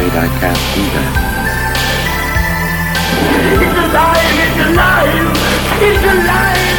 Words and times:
I'm 0.00 0.06
afraid 0.06 0.18
I 0.18 0.28
can't 0.40 0.56
do 0.74 0.82
that. 0.96 1.12
It's 3.52 3.76
alive! 3.84 4.38
It's 4.40 4.60
alive! 4.64 5.28
It's 5.82 6.04
alive! 6.08 6.78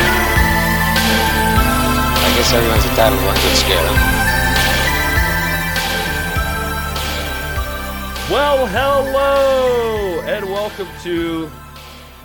I 2.17 2.27
guess 2.35 2.51
everyone's 2.51 2.85
entitled 2.85 3.19
to 3.19 3.25
one 3.27 3.35
good 3.35 3.57
scare, 3.57 3.77
huh? 3.77 4.17
Well, 8.31 8.65
hello, 8.65 10.21
and 10.21 10.45
welcome 10.45 10.87
to. 11.03 11.47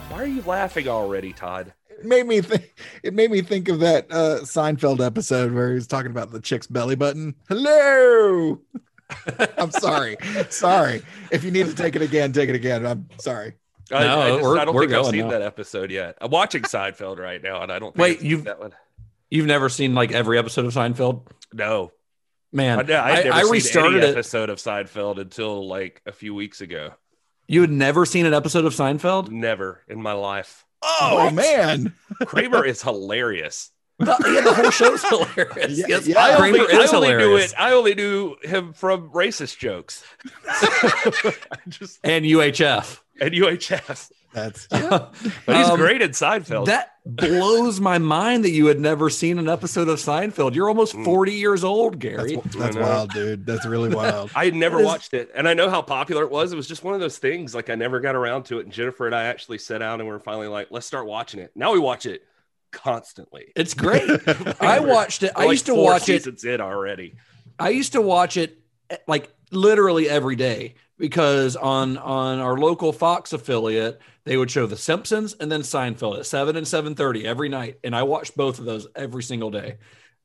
Why 0.09 0.23
are 0.23 0.27
you 0.27 0.41
laughing 0.47 0.89
already, 0.89 1.35
Todd? 1.35 1.75
It 1.91 2.07
made 2.07 2.27
me 2.27 2.41
think. 2.41 2.73
It 3.03 3.13
made 3.13 3.31
me 3.31 3.43
think 3.43 3.69
of 3.69 3.81
that 3.81 4.11
uh, 4.11 4.41
Seinfeld 4.45 5.05
episode 5.05 5.53
where 5.53 5.69
he 5.69 5.75
was 5.75 5.87
talking 5.87 6.11
about 6.11 6.33
the 6.33 6.41
chick's 6.41 6.67
belly 6.67 6.97
button. 6.97 7.35
Hello. 7.51 8.63
I'm 9.59 9.71
sorry. 9.71 10.17
sorry. 10.51 11.03
If 11.31 11.45
you 11.45 11.51
need 11.51 11.67
to 11.67 11.75
take 11.75 11.97
it 11.97 12.03
again, 12.03 12.33
take 12.33 12.49
it 12.49 12.55
again. 12.55 12.87
I'm 12.87 13.09
sorry. 13.19 13.55
I, 13.93 14.01
No, 14.05 14.21
I, 14.21 14.31
just- 14.31 14.43
we're- 14.43 14.61
I 14.61 14.65
don't 14.65 14.75
we're 14.75 14.89
think 14.89 14.93
I've 14.93 15.07
seen 15.07 15.21
now. 15.27 15.31
that 15.31 15.43
episode 15.43 15.91
yet. 15.91 16.19
I'm 16.21 16.31
watching 16.31 16.63
Seinfeld 16.63 17.19
right 17.19 17.43
now, 17.43 17.63
and 17.63 17.71
I 17.71 17.79
don't. 17.79 17.95
Think 17.95 18.03
Wait, 18.03 18.23
you've- 18.23 18.43
that 18.45 18.59
one? 18.59 18.73
You've 19.31 19.47
never 19.47 19.69
seen 19.69 19.95
like 19.95 20.13
every 20.13 20.39
episode 20.39 20.67
of 20.67 20.73
Seinfeld? 20.75 21.27
No, 21.53 21.93
Man, 22.53 22.79
I, 22.79 22.95
I, 22.95 23.13
I'd 23.19 23.25
never 23.25 23.37
I 23.37 23.43
seen 23.43 23.53
restarted 23.53 24.03
any 24.05 24.13
episode 24.13 24.51
of 24.51 24.59
Seinfeld 24.59 25.19
until 25.21 25.67
like 25.67 26.01
a 26.07 26.13
few 26.13 26.33
weeks 26.35 26.61
ago. 26.61 26.93
You 27.49 27.61
had 27.61 27.71
never 27.71 28.07
seen 28.07 28.25
an 28.25 28.35
episode 28.35 28.65
of 28.65 28.73
Seinfeld? 28.73 29.31
Never 29.31 29.83
in 29.89 30.01
my 30.01 30.13
life. 30.13 30.65
Oh, 30.83 31.31
man. 31.31 31.93
Kramer 32.25 32.65
is 32.65 32.83
hilarious. 32.83 33.71
The, 33.99 34.15
yeah, 34.35 34.41
the 34.43 34.53
whole 34.55 34.71
show's 34.71 35.03
hilarious. 35.09 35.79
Yeah, 35.79 35.87
yes, 35.89 36.07
yeah. 36.07 36.19
I 36.21 36.35
only, 36.37 36.59
Kramer 36.59 36.81
I 36.81 36.85
is 36.85 36.93
only 36.93 37.15
knew 37.15 37.37
it. 37.37 37.55
I 37.59 37.73
only 37.73 37.95
knew 37.95 38.37
him 38.43 38.73
from 38.75 39.09
racist 39.11 39.57
jokes. 39.59 40.05
Just 41.69 42.01
And 42.05 42.25
UHF. 42.25 43.01
and 43.21 43.33
UHF, 43.33 44.11
That's 44.33 44.67
but 44.69 45.15
he's 45.47 45.69
Um, 45.69 45.79
great 45.79 46.03
in 46.03 46.11
Seinfeld. 46.11 46.67
That 46.67 46.93
blows 47.07 47.81
my 47.81 47.97
mind 47.99 48.45
that 48.45 48.51
you 48.51 48.67
had 48.67 48.79
never 48.79 49.09
seen 49.09 49.39
an 49.39 49.49
episode 49.49 49.89
of 49.89 49.99
Seinfeld. 49.99 50.55
You're 50.55 50.69
almost 50.69 50.95
Mm. 50.95 51.05
40 51.05 51.33
years 51.33 51.65
old, 51.65 51.99
Gary. 51.99 52.37
that's, 52.37 52.57
that's 52.57 52.77
wild, 52.77 53.13
dude. 53.13 53.47
That's 53.47 53.65
really 53.65 53.95
wild. 53.95 54.31
I 54.35 54.45
had 54.47 54.55
never 54.55 54.79
It 54.79 54.83
is- 54.83 54.87
watched 54.87 55.15
it, 55.15 55.31
and 55.35 55.49
I 55.49 55.55
know 55.55 55.71
how 55.71 55.81
popular 55.83 56.23
it 56.25 56.31
was. 56.31 56.53
It 56.53 56.57
was 56.57 56.69
just 56.69 56.85
one 56.85 56.93
of 56.95 57.01
those 57.01 57.17
things. 57.19 57.55
Like 57.55 57.71
I 57.71 57.75
never 57.77 58.01
got 58.01 58.15
around 58.15 58.45
to 58.47 58.59
it. 58.59 58.65
And 58.65 58.73
Jennifer 58.73 59.07
and 59.07 59.15
I 59.15 59.25
actually 59.25 59.59
sat 59.59 59.79
down 59.79 60.01
and 60.01 60.09
we 60.09 60.15
are 60.15 60.19
finally 60.21 60.49
like, 60.49 60.69
let's 60.71 60.87
start 60.87 61.07
watching 61.07 61.41
it. 61.41 61.53
Now 61.55 61.73
we 61.73 61.79
watch 61.79 62.05
it 62.07 62.23
constantly. 62.73 63.53
It's 63.57 63.75
great. 63.75 64.09
I 64.61 64.81
watched 64.81 65.23
it. 65.23 65.33
I 65.37 65.43
like 65.43 65.51
used 65.51 65.67
to 65.67 65.75
watch 65.75 66.09
it. 66.09 66.27
It's 66.27 66.45
in 66.45 66.61
already. 66.61 67.17
I 67.59 67.71
used 67.71 67.93
to 67.93 68.03
watch 68.03 68.37
it 68.37 68.59
like 69.07 69.33
literally 69.51 70.09
every 70.09 70.37
day 70.37 70.75
because 70.99 71.57
on 71.57 71.99
on 71.99 72.39
our 72.39 72.57
local 72.57 72.93
Fox 72.93 73.33
affiliate 73.33 74.01
they 74.25 74.37
would 74.37 74.51
show 74.51 74.67
The 74.67 74.77
Simpsons 74.77 75.35
and 75.35 75.51
then 75.51 75.63
Seinfeld 75.63 76.19
at 76.19 76.27
seven 76.27 76.57
and 76.57 76.67
seven 76.67 76.95
thirty 76.95 77.27
every 77.27 77.49
night, 77.49 77.79
and 77.85 77.95
I 77.95 78.03
watched 78.03 78.37
both 78.37 78.59
of 78.59 78.65
those 78.65 78.87
every 78.95 79.23
single 79.23 79.51
day. 79.51 79.77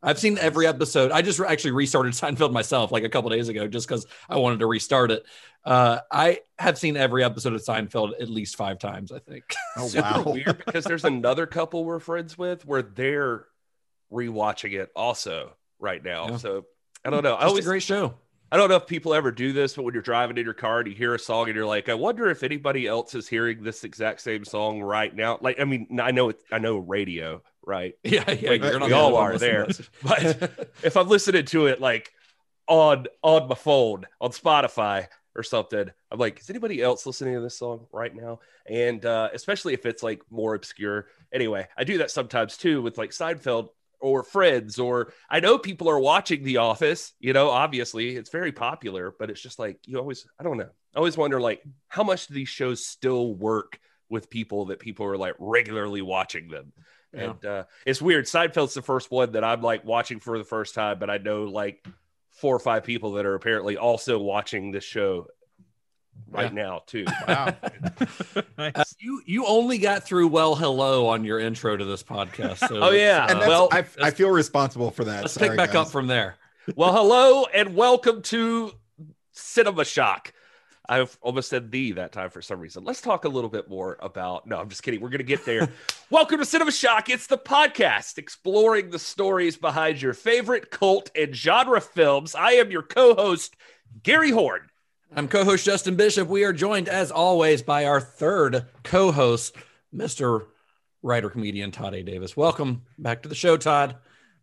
I've 0.03 0.19
seen 0.19 0.37
every 0.37 0.65
episode. 0.67 1.11
I 1.11 1.21
just 1.21 1.39
actually 1.39 1.71
restarted 1.71 2.13
Seinfeld 2.13 2.51
myself 2.51 2.91
like 2.91 3.03
a 3.03 3.09
couple 3.09 3.29
days 3.29 3.49
ago 3.49 3.67
just 3.67 3.87
because 3.87 4.05
I 4.29 4.37
wanted 4.37 4.59
to 4.59 4.67
restart 4.67 5.11
it. 5.11 5.25
Uh, 5.63 5.99
I 6.11 6.39
have 6.57 6.77
seen 6.77 6.97
every 6.97 7.23
episode 7.23 7.53
of 7.53 7.61
Seinfeld 7.61 8.13
at 8.19 8.29
least 8.29 8.55
five 8.55 8.79
times. 8.79 9.11
I 9.11 9.19
think. 9.19 9.43
Oh, 9.77 9.87
Super 9.87 10.01
wow. 10.01 10.23
weird 10.33 10.57
because 10.65 10.83
there's 10.83 11.05
another 11.05 11.45
couple 11.45 11.85
we're 11.85 11.99
friends 11.99 12.37
with 12.37 12.65
where 12.65 12.81
they're 12.81 13.45
rewatching 14.11 14.73
it 14.73 14.91
also 14.95 15.55
right 15.79 16.03
now. 16.03 16.29
Yeah. 16.29 16.37
So 16.37 16.65
I 17.05 17.09
don't 17.09 17.23
know. 17.23 17.35
I 17.35 17.41
Just 17.41 17.47
always 17.49 17.65
a 17.65 17.69
great 17.69 17.83
show. 17.83 18.15
I 18.51 18.57
don't 18.57 18.67
know 18.67 18.75
if 18.75 18.85
people 18.85 19.13
ever 19.13 19.31
do 19.31 19.53
this, 19.53 19.75
but 19.75 19.83
when 19.83 19.93
you're 19.93 20.03
driving 20.03 20.37
in 20.37 20.43
your 20.43 20.53
car 20.53 20.79
and 20.79 20.89
you 20.89 20.93
hear 20.93 21.15
a 21.15 21.19
song 21.19 21.47
and 21.47 21.55
you're 21.55 21.65
like, 21.65 21.87
I 21.87 21.93
wonder 21.93 22.29
if 22.29 22.43
anybody 22.43 22.85
else 22.85 23.15
is 23.15 23.29
hearing 23.29 23.63
this 23.63 23.85
exact 23.85 24.19
same 24.19 24.43
song 24.43 24.81
right 24.81 25.15
now. 25.15 25.37
Like, 25.39 25.57
I 25.61 25.63
mean, 25.63 26.01
I 26.01 26.11
know 26.11 26.29
it, 26.29 26.41
I 26.51 26.59
know 26.59 26.77
radio, 26.77 27.41
right? 27.65 27.95
Yeah, 28.03 28.29
yeah. 28.31 28.49
Like, 28.51 28.81
we 28.83 28.93
all 28.93 29.15
are 29.15 29.37
there. 29.37 29.67
But 30.03 30.67
if 30.83 30.97
I'm 30.97 31.07
listening 31.07 31.45
to 31.45 31.67
it 31.67 31.79
like 31.79 32.11
on 32.67 33.07
on 33.21 33.47
my 33.47 33.55
phone 33.55 34.05
on 34.19 34.31
Spotify 34.31 35.07
or 35.35 35.43
something, 35.43 35.89
I'm 36.11 36.19
like, 36.19 36.39
is 36.39 36.49
anybody 36.49 36.81
else 36.81 37.05
listening 37.05 37.35
to 37.35 37.41
this 37.41 37.57
song 37.57 37.87
right 37.91 38.13
now? 38.15 38.39
And 38.67 39.05
uh, 39.05 39.29
especially 39.33 39.73
if 39.73 39.85
it's 39.85 40.03
like 40.03 40.21
more 40.29 40.55
obscure. 40.55 41.07
Anyway, 41.33 41.67
I 41.77 41.83
do 41.83 41.99
that 41.99 42.11
sometimes 42.11 42.57
too 42.57 42.81
with 42.81 42.97
like 42.97 43.11
Seinfeld 43.11 43.69
or 44.01 44.23
Friends, 44.23 44.79
or 44.79 45.13
I 45.29 45.39
know 45.39 45.57
people 45.57 45.89
are 45.89 45.99
watching 45.99 46.43
The 46.43 46.57
Office. 46.57 47.13
You 47.19 47.33
know, 47.33 47.49
obviously 47.49 48.15
it's 48.15 48.31
very 48.31 48.51
popular, 48.51 49.13
but 49.17 49.29
it's 49.29 49.41
just 49.41 49.59
like 49.59 49.77
you 49.85 49.97
always, 49.97 50.25
I 50.39 50.43
don't 50.43 50.57
know. 50.57 50.69
I 50.93 50.97
always 50.97 51.17
wonder 51.17 51.39
like 51.39 51.63
how 51.87 52.03
much 52.03 52.27
do 52.27 52.33
these 52.33 52.49
shows 52.49 52.85
still 52.85 53.33
work 53.35 53.79
with 54.09 54.29
people 54.29 54.65
that 54.65 54.79
people 54.79 55.05
are 55.05 55.17
like 55.17 55.35
regularly 55.39 56.01
watching 56.01 56.49
them. 56.49 56.73
Yeah. 57.13 57.21
And 57.31 57.45
uh, 57.45 57.63
it's 57.85 58.01
weird. 58.01 58.25
Seinfeld's 58.25 58.73
the 58.73 58.81
first 58.81 59.11
one 59.11 59.33
that 59.33 59.43
I'm 59.43 59.61
like 59.61 59.83
watching 59.85 60.19
for 60.19 60.37
the 60.37 60.43
first 60.45 60.73
time, 60.75 60.97
but 60.99 61.09
I 61.09 61.17
know 61.17 61.43
like 61.43 61.85
four 62.29 62.55
or 62.55 62.59
five 62.59 62.83
people 62.83 63.13
that 63.13 63.25
are 63.25 63.35
apparently 63.35 63.75
also 63.77 64.17
watching 64.19 64.71
this 64.71 64.83
show 64.85 65.27
right 66.29 66.53
Yeah. 66.53 66.63
now 66.63 66.83
too. 66.87 67.05
Wow. 67.27 67.55
Uh, 68.57 68.83
you 68.99 69.21
you 69.25 69.45
only 69.47 69.77
got 69.79 70.03
through 70.03 70.27
well 70.27 70.55
hello 70.55 71.07
on 71.07 71.23
your 71.25 71.39
intro 71.39 71.75
to 71.75 71.83
this 71.83 72.03
podcast. 72.03 72.57
So 72.67 72.79
Oh, 72.81 72.91
yeah. 72.91 73.25
And 73.29 73.39
that's, 73.41 73.47
well, 73.49 73.67
I, 73.71 73.83
I 74.01 74.11
feel 74.11 74.29
responsible 74.29 74.91
for 74.91 75.03
that. 75.05 75.23
let's 75.23 75.33
Sorry, 75.33 75.49
pick 75.49 75.57
back 75.57 75.69
guys. 75.71 75.87
up 75.87 75.91
from 75.91 76.07
there. 76.07 76.35
well, 76.75 76.93
hello 76.93 77.45
and 77.45 77.75
welcome 77.75 78.21
to 78.23 78.71
Cinema 79.31 79.83
Shock. 79.83 80.31
I've 80.89 81.17
almost 81.21 81.49
said 81.49 81.71
the 81.71 81.93
that 81.93 82.11
time 82.11 82.29
for 82.31 82.41
some 82.41 82.59
reason. 82.59 82.83
Let's 82.83 83.01
talk 83.01 83.25
a 83.25 83.29
little 83.29 83.49
bit 83.49 83.69
more 83.69 83.97
about. 83.99 84.47
No, 84.47 84.57
I'm 84.57 84.67
just 84.69 84.83
kidding. 84.83 84.99
We're 84.99 85.09
going 85.09 85.19
to 85.19 85.23
get 85.23 85.45
there. 85.45 85.69
welcome 86.09 86.39
to 86.39 86.45
Cinema 86.45 86.71
Shock. 86.71 87.09
It's 87.09 87.27
the 87.27 87.37
podcast 87.37 88.17
exploring 88.17 88.89
the 88.89 88.99
stories 88.99 89.55
behind 89.57 90.01
your 90.01 90.13
favorite 90.13 90.71
cult 90.71 91.11
and 91.15 91.35
genre 91.35 91.79
films. 91.81 92.35
I 92.35 92.53
am 92.53 92.71
your 92.71 92.81
co 92.81 93.13
host, 93.15 93.55
Gary 94.03 94.31
Horn. 94.31 94.67
I'm 95.13 95.27
co-host 95.27 95.65
Justin 95.65 95.97
Bishop. 95.97 96.29
We 96.29 96.45
are 96.45 96.53
joined 96.53 96.87
as 96.87 97.11
always 97.11 97.61
by 97.61 97.83
our 97.85 97.99
third 97.99 98.65
co-host, 98.83 99.53
Mr. 99.93 100.45
Writer 101.03 101.29
comedian 101.29 101.71
Todd 101.71 101.93
A. 101.93 102.01
Davis. 102.01 102.37
Welcome 102.37 102.83
back 102.97 103.21
to 103.23 103.29
the 103.29 103.35
show, 103.35 103.57
Todd. 103.57 103.97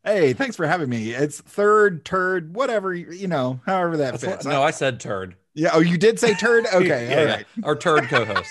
Hey, 0.04 0.34
thanks 0.34 0.56
for 0.56 0.66
having 0.66 0.90
me. 0.90 1.12
It's 1.12 1.40
third, 1.40 2.04
turd, 2.04 2.54
whatever, 2.54 2.92
you 2.94 3.10
you 3.12 3.28
know, 3.28 3.60
however 3.64 3.96
that 3.96 4.10
That's 4.12 4.24
fits. 4.24 4.44
what- 4.44 4.52
no, 4.52 4.62
I 4.62 4.70
said 4.70 5.00
turd. 5.00 5.36
Yeah. 5.58 5.70
Oh, 5.72 5.80
you 5.80 5.98
did 5.98 6.20
say 6.20 6.34
turd? 6.34 6.66
Okay. 6.72 7.08
Yeah, 7.10 7.20
all 7.20 7.26
yeah. 7.26 7.42
Our 7.64 7.74
turd 7.74 8.04
co-host. 8.04 8.50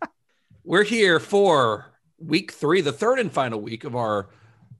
We're 0.64 0.82
here 0.82 1.20
for 1.20 1.86
week 2.18 2.50
three, 2.50 2.80
the 2.80 2.92
third 2.92 3.20
and 3.20 3.30
final 3.30 3.60
week 3.60 3.84
of 3.84 3.94
our 3.94 4.30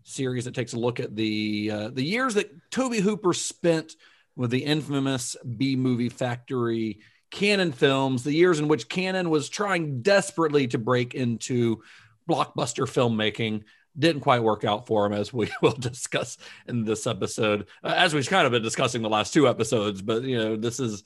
series 0.02 0.46
that 0.46 0.54
takes 0.54 0.72
a 0.72 0.78
look 0.78 0.98
at 0.98 1.14
the 1.14 1.70
uh, 1.72 1.88
the 1.90 2.02
years 2.02 2.34
that 2.34 2.50
Tobe 2.72 2.94
Hooper 2.94 3.32
spent 3.32 3.94
with 4.34 4.50
the 4.50 4.64
infamous 4.64 5.36
B 5.56 5.76
movie 5.76 6.08
factory 6.08 6.98
Cannon 7.30 7.70
films, 7.70 8.24
the 8.24 8.32
years 8.32 8.58
in 8.58 8.66
which 8.66 8.88
Cannon 8.88 9.30
was 9.30 9.48
trying 9.48 10.02
desperately 10.02 10.66
to 10.68 10.78
break 10.78 11.14
into 11.14 11.82
blockbuster 12.28 12.88
filmmaking. 12.88 13.62
Didn't 13.96 14.22
quite 14.22 14.42
work 14.42 14.64
out 14.64 14.88
for 14.88 15.06
him, 15.06 15.12
as 15.12 15.32
we 15.32 15.48
will 15.62 15.72
discuss 15.72 16.38
in 16.66 16.84
this 16.84 17.06
episode, 17.06 17.68
uh, 17.84 17.94
as 17.96 18.14
we've 18.14 18.28
kind 18.28 18.46
of 18.46 18.52
been 18.52 18.62
discussing 18.62 19.02
the 19.02 19.08
last 19.08 19.32
two 19.32 19.46
episodes. 19.46 20.02
But 20.02 20.24
you 20.24 20.38
know, 20.38 20.56
this 20.56 20.80
is 20.80 21.04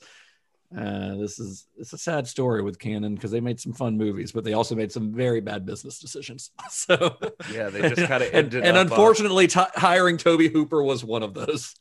uh, 0.75 1.15
this 1.15 1.39
is 1.39 1.67
it's 1.77 1.93
a 1.93 1.97
sad 1.97 2.27
story 2.27 2.61
with 2.61 2.77
Cannon 2.79 3.15
because 3.15 3.31
they 3.31 3.39
made 3.39 3.59
some 3.59 3.73
fun 3.73 3.97
movies, 3.97 4.31
but 4.31 4.43
they 4.43 4.53
also 4.53 4.75
made 4.75 4.91
some 4.91 5.13
very 5.13 5.39
bad 5.39 5.65
business 5.65 5.99
decisions. 5.99 6.51
So 6.69 7.17
Yeah, 7.53 7.69
they 7.69 7.81
just 7.89 8.07
kind 8.07 8.23
of 8.23 8.29
and, 8.33 8.35
ended 8.53 8.63
and 8.65 8.75
up, 8.77 8.87
uh, 8.87 8.89
unfortunately, 8.95 9.47
t- 9.47 9.61
hiring 9.75 10.17
Tobe 10.17 10.51
Hooper 10.51 10.83
was 10.83 11.03
one 11.05 11.23
of 11.23 11.33
those. 11.33 11.73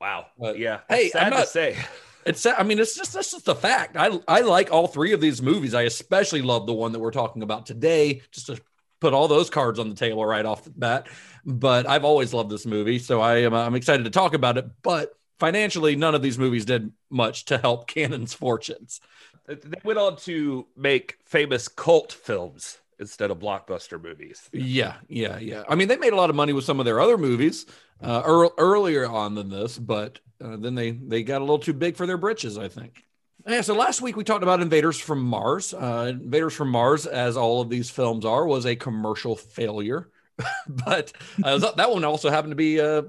wow. 0.00 0.26
But, 0.38 0.58
yeah. 0.58 0.80
hey, 0.88 1.08
sad 1.10 1.24
I'm 1.24 1.30
to 1.32 1.38
not- 1.38 1.48
say. 1.48 1.76
It's 2.24 2.44
I 2.44 2.64
mean, 2.64 2.80
it's 2.80 2.96
just 2.96 3.12
that's 3.12 3.30
just 3.30 3.44
the 3.44 3.54
fact. 3.54 3.96
I 3.96 4.18
I 4.26 4.40
like 4.40 4.72
all 4.72 4.88
three 4.88 5.12
of 5.12 5.20
these 5.20 5.40
movies. 5.40 5.74
I 5.74 5.82
especially 5.82 6.42
love 6.42 6.66
the 6.66 6.72
one 6.72 6.90
that 6.90 6.98
we're 6.98 7.12
talking 7.12 7.42
about 7.44 7.66
today. 7.66 8.20
Just 8.32 8.46
to 8.46 8.60
put 9.00 9.12
all 9.14 9.28
those 9.28 9.48
cards 9.48 9.78
on 9.78 9.88
the 9.90 9.94
table 9.94 10.26
right 10.26 10.44
off 10.44 10.64
the 10.64 10.70
bat. 10.70 11.06
But 11.44 11.88
I've 11.88 12.04
always 12.04 12.34
loved 12.34 12.50
this 12.50 12.66
movie, 12.66 12.98
so 12.98 13.20
I 13.20 13.42
am 13.42 13.54
I'm 13.54 13.76
excited 13.76 14.06
to 14.06 14.10
talk 14.10 14.34
about 14.34 14.58
it. 14.58 14.66
But 14.82 15.10
financially, 15.38 15.96
none 15.96 16.14
of 16.14 16.22
these 16.22 16.38
movies 16.38 16.64
did 16.64 16.92
much 17.10 17.44
to 17.46 17.58
help 17.58 17.86
Cannon's 17.88 18.34
fortunes. 18.34 19.00
They 19.46 19.80
went 19.84 19.98
on 19.98 20.16
to 20.18 20.66
make 20.76 21.18
famous 21.24 21.68
cult 21.68 22.12
films 22.12 22.78
instead 22.98 23.30
of 23.30 23.38
blockbuster 23.38 24.02
movies. 24.02 24.48
Yeah, 24.52 24.96
yeah, 25.08 25.38
yeah. 25.38 25.62
I 25.68 25.74
mean, 25.74 25.88
they 25.88 25.96
made 25.96 26.12
a 26.12 26.16
lot 26.16 26.30
of 26.30 26.36
money 26.36 26.52
with 26.52 26.64
some 26.64 26.80
of 26.80 26.86
their 26.86 27.00
other 27.00 27.18
movies 27.18 27.66
uh, 28.02 28.22
ear- 28.26 28.50
earlier 28.58 29.08
on 29.08 29.34
than 29.34 29.48
this, 29.48 29.78
but 29.78 30.18
uh, 30.42 30.56
then 30.56 30.74
they 30.74 30.90
they 30.92 31.22
got 31.22 31.38
a 31.38 31.44
little 31.44 31.58
too 31.58 31.72
big 31.72 31.96
for 31.96 32.06
their 32.06 32.16
britches, 32.16 32.58
I 32.58 32.68
think. 32.68 33.02
Yeah, 33.46 33.60
so 33.60 33.74
last 33.74 34.00
week 34.00 34.16
we 34.16 34.24
talked 34.24 34.42
about 34.42 34.60
Invaders 34.60 34.98
from 34.98 35.22
Mars. 35.22 35.72
Uh, 35.72 36.06
Invaders 36.10 36.54
from 36.54 36.70
Mars, 36.70 37.06
as 37.06 37.36
all 37.36 37.60
of 37.60 37.70
these 37.70 37.88
films 37.88 38.24
are, 38.24 38.44
was 38.44 38.66
a 38.66 38.74
commercial 38.74 39.36
failure, 39.36 40.10
but 40.68 41.12
uh, 41.44 41.58
that 41.76 41.90
one 41.90 42.04
also 42.04 42.30
happened 42.30 42.50
to 42.50 42.56
be 42.56 42.80
uh, 42.80 43.02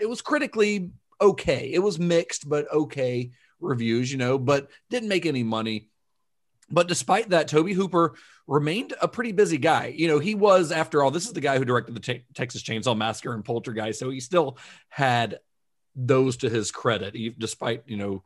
it 0.00 0.08
was 0.08 0.20
critically 0.20 0.90
okay. 1.20 1.70
It 1.72 1.80
was 1.80 1.98
mixed, 1.98 2.48
but 2.48 2.70
okay 2.72 3.30
reviews, 3.60 4.12
you 4.12 4.18
know, 4.18 4.38
but 4.38 4.68
didn't 4.90 5.08
make 5.08 5.26
any 5.26 5.42
money. 5.42 5.88
But 6.70 6.88
despite 6.88 7.30
that, 7.30 7.48
Tobe 7.48 7.70
Hooper 7.70 8.14
remained 8.46 8.94
a 9.00 9.08
pretty 9.08 9.32
busy 9.32 9.58
guy. 9.58 9.94
You 9.96 10.08
know, 10.08 10.18
he 10.18 10.34
was, 10.34 10.72
after 10.72 11.02
all, 11.02 11.10
this 11.10 11.26
is 11.26 11.32
the 11.32 11.40
guy 11.40 11.58
who 11.58 11.64
directed 11.64 11.94
the 11.94 12.00
Te- 12.00 12.24
Texas 12.34 12.62
Chainsaw 12.62 12.96
Massacre 12.96 13.34
and 13.34 13.44
Poltergeist, 13.44 13.98
so 13.98 14.10
he 14.10 14.20
still 14.20 14.58
had 14.88 15.40
those 15.94 16.38
to 16.38 16.48
his 16.48 16.70
credit, 16.70 17.38
despite 17.38 17.84
you 17.86 17.96
know 17.96 18.22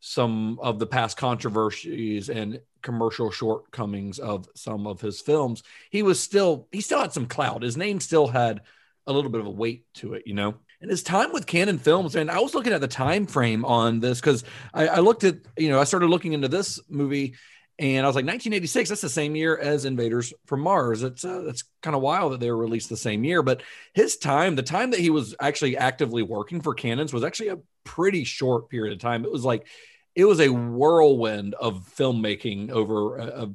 some 0.00 0.58
of 0.60 0.78
the 0.78 0.86
past 0.86 1.16
controversies 1.16 2.28
and 2.28 2.60
commercial 2.82 3.30
shortcomings 3.30 4.18
of 4.18 4.48
some 4.54 4.86
of 4.86 5.00
his 5.00 5.20
films. 5.20 5.62
He 5.90 6.02
was 6.02 6.20
still 6.20 6.68
he 6.72 6.80
still 6.80 7.00
had 7.00 7.12
some 7.12 7.26
clout. 7.26 7.62
His 7.62 7.76
name 7.76 8.00
still 8.00 8.28
had 8.28 8.62
a 9.06 9.12
little 9.12 9.30
bit 9.30 9.40
of 9.40 9.46
a 9.46 9.50
weight 9.50 9.84
to 9.94 10.14
it, 10.14 10.22
you 10.26 10.34
know. 10.34 10.54
And 10.80 10.90
his 10.90 11.02
time 11.02 11.32
with 11.32 11.46
Cannon 11.46 11.78
Films, 11.78 12.16
and 12.16 12.30
I 12.30 12.38
was 12.40 12.54
looking 12.54 12.72
at 12.72 12.80
the 12.80 12.88
time 12.88 13.26
frame 13.26 13.64
on 13.64 14.00
this 14.00 14.20
because 14.20 14.44
I, 14.74 14.88
I 14.88 14.98
looked 14.98 15.24
at, 15.24 15.36
you 15.56 15.70
know, 15.70 15.80
I 15.80 15.84
started 15.84 16.08
looking 16.08 16.32
into 16.32 16.48
this 16.48 16.80
movie 16.88 17.34
and 17.78 18.06
I 18.06 18.08
was 18.08 18.16
like, 18.16 18.24
1986. 18.24 18.88
That's 18.88 19.00
the 19.02 19.08
same 19.08 19.36
year 19.36 19.56
as 19.58 19.84
Invaders 19.84 20.32
from 20.46 20.60
Mars. 20.60 21.02
It's 21.02 21.24
uh, 21.24 21.52
kind 21.82 21.94
of 21.94 22.00
wild 22.00 22.32
that 22.32 22.40
they 22.40 22.50
were 22.50 22.56
released 22.56 22.88
the 22.88 22.96
same 22.96 23.22
year. 23.22 23.42
But 23.42 23.62
his 23.92 24.16
time, 24.16 24.56
the 24.56 24.62
time 24.62 24.92
that 24.92 25.00
he 25.00 25.10
was 25.10 25.34
actually 25.40 25.76
actively 25.76 26.22
working 26.22 26.62
for 26.62 26.74
Cannons, 26.74 27.12
was 27.12 27.24
actually 27.24 27.48
a 27.48 27.58
pretty 27.84 28.24
short 28.24 28.70
period 28.70 28.94
of 28.94 28.98
time. 28.98 29.24
It 29.24 29.32
was 29.32 29.44
like 29.44 29.66
it 30.14 30.24
was 30.24 30.40
a 30.40 30.48
whirlwind 30.48 31.54
of 31.54 31.86
filmmaking 31.96 32.70
over 32.70 33.18
a, 33.18 33.26
a 33.44 33.50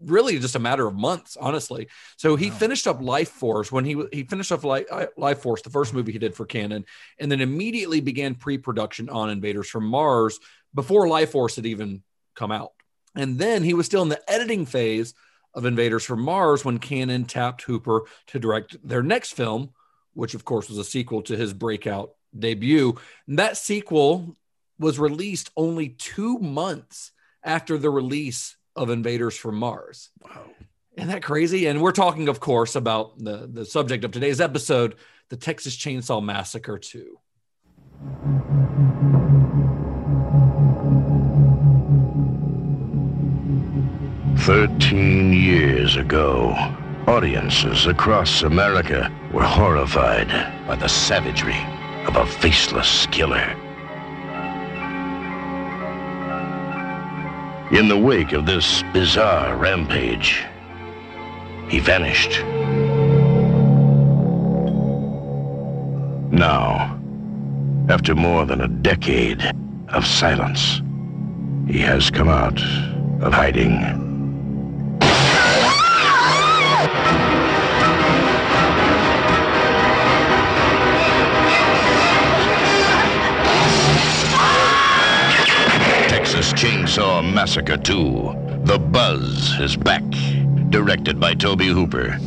really 0.00 0.38
just 0.38 0.54
a 0.54 0.60
matter 0.60 0.86
of 0.86 0.94
months, 0.94 1.36
honestly. 1.36 1.88
So 2.16 2.36
he 2.36 2.50
finished 2.50 2.86
up 2.86 3.02
Life 3.02 3.30
Force 3.30 3.72
when 3.72 3.84
he 3.84 4.02
he 4.12 4.24
finished 4.24 4.52
up 4.52 4.64
Life, 4.64 4.86
Life 5.16 5.40
Force, 5.40 5.62
the 5.62 5.70
first 5.70 5.94
movie 5.94 6.12
he 6.12 6.18
did 6.18 6.34
for 6.34 6.46
Cannon, 6.46 6.84
and 7.18 7.30
then 7.30 7.40
immediately 7.40 8.00
began 8.00 8.34
pre-production 8.34 9.08
on 9.08 9.30
Invaders 9.30 9.68
from 9.68 9.86
Mars 9.86 10.38
before 10.74 11.08
Life 11.08 11.32
Force 11.32 11.56
had 11.56 11.66
even 11.66 12.02
come 12.34 12.52
out. 12.52 12.72
And 13.16 13.38
then 13.38 13.62
he 13.62 13.74
was 13.74 13.86
still 13.86 14.02
in 14.02 14.08
the 14.08 14.30
editing 14.30 14.66
phase 14.66 15.14
of 15.54 15.64
Invaders 15.64 16.04
from 16.04 16.20
Mars 16.20 16.64
when 16.64 16.78
Cannon 16.78 17.24
tapped 17.24 17.62
Hooper 17.62 18.02
to 18.28 18.38
direct 18.38 18.76
their 18.86 19.02
next 19.02 19.32
film, 19.32 19.70
which 20.14 20.34
of 20.34 20.44
course 20.44 20.68
was 20.68 20.78
a 20.78 20.84
sequel 20.84 21.22
to 21.22 21.36
his 21.36 21.52
breakout 21.52 22.12
debut. 22.38 22.96
And 23.26 23.38
that 23.38 23.56
sequel 23.56 24.36
was 24.78 24.98
released 24.98 25.50
only 25.56 25.88
two 25.88 26.38
months 26.38 27.10
after 27.42 27.78
the 27.78 27.90
release 27.90 28.56
of 28.78 28.90
Invaders 28.90 29.36
from 29.36 29.56
Mars. 29.56 30.10
Wow. 30.22 30.44
Isn't 30.96 31.10
that 31.10 31.22
crazy? 31.22 31.66
And 31.66 31.80
we're 31.80 31.92
talking, 31.92 32.28
of 32.28 32.40
course, 32.40 32.74
about 32.74 33.18
the, 33.18 33.48
the 33.50 33.64
subject 33.64 34.04
of 34.04 34.10
today's 34.10 34.40
episode, 34.40 34.96
the 35.28 35.36
Texas 35.36 35.76
Chainsaw 35.76 36.22
Massacre 36.24 36.78
2. 36.78 37.18
Thirteen 44.38 45.32
years 45.32 45.96
ago, 45.96 46.54
audiences 47.06 47.86
across 47.86 48.42
America 48.42 49.12
were 49.32 49.42
horrified 49.44 50.28
by 50.66 50.76
the 50.76 50.88
savagery 50.88 51.60
of 52.06 52.16
a 52.16 52.26
faceless 52.26 53.06
killer. 53.06 53.56
In 57.70 57.86
the 57.86 57.98
wake 57.98 58.32
of 58.32 58.46
this 58.46 58.82
bizarre 58.94 59.54
rampage, 59.54 60.46
he 61.68 61.78
vanished. 61.78 62.42
Now, 66.32 66.98
after 67.90 68.14
more 68.14 68.46
than 68.46 68.62
a 68.62 68.68
decade 68.68 69.42
of 69.88 70.06
silence, 70.06 70.80
he 71.70 71.78
has 71.80 72.10
come 72.10 72.30
out 72.30 72.58
of 73.20 73.34
hiding. 73.34 74.07
Texas 86.48 86.70
Chainsaw 86.70 87.34
Massacre 87.34 87.76
2. 87.76 88.62
The 88.64 88.78
Buzz 88.78 89.60
is 89.60 89.76
back. 89.76 90.02
Directed 90.70 91.20
by 91.20 91.34
Tobe 91.34 91.60
Hooper. 91.60 92.18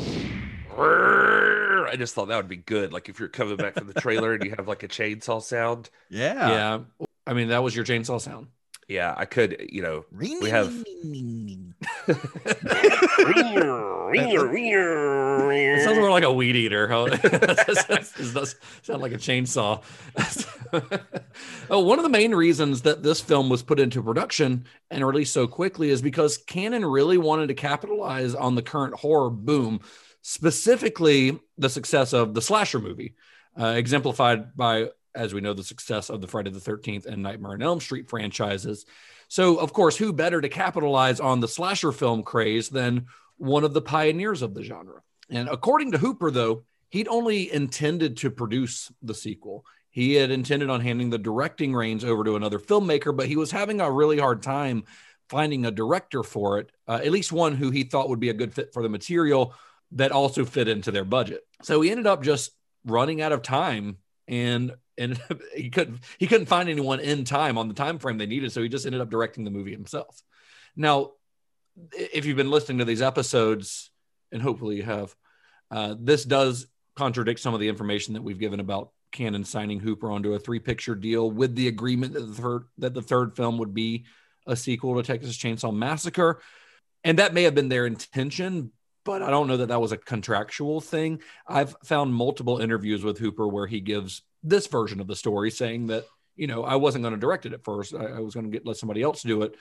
I 0.77 1.95
just 1.97 2.13
thought 2.13 2.27
that 2.27 2.37
would 2.37 2.47
be 2.47 2.57
good. 2.57 2.93
Like 2.93 3.09
if 3.09 3.19
you're 3.19 3.29
coming 3.29 3.57
back 3.57 3.73
from 3.73 3.87
the 3.87 3.99
trailer 3.99 4.33
and 4.33 4.43
you 4.43 4.53
have 4.55 4.67
like 4.67 4.83
a 4.83 4.87
chainsaw 4.87 5.41
sound. 5.41 5.89
Yeah. 6.09 6.49
Yeah. 6.49 7.07
I 7.25 7.33
mean, 7.33 7.47
that 7.47 7.63
was 7.63 7.75
your 7.75 7.83
chainsaw 7.83 8.21
sound. 8.21 8.49
Yeah, 8.87 9.15
I 9.17 9.25
could, 9.25 9.69
you 9.71 9.81
know, 9.81 10.05
we 10.11 10.49
have 10.51 10.71
It 15.79 15.83
sounds 15.83 15.97
more 15.97 16.09
like 16.09 16.23
a 16.23 16.31
weed 16.31 16.55
eater. 16.55 16.87
It 17.07 17.21
does 18.33 18.55
sound 18.83 19.01
like 19.01 19.13
a 19.13 19.17
chainsaw. 19.17 19.81
oh, 21.69 21.79
one 21.79 21.99
of 21.99 22.03
the 22.03 22.09
main 22.09 22.35
reasons 22.35 22.83
that 22.83 23.03
this 23.03 23.21
film 23.21 23.49
was 23.49 23.63
put 23.63 23.79
into 23.79 24.03
production 24.03 24.65
and 24.89 25.05
released 25.05 25.33
so 25.33 25.47
quickly 25.47 25.89
is 25.89 26.01
because 26.01 26.37
Cannon 26.37 26.85
really 26.85 27.17
wanted 27.17 27.47
to 27.47 27.53
capitalize 27.53 28.35
on 28.35 28.55
the 28.55 28.61
current 28.61 28.95
horror 28.95 29.29
boom, 29.29 29.79
specifically 30.21 31.39
the 31.57 31.69
success 31.69 32.13
of 32.13 32.33
the 32.33 32.41
slasher 32.41 32.79
movie, 32.79 33.15
uh, 33.59 33.73
exemplified 33.77 34.55
by, 34.55 34.89
as 35.15 35.33
we 35.33 35.41
know, 35.41 35.53
the 35.53 35.63
success 35.63 36.09
of 36.09 36.21
the 36.21 36.27
Friday 36.27 36.51
the 36.51 36.59
13th 36.59 37.05
and 37.05 37.23
Nightmare 37.23 37.53
on 37.53 37.61
Elm 37.61 37.79
Street 37.79 38.09
franchises. 38.09 38.85
So, 39.31 39.55
of 39.55 39.71
course, 39.71 39.95
who 39.95 40.11
better 40.11 40.41
to 40.41 40.49
capitalize 40.49 41.21
on 41.21 41.39
the 41.39 41.47
slasher 41.47 41.93
film 41.93 42.21
craze 42.21 42.67
than 42.67 43.05
one 43.37 43.63
of 43.63 43.73
the 43.73 43.81
pioneers 43.81 44.41
of 44.41 44.53
the 44.53 44.61
genre? 44.61 45.03
And 45.29 45.47
according 45.47 45.93
to 45.93 45.97
Hooper, 45.97 46.31
though, 46.31 46.65
he'd 46.89 47.07
only 47.07 47.49
intended 47.49 48.17
to 48.17 48.29
produce 48.29 48.91
the 49.01 49.15
sequel. 49.15 49.63
He 49.89 50.15
had 50.15 50.31
intended 50.31 50.69
on 50.69 50.81
handing 50.81 51.11
the 51.11 51.17
directing 51.17 51.73
reins 51.73 52.03
over 52.03 52.25
to 52.25 52.35
another 52.35 52.59
filmmaker, 52.59 53.15
but 53.15 53.27
he 53.27 53.37
was 53.37 53.51
having 53.51 53.79
a 53.79 53.89
really 53.89 54.19
hard 54.19 54.43
time 54.43 54.83
finding 55.29 55.65
a 55.65 55.71
director 55.71 56.23
for 56.23 56.59
it, 56.59 56.69
uh, 56.89 56.99
at 57.01 57.11
least 57.11 57.31
one 57.31 57.55
who 57.55 57.71
he 57.71 57.85
thought 57.85 58.09
would 58.09 58.19
be 58.19 58.31
a 58.31 58.33
good 58.33 58.53
fit 58.53 58.73
for 58.73 58.83
the 58.83 58.89
material 58.89 59.55
that 59.93 60.11
also 60.11 60.43
fit 60.43 60.67
into 60.67 60.91
their 60.91 61.05
budget. 61.05 61.39
So 61.61 61.79
he 61.79 61.89
ended 61.89 62.05
up 62.05 62.21
just 62.21 62.51
running 62.83 63.21
out 63.21 63.31
of 63.31 63.43
time 63.43 63.99
and 64.27 64.73
and 65.01 65.19
he 65.55 65.69
couldn't 65.69 65.99
he 66.17 66.27
couldn't 66.27 66.45
find 66.45 66.69
anyone 66.69 66.99
in 66.99 67.23
time 67.23 67.57
on 67.57 67.67
the 67.67 67.73
time 67.73 67.99
frame 67.99 68.17
they 68.17 68.25
needed 68.25 68.51
so 68.51 68.61
he 68.61 68.69
just 68.69 68.85
ended 68.85 69.01
up 69.01 69.09
directing 69.09 69.43
the 69.43 69.51
movie 69.51 69.71
himself. 69.71 70.21
Now 70.75 71.11
if 71.91 72.25
you've 72.25 72.37
been 72.37 72.51
listening 72.51 72.77
to 72.79 72.85
these 72.85 73.01
episodes 73.01 73.91
and 74.31 74.41
hopefully 74.41 74.77
you 74.77 74.83
have 74.83 75.15
uh, 75.71 75.95
this 75.99 76.25
does 76.25 76.67
contradict 76.95 77.39
some 77.39 77.53
of 77.53 77.59
the 77.59 77.69
information 77.69 78.13
that 78.13 78.21
we've 78.21 78.39
given 78.39 78.59
about 78.59 78.91
Cannon 79.11 79.43
signing 79.43 79.79
Hooper 79.79 80.11
onto 80.11 80.33
a 80.33 80.39
three 80.39 80.59
picture 80.59 80.95
deal 80.95 81.29
with 81.29 81.55
the 81.55 81.67
agreement 81.67 82.13
that 82.13 82.25
the 82.25 82.33
third 82.33 82.65
that 82.77 82.93
the 82.93 83.01
third 83.01 83.35
film 83.35 83.57
would 83.57 83.73
be 83.73 84.05
a 84.47 84.55
sequel 84.55 84.95
to 84.95 85.03
Texas 85.03 85.37
Chainsaw 85.37 85.73
Massacre. 85.73 86.41
And 87.03 87.19
that 87.19 87.33
may 87.33 87.43
have 87.43 87.55
been 87.55 87.69
their 87.69 87.85
intention, 87.85 88.71
but 89.03 89.21
I 89.21 89.29
don't 89.29 89.47
know 89.47 89.57
that 89.57 89.69
that 89.69 89.81
was 89.81 89.91
a 89.91 89.97
contractual 89.97 90.81
thing. 90.81 91.21
I've 91.47 91.75
found 91.83 92.13
multiple 92.13 92.59
interviews 92.59 93.03
with 93.03 93.17
Hooper 93.17 93.47
where 93.47 93.67
he 93.67 93.79
gives 93.79 94.21
this 94.43 94.67
version 94.67 94.99
of 94.99 95.07
the 95.07 95.15
story 95.15 95.51
saying 95.51 95.87
that, 95.87 96.05
you 96.35 96.47
know, 96.47 96.63
I 96.63 96.75
wasn't 96.75 97.03
going 97.03 97.13
to 97.13 97.19
direct 97.19 97.45
it 97.45 97.53
at 97.53 97.63
first. 97.63 97.93
I, 97.93 98.05
I 98.05 98.19
was 98.19 98.33
going 98.33 98.45
to 98.45 98.51
get 98.51 98.65
let 98.65 98.77
somebody 98.77 99.01
else 99.01 99.21
do 99.21 99.43
it. 99.43 99.55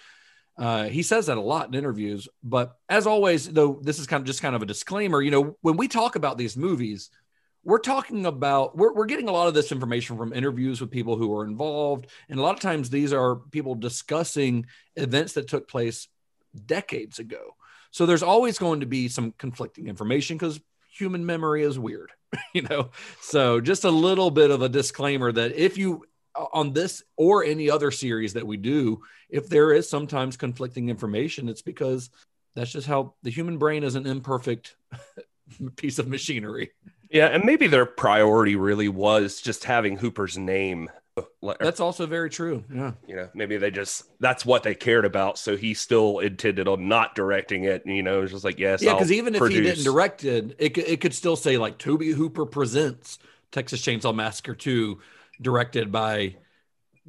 Uh, 0.59 0.85
he 0.85 1.03
says 1.03 1.27
that 1.27 1.39
a 1.39 1.41
lot 1.41 1.69
in 1.69 1.75
interviews, 1.75 2.29
but 2.43 2.77
as 2.89 3.07
always, 3.07 3.49
though, 3.49 3.81
this 3.83 3.99
is 3.99 4.07
kind 4.07 4.21
of 4.21 4.27
just 4.27 4.43
kind 4.43 4.55
of 4.55 4.63
a 4.63 4.67
disclaimer. 4.67 5.23
You 5.23 5.31
know, 5.31 5.57
when 5.63 5.77
we 5.77 5.89
talk 5.89 6.17
about 6.17 6.37
these 6.37 6.57
movies, 6.57 7.09
we're 7.65 7.79
talking 7.79 8.27
about 8.27 8.77
we're, 8.77 8.93
we're 8.93 9.07
getting 9.07 9.29
a 9.29 9.33
lot 9.33 9.49
of 9.49 9.55
this 9.55 9.73
information 9.73 10.17
from 10.17 10.33
interviews 10.33 10.81
with 10.81 10.91
people 10.91 11.17
who 11.17 11.35
are 11.37 11.45
involved 11.45 12.07
and 12.29 12.39
a 12.39 12.43
lot 12.43 12.55
of 12.55 12.61
times 12.61 12.89
these 12.89 13.13
are 13.13 13.37
people 13.37 13.75
discussing 13.75 14.67
events 14.97 15.35
that 15.35 15.49
took 15.49 15.69
place 15.69 16.09
decades 16.67 17.19
ago 17.19 17.55
so 17.91 18.07
there's 18.07 18.23
always 18.23 18.59
going 18.59 18.81
to 18.81 18.87
be 18.87 19.09
some 19.09 19.33
conflicting 19.39 19.87
information 19.87 20.37
because 20.37 20.61
human 20.93 21.25
memory 21.25 21.63
is 21.63 21.79
weird 21.79 22.11
you 22.55 22.63
know 22.63 22.91
so 23.21 23.61
just 23.61 23.85
a 23.85 23.91
little 23.91 24.31
bit 24.31 24.51
of 24.51 24.63
a 24.63 24.69
disclaimer 24.69 25.33
that 25.33 25.53
if 25.55 25.79
you 25.79 26.05
on 26.53 26.73
this 26.73 27.03
or 27.17 27.45
any 27.45 27.71
other 27.71 27.91
series 27.91 28.33
that 28.35 28.47
we 28.47 28.57
do, 28.57 29.03
if 29.29 29.49
there 29.49 29.73
is 29.73 29.89
sometimes 29.89 30.37
conflicting 30.37 30.89
information, 30.89 31.49
it's 31.49 31.63
because 31.63 32.11
that's 32.55 32.73
just 32.73 32.87
how 32.87 33.15
the 33.23 33.31
human 33.31 33.59
brain 33.59 33.85
is 33.85 33.95
an 33.95 34.07
imperfect 34.07 34.77
piece 35.77 35.99
of 35.99 36.09
machinery. 36.09 36.73
Yeah, 37.11 37.27
and 37.27 37.45
maybe 37.45 37.67
their 37.67 37.87
priority 37.87 38.57
really 38.57 38.89
was 38.89 39.41
just 39.41 39.65
having 39.65 39.97
Hooper's 39.97 40.39
name. 40.39 40.89
Like, 41.41 41.59
That's 41.59 41.81
also 41.81 42.07
very 42.07 42.31
true. 42.31 42.65
Yeah. 42.73 42.93
you 43.07 43.17
know, 43.17 43.29
maybe 43.35 43.57
they 43.57 43.71
just 43.71 44.05
that's 44.21 44.45
what 44.45 44.63
they 44.63 44.75
cared 44.75 45.05
about. 45.05 45.39
So 45.39 45.57
he 45.57 45.75
still 45.75 46.19
intended 46.21 46.69
on 46.69 46.89
not 46.89 47.15
directing 47.15 47.65
it. 47.65 47.87
You 47.87 48.03
know, 48.03 48.19
it 48.19 48.23
was 48.23 48.31
just 48.33 48.45
like, 48.45 48.59
yes, 48.59 48.83
Yeah, 48.83 48.95
because 48.95 49.13
even 49.13 49.35
if 49.35 49.47
he 49.49 49.61
didn't 49.61 49.85
direct 49.85 50.25
it, 50.25 50.57
it 50.59 50.71
could, 50.75 50.85
it 50.85 51.01
could 51.01 51.15
still 51.15 51.37
say 51.37 51.57
like 51.59 51.79
Tobe 51.79 52.03
Hooper 52.03 52.47
presents 52.47 53.19
Texas 53.53 53.81
Chainsaw 53.83 54.15
Massacre 54.15 54.55
2, 54.55 54.99
directed 55.41 55.91
by 55.91 56.37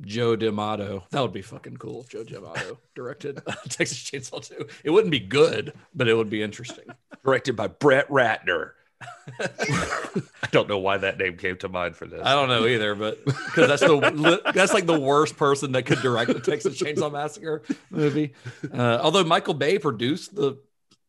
Joe 0.01 0.35
D'Amato. 0.35 1.03
That 1.11 1.21
would 1.21 1.33
be 1.33 1.41
fucking 1.41 1.77
cool 1.77 2.01
if 2.01 2.09
Joe 2.09 2.23
D'Amato 2.23 2.79
directed 2.95 3.41
uh, 3.45 3.53
Texas 3.69 3.99
Chainsaw 3.99 4.45
2. 4.47 4.67
It 4.83 4.89
wouldn't 4.89 5.11
be 5.11 5.19
good, 5.19 5.73
but 5.93 6.07
it 6.07 6.15
would 6.15 6.29
be 6.29 6.41
interesting. 6.41 6.85
directed 7.23 7.55
by 7.55 7.67
Brett 7.67 8.09
Ratner. 8.09 8.71
I 9.39 10.47
don't 10.51 10.67
know 10.67 10.77
why 10.77 10.97
that 10.97 11.17
name 11.17 11.37
came 11.37 11.57
to 11.57 11.69
mind 11.69 11.95
for 11.95 12.05
this. 12.05 12.21
I 12.23 12.33
don't 12.33 12.49
know 12.49 12.65
either, 12.67 12.95
but 12.95 13.23
because 13.25 13.67
that's 13.67 13.81
the 13.81 14.41
that's 14.53 14.73
like 14.73 14.85
the 14.85 14.99
worst 14.99 15.37
person 15.37 15.71
that 15.73 15.83
could 15.83 16.01
direct 16.01 16.33
the 16.33 16.39
Texas 16.39 16.79
Chainsaw 16.79 17.11
Massacre 17.11 17.61
movie. 17.89 18.33
Uh, 18.73 18.99
although 19.01 19.23
Michael 19.23 19.53
Bay 19.53 19.79
produced 19.79 20.35
the 20.35 20.57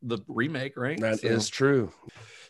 the 0.03 0.19
remake, 0.29 0.77
right? 0.77 0.99
That 1.01 1.25
is 1.25 1.47
So- 1.47 1.51
true. 1.53 1.93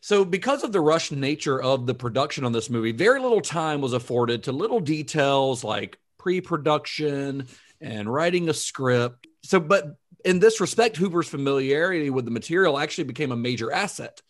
So, 0.05 0.25
because 0.25 0.65
of 0.65 0.73
the 0.73 0.81
rush 0.81 1.13
nature 1.13 1.63
of 1.63 1.87
the 1.87 1.95
production 1.95 2.45
on 2.45 2.51
this 2.51 2.69
movie, 2.69 2.91
very 2.91 3.21
little 3.21 3.41
time 3.41 3.81
was 3.81 3.93
afforded 3.93 4.43
to 4.45 4.53
little 4.53 4.81
details 4.81 5.63
like 5.63 5.97
pre 6.19 6.41
production 6.41 7.47
and 7.81 8.13
writing 8.13 8.49
a 8.49 8.55
script. 8.55 9.29
So, 9.45 9.61
but 9.61 9.97
in 10.25 10.41
this 10.41 10.61
respect, 10.61 10.97
Hooper's 10.97 11.29
familiarity 11.29 12.11
with 12.11 12.25
the 12.25 12.33
material 12.33 12.81
actually 12.81 13.05
became 13.05 13.31
a 13.31 13.37
major 13.37 13.71
asset. 13.73 14.21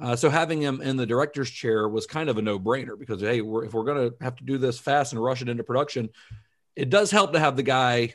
Uh, 0.00 0.14
so, 0.14 0.28
having 0.28 0.60
him 0.60 0.80
in 0.82 0.96
the 0.96 1.06
director's 1.06 1.50
chair 1.50 1.88
was 1.88 2.06
kind 2.06 2.28
of 2.28 2.36
a 2.36 2.42
no 2.42 2.58
brainer 2.58 2.98
because, 2.98 3.20
hey, 3.20 3.40
we're, 3.40 3.64
if 3.64 3.72
we're 3.72 3.84
going 3.84 4.10
to 4.10 4.16
have 4.22 4.36
to 4.36 4.44
do 4.44 4.58
this 4.58 4.78
fast 4.78 5.12
and 5.12 5.22
rush 5.22 5.40
it 5.40 5.48
into 5.48 5.64
production, 5.64 6.10
it 6.74 6.90
does 6.90 7.10
help 7.10 7.32
to 7.32 7.38
have 7.38 7.56
the 7.56 7.62
guy 7.62 8.14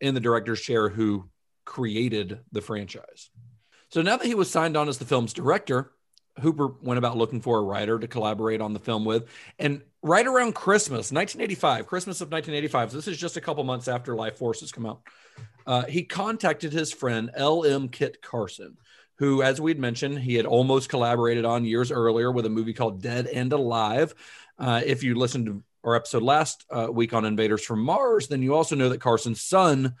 in 0.00 0.14
the 0.14 0.20
director's 0.20 0.60
chair 0.60 0.88
who 0.88 1.28
created 1.64 2.38
the 2.52 2.60
franchise. 2.60 3.30
So, 3.88 4.02
now 4.02 4.16
that 4.16 4.26
he 4.26 4.36
was 4.36 4.50
signed 4.50 4.76
on 4.76 4.88
as 4.88 4.98
the 4.98 5.04
film's 5.04 5.32
director, 5.32 5.90
Hooper 6.40 6.68
went 6.82 6.98
about 6.98 7.16
looking 7.16 7.40
for 7.40 7.58
a 7.58 7.62
writer 7.62 7.98
to 7.98 8.06
collaborate 8.06 8.60
on 8.60 8.72
the 8.72 8.78
film 8.78 9.04
with. 9.04 9.28
And 9.58 9.82
right 10.02 10.26
around 10.26 10.54
Christmas, 10.54 11.10
1985, 11.12 11.86
Christmas 11.86 12.20
of 12.20 12.30
1985, 12.30 12.90
so 12.90 12.96
this 12.96 13.08
is 13.08 13.18
just 13.18 13.36
a 13.36 13.40
couple 13.40 13.64
months 13.64 13.88
after 13.88 14.14
Life 14.14 14.36
Forces 14.36 14.70
come 14.70 14.86
out, 14.86 15.00
uh, 15.66 15.84
he 15.84 16.04
contacted 16.04 16.72
his 16.72 16.92
friend 16.92 17.30
L.M. 17.34 17.88
Kit 17.88 18.22
Carson, 18.22 18.76
who, 19.18 19.42
as 19.42 19.60
we'd 19.60 19.78
mentioned, 19.78 20.18
he 20.18 20.34
had 20.34 20.46
almost 20.46 20.88
collaborated 20.88 21.44
on 21.44 21.64
years 21.64 21.90
earlier 21.90 22.30
with 22.30 22.46
a 22.46 22.50
movie 22.50 22.74
called 22.74 23.02
Dead 23.02 23.26
and 23.26 23.52
Alive. 23.52 24.14
Uh, 24.58 24.82
if 24.84 25.02
you 25.02 25.14
listened 25.14 25.46
to 25.46 25.62
our 25.84 25.94
episode 25.94 26.22
last 26.22 26.64
uh, 26.70 26.88
week 26.90 27.12
on 27.12 27.24
Invaders 27.24 27.64
from 27.64 27.82
Mars, 27.82 28.28
then 28.28 28.42
you 28.42 28.54
also 28.54 28.74
know 28.74 28.88
that 28.88 29.00
Carson's 29.00 29.42
son 29.42 29.94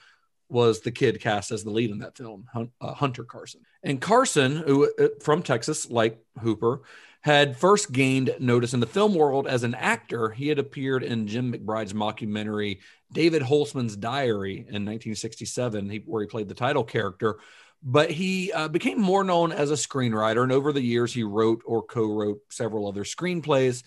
was 0.48 0.80
the 0.80 0.92
kid 0.92 1.20
cast 1.20 1.50
as 1.50 1.64
the 1.64 1.70
lead 1.70 1.90
in 1.90 1.98
that 1.98 2.16
film, 2.16 2.46
Hun- 2.52 2.70
uh, 2.80 2.94
Hunter 2.94 3.24
Carson. 3.24 3.62
And 3.82 4.00
Carson, 4.00 4.56
who 4.56 4.90
uh, 4.98 5.08
from 5.20 5.42
Texas, 5.42 5.90
like 5.90 6.18
Hooper, 6.40 6.82
had 7.20 7.56
first 7.56 7.90
gained 7.90 8.36
notice 8.38 8.72
in 8.72 8.78
the 8.78 8.86
film 8.86 9.14
world 9.14 9.48
as 9.48 9.64
an 9.64 9.74
actor. 9.74 10.30
He 10.30 10.46
had 10.46 10.60
appeared 10.60 11.02
in 11.02 11.26
Jim 11.26 11.52
McBride's 11.52 11.92
mockumentary 11.92 12.78
David 13.12 13.42
Holtzman's 13.42 13.96
Diary 13.96 14.58
in 14.58 14.84
1967, 14.84 15.90
he, 15.90 16.02
where 16.06 16.22
he 16.22 16.28
played 16.28 16.48
the 16.48 16.54
title 16.54 16.84
character. 16.84 17.38
But 17.82 18.10
he 18.10 18.52
uh, 18.52 18.68
became 18.68 19.00
more 19.00 19.22
known 19.22 19.52
as 19.52 19.70
a 19.70 19.74
screenwriter, 19.74 20.42
and 20.42 20.52
over 20.52 20.72
the 20.72 20.80
years, 20.80 21.12
he 21.12 21.22
wrote 21.22 21.62
or 21.64 21.82
co-wrote 21.82 22.40
several 22.50 22.88
other 22.88 23.04
screenplays. 23.04 23.82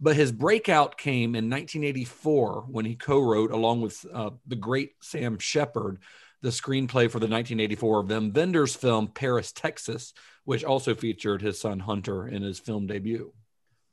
But 0.00 0.16
his 0.16 0.32
breakout 0.32 0.96
came 0.96 1.34
in 1.34 1.50
1984 1.50 2.66
when 2.68 2.84
he 2.84 2.96
co-wrote, 2.96 3.50
along 3.50 3.82
with 3.82 4.04
uh, 4.12 4.30
the 4.46 4.56
great 4.56 4.92
Sam 5.02 5.38
Shepard, 5.38 5.98
the 6.42 6.48
screenplay 6.48 7.10
for 7.10 7.18
the 7.18 7.28
1984 7.28 8.04
Wim 8.04 8.34
Wenders 8.34 8.74
film 8.74 9.08
Paris, 9.08 9.52
Texas, 9.52 10.14
which 10.44 10.64
also 10.64 10.94
featured 10.94 11.42
his 11.42 11.60
son 11.60 11.80
Hunter 11.80 12.26
in 12.28 12.42
his 12.42 12.58
film 12.58 12.86
debut. 12.86 13.32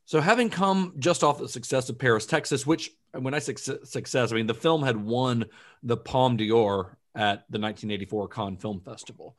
So, 0.05 0.21
having 0.21 0.49
come 0.49 0.93
just 0.99 1.23
off 1.23 1.39
the 1.39 1.49
success 1.49 1.89
of 1.89 1.99
Paris, 1.99 2.25
Texas, 2.25 2.65
which 2.65 2.89
when 3.11 3.33
I 3.33 3.39
say 3.39 3.55
success, 3.55 4.31
I 4.31 4.35
mean 4.35 4.47
the 4.47 4.53
film 4.53 4.83
had 4.83 4.95
won 4.97 5.45
the 5.83 5.97
Palme 5.97 6.37
d'Or 6.37 6.97
at 7.17 7.43
the 7.49 7.59
1984 7.59 8.27
Cannes 8.29 8.57
Film 8.57 8.79
Festival. 8.79 9.35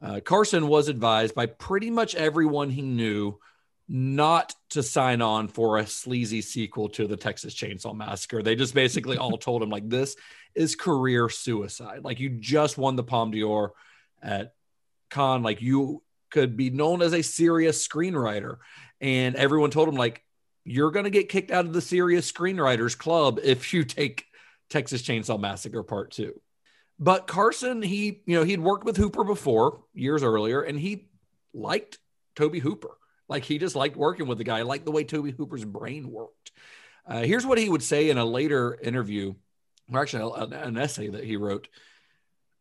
Uh, 0.00 0.20
Carson 0.20 0.68
was 0.68 0.88
advised 0.88 1.34
by 1.34 1.46
pretty 1.46 1.90
much 1.90 2.14
everyone 2.14 2.70
he 2.70 2.82
knew 2.82 3.38
not 3.88 4.54
to 4.70 4.82
sign 4.82 5.22
on 5.22 5.48
for 5.48 5.78
a 5.78 5.86
sleazy 5.86 6.40
sequel 6.40 6.88
to 6.90 7.06
the 7.06 7.16
Texas 7.16 7.54
Chainsaw 7.54 7.94
Massacre. 7.94 8.42
They 8.42 8.54
just 8.54 8.74
basically 8.74 9.16
all 9.16 9.38
told 9.38 9.62
him 9.62 9.70
like 9.70 9.88
this 9.88 10.16
is 10.54 10.76
career 10.76 11.28
suicide. 11.28 12.00
Like 12.02 12.20
you 12.20 12.30
just 12.30 12.78
won 12.78 12.96
the 12.96 13.04
Palme 13.04 13.32
d'Or 13.32 13.72
at 14.22 14.54
Cannes, 15.10 15.42
like 15.42 15.62
you 15.62 16.02
could 16.30 16.56
be 16.56 16.70
known 16.70 17.02
as 17.02 17.12
a 17.12 17.22
serious 17.22 17.86
screenwriter, 17.86 18.58
and 19.00 19.36
everyone 19.36 19.70
told 19.70 19.88
him 19.88 19.94
like 19.96 20.22
you're 20.64 20.90
going 20.90 21.04
to 21.04 21.10
get 21.10 21.28
kicked 21.28 21.50
out 21.50 21.64
of 21.64 21.72
the 21.72 21.80
serious 21.80 22.30
screenwriters 22.30 22.98
club 22.98 23.38
if 23.42 23.72
you 23.72 23.84
take 23.84 24.24
Texas 24.68 25.02
Chainsaw 25.02 25.38
Massacre 25.38 25.84
Part 25.84 26.10
Two. 26.10 26.40
But 26.98 27.26
Carson, 27.26 27.82
he 27.82 28.22
you 28.26 28.36
know 28.36 28.44
he'd 28.44 28.60
worked 28.60 28.84
with 28.84 28.96
Hooper 28.96 29.24
before 29.24 29.82
years 29.94 30.22
earlier, 30.22 30.62
and 30.62 30.78
he 30.78 31.08
liked 31.52 31.98
Tobe 32.34 32.56
Hooper. 32.56 32.96
Like 33.28 33.44
he 33.44 33.58
just 33.58 33.76
liked 33.76 33.96
working 33.96 34.28
with 34.28 34.38
the 34.38 34.44
guy, 34.44 34.62
liked 34.62 34.84
the 34.84 34.92
way 34.92 35.04
Tobe 35.04 35.34
Hooper's 35.36 35.64
brain 35.64 36.10
worked. 36.10 36.52
Uh, 37.06 37.22
here's 37.22 37.46
what 37.46 37.58
he 37.58 37.68
would 37.68 37.82
say 37.82 38.10
in 38.10 38.18
a 38.18 38.24
later 38.24 38.78
interview, 38.80 39.34
or 39.92 40.00
actually 40.00 40.32
an, 40.42 40.52
an 40.52 40.78
essay 40.78 41.08
that 41.08 41.24
he 41.24 41.36
wrote. 41.36 41.68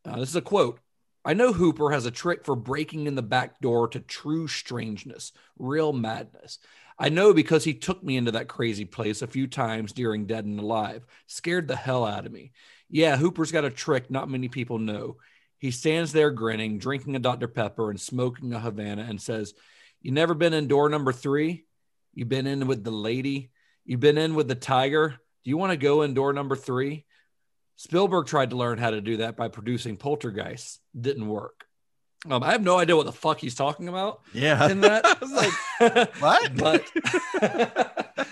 Uh, 0.05 0.19
this 0.19 0.29
is 0.29 0.35
a 0.35 0.41
quote. 0.41 0.79
I 1.23 1.33
know 1.33 1.53
Hooper 1.53 1.89
has 1.89 2.05
a 2.05 2.11
trick 2.11 2.45
for 2.45 2.55
breaking 2.55 3.07
in 3.07 3.15
the 3.15 3.23
back 3.23 3.59
door 3.59 3.87
to 3.89 3.99
true 3.99 4.47
strangeness, 4.47 5.31
real 5.57 5.91
madness. 5.91 6.59
I 6.99 7.09
know 7.09 7.33
because 7.33 7.63
he 7.63 7.73
took 7.73 8.03
me 8.03 8.15
into 8.15 8.31
that 8.31 8.47
crazy 8.47 8.85
place 8.85 9.21
a 9.21 9.27
few 9.27 9.47
times 9.47 9.91
during 9.91 10.27
Dead 10.27 10.45
and 10.45 10.59
Alive, 10.59 11.05
scared 11.25 11.67
the 11.67 11.75
hell 11.75 12.05
out 12.05 12.27
of 12.27 12.31
me. 12.31 12.51
Yeah, 12.89 13.17
Hooper's 13.17 13.51
got 13.51 13.65
a 13.65 13.69
trick 13.69 14.11
not 14.11 14.29
many 14.29 14.47
people 14.47 14.79
know. 14.79 15.17
He 15.57 15.71
stands 15.71 16.11
there 16.11 16.31
grinning, 16.31 16.77
drinking 16.77 17.15
a 17.15 17.19
Dr. 17.19 17.47
Pepper 17.47 17.89
and 17.89 17.99
smoking 17.99 18.53
a 18.53 18.59
Havana 18.59 19.05
and 19.09 19.21
says, 19.21 19.53
You 20.01 20.11
never 20.11 20.33
been 20.33 20.53
in 20.53 20.67
door 20.67 20.89
number 20.89 21.11
three? 21.11 21.65
You've 22.13 22.29
been 22.29 22.47
in 22.47 22.67
with 22.67 22.83
the 22.83 22.91
lady? 22.91 23.51
You've 23.85 23.99
been 23.99 24.17
in 24.17 24.35
with 24.35 24.47
the 24.47 24.55
tiger? 24.55 25.09
Do 25.09 25.49
you 25.49 25.57
want 25.57 25.71
to 25.71 25.77
go 25.77 26.01
in 26.01 26.13
door 26.13 26.33
number 26.33 26.55
three? 26.55 27.05
Spielberg 27.77 28.27
tried 28.27 28.51
to 28.51 28.55
learn 28.55 28.77
how 28.77 28.91
to 28.91 29.01
do 29.01 29.17
that 29.17 29.35
by 29.35 29.47
producing 29.47 29.97
Poltergeist. 29.97 30.79
Didn't 30.99 31.27
work. 31.27 31.64
Um, 32.29 32.41
I 32.43 32.51
have 32.51 32.63
no 32.63 32.77
idea 32.79 32.95
what 32.95 33.05
the 33.05 33.11
fuck 33.11 33.39
he's 33.39 33.53
talking 33.55 33.87
about 33.87 34.21
Yeah. 34.33 34.69
in 34.69 34.81
that. 34.81 35.05
I 35.05 35.15
was 35.21 35.31
like, 35.31 36.15
what? 36.19 36.55
But 36.55 36.83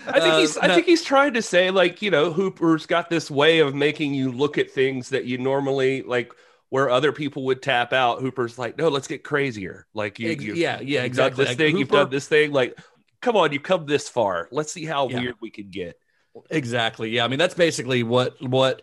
I 0.07 0.19
think 0.19 0.35
he's. 0.35 0.57
I 0.57 0.67
think 0.73 0.85
he's 0.85 1.03
trying 1.03 1.33
to 1.33 1.41
say 1.41 1.69
like 1.71 2.01
you 2.01 2.09
know 2.11 2.31
Hooper's 2.31 2.85
got 2.85 3.09
this 3.09 3.29
way 3.29 3.59
of 3.59 3.75
making 3.75 4.13
you 4.13 4.31
look 4.31 4.57
at 4.57 4.71
things 4.71 5.09
that 5.09 5.25
you 5.25 5.37
normally 5.37 6.01
like 6.01 6.33
where 6.69 6.89
other 6.89 7.11
people 7.11 7.45
would 7.45 7.61
tap 7.61 7.93
out. 7.93 8.19
Hooper's 8.21 8.57
like, 8.57 8.77
no, 8.77 8.87
let's 8.89 9.07
get 9.07 9.23
crazier. 9.23 9.85
Like 9.93 10.17
you, 10.19 10.31
Ex- 10.31 10.43
you 10.43 10.55
yeah, 10.55 10.79
yeah, 10.81 11.01
you've 11.01 11.05
exactly. 11.05 11.29
done 11.29 11.37
this 11.37 11.47
Like, 11.49 11.57
thing, 11.57 11.77
you've 11.77 11.89
done 11.89 12.09
this 12.09 12.27
thing. 12.27 12.51
Like, 12.51 12.77
come 13.21 13.35
on, 13.35 13.53
you've 13.53 13.61
come 13.63 13.85
this 13.85 14.09
far. 14.09 14.47
Let's 14.51 14.71
see 14.73 14.85
how 14.85 15.07
Yeah. 15.09 15.19
weird 15.21 15.35
we 15.39 15.51
can 15.51 15.69
get. 15.69 15.99
Exactly. 16.49 17.11
Yeah. 17.11 17.25
I 17.25 17.27
mean, 17.27 17.37
that's 17.37 17.53
basically 17.53 18.01
what 18.01 18.41
what 18.41 18.81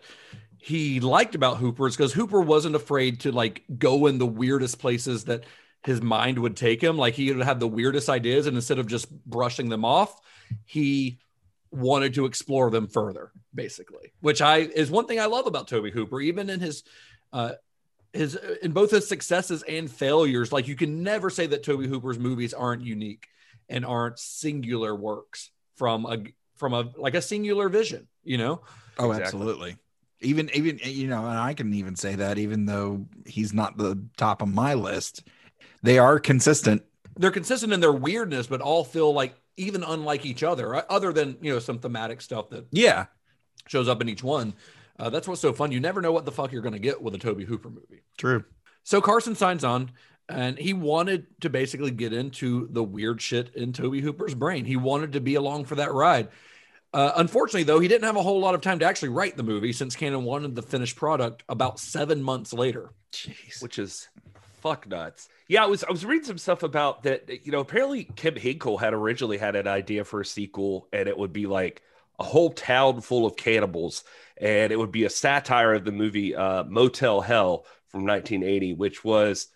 he 0.61 0.99
liked 0.99 1.33
about 1.33 1.57
Hooper 1.57 1.87
is 1.87 1.97
because 1.97 2.13
Hooper 2.13 2.39
wasn't 2.39 2.75
afraid 2.75 3.21
to 3.21 3.31
like 3.31 3.63
go 3.79 4.05
in 4.05 4.19
the 4.19 4.27
weirdest 4.27 4.77
places 4.77 5.25
that 5.25 5.43
his 5.83 6.01
mind 6.01 6.37
would 6.37 6.55
take 6.55 6.83
him. 6.83 6.97
Like 6.97 7.15
he 7.15 7.33
would 7.33 7.43
have 7.43 7.59
the 7.59 7.67
weirdest 7.67 8.09
ideas, 8.09 8.45
and 8.45 8.55
instead 8.55 8.77
of 8.77 8.85
just 8.85 9.09
brushing 9.25 9.69
them 9.69 9.83
off, 9.83 10.21
he 10.65 11.19
wanted 11.71 12.13
to 12.13 12.25
explore 12.25 12.69
them 12.69 12.87
further, 12.87 13.31
basically. 13.55 14.13
Which 14.19 14.39
I 14.39 14.57
is 14.57 14.91
one 14.91 15.07
thing 15.07 15.19
I 15.19 15.25
love 15.25 15.47
about 15.47 15.67
Tobe 15.67 15.91
Hooper, 15.91 16.21
even 16.21 16.51
in 16.51 16.59
his 16.59 16.83
uh 17.33 17.53
his 18.13 18.35
in 18.61 18.71
both 18.71 18.91
his 18.91 19.09
successes 19.09 19.63
and 19.63 19.89
failures. 19.89 20.51
Like 20.51 20.67
you 20.67 20.75
can 20.75 21.01
never 21.01 21.31
say 21.31 21.47
that 21.47 21.63
Tobe 21.63 21.85
Hooper's 21.85 22.19
movies 22.19 22.53
aren't 22.53 22.83
unique 22.83 23.25
and 23.67 23.83
aren't 23.83 24.19
singular 24.19 24.95
works 24.95 25.49
from 25.75 26.05
a 26.05 26.19
from 26.55 26.75
a 26.75 26.91
like 26.97 27.15
a 27.15 27.21
singular 27.21 27.67
vision, 27.67 28.07
you 28.23 28.37
know? 28.37 28.61
Oh, 28.99 29.09
Exactly. 29.09 29.23
absolutely. 29.23 29.77
Even 30.21 30.49
even 30.53 30.79
you 30.83 31.07
know, 31.07 31.25
and 31.25 31.37
I 31.37 31.53
can 31.53 31.73
even 31.73 31.95
say 31.95 32.15
that 32.15 32.37
even 32.37 32.65
though 32.65 33.05
he's 33.25 33.53
not 33.53 33.77
the 33.77 34.01
top 34.17 34.41
of 34.41 34.47
my 34.49 34.73
list, 34.75 35.23
they 35.81 35.97
are 35.97 36.19
consistent. 36.19 36.83
They're 37.17 37.31
consistent 37.31 37.73
in 37.73 37.79
their 37.79 37.91
weirdness, 37.91 38.47
but 38.47 38.61
all 38.61 38.83
feel 38.83 39.13
like 39.13 39.35
even 39.57 39.83
unlike 39.83 40.25
each 40.25 40.43
other, 40.43 40.75
uh, 40.75 40.83
other 40.89 41.11
than 41.11 41.37
you 41.41 41.51
know 41.51 41.59
some 41.59 41.79
thematic 41.79 42.21
stuff 42.21 42.49
that 42.49 42.65
Yeah. 42.71 43.07
shows 43.67 43.87
up 43.87 44.01
in 44.01 44.09
each 44.09 44.23
one. 44.23 44.53
Uh, 44.99 45.09
that's 45.09 45.27
what's 45.27 45.41
so 45.41 45.53
fun. 45.53 45.71
You 45.71 45.79
never 45.79 46.01
know 46.01 46.11
what 46.11 46.25
the 46.25 46.31
fuck 46.31 46.51
you're 46.51 46.61
going 46.61 46.73
to 46.73 46.79
get 46.79 47.01
with 47.01 47.15
a 47.15 47.17
Tobe 47.17 47.41
Hooper 47.41 47.69
movie. 47.69 48.03
True. 48.17 48.43
So 48.83 49.01
Carson 49.01 49.35
signs 49.35 49.63
on, 49.63 49.91
and 50.29 50.57
he 50.57 50.73
wanted 50.73 51.25
to 51.41 51.49
basically 51.49 51.91
get 51.91 52.13
into 52.13 52.67
the 52.71 52.83
weird 52.83 53.21
shit 53.21 53.55
in 53.55 53.73
Tobe 53.73 53.95
Hooper's 53.95 54.35
brain. 54.35 54.65
He 54.65 54.75
wanted 54.75 55.13
to 55.13 55.21
be 55.21 55.35
along 55.35 55.65
for 55.65 55.75
that 55.75 55.91
ride. 55.93 56.29
Uh, 56.93 57.13
unfortunately, 57.15 57.63
though, 57.63 57.79
he 57.79 57.87
didn't 57.87 58.03
have 58.03 58.17
a 58.17 58.21
whole 58.21 58.39
lot 58.39 58.53
of 58.53 58.61
time 58.61 58.79
to 58.79 58.85
actually 58.85 59.09
write 59.09 59.37
the 59.37 59.43
movie 59.43 59.71
since 59.71 59.95
Cannon 59.95 60.23
wanted 60.23 60.55
the 60.55 60.61
finished 60.61 60.97
product 60.97 61.43
about 61.47 61.79
seven 61.79 62.21
months 62.21 62.53
later. 62.53 62.91
Jeez. 63.13 63.61
which 63.61 63.77
is 63.77 64.07
fuck 64.61 64.87
nuts. 64.87 65.27
Yeah, 65.47 65.63
I 65.63 65.67
was 65.67 65.83
I 65.83 65.91
was 65.91 66.05
reading 66.05 66.25
some 66.25 66.37
stuff 66.37 66.63
about 66.63 67.03
that. 67.03 67.45
You 67.45 67.51
know, 67.51 67.59
apparently 67.59 68.05
Kim 68.15 68.35
Henkel 68.35 68.77
had 68.77 68.93
originally 68.93 69.37
had 69.37 69.55
an 69.55 69.67
idea 69.67 70.05
for 70.05 70.21
a 70.21 70.25
sequel, 70.25 70.87
and 70.93 71.09
it 71.09 71.17
would 71.17 71.33
be 71.33 71.45
like 71.45 71.81
a 72.19 72.23
whole 72.23 72.51
town 72.51 73.01
full 73.01 73.25
of 73.25 73.35
cannibals, 73.35 74.03
and 74.37 74.71
it 74.71 74.77
would 74.77 74.91
be 74.91 75.03
a 75.03 75.09
satire 75.09 75.73
of 75.73 75.83
the 75.83 75.91
movie 75.91 76.35
uh, 76.35 76.63
Motel 76.63 77.21
Hell 77.21 77.65
from 77.89 78.05
1980, 78.05 78.73
which 78.73 79.03
was 79.03 79.47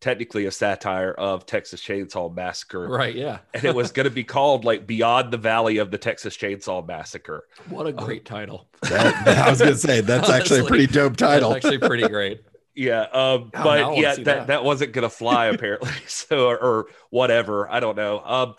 technically 0.00 0.46
a 0.46 0.50
satire 0.50 1.12
of 1.12 1.44
Texas 1.46 1.80
Chainsaw 1.82 2.34
Massacre. 2.34 2.88
Right? 2.88 3.14
Yeah. 3.14 3.38
And 3.54 3.64
it 3.64 3.74
was 3.74 3.92
going 3.92 4.04
to 4.04 4.10
be 4.10 4.24
called 4.24 4.64
like 4.64 4.86
Beyond 4.86 5.32
the 5.32 5.36
Valley 5.36 5.78
of 5.78 5.90
the 5.90 5.98
Texas 5.98 6.36
Chainsaw 6.36 6.86
Massacre. 6.86 7.46
What 7.68 7.86
a 7.86 7.92
great 7.92 8.24
title. 8.24 8.66
That, 8.82 9.24
that- 9.24 9.38
I 9.46 9.50
was 9.50 9.58
gonna 9.60 9.74
say 9.76 10.00
that's 10.00 10.30
actually 10.30 10.60
a 10.60 10.64
pretty 10.64 10.86
dope 10.86 11.16
title. 11.16 11.50
That's 11.50 11.64
actually 11.66 11.78
pretty 11.86 12.08
great. 12.08 12.40
Yeah, 12.72 13.00
um, 13.02 13.10
Oh, 13.12 13.64
but 13.64 13.82
wanna 13.84 14.00
yeah, 14.00 14.14
that, 14.14 14.24
that. 14.24 14.46
that 14.46 14.64
wasn't 14.64 14.92
gonna 14.92 15.10
fly 15.10 15.46
apparently. 15.46 15.90
so 16.06 16.46
or, 16.48 16.56
or 16.56 16.86
whatever, 17.10 17.68
I 17.70 17.80
don't 17.80 17.96
know. 17.96 18.20
Um, 18.24 18.54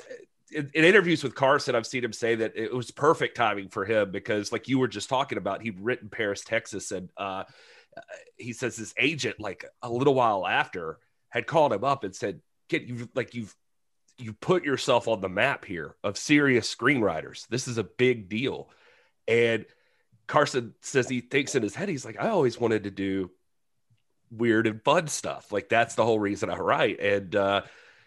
in, 0.52 0.70
in 0.76 0.84
interviews 0.84 1.24
with 1.24 1.34
Carson, 1.34 1.76
I've 1.76 1.88
seen 1.88 2.04
him 2.04 2.12
say 2.14 2.36
that 2.36 2.52
it 2.56 2.72
was 2.74 2.92
perfect 2.92 3.36
timing 3.38 3.70
for 3.70 3.86
him 3.86 4.12
because, 4.12 4.52
like 4.52 4.68
you 4.68 4.78
were 4.80 4.90
just 4.90 5.10
talking 5.10 5.38
about, 5.40 5.62
he'd 5.64 5.80
written 5.80 6.10
Paris, 6.10 6.42
Texas, 6.42 6.92
and 6.92 7.10
uh, 7.18 7.46
he 8.36 8.54
says 8.54 8.76
his 8.76 8.94
agent, 9.00 9.40
like 9.40 9.66
a 9.82 9.90
little 9.90 10.14
while 10.14 10.46
after, 10.46 11.00
had 11.32 11.48
called 11.48 11.74
him 11.74 11.84
up 11.84 12.04
and 12.04 12.16
said, 12.16 12.42
"Get 12.70 12.84
you 12.84 13.10
like 13.16 13.34
you've." 13.34 13.56
You 14.18 14.34
put 14.34 14.64
yourself 14.64 15.08
on 15.08 15.20
the 15.20 15.30
map 15.30 15.66
here 15.66 15.96
of 16.04 16.16
serious 16.16 16.74
screenwriters. 16.74 17.48
This 17.48 17.68
is 17.68 17.80
a 17.80 17.84
big 17.84 18.30
deal. 18.30 18.70
And 19.28 19.66
Carson 20.28 20.76
says 20.82 21.10
he 21.10 21.22
thinks 21.22 21.56
in 21.56 21.64
his 21.64 21.74
head, 21.74 21.90
he's 21.90 22.06
like, 22.06 22.22
I 22.22 22.30
always 22.30 22.60
wanted 22.60 22.84
to 22.84 22.92
do 22.92 23.32
weird 24.30 24.68
and 24.68 24.84
fun 24.84 25.08
stuff. 25.08 25.52
Like 25.52 25.70
that's 25.70 25.96
the 25.96 26.06
whole 26.06 26.20
reason 26.20 26.52
I 26.52 26.58
write. 26.58 27.00
And 27.00 27.36
uh, 27.36 27.62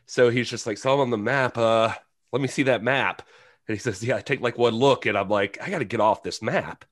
so 0.07 0.31
he's 0.31 0.49
just 0.49 0.67
like, 0.67 0.79
so 0.79 0.95
I'm 0.95 1.01
on 1.01 1.11
the 1.11 1.19
map. 1.19 1.59
Uh, 1.59 1.93
let 2.33 2.41
me 2.41 2.49
see 2.49 2.65
that 2.65 2.83
map. 2.83 3.23
And 3.67 3.77
he 3.77 3.81
says, 3.81 4.03
yeah, 4.03 4.17
I 4.17 4.21
take 4.21 4.41
like 4.41 4.59
one 4.59 4.75
look 4.75 5.07
and 5.07 5.19
I'm 5.19 5.29
like, 5.29 5.59
I 5.61 5.69
got 5.69 5.81
to 5.81 5.85
get 5.85 6.01
off 6.01 6.23
this 6.23 6.43
map. 6.43 6.85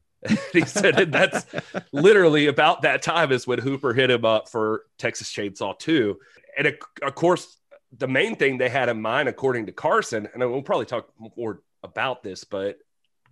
He 0.52 0.62
said, 0.62 1.00
and 1.00 1.12
that's 1.12 1.46
literally 1.90 2.46
about 2.46 2.82
that 2.82 3.02
time 3.02 3.32
is 3.32 3.46
when 3.46 3.58
Hooper 3.58 3.92
hit 3.92 4.10
him 4.10 4.24
up 4.24 4.48
for 4.48 4.84
Texas 4.98 5.32
Chainsaw 5.32 5.78
2. 5.78 6.18
And 6.56 6.76
of 7.02 7.14
course, 7.14 7.58
the 7.96 8.08
main 8.08 8.36
thing 8.36 8.58
they 8.58 8.68
had 8.68 8.88
in 8.88 9.02
mind, 9.02 9.28
according 9.28 9.66
to 9.66 9.72
Carson, 9.72 10.28
and 10.32 10.50
we'll 10.50 10.62
probably 10.62 10.86
talk 10.86 11.08
more 11.36 11.62
about 11.82 12.22
this, 12.22 12.44
but 12.44 12.78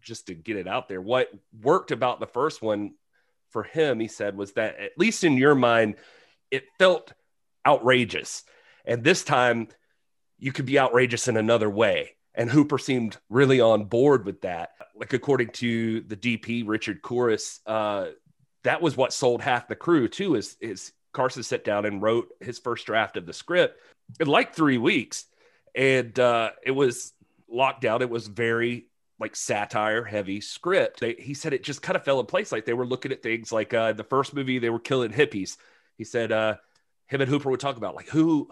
just 0.02 0.26
to 0.26 0.34
get 0.34 0.56
it 0.56 0.66
out 0.66 0.88
there, 0.88 1.00
what 1.00 1.30
worked 1.62 1.92
about 1.92 2.20
the 2.20 2.26
first 2.26 2.60
one 2.60 2.94
for 3.50 3.62
him, 3.62 4.00
he 4.00 4.08
said, 4.08 4.36
was 4.36 4.52
that 4.52 4.78
at 4.78 4.98
least 4.98 5.24
in 5.24 5.36
your 5.36 5.54
mind, 5.54 5.96
it 6.50 6.64
felt 6.78 7.12
outrageous. 7.66 8.42
And 8.84 9.04
this 9.04 9.22
time, 9.22 9.68
you 10.38 10.52
could 10.52 10.66
be 10.66 10.78
outrageous 10.78 11.28
in 11.28 11.36
another 11.36 11.68
way. 11.68 12.16
And 12.34 12.50
Hooper 12.50 12.78
seemed 12.78 13.16
really 13.28 13.60
on 13.60 13.84
board 13.84 14.24
with 14.24 14.42
that. 14.42 14.70
Like, 14.94 15.12
according 15.12 15.48
to 15.48 16.00
the 16.02 16.16
DP, 16.16 16.62
Richard 16.66 17.02
Kooris, 17.02 17.58
uh, 17.66 18.10
that 18.62 18.80
was 18.80 18.96
what 18.96 19.12
sold 19.12 19.42
half 19.42 19.68
the 19.68 19.74
crew, 19.74 20.06
too, 20.08 20.36
is, 20.36 20.56
is 20.60 20.92
Carson 21.12 21.42
sat 21.42 21.64
down 21.64 21.84
and 21.86 22.00
wrote 22.00 22.28
his 22.40 22.58
first 22.58 22.86
draft 22.86 23.16
of 23.16 23.26
the 23.26 23.32
script 23.32 23.80
in 24.20 24.28
like 24.28 24.54
three 24.54 24.78
weeks. 24.78 25.24
And 25.74 26.18
uh, 26.18 26.50
it 26.62 26.70
was 26.70 27.12
locked 27.48 27.80
down. 27.80 28.02
It 28.02 28.10
was 28.10 28.28
very 28.28 28.86
like 29.18 29.36
satire 29.36 30.02
heavy 30.02 30.40
script. 30.40 31.00
They, 31.00 31.14
he 31.14 31.34
said 31.34 31.52
it 31.52 31.62
just 31.62 31.82
kind 31.82 31.96
of 31.96 32.04
fell 32.04 32.20
in 32.20 32.26
place. 32.26 32.50
Like 32.50 32.64
they 32.64 32.72
were 32.72 32.86
looking 32.86 33.12
at 33.12 33.22
things 33.22 33.52
like 33.52 33.74
uh, 33.74 33.92
the 33.92 34.04
first 34.04 34.34
movie, 34.34 34.58
they 34.58 34.70
were 34.70 34.80
killing 34.80 35.12
hippies. 35.12 35.56
He 35.98 36.04
said 36.04 36.32
uh, 36.32 36.56
him 37.06 37.20
and 37.20 37.28
Hooper 37.30 37.50
would 37.50 37.60
talk 37.60 37.76
about 37.76 37.94
like 37.94 38.08
who 38.08 38.48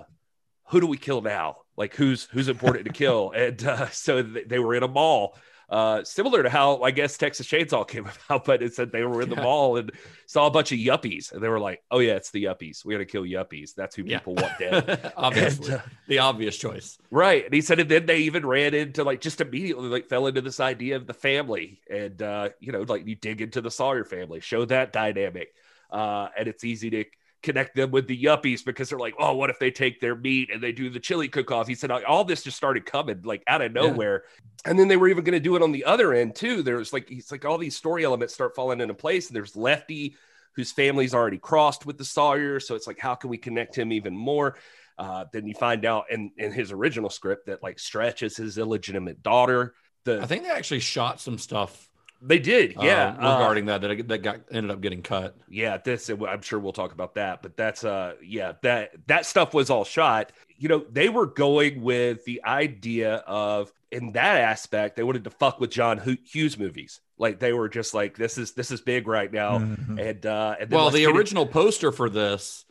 who 0.68 0.80
do 0.80 0.86
we 0.86 0.98
kill 0.98 1.22
now? 1.22 1.58
Like 1.78 1.94
who's 1.94 2.24
who's 2.32 2.48
important 2.48 2.84
to 2.86 2.92
kill? 2.92 3.32
And 3.36 3.64
uh, 3.64 3.88
so 3.90 4.22
th- 4.22 4.48
they 4.48 4.58
were 4.58 4.74
in 4.74 4.82
a 4.82 4.88
mall. 4.88 5.36
Uh, 5.70 6.02
similar 6.02 6.42
to 6.42 6.48
how 6.48 6.80
I 6.82 6.90
guess 6.92 7.18
Texas 7.18 7.46
Chainsaw 7.46 7.86
came 7.86 8.06
about, 8.28 8.46
but 8.46 8.62
it 8.62 8.74
said 8.74 8.90
they 8.90 9.04
were 9.04 9.20
in 9.20 9.28
the 9.28 9.36
Yeah. 9.36 9.42
mall 9.42 9.76
and 9.76 9.92
saw 10.26 10.46
a 10.46 10.50
bunch 10.50 10.72
of 10.72 10.78
yuppies, 10.78 11.30
and 11.32 11.42
they 11.42 11.48
were 11.48 11.60
like, 11.60 11.82
"Oh 11.90 11.98
yeah, 11.98 12.14
it's 12.16 12.30
the 12.30 12.44
yuppies. 12.44 12.84
We 12.86 12.94
got 12.94 12.98
to 12.98 13.04
kill 13.04 13.24
yuppies. 13.24 13.74
That's 13.74 13.94
who 13.94 14.02
Yeah. 14.04 14.18
people 14.18 14.34
want 14.34 14.58
dead." 14.58 15.12
Obviously, 15.16 15.66
And, 15.66 15.74
uh, 15.74 15.82
the 16.06 16.18
obvious 16.20 16.56
choice. 16.56 16.98
Right. 17.10 17.44
And 17.44 17.52
he 17.52 17.60
said, 17.60 17.80
and 17.80 17.90
then 17.90 18.06
they 18.06 18.20
even 18.20 18.46
ran 18.46 18.72
into 18.74 19.04
like 19.04 19.20
just 19.20 19.40
immediately 19.42 19.88
like 19.88 20.06
fell 20.08 20.26
into 20.26 20.40
this 20.40 20.58
idea 20.60 20.96
of 20.96 21.06
the 21.06 21.14
family. 21.14 21.80
And 21.90 22.20
uh, 22.22 22.48
you 22.60 22.72
know, 22.72 22.82
like 22.88 23.06
you 23.06 23.14
dig 23.14 23.42
into 23.42 23.60
the 23.60 23.70
Sawyer 23.70 24.04
family, 24.04 24.40
show 24.40 24.64
that 24.66 24.92
dynamic. 24.92 25.48
Uh, 25.90 26.28
and 26.36 26.48
it's 26.48 26.64
easy 26.64 26.90
to 26.90 27.04
connect 27.42 27.76
them 27.76 27.90
with 27.90 28.06
the 28.08 28.20
yuppies 28.22 28.64
because 28.64 28.90
they're 28.90 28.98
like, 28.98 29.14
oh, 29.18 29.34
what 29.34 29.50
if 29.50 29.58
they 29.58 29.70
take 29.70 30.00
their 30.00 30.16
meat 30.16 30.50
and 30.52 30.62
they 30.62 30.72
do 30.72 30.90
the 30.90 31.00
chili 31.00 31.28
cook 31.28 31.50
off? 31.50 31.68
He 31.68 31.74
said 31.74 31.90
all 31.90 32.24
this 32.24 32.42
just 32.42 32.56
started 32.56 32.84
coming 32.84 33.22
like 33.22 33.42
out 33.46 33.62
of 33.62 33.72
Yeah. 33.72 33.82
nowhere. 33.82 34.24
And 34.64 34.78
then 34.78 34.88
they 34.88 34.96
were 34.96 35.08
even 35.08 35.24
going 35.24 35.34
to 35.34 35.40
do 35.40 35.54
it 35.56 35.62
on 35.62 35.72
the 35.72 35.84
other 35.84 36.12
end 36.12 36.34
too. 36.34 36.62
There's 36.62 36.92
like 36.92 37.08
he's 37.08 37.30
like 37.30 37.44
all 37.44 37.58
these 37.58 37.76
story 37.76 38.04
elements 38.04 38.34
start 38.34 38.56
falling 38.56 38.80
into 38.80 38.94
place. 38.94 39.28
And 39.28 39.36
there's 39.36 39.56
Lefty, 39.56 40.16
whose 40.56 40.72
family's 40.72 41.14
already 41.14 41.38
crossed 41.38 41.86
with 41.86 41.96
the 41.96 42.04
Sawyer. 42.04 42.58
So 42.58 42.74
it's 42.74 42.88
like, 42.88 42.98
how 42.98 43.14
can 43.14 43.30
we 43.30 43.38
connect 43.38 43.76
him 43.76 43.92
even 43.92 44.16
more? 44.16 44.56
Uh, 44.98 45.26
then 45.32 45.46
you 45.46 45.54
find 45.54 45.84
out 45.84 46.06
in, 46.10 46.32
in 46.38 46.50
his 46.50 46.72
original 46.72 47.08
script 47.08 47.46
that 47.46 47.62
like 47.62 47.78
Stretch 47.78 48.24
is 48.24 48.36
his 48.36 48.58
illegitimate 48.58 49.22
daughter. 49.22 49.74
The 50.04 50.20
I 50.20 50.26
think 50.26 50.42
they 50.42 50.50
actually 50.50 50.80
shot 50.80 51.20
some 51.20 51.38
stuff. 51.38 51.87
They 52.20 52.38
did, 52.38 52.76
uh, 52.76 52.82
yeah. 52.82 53.08
uh, 53.10 53.38
regarding 53.38 53.66
that 53.66 53.80
that 53.82 54.08
that 54.08 54.18
got 54.18 54.40
ended 54.50 54.70
up 54.70 54.80
getting 54.80 55.02
cut. 55.02 55.36
yeah, 55.48 55.76
this 55.78 56.08
I'm 56.10 56.42
sure 56.42 56.58
we'll 56.58 56.72
talk 56.72 56.92
about 56.92 57.14
that, 57.14 57.42
but 57.42 57.56
that's 57.56 57.84
uh 57.84 58.14
yeah, 58.22 58.52
that 58.62 58.90
that 59.06 59.24
stuff 59.26 59.54
was 59.54 59.70
all 59.70 59.84
shot. 59.84 60.32
You 60.56 60.68
know, 60.68 60.84
they 60.90 61.08
were 61.08 61.26
going 61.26 61.82
with 61.82 62.24
the 62.24 62.42
idea 62.44 63.16
of 63.26 63.72
in 63.92 64.12
that 64.12 64.40
aspect, 64.40 64.96
they 64.96 65.02
wanted 65.04 65.24
to 65.24 65.30
fuck 65.30 65.60
with 65.60 65.70
John 65.70 65.98
Hughes 66.24 66.58
movies. 66.58 67.00
Like 67.16 67.38
they 67.38 67.52
were 67.52 67.68
just 67.68 67.94
like 67.94 68.16
this 68.16 68.36
is 68.38 68.52
this 68.52 68.70
is 68.70 68.80
big 68.80 69.06
right 69.06 69.32
now. 69.32 69.58
Mhm. 69.58 69.98
And 70.10 70.26
uh 70.26 70.56
and 70.60 70.70
then 70.70 70.76
Well, 70.76 70.90
the 70.90 71.00
get 71.00 71.10
it- 71.10 71.16
original 71.16 71.46
poster 71.46 71.92
for 71.92 72.10
this 72.10 72.64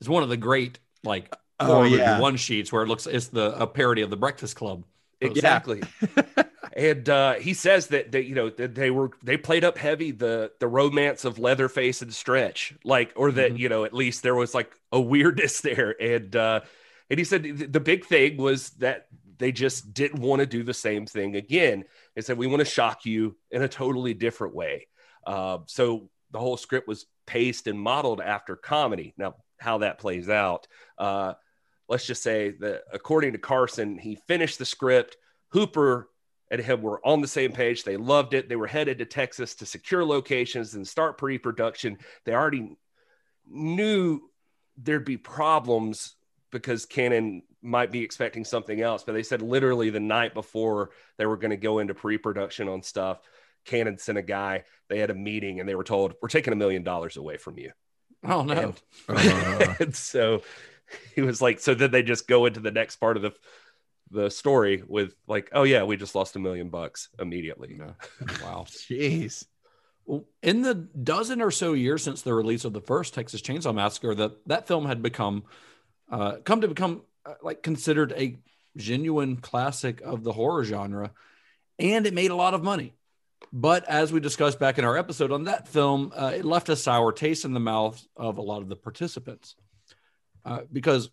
is 0.00 0.08
one 0.08 0.22
of 0.22 0.28
the 0.30 0.36
great 0.36 0.78
like 1.04 1.34
Oh, 1.60 1.66
horror 1.66 1.84
movie 1.84 1.96
yeah. 1.96 2.20
one 2.20 2.36
sheets 2.36 2.72
where 2.72 2.82
it 2.84 2.86
looks 2.86 3.06
it's 3.06 3.28
the 3.28 3.52
a 3.60 3.66
parody 3.66 4.02
of 4.02 4.10
the 4.10 4.16
Breakfast 4.16 4.56
Club. 4.56 4.84
Exactly. 5.20 5.82
and 6.74 7.08
uh, 7.08 7.34
he 7.34 7.54
says 7.54 7.88
that 7.88 8.12
they, 8.12 8.20
you 8.22 8.34
know, 8.34 8.50
that 8.50 8.74
they 8.74 8.90
were 8.90 9.10
they 9.22 9.36
played 9.36 9.64
up 9.64 9.78
heavy 9.78 10.10
the 10.10 10.52
the 10.60 10.68
romance 10.68 11.24
of 11.24 11.38
Leatherface 11.38 12.02
and 12.02 12.12
Stretch, 12.14 12.74
like, 12.84 13.12
or 13.16 13.32
that 13.32 13.52
Mhm. 13.52 13.58
you 13.58 13.68
know 13.68 13.84
at 13.84 13.94
least 13.94 14.22
there 14.22 14.34
was 14.34 14.54
like 14.54 14.72
a 14.92 15.00
weirdness 15.00 15.60
there, 15.62 15.94
and 16.00 16.34
uh, 16.36 16.60
and 17.10 17.18
he 17.18 17.24
said 17.24 17.42
th- 17.42 17.72
the 17.72 17.80
big 17.80 18.04
thing 18.04 18.36
was 18.36 18.70
that 18.78 19.06
they 19.38 19.52
just 19.52 19.94
didn't 19.94 20.20
want 20.20 20.40
to 20.40 20.46
do 20.46 20.62
the 20.62 20.74
same 20.74 21.06
thing 21.06 21.36
again. 21.36 21.84
They 22.14 22.22
said 22.22 22.38
we 22.38 22.46
want 22.48 22.60
to 22.60 22.64
shock 22.64 23.06
you 23.06 23.36
in 23.50 23.62
a 23.62 23.68
totally 23.68 24.14
different 24.14 24.54
way. 24.54 24.88
Uh, 25.26 25.58
so 25.66 26.10
the 26.30 26.38
whole 26.40 26.56
script 26.56 26.88
was 26.88 27.06
paced 27.26 27.66
and 27.66 27.78
modeled 27.80 28.20
after 28.20 28.56
comedy. 28.56 29.14
Now, 29.16 29.36
how 29.58 29.78
that 29.78 29.98
plays 29.98 30.28
out, 30.28 30.66
uh, 30.98 31.34
let's 31.88 32.06
just 32.06 32.22
say 32.22 32.50
that 32.60 32.82
according 32.92 33.32
to 33.32 33.38
Carson, 33.38 33.98
he 33.98 34.16
finished 34.26 34.58
the 34.58 34.64
script. 34.64 35.16
Hooper 35.48 36.08
and 36.50 36.60
him 36.60 36.82
were 36.82 37.04
on 37.06 37.20
the 37.20 37.28
same 37.28 37.52
page. 37.52 37.84
They 37.84 37.96
loved 37.96 38.34
it. 38.34 38.48
They 38.48 38.56
were 38.56 38.66
headed 38.66 38.98
to 38.98 39.04
Texas 39.04 39.54
to 39.56 39.66
secure 39.66 40.04
locations 40.04 40.74
and 40.74 40.86
start 40.86 41.18
pre 41.18 41.38
production. 41.38 41.98
They 42.24 42.34
already 42.34 42.76
knew 43.46 44.20
there'd 44.76 45.04
be 45.04 45.16
problems 45.16 46.14
because 46.50 46.86
Cannon 46.86 47.42
might 47.62 47.90
be 47.90 48.02
expecting 48.02 48.44
something 48.44 48.80
else. 48.80 49.02
But 49.04 49.12
they 49.12 49.22
said 49.22 49.42
literally 49.42 49.90
the 49.90 50.00
night 50.00 50.34
before 50.34 50.90
they 51.16 51.26
were 51.26 51.36
going 51.36 51.50
to 51.50 51.56
go 51.56 51.78
into 51.78 51.94
pre 51.94 52.18
production 52.18 52.68
on 52.68 52.82
stuff, 52.82 53.20
Cannon 53.64 53.98
sent 53.98 54.18
a 54.18 54.22
guy. 54.22 54.64
They 54.88 54.98
had 54.98 55.10
a 55.10 55.14
meeting 55.14 55.60
and 55.60 55.68
they 55.68 55.74
were 55.74 55.84
told, 55.84 56.14
We're 56.22 56.28
taking 56.28 56.52
a 56.52 56.56
million 56.56 56.82
dollars 56.82 57.16
away 57.16 57.36
from 57.36 57.58
you. 57.58 57.72
Oh 58.24 58.42
no. 58.42 58.52
And- 58.52 58.82
Uh, 59.08 59.74
and 59.80 59.94
so 59.96 60.42
he 61.14 61.22
was 61.22 61.40
like, 61.40 61.60
so 61.60 61.74
then 61.74 61.90
they 61.90 62.02
just 62.02 62.28
go 62.28 62.46
into 62.46 62.60
the 62.60 62.70
next 62.70 62.96
part 62.96 63.16
of 63.16 63.22
the 63.22 63.32
the 64.10 64.30
story 64.30 64.82
with 64.86 65.14
like, 65.26 65.50
oh 65.52 65.64
yeah, 65.64 65.82
we 65.82 65.96
just 65.96 66.14
lost 66.14 66.36
a 66.36 66.38
million 66.38 66.70
bucks 66.70 67.08
immediately. 67.18 67.74
No. 67.74 67.94
Wow. 68.42 68.64
Jeez. 68.68 69.44
In 70.42 70.62
the 70.62 70.74
dozen 70.74 71.42
or 71.42 71.50
so 71.50 71.74
years 71.74 72.02
since 72.02 72.22
the 72.22 72.32
release 72.32 72.64
of 72.64 72.72
the 72.72 72.80
first 72.80 73.12
Texas 73.12 73.42
Chainsaw 73.42 73.74
Massacre, 73.74 74.14
that 74.14 74.46
that 74.46 74.66
film 74.66 74.86
had 74.86 75.02
become 75.02 75.44
uh, 76.10 76.36
come 76.44 76.62
to 76.62 76.68
become 76.68 77.02
uh, 77.26 77.34
like 77.42 77.62
considered 77.62 78.14
a 78.16 78.38
genuine 78.76 79.36
classic 79.36 80.00
of 80.00 80.24
the 80.24 80.32
horror 80.32 80.64
genre, 80.64 81.12
and 81.78 82.06
it 82.06 82.14
made 82.14 82.30
a 82.30 82.36
lot 82.36 82.54
of 82.54 82.64
money. 82.64 82.94
But 83.52 83.84
as 83.86 84.10
we 84.10 84.20
discussed 84.20 84.58
back 84.58 84.78
in 84.78 84.84
our 84.86 84.96
episode 84.96 85.30
on 85.30 85.44
that 85.44 85.68
film, 85.68 86.12
uh, 86.16 86.32
it 86.34 86.44
left 86.46 86.70
a 86.70 86.76
sour 86.76 87.12
taste 87.12 87.44
in 87.44 87.52
the 87.52 87.60
mouth 87.60 88.02
of 88.16 88.38
a 88.38 88.42
lot 88.42 88.62
of 88.62 88.68
the 88.70 88.76
participants 88.76 89.56
uh, 90.48 90.60
because 90.72 91.10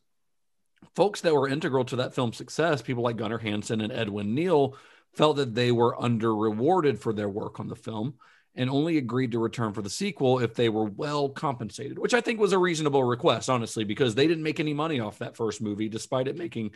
folks 0.95 1.21
that 1.21 1.33
were 1.33 1.47
integral 1.47 1.83
to 1.85 1.97
that 1.97 2.15
film's 2.15 2.37
success, 2.37 2.81
people 2.81 3.03
like 3.03 3.17
Gunnar 3.17 3.37
Hansen 3.37 3.81
and 3.81 3.91
Edwin 3.91 4.33
Neal, 4.33 4.75
felt 5.13 5.37
that 5.37 5.55
they 5.55 5.71
were 5.71 6.01
under 6.01 6.35
rewarded 6.35 6.99
for 6.99 7.13
their 7.13 7.29
work 7.29 7.59
on 7.59 7.67
the 7.67 7.75
film 7.75 8.15
and 8.55 8.69
only 8.69 8.97
agreed 8.97 9.31
to 9.33 9.39
return 9.39 9.73
for 9.73 9.81
the 9.81 9.89
sequel 9.89 10.39
if 10.39 10.53
they 10.55 10.69
were 10.69 10.85
well 10.85 11.27
compensated, 11.29 11.99
which 11.99 12.13
I 12.13 12.21
think 12.21 12.39
was 12.39 12.53
a 12.53 12.57
reasonable 12.57 13.03
request, 13.03 13.49
honestly, 13.49 13.83
because 13.83 14.15
they 14.15 14.27
didn't 14.27 14.43
make 14.43 14.59
any 14.61 14.73
money 14.73 14.99
off 15.01 15.19
that 15.19 15.35
first 15.35 15.61
movie, 15.61 15.89
despite 15.89 16.27
it 16.29 16.37
making 16.37 16.71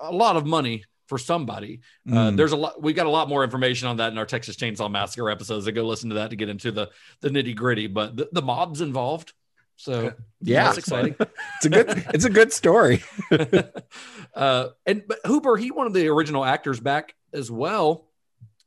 a 0.00 0.12
lot 0.12 0.36
of 0.36 0.46
money 0.46 0.84
for 1.08 1.18
somebody. 1.18 1.80
Uh, 2.08 2.12
Mm. 2.30 2.36
there's 2.36 2.52
a 2.52 2.56
lot. 2.56 2.80
We 2.82 2.92
got 2.92 3.06
a 3.06 3.10
lot 3.10 3.28
more 3.28 3.42
information 3.42 3.88
on 3.88 3.96
that 3.96 4.12
in 4.12 4.18
our 4.18 4.26
Texas 4.26 4.56
Chainsaw 4.56 4.90
Massacre 4.90 5.30
episodes. 5.30 5.64
So 5.64 5.72
go 5.72 5.84
listen 5.84 6.10
to 6.10 6.16
that 6.16 6.30
to 6.30 6.36
get 6.36 6.48
into 6.48 6.70
the 6.70 6.90
the 7.22 7.30
nitty 7.30 7.56
gritty. 7.56 7.86
But 7.86 8.16
the, 8.16 8.28
the 8.30 8.42
mob's 8.42 8.80
involved, 8.80 9.32
so 9.78 10.12
Yeah. 10.40 10.64
that's 10.64 10.78
exciting. 10.78 11.14
It's 11.56 11.66
a 11.66 11.70
good 11.70 12.04
it's 12.14 12.24
a 12.24 12.30
good 12.30 12.52
story. 12.52 13.02
uh, 14.34 14.68
and 14.86 15.02
but 15.08 15.20
Hooper, 15.24 15.56
he 15.56 15.70
one 15.70 15.86
of 15.86 15.94
the 15.94 16.08
original 16.08 16.44
actors 16.44 16.80
back 16.80 17.14
as 17.32 17.50
well, 17.50 18.08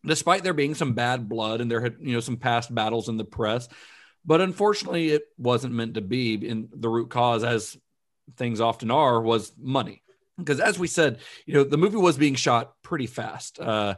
despite 0.05 0.43
there 0.43 0.53
being 0.53 0.73
some 0.75 0.93
bad 0.93 1.29
blood 1.29 1.61
and 1.61 1.69
there 1.69 1.81
had 1.81 1.97
you 1.99 2.13
know 2.13 2.19
some 2.21 2.37
past 2.37 2.73
battles 2.73 3.09
in 3.09 3.17
the 3.17 3.25
press. 3.25 3.67
But 4.25 4.41
unfortunately, 4.41 5.09
it 5.09 5.23
wasn't 5.37 5.73
meant 5.73 5.95
to 5.95 6.01
be. 6.01 6.35
In 6.35 6.69
the 6.73 6.89
root 6.89 7.09
cause, 7.09 7.43
as 7.43 7.75
things 8.37 8.61
often 8.61 8.91
are, 8.91 9.19
was 9.21 9.51
money. 9.59 10.03
Because 10.37 10.59
as 10.59 10.77
we 10.79 10.87
said, 10.87 11.19
you 11.45 11.53
know, 11.55 11.63
the 11.63 11.77
movie 11.77 11.97
was 11.97 12.17
being 12.17 12.35
shot 12.35 12.73
pretty 12.83 13.07
fast. 13.07 13.59
Uh, 13.59 13.95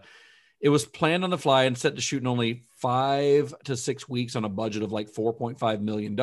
it 0.62 0.70
was 0.70 0.86
planned 0.86 1.26
on 1.26 1.30
the 1.30 1.38
fly 1.38 1.66
and 1.66 1.78
set 1.78 1.96
to 1.96 2.02
shoot 2.02 2.22
in 2.22 2.28
only 2.28 2.64
five 2.78 3.54
to 3.66 3.76
six 3.76 4.08
weeks 4.08 4.38
on 4.38 4.46
a 4.46 4.50
budget 4.50 4.82
of 4.82 4.94
like 4.94 5.12
$4.5 5.12 5.82
million. 5.82 6.16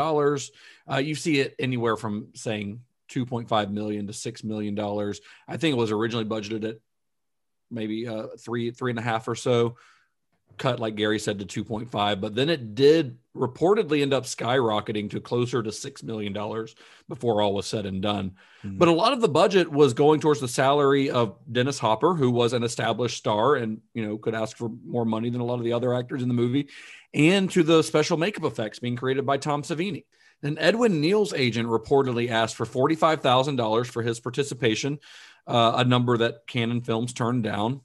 Uh, 0.90 0.98
you 0.98 1.14
see 1.14 1.40
it 1.40 1.54
anywhere 1.58 1.96
from 1.96 2.28
saying 2.34 2.80
2.5 3.10 3.70
million 3.70 4.06
to 4.06 4.12
$6 4.12 4.44
million. 4.44 4.78
I 5.48 5.56
think 5.56 5.74
it 5.74 5.78
was 5.78 5.90
originally 5.90 6.24
budgeted 6.24 6.68
at 6.68 6.76
maybe 7.70 8.06
uh, 8.06 8.26
three, 8.38 8.70
three 8.70 8.90
and 8.90 8.98
a 8.98 9.02
half 9.02 9.28
or 9.28 9.34
so, 9.34 9.76
cut, 10.58 10.80
like 10.80 10.96
Gary 10.96 11.18
said, 11.18 11.38
to 11.38 11.64
2.5. 11.64 12.20
But 12.20 12.34
then 12.34 12.48
it 12.48 12.74
did 12.74 13.18
reportedly 13.36 14.02
end 14.02 14.12
up 14.12 14.24
skyrocketing 14.24 15.10
to 15.10 15.20
closer 15.20 15.62
to 15.62 15.70
$6 15.70 16.02
million 16.02 16.32
before 17.08 17.40
all 17.40 17.54
was 17.54 17.66
said 17.66 17.86
and 17.86 18.02
done. 18.02 18.32
But 18.78 18.88
a 18.88 18.92
lot 18.92 19.12
of 19.12 19.20
the 19.20 19.28
budget 19.28 19.70
was 19.70 19.94
going 19.94 20.20
towards 20.20 20.40
the 20.40 20.48
salary 20.48 21.10
of 21.10 21.36
Dennis 21.50 21.78
Hopper, 21.78 22.14
who 22.14 22.30
was 22.30 22.52
an 22.52 22.62
established 22.62 23.16
star 23.16 23.56
and 23.56 23.80
you 23.94 24.04
know 24.04 24.18
could 24.18 24.34
ask 24.34 24.56
for 24.56 24.70
more 24.84 25.04
money 25.04 25.30
than 25.30 25.40
a 25.40 25.44
lot 25.44 25.58
of 25.58 25.64
the 25.64 25.72
other 25.72 25.94
actors 25.94 26.22
in 26.22 26.28
the 26.28 26.34
movie, 26.34 26.68
and 27.14 27.50
to 27.52 27.62
the 27.62 27.82
special 27.82 28.18
makeup 28.18 28.44
effects 28.44 28.78
being 28.78 28.96
created 28.96 29.24
by 29.24 29.38
Tom 29.38 29.62
Savini. 29.62 30.04
And 30.42 30.58
Edwin 30.58 31.00
Neal's 31.00 31.34
agent 31.34 31.68
reportedly 31.68 32.30
asked 32.30 32.56
for 32.56 32.64
forty-five 32.64 33.20
thousand 33.20 33.56
dollars 33.56 33.88
for 33.88 34.02
his 34.02 34.20
participation, 34.20 34.98
uh, 35.46 35.74
a 35.76 35.84
number 35.84 36.16
that 36.18 36.46
Cannon 36.46 36.80
Films 36.80 37.12
turned 37.12 37.44
down. 37.44 37.82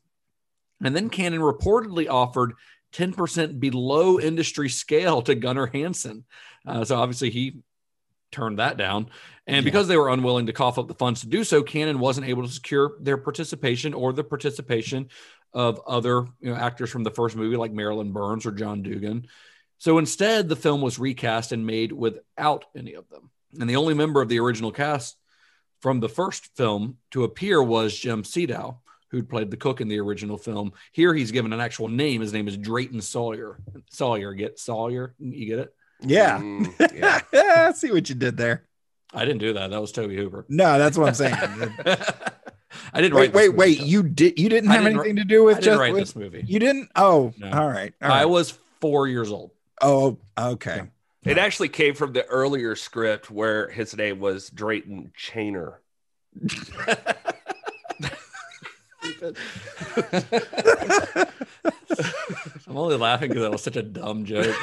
And 0.83 0.95
then 0.95 1.09
Cannon 1.09 1.39
reportedly 1.39 2.09
offered 2.09 2.53
10% 2.93 3.59
below 3.59 4.19
industry 4.19 4.69
scale 4.69 5.21
to 5.21 5.35
Gunnar 5.35 5.67
Hansen. 5.67 6.25
Uh, 6.65 6.85
so 6.85 6.95
obviously 6.95 7.29
he 7.29 7.59
turned 8.31 8.59
that 8.59 8.77
down. 8.77 9.09
And 9.47 9.63
because 9.63 9.87
they 9.87 9.97
were 9.97 10.09
unwilling 10.09 10.47
to 10.47 10.53
cough 10.53 10.79
up 10.79 10.87
the 10.87 10.95
funds 10.95 11.21
to 11.21 11.27
do 11.27 11.43
so, 11.43 11.61
Cannon 11.61 11.99
wasn't 11.99 12.27
able 12.27 12.43
to 12.43 12.51
secure 12.51 12.93
their 12.99 13.17
participation 13.17 13.93
or 13.93 14.11
the 14.11 14.23
participation 14.23 15.09
of 15.53 15.79
other 15.87 16.25
you 16.41 16.51
know, 16.51 16.55
actors 16.55 16.89
from 16.89 17.03
the 17.03 17.11
first 17.11 17.35
movie, 17.35 17.55
like 17.55 17.71
Marilyn 17.71 18.11
Burns 18.11 18.45
or 18.45 18.51
John 18.51 18.81
Dugan. 18.81 19.27
So 19.77 19.97
instead, 19.97 20.49
the 20.49 20.55
film 20.55 20.81
was 20.81 20.97
recast 20.99 21.51
and 21.51 21.65
made 21.65 21.91
without 21.91 22.65
any 22.75 22.93
of 22.93 23.07
them. 23.09 23.29
And 23.59 23.69
the 23.69 23.75
only 23.75 23.93
member 23.93 24.21
of 24.21 24.29
the 24.29 24.39
original 24.39 24.71
cast 24.71 25.17
from 25.81 25.99
the 25.99 26.09
first 26.09 26.55
film 26.55 26.97
to 27.11 27.23
appear 27.23 27.61
was 27.61 27.97
Jim 27.97 28.23
Siedow, 28.23 28.77
who'd 29.09 29.29
played 29.29 29.51
the 29.51 29.57
cook 29.57 29.81
in 29.81 29.87
the 29.87 29.99
original 29.99 30.37
film. 30.37 30.73
Here, 30.91 31.13
he's 31.13 31.31
given 31.31 31.53
an 31.53 31.59
actual 31.59 31.87
name. 31.87 32.21
His 32.21 32.33
name 32.33 32.47
is 32.47 32.57
Drayton 32.57 33.01
Sawyer. 33.01 33.59
Sawyer, 33.91 34.33
get 34.33 34.59
Sawyer? 34.59 35.13
You 35.19 35.45
get 35.45 35.59
it? 35.59 35.73
Yeah. 36.01 36.39
Mm, 36.39 36.93
yeah. 36.95 37.21
yeah. 37.33 37.71
See 37.73 37.91
what 37.91 38.09
you 38.09 38.15
did 38.15 38.37
there. 38.37 38.65
I 39.13 39.23
didn't 39.23 39.39
do 39.39 39.53
that. 39.53 39.69
That 39.69 39.79
was 39.79 39.91
Tobe 39.93 40.11
Hooper. 40.11 40.45
No, 40.49 40.77
that's 40.77 40.97
what 40.97 41.07
I'm 41.07 41.13
saying. 41.13 41.35
I 42.93 43.01
didn't 43.01 43.13
wait, 43.13 43.33
write. 43.33 43.33
this 43.33 43.49
wait, 43.49 43.55
wait. 43.55 43.79
though. 43.79 43.85
You 43.85 44.03
did 44.03 44.37
you 44.39 44.49
didn't 44.49 44.69
I 44.71 44.73
have 44.75 44.83
didn't 44.83 44.99
anything 44.99 45.15
to 45.17 45.23
do 45.23 45.43
with 45.45 45.57
I 45.57 45.59
didn't 45.59 45.71
just 45.71 45.79
write 45.79 45.93
with- 45.93 46.01
this 46.01 46.15
movie. 46.15 46.43
You 46.45 46.59
didn't? 46.59 46.89
Oh, 46.95 47.33
No. 47.37 47.51
all 47.51 47.67
right. 47.69 47.93
all 48.01 48.11
I 48.11 48.25
was 48.25 48.57
four 48.81 49.07
years 49.07 49.31
old. 49.31 49.51
Oh, 49.81 50.19
okay. 50.37 50.83
It 51.23 51.37
actually 51.39 51.69
came 51.69 51.95
from 51.95 52.13
the 52.13 52.25
earlier 52.25 52.75
script 52.75 53.31
where 53.31 53.69
his 53.69 53.95
name 53.97 54.19
was 54.19 54.49
Drayton 54.49 55.11
Chainer. 55.17 55.77
I'm 62.67 62.77
only 62.77 62.97
laughing 62.97 63.29
because 63.29 63.43
that 63.43 63.51
was 63.51 63.63
such 63.63 63.75
a 63.75 63.83
dumb 63.83 64.25
joke. 64.25 64.55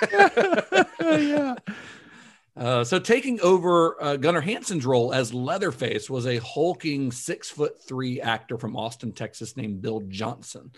but- 0.00 0.88
yeah. 1.20 1.54
Uh, 2.56 2.84
so 2.84 2.98
taking 2.98 3.40
over 3.40 3.96
uh, 4.02 4.16
Gunnar 4.16 4.40
Hansen's 4.40 4.84
role 4.84 5.14
as 5.14 5.32
Leatherface 5.32 6.10
was 6.10 6.26
a 6.26 6.38
hulking 6.38 7.12
six 7.12 7.48
foot 7.48 7.80
three 7.82 8.20
actor 8.20 8.58
from 8.58 8.76
Austin, 8.76 9.12
Texas, 9.12 9.56
named 9.56 9.80
Bill 9.80 10.02
Johnson. 10.08 10.72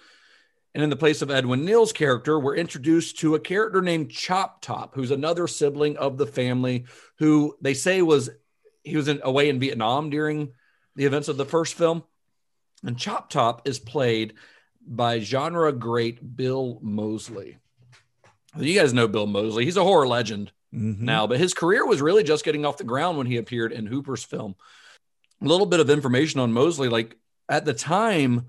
And 0.75 0.83
in 0.83 0.91
the 0.91 0.97
place 0.97 1.21
of 1.21 1.31
Edwin 1.31 1.65
Neal's 1.65 1.93
character, 1.93 2.39
we're 2.41 2.57
introduced 2.57 3.19
to 3.19 3.35
a 3.35 3.41
character 3.41 3.83
named 3.83 4.11
Chop 4.11 4.63
Top, 4.63 4.95
who's 4.95 5.11
another 5.11 5.47
sibling 5.47 5.97
of 5.99 6.17
the 6.17 6.27
family, 6.27 6.87
who 7.19 7.57
they 7.61 7.75
say 7.75 8.01
was 8.01 8.31
he 8.83 8.97
was 8.97 9.07
in, 9.09 9.21
away 9.23 9.49
in 9.51 9.61
Vietnam 9.61 10.09
during 10.09 10.53
the 10.97 11.05
events 11.05 11.29
of 11.29 11.37
the 11.37 11.45
first 11.45 11.75
film. 11.75 12.03
And 12.85 12.99
Chop 12.99 13.29
Top 13.29 13.69
is 13.69 13.79
played 13.79 14.35
by 14.87 15.21
genre 15.21 15.73
great 15.73 16.37
Bill 16.37 16.79
Moseley. 16.83 17.59
You 18.57 18.79
guys 18.79 18.93
know 18.93 19.09
Bill 19.09 19.27
Moseley. 19.27 19.65
He's 19.65 19.77
a 19.77 19.85
horror 19.85 20.07
legend 20.09 20.53
Mhm. 20.75 21.01
now, 21.01 21.27
but 21.27 21.39
his 21.39 21.55
career 21.55 21.87
was 21.87 22.01
really 22.03 22.23
just 22.25 22.45
getting 22.45 22.65
off 22.65 22.79
the 22.79 22.85
ground 22.85 23.19
when 23.19 23.27
he 23.27 23.37
appeared 23.37 23.73
in 23.73 23.87
Hooper's 23.87 24.25
film. 24.25 24.57
A 25.43 25.45
little 25.47 25.67
bit 25.67 25.81
of 25.81 25.91
information 25.91 26.41
on 26.41 26.53
Moseley 26.53 26.89
like 26.89 27.17
at 27.49 27.65
the 27.67 27.75
time 27.75 28.47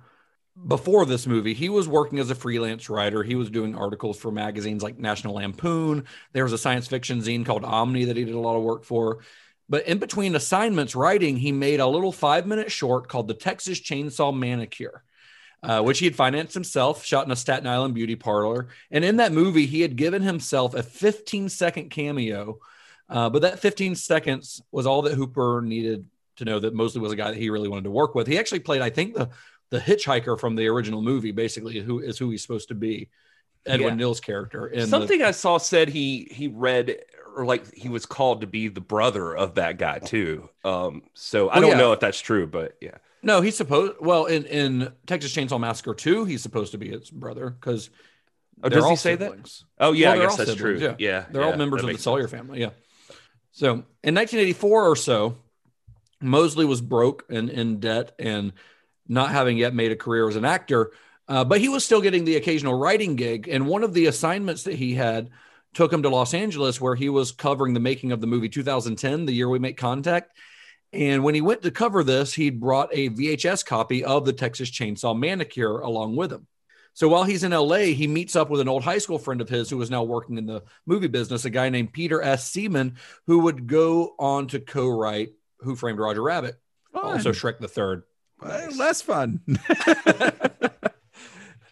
before 0.68 1.06
this 1.06 1.26
movie, 1.26 1.54
he 1.54 1.70
was 1.70 1.88
working 1.88 2.20
as 2.20 2.30
a 2.30 2.36
freelance 2.36 2.90
writer. 2.90 3.24
He 3.24 3.36
was 3.36 3.50
doing 3.50 3.76
articles 3.76 4.20
for 4.20 4.32
magazines 4.32 4.84
like 4.84 5.00
National 5.00 5.36
Lampoon. 5.36 6.06
There 6.32 6.44
was 6.44 6.54
a 6.54 6.58
science 6.58 6.88
fiction 6.88 7.20
zine 7.22 7.46
called 7.46 7.66
Omni 7.66 8.06
that 8.06 8.18
he 8.18 8.24
did 8.24 8.36
a 8.36 8.40
lot 8.40 8.56
of 8.56 8.64
work 8.64 8.84
for. 8.84 9.20
But 9.68 9.88
in 9.88 9.98
between 9.98 10.36
assignments 10.36 10.96
writing, 10.96 11.38
he 11.38 11.52
made 11.52 11.80
a 11.80 11.88
little 11.88 12.12
five 12.12 12.46
minute 12.46 12.72
short 12.72 13.08
called 13.08 13.28
The 13.28 13.34
Texas 13.34 13.80
Chainsaw 13.80 14.38
Manicure. 14.38 15.04
Uh, 15.64 15.82
which 15.82 16.00
he 16.00 16.06
had 16.06 16.14
financed 16.14 16.54
himself, 16.54 17.06
shot 17.06 17.26
in 17.26 17.32
a 17.32 17.38
Staten 17.38 17.68
Island 17.68 17.94
beauty 17.94 18.18
parlor. 18.18 18.68
And 18.92 19.06
in 19.06 19.16
that 19.16 19.32
movie, 19.32 19.66
he 19.66 19.80
had 19.80 19.96
given 19.96 20.22
himself 20.22 20.74
a 20.74 20.84
15 20.84 21.48
second 21.48 21.90
cameo. 21.90 22.60
Uh, 23.08 23.30
but 23.30 23.44
that 23.44 23.60
15 23.60 23.96
seconds 23.96 24.62
was 24.74 24.86
all 24.86 25.04
that 25.04 25.14
Hooper 25.14 25.62
needed 25.64 26.06
to 26.36 26.46
know 26.46 26.60
that 26.60 26.74
Moseley 26.74 27.00
was 27.00 27.14
a 27.14 27.16
guy 27.16 27.32
that 27.32 27.40
he 27.40 27.50
really 27.50 27.70
wanted 27.70 27.86
to 27.86 27.92
work 27.92 28.14
with. 28.14 28.28
He 28.28 28.38
actually 28.38 28.60
played, 28.60 28.82
I 28.82 28.90
think, 28.90 29.14
the 29.16 29.30
the 29.74 29.80
hitchhiker 29.80 30.40
from 30.40 30.56
the 30.56 30.68
original 30.68 31.02
movie, 31.02 31.32
basically, 31.32 31.80
who 31.80 31.98
is 32.00 32.18
who 32.20 32.30
he's 32.30 32.44
supposed 32.44 32.68
to 32.68 32.76
be, 32.76 33.10
Edwin 33.66 33.90
Yeah. 33.90 33.96
Neal's 33.96 34.20
character. 34.20 34.68
In 34.68 34.82
the- 34.82 34.88
Something 34.88 35.24
I 35.24 35.32
saw 35.32 35.58
said 35.58 35.90
he 35.90 36.28
he 36.32 36.48
read 36.48 37.00
or 37.36 37.44
like 37.46 37.74
he 37.74 37.90
was 37.90 38.06
called 38.06 38.42
to 38.42 38.48
be 38.48 38.68
the 38.68 38.82
brother 38.82 39.36
of 39.36 39.56
that 39.56 39.80
guy 39.80 39.98
too. 39.98 40.48
Um, 40.64 41.02
so 41.16 41.50
I 41.50 41.54
Well, 41.56 41.62
don't 41.62 41.72
yeah. 41.72 41.78
know 41.78 41.94
if 41.94 42.00
that's 42.00 42.20
true, 42.22 42.46
but 42.46 42.78
yeah. 42.82 42.98
no, 43.24 43.42
he's 43.42 43.58
supposed. 43.58 43.94
Well, 44.00 44.26
in 44.28 44.46
in 44.46 44.94
Texas 45.08 45.34
Chainsaw 45.36 45.60
Massacre 45.60 45.96
2, 45.96 46.26
he's 46.26 46.44
supposed 46.44 46.74
to 46.74 46.78
be 46.78 46.90
his 46.90 47.10
brother 47.10 47.50
because 47.50 47.90
Oh, 48.62 48.70
does 48.70 48.88
he 48.88 48.96
say 48.96 49.16
that? 49.16 49.34
Oh 49.80 49.92
yeah, 49.94 50.12
Well, 50.14 50.22
I 50.22 50.26
guess 50.26 50.38
that's 50.38 50.52
siblings, 50.52 50.80
true. 50.80 50.88
yeah. 50.90 50.96
Yeah, 51.00 51.26
They're 51.32 51.42
yeah, 51.42 51.48
all 51.52 51.58
members 51.58 51.82
of 51.84 51.90
the 51.90 51.98
Sawyer 51.98 52.28
family. 52.28 52.60
Yeah. 52.62 52.70
So 53.52 53.72
in 54.04 54.14
1984 54.14 54.88
or 54.92 54.96
so, 54.96 55.36
Moseley 56.22 56.66
was 56.66 56.80
broke 56.82 57.26
and 57.30 57.50
in 57.50 57.80
debt 57.80 58.14
and 58.20 58.54
not 59.08 59.32
having 59.32 59.58
yet 59.58 59.74
made 59.74 59.92
a 59.92 59.96
career 59.96 60.28
as 60.28 60.36
an 60.36 60.46
actor, 60.46 60.92
uh, 61.28 61.44
but 61.44 61.60
he 61.60 61.70
was 61.70 61.86
still 61.86 62.02
getting 62.02 62.26
the 62.26 62.36
occasional 62.36 62.74
writing 62.74 63.16
gig. 63.16 63.48
And 63.48 63.68
one 63.68 63.84
of 63.84 63.94
the 63.94 64.08
assignments 64.08 64.64
that 64.64 64.76
he 64.76 64.94
had 64.94 65.30
took 65.74 65.92
him 65.92 66.04
to 66.04 66.10
Los 66.10 66.34
Angeles, 66.34 66.80
where 66.80 66.96
he 66.96 67.10
was 67.10 67.32
covering 67.32 67.74
the 67.74 67.80
making 67.80 68.12
of 68.12 68.22
the 68.22 68.28
movie 68.28 68.50
2010, 68.50 69.26
the 69.26 69.34
year 69.34 69.50
we 69.50 69.60
make 69.60 69.78
contact. 69.78 70.38
And 70.92 71.24
when 71.24 71.34
he 71.34 71.42
went 71.42 71.64
to 71.64 71.72
cover 71.72 72.04
this, 72.04 72.34
he 72.34 72.52
brought 72.52 72.90
a 72.94 73.10
VHS 73.10 73.66
copy 73.66 74.04
of 74.04 74.26
the 74.26 74.34
Texas 74.34 74.70
Chainsaw 74.70 75.18
Manicure 75.18 75.80
along 75.80 76.16
with 76.16 76.32
him. 76.32 76.48
So 76.94 77.08
while 77.08 77.24
he's 77.24 77.44
in 77.44 77.52
LA, 77.52 77.78
he 77.78 78.06
meets 78.06 78.36
up 78.36 78.52
with 78.52 78.62
an 78.62 78.70
old 78.70 78.84
high 78.84 79.00
school 79.00 79.18
friend 79.18 79.42
of 79.42 79.50
his 79.50 79.70
who 79.70 79.82
is 79.82 79.90
now 79.90 80.04
working 80.04 80.38
in 80.38 80.46
the 80.46 80.62
movie 80.86 81.08
business, 81.08 81.46
a 81.46 81.50
guy 81.50 81.70
named 81.70 81.92
Peter 81.92 82.22
S. 82.22 82.48
Seaman, 82.48 82.98
who 83.26 83.40
would 83.40 83.66
go 83.66 84.14
on 84.20 84.48
to 84.50 84.60
co-write 84.60 85.32
Who 85.62 85.76
Framed 85.76 85.98
Roger 85.98 86.22
Rabbit, 86.22 86.60
also 86.94 87.32
Shrek 87.32 87.58
the 87.60 87.68
Third. 87.68 88.04
Well, 88.44 88.76
less 88.78 89.02
fun. 89.02 89.40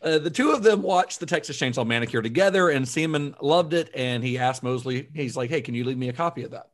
Uh, 0.03 0.17
the 0.17 0.31
two 0.31 0.49
of 0.49 0.63
them 0.63 0.81
watched 0.81 1.19
the 1.19 1.27
Texas 1.27 1.59
Chainsaw 1.59 1.85
Manicure 1.85 2.23
together, 2.23 2.69
and 2.69 2.87
Seaman 2.87 3.35
loved 3.39 3.73
it. 3.75 3.91
And 3.93 4.23
he 4.23 4.39
asked 4.39 4.63
Moseley, 4.63 5.07
he's 5.13 5.37
like, 5.37 5.51
"Hey, 5.51 5.61
can 5.61 5.75
you 5.75 5.83
leave 5.83 5.95
me 5.95 6.09
a 6.09 6.13
copy 6.13 6.41
of 6.41 6.49
that?" 6.51 6.71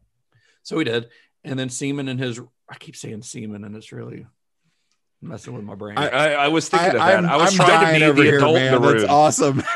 So 0.63 0.77
he 0.77 0.85
did. 0.85 1.09
And 1.43 1.59
then 1.59 1.67
Seaman 1.67 2.07
and 2.07 2.17
his, 2.17 2.39
I 2.69 2.75
keep 2.77 2.95
saying 2.95 3.23
Seaman, 3.23 3.65
and 3.65 3.75
it's 3.75 3.91
really 3.91 4.25
messing 5.21 5.53
with 5.55 5.65
my 5.65 5.75
brain. 5.75 5.97
I, 5.97 6.07
I, 6.07 6.27
I 6.45 6.47
was 6.47 6.69
thinking 6.69 6.91
of 6.95 7.01
I, 7.01 7.11
that. 7.11 7.25
am 7.25 7.29
I 7.29 7.35
was 7.35 7.59
I'm 7.59 7.65
trying 7.65 7.95
to 7.95 7.99
be 7.99 8.05
over 8.05 8.21
the 8.21 8.23
here, 8.23 8.37
adult 8.37 8.55
man. 8.55 8.73
in 8.73 8.81
the 8.81 8.87
room. 8.87 8.97
That's 8.99 9.11
awesome. 9.11 9.61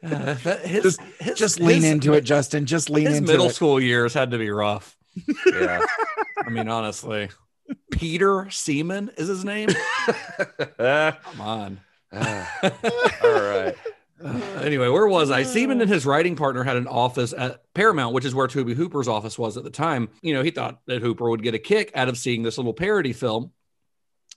Uh, 0.02 0.34
his, 0.64 0.82
Just- 0.82 1.00
his- 1.20 1.38
Just 1.38 1.60
lean 1.60 1.82
his- 1.82 1.90
into 1.90 2.14
it, 2.14 2.22
Justin. 2.22 2.64
Just 2.64 2.88
lean 2.88 3.06
His 3.08 3.18
into 3.18 3.30
middle 3.32 3.48
it. 3.48 3.54
school 3.54 3.78
years 3.78 4.14
had 4.14 4.30
to 4.30 4.38
be 4.38 4.48
rough. 4.50 4.96
Yeah. 5.46 5.84
I 6.38 6.50
mean, 6.50 6.68
honestly, 6.68 7.28
Peter 7.90 8.48
Seaman 8.50 9.10
is 9.16 9.28
his 9.28 9.44
name. 9.44 9.68
Come 10.78 11.40
on. 11.40 11.80
ah. 12.12 12.72
all 13.24 13.40
right. 13.40 13.74
Uh, 14.22 14.28
anyway, 14.62 14.88
where 14.88 15.06
was 15.06 15.30
I? 15.30 15.42
Seaman 15.42 15.80
and 15.80 15.90
his 15.90 16.06
writing 16.06 16.36
partner 16.36 16.62
had 16.62 16.76
an 16.76 16.86
office 16.86 17.32
at 17.36 17.62
Paramount, 17.74 18.14
which 18.14 18.24
is 18.24 18.34
where 18.34 18.46
Tobe 18.46 18.70
Hooper's 18.70 19.08
office 19.08 19.38
was 19.38 19.56
at 19.56 19.64
the 19.64 19.70
time. 19.70 20.08
You 20.22 20.34
know, 20.34 20.42
he 20.42 20.50
thought 20.50 20.80
that 20.86 21.02
Hooper 21.02 21.28
would 21.28 21.42
get 21.42 21.54
a 21.54 21.58
kick 21.58 21.90
out 21.94 22.08
of 22.08 22.18
seeing 22.18 22.42
this 22.42 22.58
little 22.58 22.74
parody 22.74 23.12
film. 23.12 23.52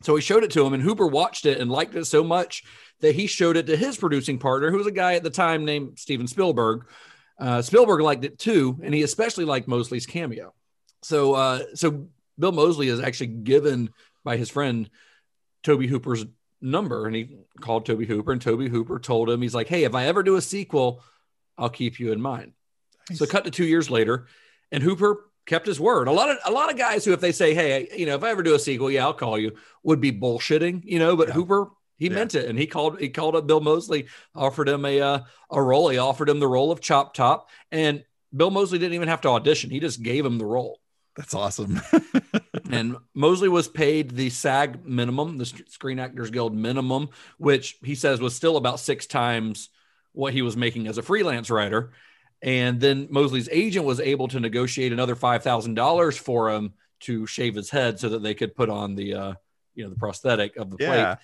So 0.01 0.15
he 0.15 0.21
showed 0.21 0.43
it 0.43 0.51
to 0.51 0.65
him, 0.65 0.73
and 0.73 0.83
Hooper 0.83 1.07
watched 1.07 1.45
it 1.45 1.59
and 1.59 1.71
liked 1.71 1.95
it 1.95 2.05
so 2.05 2.23
much 2.23 2.63
that 2.99 3.15
he 3.15 3.27
showed 3.27 3.55
it 3.55 3.67
to 3.67 3.77
his 3.77 3.97
producing 3.97 4.37
partner, 4.37 4.69
who 4.69 4.77
was 4.77 4.87
a 4.87 4.91
guy 4.91 5.13
at 5.13 5.23
the 5.23 5.29
time 5.29 5.65
named 5.65 5.97
Steven 5.97 6.27
Spielberg. 6.27 6.87
Uh, 7.39 7.61
Spielberg 7.61 8.01
liked 8.01 8.25
it 8.25 8.37
too, 8.37 8.79
and 8.83 8.93
he 8.93 9.03
especially 9.03 9.45
liked 9.45 9.67
Moseley's 9.67 10.05
cameo. 10.05 10.53
So, 11.03 11.33
uh, 11.33 11.63
so 11.75 12.07
Bill 12.39 12.51
Moseley 12.51 12.87
is 12.87 12.99
actually 12.99 13.27
given 13.27 13.89
by 14.23 14.37
his 14.37 14.49
friend 14.49 14.89
Tobe 15.63 15.83
Hooper's 15.83 16.25
number, 16.61 17.05
and 17.05 17.15
he 17.15 17.37
called 17.59 17.85
Tobe 17.85 18.05
Hooper, 18.05 18.31
and 18.31 18.41
Tobe 18.41 18.69
Hooper 18.69 18.99
told 18.99 19.29
him, 19.29 19.41
he's 19.41 19.55
like, 19.55 19.67
"Hey, 19.67 19.83
if 19.83 19.95
I 19.95 20.05
ever 20.05 20.23
do 20.23 20.35
a 20.35 20.41
sequel, 20.41 21.01
I'll 21.57 21.69
keep 21.69 21.99
you 21.99 22.11
in 22.11 22.21
mind." 22.21 22.53
So, 23.13 23.25
cut 23.25 23.43
to 23.45 23.51
two 23.51 23.65
years 23.65 23.89
later, 23.89 24.27
and 24.71 24.81
Hooper 24.81 25.29
kept 25.45 25.67
his 25.67 25.79
word. 25.79 26.07
A 26.07 26.11
lot 26.11 26.29
of 26.29 26.37
a 26.45 26.51
lot 26.51 26.71
of 26.71 26.77
guys 26.77 27.03
who, 27.03 27.11
if 27.11 27.19
they 27.19 27.33
say, 27.33 27.53
"Hey, 27.53 27.89
you 27.95 28.05
know, 28.05 28.15
if 28.15 28.23
I 28.23 28.29
ever 28.29 28.43
do 28.43 28.55
a 28.55 28.59
sequel, 28.59 28.89
yeah, 28.89 29.03
I'll 29.03 29.13
call 29.13 29.37
you," 29.37 29.55
would 29.83 29.99
be 29.99 30.11
bullshitting, 30.11 30.83
you 30.85 30.99
know. 30.99 31.17
But 31.17 31.29
Hooper, 31.29 31.69
he 31.97 32.07
Yeah. 32.07 32.15
meant 32.15 32.35
it, 32.35 32.49
and 32.49 32.57
he 32.57 32.65
called 32.65 32.99
he 32.99 33.09
called 33.09 33.35
up 33.35 33.45
Bill 33.45 33.59
Moseley, 33.59 34.07
offered 34.33 34.69
him 34.69 34.85
a 34.85 35.01
uh, 35.01 35.19
a 35.51 35.61
role. 35.61 35.89
He 35.89 35.97
offered 35.97 36.29
him 36.29 36.39
the 36.39 36.47
role 36.47 36.71
of 36.71 36.79
Chop 36.79 37.13
Top, 37.13 37.49
and 37.71 38.05
Bill 38.35 38.51
Moseley 38.51 38.79
didn't 38.79 38.95
even 38.95 39.09
have 39.09 39.21
to 39.21 39.29
audition. 39.29 39.69
He 39.69 39.81
just 39.81 40.01
gave 40.01 40.25
him 40.25 40.37
the 40.37 40.45
role. 40.45 40.79
That's 41.15 41.34
awesome. 41.34 41.80
And 42.71 42.95
Moseley 43.13 43.49
was 43.49 43.67
paid 43.67 44.12
the 44.12 44.30
SAG 44.30 44.86
minimum, 44.86 45.38
the 45.38 45.45
Screen 45.45 45.99
Actors 45.99 46.32
Guild 46.32 46.56
minimum, 46.56 47.10
which 47.38 47.78
he 47.84 47.93
says 47.93 48.21
was 48.21 48.36
still 48.36 48.56
about 48.58 48.80
six 48.80 49.06
times 49.06 49.69
what 50.13 50.34
he 50.34 50.41
was 50.41 50.56
making 50.56 50.88
as 50.88 50.97
a 50.97 51.04
freelance 51.04 51.49
writer. 51.49 51.91
And 52.41 52.80
then 52.80 53.08
Moseley's 53.12 53.49
agent 53.52 53.86
was 53.86 53.99
able 53.99 54.28
to 54.30 54.39
negotiate 54.39 54.93
another 54.93 55.13
five 55.15 55.43
thousand 55.43 55.73
dollars 55.76 56.17
for 56.17 56.49
him 56.52 56.73
to 57.02 57.28
shave 57.28 57.54
his 57.54 57.69
head 57.69 57.99
so 57.99 58.10
that 58.10 58.23
they 58.23 58.34
could 58.34 58.56
put 58.56 58.69
on 58.69 58.95
the 58.95 59.13
uh, 59.13 59.34
you 59.76 59.84
know 59.84 59.89
the 59.89 59.97
prosthetic 59.97 60.56
of 60.56 60.71
the 60.71 60.78
Yeah. 60.80 61.15
plate, 61.15 61.17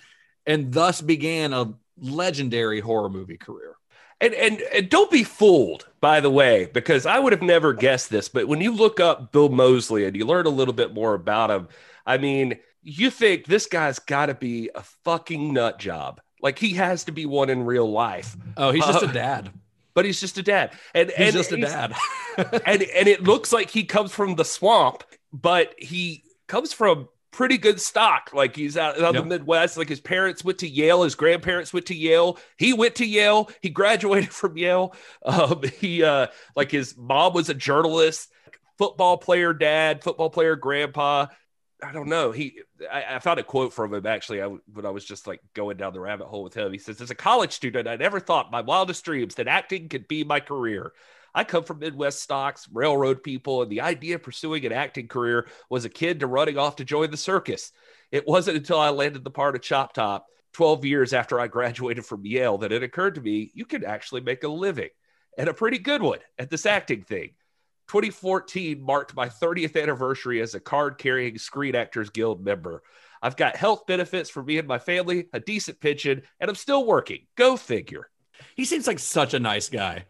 and 0.46 0.72
thus 0.72 1.00
began 1.00 1.52
a 1.52 1.72
legendary 1.98 2.80
horror 2.80 3.08
movie 3.08 3.38
career. 3.38 3.76
And, 4.20 4.34
and 4.34 4.60
and 4.74 4.88
don't 4.90 5.10
be 5.10 5.24
fooled, 5.24 5.88
by 6.00 6.20
the 6.20 6.30
way, 6.30 6.68
because 6.74 7.06
I 7.06 7.18
would 7.18 7.32
have 7.32 7.42
never 7.42 7.72
guessed 7.72 8.10
this. 8.10 8.28
But 8.28 8.48
when 8.48 8.60
you 8.60 8.72
look 8.74 9.00
up 9.00 9.32
Bill 9.32 9.48
Moseley 9.48 10.04
and 10.04 10.14
you 10.14 10.26
learn 10.26 10.44
a 10.46 10.50
little 10.50 10.74
bit 10.74 10.92
more 10.92 11.14
about 11.14 11.50
him, 11.50 11.68
I 12.04 12.18
mean, 12.18 12.58
you 12.82 13.10
think 13.10 13.46
this 13.46 13.66
guy's 13.66 13.98
got 13.98 14.26
to 14.26 14.34
be 14.34 14.70
a 14.74 14.82
fucking 14.82 15.54
nut 15.54 15.78
job. 15.78 16.20
Like 16.42 16.58
he 16.58 16.74
has 16.74 17.04
to 17.04 17.12
be 17.12 17.24
one 17.26 17.48
in 17.50 17.64
real 17.64 17.90
life, 17.90 18.36
Oh, 18.56 18.72
he's 18.72 18.84
just 18.84 19.02
Uh, 19.02 19.08
a 19.08 19.12
dad. 19.12 19.50
but 19.94 20.04
he's 20.04 20.20
just 20.20 20.36
a 20.38 20.42
dad. 20.42 20.72
And 20.94 21.10
He's 21.10 21.26
and 21.28 21.32
just 21.36 21.52
a 21.52 21.56
dad. 21.58 21.94
and 22.66 22.82
and 22.82 23.08
it 23.08 23.22
looks 23.22 23.52
like 23.52 23.70
he 23.70 23.84
comes 23.84 24.12
from 24.12 24.36
the 24.36 24.44
swamp, 24.44 25.02
but 25.32 25.74
he 25.78 26.24
comes 26.46 26.72
from 26.72 27.08
pretty 27.32 27.58
good 27.58 27.80
stock. 27.80 28.30
Like 28.32 28.56
he's 28.56 28.76
out, 28.76 28.96
out 29.00 29.10
of 29.10 29.14
Yep. 29.14 29.24
the 29.24 29.28
Midwest. 29.28 29.76
Like 29.76 29.88
his 29.88 30.00
parents 30.00 30.44
went 30.44 30.58
to 30.58 30.68
Yale, 30.68 31.02
his 31.02 31.14
grandparents 31.14 31.72
went 31.72 31.86
to 31.86 31.94
Yale. 31.94 32.38
He 32.58 32.72
went 32.72 32.96
to 32.96 33.06
Yale. 33.06 33.50
He 33.62 33.70
graduated 33.70 34.30
from 34.32 34.56
Yale. 34.56 34.94
Um, 35.24 35.62
he 35.78 36.02
uh, 36.02 36.28
like 36.56 36.70
his 36.70 36.96
mom 36.96 37.32
was 37.34 37.48
a 37.48 37.54
journalist, 37.54 38.30
football 38.78 39.16
player 39.18 39.52
dad, 39.52 40.02
football 40.02 40.30
player 40.30 40.56
grandpa. 40.56 41.26
I 41.82 41.92
don't 41.92 42.08
know. 42.08 42.30
He, 42.30 42.60
I, 42.92 43.16
I 43.16 43.18
found 43.20 43.40
a 43.40 43.42
quote 43.42 43.72
from 43.72 43.94
him 43.94 44.04
actually. 44.04 44.42
I, 44.42 44.48
when 44.48 44.84
I 44.84 44.90
was 44.90 45.04
just 45.04 45.26
like 45.26 45.40
going 45.54 45.78
down 45.78 45.94
the 45.94 46.00
rabbit 46.00 46.26
hole 46.26 46.42
with 46.44 46.52
him, 46.54 46.72
he 46.72 46.78
says, 46.78 47.00
"As 47.00 47.10
a 47.10 47.14
college 47.14 47.52
student, 47.52 47.88
I 47.88 47.96
never 47.96 48.20
thought 48.20 48.50
my 48.50 48.60
wildest 48.60 49.02
dreams 49.04 49.36
that 49.36 49.48
acting 49.48 49.88
could 49.88 50.06
be 50.06 50.22
my 50.24 50.40
career. 50.40 50.92
I 51.34 51.44
come 51.44 51.64
from 51.64 51.78
Midwest 51.78 52.22
stocks, 52.22 52.68
railroad 52.72 53.22
people, 53.22 53.62
and 53.62 53.70
the 53.70 53.82
idea 53.82 54.16
of 54.16 54.22
pursuing 54.22 54.64
an 54.66 54.72
acting 54.72 55.08
career 55.08 55.48
was 55.68 55.84
a 55.84 55.90
kid 55.90 56.20
to 56.20 56.26
running 56.26 56.58
off 56.58 56.76
to 56.76 56.84
join 56.84 57.10
the 57.10 57.16
circus. 57.16 57.72
It 58.10 58.26
wasn't 58.26 58.56
until 58.56 58.80
I 58.80 58.90
landed 58.90 59.24
the 59.24 59.30
part 59.30 59.54
of 59.54 59.62
Chop 59.62 59.92
Top 59.92 60.26
12 60.54 60.84
years 60.84 61.12
after 61.12 61.38
I 61.38 61.46
graduated 61.46 62.04
from 62.04 62.26
Yale 62.26 62.58
that 62.58 62.72
it 62.72 62.82
occurred 62.82 63.14
to 63.14 63.20
me 63.20 63.50
you 63.54 63.64
could 63.64 63.84
actually 63.84 64.20
make 64.20 64.42
a 64.42 64.48
living 64.48 64.90
and 65.38 65.48
a 65.48 65.54
pretty 65.54 65.78
good 65.78 66.02
one 66.02 66.18
at 66.38 66.50
this 66.50 66.66
acting 66.66 67.02
thing. 67.02 67.30
2014 67.88 68.80
marked 68.80 69.16
my 69.16 69.28
30th 69.28 69.80
anniversary 69.80 70.40
as 70.40 70.54
a 70.54 70.60
card 70.60 70.98
carrying 70.98 71.38
Screen 71.38 71.74
Actors 71.74 72.10
Guild 72.10 72.44
member. 72.44 72.82
I've 73.22 73.36
got 73.36 73.56
health 73.56 73.86
benefits 73.86 74.30
for 74.30 74.42
me 74.42 74.58
and 74.58 74.68
my 74.68 74.78
family, 74.78 75.26
a 75.32 75.40
decent 75.40 75.80
pension, 75.80 76.22
and 76.40 76.48
I'm 76.48 76.56
still 76.56 76.86
working. 76.86 77.26
Go 77.36 77.56
figure. 77.56 78.08
he 78.56 78.64
seems 78.64 78.86
like 78.86 78.98
such 78.98 79.34
a 79.34 79.40
nice 79.40 79.68
guy. 79.68 80.04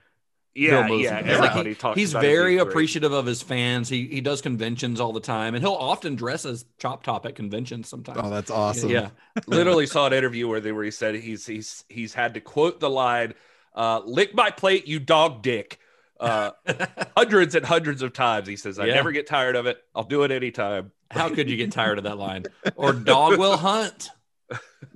Yeah, 0.54 0.70
Bill 0.70 0.82
Moseley. 0.98 1.02
yeah. 1.04 1.38
Like, 1.38 1.66
he- 1.66 1.74
talks. 1.74 1.98
He's 1.98 2.10
about 2.10 2.22
very 2.22 2.58
appreciative 2.58 3.12
of 3.12 3.24
his 3.26 3.40
fans. 3.42 3.88
He 3.88 4.06
he 4.08 4.20
does 4.20 4.40
conventions 4.42 5.00
all 5.00 5.12
the 5.12 5.20
time, 5.20 5.54
and 5.54 5.62
he'll 5.62 5.74
often 5.74 6.16
dress 6.16 6.44
as 6.44 6.64
Chop 6.78 7.02
Top 7.04 7.24
at 7.26 7.34
conventions 7.36 7.88
sometimes. 7.88 8.18
oh, 8.22 8.30
that's 8.30 8.50
awesome. 8.50 8.90
Yeah, 8.90 9.10
literally 9.46 9.86
saw 9.86 10.06
an 10.06 10.12
interview 10.12 10.48
where 10.48 10.60
they 10.60 10.72
where 10.72 10.84
he 10.84 10.90
said 10.90 11.14
he's 11.14 11.46
he's 11.46 11.84
he's 11.88 12.14
had 12.14 12.34
to 12.34 12.40
quote 12.40 12.80
the 12.80 12.90
line 12.90 13.34
uh 13.76 14.00
lick 14.04 14.34
my 14.34 14.50
plate 14.50 14.88
you 14.88 14.98
dog 14.98 15.42
dick 15.42 15.78
uh 16.18 16.50
hundreds 17.16 17.54
and 17.54 17.64
hundreds 17.64 18.02
of 18.02 18.12
times 18.12 18.48
he 18.48 18.56
says 18.56 18.80
i 18.80 18.84
Yeah. 18.86 18.94
never 18.94 19.12
get 19.12 19.28
tired 19.28 19.54
of 19.54 19.66
it 19.66 19.78
i'll 19.94 20.02
do 20.02 20.24
it 20.24 20.32
anytime 20.32 20.90
How 21.08 21.28
could 21.28 21.48
you 21.48 21.56
get 21.56 21.70
tired 21.70 21.96
of 21.98 22.02
that 22.04 22.18
line? 22.18 22.46
Or 22.74 22.92
dog 22.92 23.38
will 23.38 23.56
hunt. 23.56 24.08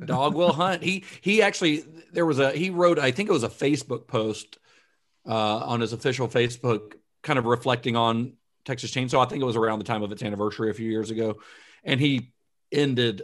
Dog 0.04 0.34
will 0.34 0.52
hunt. 0.52 0.82
He 0.82 1.04
he 1.20 1.40
actually 1.42 1.84
there 2.12 2.26
was 2.26 2.40
a 2.40 2.50
he 2.50 2.70
wrote 2.70 2.98
I 2.98 3.12
think 3.12 3.28
it 3.28 3.32
was 3.32 3.44
a 3.44 3.48
Facebook 3.48 4.08
post 4.08 4.58
uh, 5.26 5.58
on 5.58 5.80
his 5.80 5.92
official 5.92 6.28
Facebook, 6.28 6.94
kind 7.22 7.38
of 7.38 7.46
reflecting 7.46 7.96
on 7.96 8.34
Texas 8.64 8.92
Chainsaw. 8.92 9.24
I 9.24 9.28
think 9.28 9.42
it 9.42 9.46
was 9.46 9.56
around 9.56 9.78
the 9.78 9.84
time 9.84 10.02
of 10.02 10.12
its 10.12 10.22
anniversary 10.22 10.70
a 10.70 10.74
few 10.74 10.90
years 10.90 11.10
ago, 11.10 11.36
and 11.82 12.00
he 12.00 12.32
ended 12.72 13.22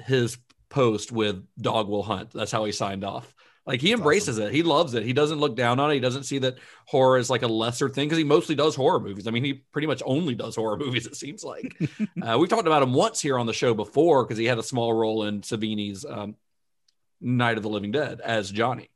his 0.00 0.38
post 0.68 1.12
with 1.12 1.44
"Dog 1.60 1.88
will 1.88 2.02
hunt." 2.02 2.30
That's 2.32 2.52
how 2.52 2.64
he 2.64 2.72
signed 2.72 3.04
off. 3.04 3.32
Like 3.66 3.80
he 3.80 3.92
embraces 3.92 4.38
it. 4.38 4.52
He 4.52 4.62
loves 4.62 4.94
it. 4.94 5.02
He 5.02 5.12
doesn't 5.12 5.40
look 5.40 5.56
down 5.56 5.80
on 5.80 5.90
it. 5.90 5.94
He 5.94 6.00
doesn't 6.00 6.22
see 6.22 6.38
that 6.38 6.58
horror 6.86 7.18
is 7.18 7.28
like 7.28 7.42
a 7.42 7.48
lesser 7.48 7.88
thing 7.88 8.06
because 8.06 8.18
he 8.18 8.24
mostly 8.24 8.54
does 8.54 8.76
horror 8.76 9.00
movies. 9.00 9.26
I 9.26 9.32
mean, 9.32 9.42
he 9.42 9.54
pretty 9.54 9.88
much 9.88 10.02
only 10.06 10.36
does 10.36 10.54
horror 10.54 10.76
movies. 10.80 11.06
It 11.06 11.16
seems 11.16 11.42
like 11.42 11.76
uh, 12.22 12.38
we've 12.38 12.48
talked 12.48 12.68
about 12.68 12.84
him 12.84 12.92
once 12.92 13.20
here 13.20 13.38
on 13.38 13.46
the 13.46 13.52
show 13.52 13.74
before 13.74 14.24
because 14.24 14.38
he 14.38 14.44
had 14.44 14.58
a 14.58 14.62
small 14.62 14.94
role 14.94 15.24
in 15.24 15.40
Savini's 15.40 16.04
um, 16.04 16.36
Night 17.20 17.56
of 17.56 17.64
the 17.64 17.68
Living 17.68 17.90
Dead 17.90 18.20
as 18.20 18.52
Johnny. 18.52 18.88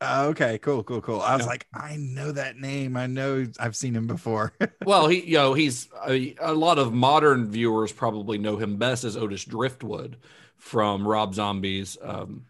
Oh, 0.00 0.28
okay, 0.30 0.58
cool, 0.58 0.82
cool, 0.82 1.00
cool. 1.00 1.20
I 1.20 1.34
was 1.36 1.44
Yeah. 1.44 1.46
like, 1.46 1.66
I 1.72 1.96
know 1.96 2.32
that 2.32 2.56
name. 2.56 2.96
I 2.96 3.06
know 3.06 3.46
I've 3.58 3.76
seen 3.76 3.94
him 3.94 4.06
before. 4.06 4.52
Well, 4.84 5.08
he, 5.08 5.24
you 5.24 5.34
know, 5.34 5.54
he's 5.54 5.88
a, 6.06 6.34
a 6.40 6.52
lot 6.52 6.78
of 6.78 6.92
modern 6.92 7.50
viewers 7.50 7.90
probably 7.92 8.36
know 8.36 8.56
him 8.58 8.76
best 8.76 9.04
as 9.04 9.16
Otis 9.16 9.44
Driftwood 9.44 10.18
from 10.56 11.06
Rob 11.08 11.34
Zombie's 11.34 11.96
um, 12.02 12.44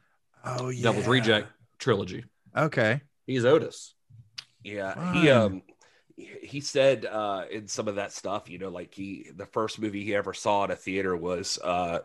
oh 0.45 0.69
yeah. 0.71 0.83
Devil's 0.83 1.07
Reject 1.07 1.49
trilogy. 1.79 2.25
Okay. 2.57 3.03
He's 3.27 3.45
Otis. 3.45 3.95
yeah 4.63 5.13
he 5.13 5.31
um 5.31 5.63
he 6.17 6.61
said 6.61 7.05
uh 7.07 7.45
in 7.51 7.67
some 7.67 7.89
of 7.89 7.97
that 7.97 8.13
stuff 8.13 8.49
you 8.49 8.59
know 8.59 8.69
like 8.69 8.95
he 8.95 9.27
the 9.35 9.47
first 9.47 9.81
movie 9.81 10.05
he 10.05 10.15
ever 10.15 10.33
saw 10.33 10.65
at 10.65 10.71
a 10.71 10.77
theater 10.77 11.17
was 11.17 11.59
uh 11.63 12.01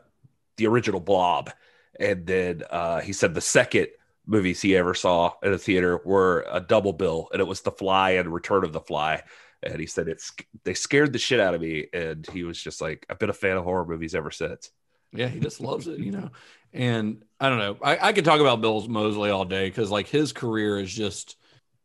the 0.57 0.67
original 0.67 0.99
blob 0.99 1.51
and 1.99 2.25
then 2.25 2.63
uh 2.69 2.99
he 3.01 3.13
said 3.13 3.33
the 3.33 3.41
second 3.41 3.87
movies 4.29 4.61
he 4.61 4.77
ever 4.77 4.93
saw 4.93 5.33
at 5.43 5.51
a 5.51 5.57
theater 5.57 6.01
were 6.05 6.45
a 6.51 6.59
double 6.59 6.93
bill 6.93 7.29
and 7.33 7.41
it 7.41 7.47
was 7.47 7.61
the 7.61 7.71
fly 7.71 8.11
and 8.11 8.33
return 8.33 8.63
of 8.63 8.73
the 8.73 8.81
fly 8.81 9.23
and 9.63 9.79
he 9.79 9.85
said 9.85 10.07
it's 10.07 10.31
they 10.63 10.73
scared 10.73 11.13
the 11.13 11.19
shit 11.19 11.39
out 11.39 11.55
of 11.55 11.61
me 11.61 11.87
and 11.93 12.27
he 12.27 12.43
was 12.43 12.61
just 12.61 12.81
like 12.81 13.05
i've 13.09 13.19
been 13.19 13.29
a 13.29 13.33
fan 13.33 13.57
of 13.57 13.63
horror 13.63 13.85
movies 13.85 14.15
ever 14.15 14.31
since 14.31 14.71
Yeah, 15.11 15.27
he 15.27 15.39
just 15.39 15.59
loves 15.59 15.87
it, 15.87 15.99
you 15.99 16.11
know. 16.11 16.29
And 16.73 17.23
I 17.39 17.49
don't 17.49 17.57
know. 17.57 17.77
I, 17.81 18.09
I 18.09 18.13
could 18.13 18.25
talk 18.25 18.41
about 18.41 18.61
Bill 18.61 18.87
Moseley 18.87 19.31
all 19.31 19.45
day 19.45 19.67
because 19.67 19.89
like 19.89 20.07
his 20.07 20.33
career 20.33 20.79
is 20.79 20.93
just 20.93 21.35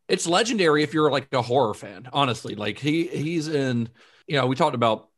it's 0.07 0.27
legendary 0.27 0.83
if 0.83 0.93
you're 0.93 1.11
like 1.11 1.33
a 1.33 1.41
horror 1.41 1.73
fan, 1.73 2.07
honestly. 2.13 2.55
Like 2.55 2.77
he 2.79 3.07
he's 3.07 3.47
in, 3.47 3.89
you 4.27 4.37
know, 4.37 4.45
we 4.47 4.55
talked 4.55 4.75
about 4.75 5.09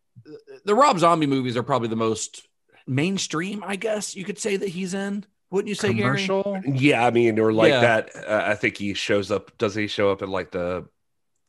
the 0.65 0.75
Rob 0.75 0.99
Zombie 0.99 1.27
movies 1.27 1.57
are 1.57 1.63
probably 1.63 1.89
the 1.89 1.97
most 1.97 2.47
mainstream, 2.87 3.63
I 3.65 3.75
guess 3.75 4.15
you 4.15 4.23
could 4.23 4.39
say 4.39 4.57
that 4.57 4.69
he's 4.69 4.93
in. 4.93 5.25
Wouldn't 5.49 5.69
you 5.69 5.75
say, 5.75 5.93
Gary? 5.93 6.25
Commercial. 6.25 6.61
Yeah, 6.65 7.05
I 7.05 7.11
mean, 7.11 7.39
or 7.39 7.53
like 7.53 7.71
Yeah. 7.71 7.81
that. 7.81 8.15
Uh, 8.15 8.43
I 8.47 8.55
think 8.55 8.77
he 8.77 8.93
shows 8.93 9.31
up. 9.31 9.57
Does 9.57 9.75
he 9.75 9.87
show 9.87 10.11
up 10.11 10.21
in 10.21 10.29
like 10.29 10.51
the? 10.51 10.87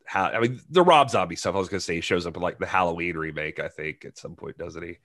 How 0.05 0.27
I 0.27 0.41
mean, 0.41 0.61
the 0.71 0.83
Rob 0.83 1.11
Zombie 1.11 1.37
stuff. 1.37 1.55
I 1.55 1.59
was 1.59 1.69
gonna 1.69 1.81
say 1.81 1.97
he 1.97 2.01
shows 2.01 2.27
up 2.27 2.37
in 2.37 2.43
like 2.43 2.59
the 2.59 2.67
Halloween 2.67 3.17
remake. 3.17 3.61
I 3.61 3.69
think 3.69 4.05
at 4.05 4.17
some 4.17 4.37
point, 4.37 4.57
doesn't 4.57 4.83
he? 4.83 4.99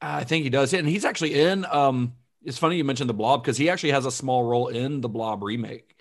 I 0.00 0.24
think 0.24 0.44
he 0.44 0.50
does. 0.50 0.72
And 0.72 0.88
he's 0.88 1.04
actually 1.04 1.34
in. 1.40 1.66
Um, 1.66 2.14
it's 2.44 2.56
funny 2.58 2.76
you 2.76 2.84
mentioned 2.84 3.10
the 3.10 3.14
Blob 3.14 3.42
because 3.42 3.56
he 3.56 3.68
actually 3.68 3.90
has 3.90 4.06
a 4.06 4.10
small 4.10 4.44
role 4.44 4.68
in 4.68 5.00
the 5.00 5.08
Blob 5.08 5.42
remake. 5.42 5.96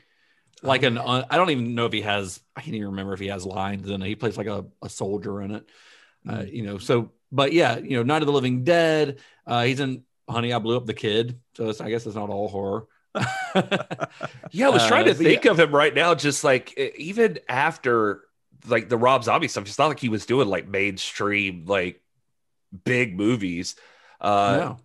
Like 0.64 0.84
an, 0.84 0.98
uh, 0.98 1.26
I 1.30 1.38
don't 1.38 1.50
even 1.50 1.76
know 1.76 1.86
if 1.86 1.94
he 1.94 2.02
has. 2.02 2.40
I 2.56 2.62
can't 2.62 2.76
even 2.76 2.90
remember 2.90 3.14
if 3.14 3.20
he 3.20 3.28
has 3.28 3.46
lines 3.46 3.90
in 3.90 4.02
it. 4.02 4.08
He 4.08 4.16
plays 4.16 4.38
like 4.38 4.48
a, 4.48 4.66
a 4.82 4.90
soldier 4.90 5.42
in 5.42 5.52
it. 5.52 5.66
Uh, 6.28 6.44
you 6.48 6.64
know, 6.64 6.78
so 6.78 7.12
but 7.32 7.54
yeah, 7.54 7.78
you 7.78 7.98
know, 7.98 8.04
Night 8.04 8.22
of 8.22 8.28
the 8.28 8.32
Living 8.32 8.64
Dead. 8.64 9.20
Uh, 9.46 9.64
he's 9.64 9.80
in 9.80 10.04
Honey, 10.30 10.54
I 10.54 10.60
Blew 10.60 10.78
Up 10.78 10.86
the 10.86 10.94
Kid. 10.94 11.40
So 11.56 11.70
it's, 11.70 11.80
I 11.82 11.90
guess 11.90 12.06
it's 12.06 12.16
not 12.16 12.30
all 12.30 12.48
horror. 12.48 12.86
Yeah, 14.52 14.68
I 14.68 14.70
was 14.70 14.86
trying 14.88 15.04
Uh, 15.08 15.14
to 15.14 15.16
but 15.16 15.24
think 15.24 15.46
of 15.46 15.60
him 15.60 15.74
right 15.74 15.94
now. 15.94 16.14
Just 16.16 16.44
like 16.44 16.78
even 16.78 17.40
after 17.50 18.22
like 18.68 18.90
the 18.90 18.98
Rob 18.98 19.24
Zombie 19.24 19.48
stuff, 19.48 19.66
it's 19.66 19.78
not 19.80 19.88
like 19.88 20.00
he 20.00 20.10
was 20.10 20.26
doing 20.26 20.48
like 20.48 20.68
mainstream 20.68 21.66
like 21.66 22.02
big 22.86 23.16
movies. 23.18 23.76
Uh, 24.22 24.58
No. 24.58 24.78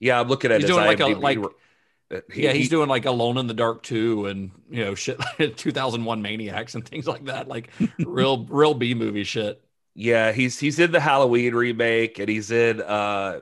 Yeah, 0.00 0.20
I'm 0.20 0.28
looking 0.28 0.50
at 0.50 0.60
He's 0.60 0.68
his 0.68 0.76
doing 0.76 0.86
like 0.86 1.00
a- 1.00 1.06
like- 1.18 1.38
Uh, 1.38 2.20
he- 2.32 2.44
yeah, 2.44 2.52
he's 2.52 2.64
he- 2.64 2.68
doing 2.68 2.88
like 2.88 3.06
Alone 3.06 3.38
in 3.38 3.46
the 3.46 3.54
Dark 3.54 3.82
too, 3.82 4.26
and 4.26 4.50
you 4.70 4.84
know, 4.84 4.94
shit 4.94 5.18
like 5.38 5.56
2001 5.56 6.20
Maniacs 6.22 6.74
and 6.74 6.86
things 6.86 7.06
like 7.06 7.24
that, 7.26 7.48
like 7.48 7.70
real, 7.98 8.44
real 8.44 8.74
B 8.74 8.94
movie 8.94 9.24
shit. 9.24 9.62
Yeah, 9.94 10.32
he's 10.32 10.58
he's 10.58 10.78
in 10.78 10.90
the 10.92 11.00
Halloween 11.00 11.54
remake, 11.54 12.18
and 12.18 12.28
he's 12.28 12.50
in 12.50 12.80
uh 12.82 13.40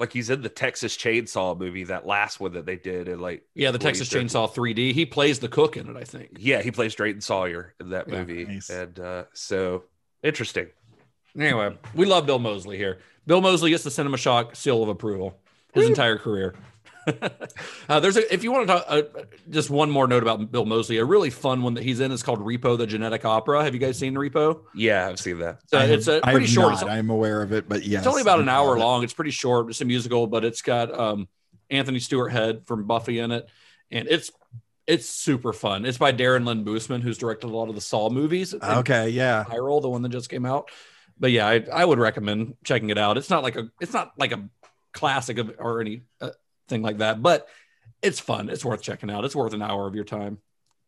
like 0.00 0.12
he's 0.12 0.30
in 0.30 0.42
the 0.42 0.48
Texas 0.48 0.96
Chainsaw 0.96 1.56
movie, 1.56 1.84
that 1.84 2.06
last 2.06 2.40
one 2.40 2.52
that 2.54 2.66
they 2.66 2.76
did, 2.76 3.06
and 3.06 3.20
like 3.20 3.44
Yeah, 3.54 3.70
the 3.70 3.78
Texas 3.78 4.08
Chainsaw 4.08 4.52
3D. 4.52 4.92
He 4.92 5.06
plays 5.06 5.38
the 5.38 5.48
cook 5.48 5.76
in 5.76 5.88
it, 5.88 5.96
I 5.96 6.04
think. 6.04 6.30
Yeah, 6.38 6.62
he 6.62 6.70
plays 6.70 6.94
Drayton 6.94 7.20
Sawyer 7.20 7.74
in 7.78 7.90
that 7.90 8.08
Yeah, 8.08 8.18
movie, 8.18 8.44
nice. 8.46 8.70
and 8.70 8.98
uh 8.98 9.24
so 9.34 9.84
interesting. 10.22 10.68
Anyway, 11.38 11.76
we 11.94 12.06
love 12.06 12.26
Bill 12.26 12.40
Moseley 12.40 12.76
here. 12.76 12.98
Bill 13.26 13.40
Moseley 13.40 13.70
gets 13.70 13.84
the 13.84 13.90
Cinema 13.90 14.16
Shock 14.16 14.56
seal 14.56 14.82
of 14.82 14.88
approval 14.88 15.38
his 15.74 15.86
entire 15.86 16.18
career. 16.18 16.54
Uh, 17.88 17.98
there's 17.98 18.16
a, 18.16 18.32
if 18.32 18.44
you 18.44 18.52
want 18.52 18.68
to 18.68 18.74
talk, 18.74 18.84
uh, 18.88 19.02
just 19.48 19.68
one 19.70 19.90
more 19.90 20.06
note 20.06 20.22
about 20.22 20.52
Bill 20.52 20.64
Moseley. 20.64 20.98
A 20.98 21.04
really 21.04 21.30
fun 21.30 21.62
one 21.62 21.74
that 21.74 21.82
he's 21.82 21.98
in 22.00 22.12
is 22.12 22.22
called 22.22 22.38
Repo: 22.40 22.78
The 22.78 22.86
Genetic 22.86 23.24
Opera. 23.24 23.64
Have 23.64 23.74
you 23.74 23.80
guys 23.80 23.98
seen 23.98 24.14
Repo? 24.14 24.60
Yeah, 24.74 25.08
I've 25.08 25.18
seen 25.18 25.38
that. 25.40 25.60
So 25.66 25.78
have- 25.78 25.90
it's 25.90 26.06
a 26.06 26.20
pretty 26.20 26.46
short. 26.46 26.74
Not. 26.74 26.88
I'm 26.88 27.10
aware 27.10 27.42
of 27.42 27.52
it, 27.52 27.68
but 27.68 27.84
yes, 27.84 28.00
it's 28.00 28.06
only 28.06 28.22
about 28.22 28.40
an 28.40 28.48
hour 28.48 28.68
love 28.68 28.76
it. 28.76 28.80
long. 28.80 29.04
It's 29.04 29.12
pretty 29.12 29.32
short. 29.32 29.68
It's 29.70 29.80
a 29.80 29.84
musical, 29.84 30.26
but 30.26 30.44
it's 30.44 30.62
got 30.62 30.96
um, 30.96 31.28
Anthony 31.68 31.98
Stewart 31.98 32.32
Head 32.32 32.66
from 32.66 32.86
Buffy 32.86 33.18
in 33.18 33.32
it, 33.32 33.48
and 33.90 34.06
it's 34.08 34.30
it's 34.86 35.08
super 35.08 35.52
fun. 35.52 35.84
It's 35.84 35.98
by 35.98 36.12
Darren 36.12 36.44
Lynn 36.44 36.64
Bousman, 36.64 37.02
who's 37.02 37.18
directed 37.18 37.48
a 37.48 37.56
lot 37.56 37.68
of 37.68 37.74
the 37.74 37.80
Saw 37.80 38.10
movies. 38.10 38.54
Okay, 38.54 39.08
yeah. 39.10 39.44
Spiral, 39.44 39.80
the 39.80 39.88
one 39.88 40.02
that 40.02 40.10
just 40.10 40.28
came 40.28 40.44
out. 40.46 40.70
But 41.18 41.32
yeah, 41.32 41.46
I, 41.46 41.64
I 41.72 41.84
would 41.84 41.98
recommend 41.98 42.54
checking 42.64 42.90
it 42.90 42.98
out. 42.98 43.18
It's 43.18 43.30
not 43.30 43.42
like 43.42 43.56
a 43.56 43.70
it's 43.80 43.92
not 43.92 44.12
like 44.18 44.32
a 44.32 44.48
classic 44.92 45.38
of 45.38 45.54
or 45.58 45.80
any 45.80 46.02
uh, 46.20 46.30
thing 46.70 46.82
like 46.82 46.98
that, 46.98 47.20
but 47.22 47.46
it's 48.00 48.18
fun. 48.20 48.48
It's 48.48 48.64
worth 48.64 48.80
checking 48.80 49.10
out. 49.10 49.24
It's 49.26 49.36
worth 49.36 49.52
an 49.52 49.60
hour 49.62 49.86
of 49.86 49.94
your 49.94 50.04
time. 50.04 50.38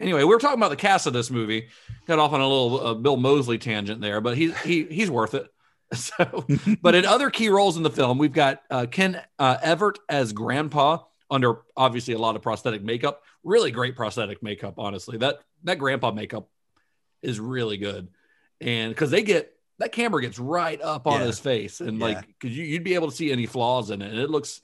Anyway, 0.00 0.20
we 0.20 0.24
were 0.24 0.38
talking 0.38 0.58
about 0.58 0.70
the 0.70 0.76
cast 0.76 1.06
of 1.06 1.12
this 1.12 1.30
movie. 1.30 1.68
Got 2.06 2.18
off 2.18 2.32
on 2.32 2.40
a 2.40 2.48
little 2.48 2.86
uh, 2.86 2.94
Bill 2.94 3.16
Moseley 3.16 3.58
tangent 3.58 4.00
there, 4.00 4.20
but 4.20 4.36
he's 4.36 4.56
he 4.62 4.84
he's 4.84 5.10
worth 5.10 5.34
it. 5.34 5.46
So, 5.94 6.46
but 6.80 6.94
in 6.94 7.04
other 7.04 7.28
key 7.28 7.50
roles 7.50 7.76
in 7.76 7.82
the 7.82 7.90
film, 7.90 8.16
we've 8.16 8.32
got 8.32 8.62
uh, 8.70 8.86
Ken 8.90 9.20
uh, 9.38 9.58
Evert 9.62 9.98
as 10.08 10.32
Grandpa 10.32 11.00
under 11.30 11.58
obviously 11.76 12.14
a 12.14 12.18
lot 12.18 12.34
of 12.34 12.40
prosthetic 12.40 12.82
makeup. 12.82 13.20
Really 13.44 13.70
great 13.70 13.94
prosthetic 13.94 14.42
makeup, 14.42 14.76
honestly. 14.78 15.18
That 15.18 15.40
that 15.64 15.78
Grandpa 15.78 16.10
makeup 16.10 16.48
is 17.20 17.38
really 17.38 17.76
good, 17.76 18.08
and 18.58 18.90
because 18.90 19.10
they 19.10 19.22
get 19.22 19.54
that 19.80 19.92
camera 19.92 20.22
gets 20.22 20.38
right 20.38 20.80
up 20.80 21.06
on 21.06 21.20
Yeah. 21.20 21.26
his 21.26 21.38
face, 21.38 21.80
and 21.82 21.98
Yeah. 21.98 22.04
like 22.06 22.26
because 22.26 22.56
you, 22.56 22.64
you'd 22.64 22.84
be 22.84 22.94
able 22.94 23.10
to 23.10 23.14
see 23.16 23.30
any 23.30 23.44
flaws 23.44 23.90
in 23.90 24.00
it, 24.00 24.10
and 24.10 24.18
it 24.18 24.30
looks 24.30 24.62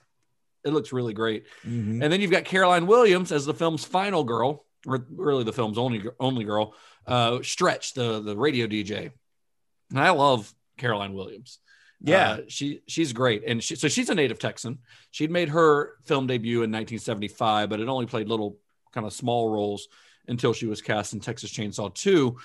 it 0.64 0.72
looks 0.72 0.92
really 0.92 1.14
great. 1.14 1.46
Mhm. 1.64 2.02
And 2.02 2.12
then 2.12 2.20
you've 2.20 2.30
got 2.30 2.44
Caroline 2.44 2.86
Williams 2.86 3.32
as 3.32 3.46
the 3.46 3.54
film's 3.54 3.84
final 3.84 4.24
girl, 4.24 4.64
or 4.86 5.06
really 5.10 5.44
the 5.44 5.52
film's 5.52 5.78
only 5.78 6.02
only 6.20 6.44
girl, 6.44 6.74
uh, 7.06 7.42
Stretch, 7.42 7.94
the 7.94 8.20
the 8.20 8.36
radio 8.36 8.66
DJ. 8.66 9.10
And 9.90 10.00
I 10.00 10.10
love 10.10 10.52
Caroline 10.76 11.14
Williams. 11.14 11.58
Yeah. 12.00 12.30
Uh, 12.30 12.40
she 12.48 12.82
she's 12.86 13.12
great, 13.12 13.42
and 13.46 13.62
she, 13.62 13.74
so 13.74 13.88
she's 13.88 14.08
a 14.08 14.14
native 14.14 14.38
Texan. 14.38 14.78
She'd 15.10 15.30
made 15.30 15.48
her 15.48 15.94
film 16.04 16.26
debut 16.26 16.62
in 16.62 16.70
1975, 16.70 17.68
but 17.68 17.80
it 17.80 17.88
only 17.88 18.06
played 18.06 18.28
little 18.28 18.58
kind 18.92 19.06
of 19.06 19.12
small 19.12 19.50
roles 19.50 19.88
until 20.28 20.52
she 20.52 20.66
was 20.66 20.82
cast 20.82 21.12
in 21.14 21.20
Texas 21.20 21.50
Chainsaw 21.52 21.92
2. 21.92 22.36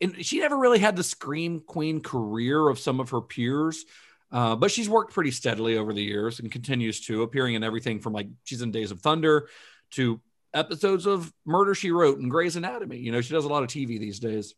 And 0.00 0.24
she 0.24 0.40
never 0.40 0.56
really 0.58 0.78
had 0.78 0.96
the 0.96 1.02
scream 1.02 1.60
queen 1.60 2.00
career 2.00 2.68
of 2.68 2.78
some 2.78 3.00
of 3.00 3.10
her 3.10 3.20
peers. 3.20 3.84
Uh, 4.30 4.56
but 4.56 4.70
she's 4.70 4.88
worked 4.88 5.14
pretty 5.14 5.30
steadily 5.30 5.78
over 5.78 5.92
the 5.92 6.02
years 6.02 6.40
and 6.40 6.52
continues 6.52 7.00
to, 7.06 7.22
appearing 7.22 7.54
in 7.54 7.64
everything 7.64 8.00
from 8.00 8.12
like 8.12 8.28
she's 8.44 8.62
in 8.62 8.70
Days 8.70 8.90
of 8.90 9.00
Thunder 9.00 9.48
to 9.92 10.20
episodes 10.52 11.06
of 11.06 11.32
Murder 11.46 11.74
She 11.74 11.90
Wrote 11.90 12.18
and 12.18 12.30
Grey's 12.30 12.56
Anatomy. 12.56 12.98
You 12.98 13.12
know, 13.12 13.20
she 13.20 13.32
does 13.32 13.44
a 13.44 13.48
lot 13.48 13.62
of 13.62 13.68
TV 13.68 13.98
these 13.98 14.18
days. 14.18 14.54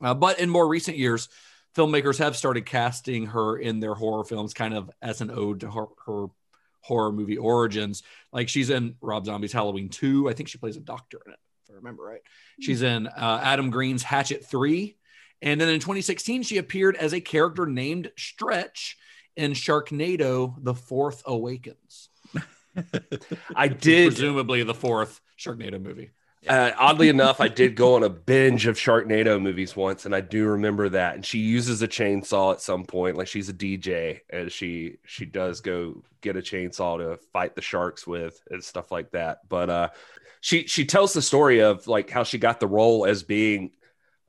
Uh, 0.00 0.14
but 0.14 0.40
in 0.40 0.48
more 0.48 0.66
recent 0.66 0.96
years, 0.96 1.28
filmmakers 1.76 2.18
have 2.18 2.36
started 2.36 2.66
casting 2.66 3.26
her 3.26 3.58
in 3.58 3.80
their 3.80 3.94
horror 3.94 4.24
films 4.24 4.54
kind 4.54 4.74
of 4.74 4.90
as 5.02 5.20
an 5.20 5.30
ode 5.30 5.60
to 5.60 5.70
her, 5.70 5.86
her 6.06 6.26
horror 6.80 7.12
movie 7.12 7.36
origins. 7.38 8.02
Like 8.32 8.48
she's 8.48 8.70
in 8.70 8.96
Rob 9.00 9.26
Zombie's 9.26 9.52
Halloween 9.52 9.88
2. 9.88 10.28
I 10.28 10.32
think 10.32 10.48
she 10.48 10.58
plays 10.58 10.76
a 10.76 10.80
doctor 10.80 11.20
in 11.26 11.32
it, 11.32 11.38
if 11.64 11.70
I 11.70 11.76
remember 11.76 12.02
right. 12.02 12.22
She's 12.60 12.82
in 12.82 13.06
uh, 13.06 13.40
Adam 13.42 13.70
Green's 13.70 14.02
Hatchet 14.02 14.44
3. 14.46 14.96
And 15.42 15.60
then 15.60 15.68
in 15.68 15.80
2016, 15.80 16.42
she 16.42 16.58
appeared 16.58 16.96
as 16.96 17.14
a 17.14 17.20
character 17.20 17.66
named 17.66 18.10
Stretch 18.16 18.96
in 19.36 19.52
Sharknado: 19.52 20.54
The 20.62 20.74
Fourth 20.74 21.22
Awakens. 21.26 22.08
I 23.56 23.68
did 23.68 24.08
presumably 24.12 24.62
the 24.62 24.74
fourth 24.74 25.20
Sharknado 25.38 25.80
movie. 25.80 26.10
Uh, 26.48 26.70
oddly 26.78 27.10
enough, 27.10 27.38
I 27.40 27.48
did 27.48 27.76
go 27.76 27.96
on 27.96 28.02
a 28.02 28.08
binge 28.08 28.66
of 28.66 28.76
Sharknado 28.76 29.40
movies 29.40 29.76
once, 29.76 30.06
and 30.06 30.14
I 30.14 30.22
do 30.22 30.46
remember 30.46 30.88
that. 30.88 31.14
And 31.14 31.24
she 31.24 31.38
uses 31.38 31.82
a 31.82 31.88
chainsaw 31.88 32.52
at 32.52 32.62
some 32.62 32.84
point, 32.84 33.16
like 33.16 33.28
she's 33.28 33.50
a 33.50 33.54
DJ, 33.54 34.20
and 34.30 34.50
she 34.50 34.96
she 35.04 35.26
does 35.26 35.60
go 35.60 36.02
get 36.22 36.36
a 36.36 36.40
chainsaw 36.40 36.98
to 36.98 37.18
fight 37.32 37.54
the 37.54 37.60
sharks 37.60 38.06
with 38.06 38.40
and 38.50 38.64
stuff 38.64 38.90
like 38.90 39.10
that. 39.10 39.40
But 39.50 39.68
uh, 39.68 39.88
she 40.40 40.66
she 40.66 40.86
tells 40.86 41.12
the 41.12 41.20
story 41.20 41.60
of 41.60 41.86
like 41.86 42.08
how 42.08 42.22
she 42.22 42.38
got 42.38 42.58
the 42.60 42.66
role 42.66 43.04
as 43.04 43.22
being. 43.22 43.72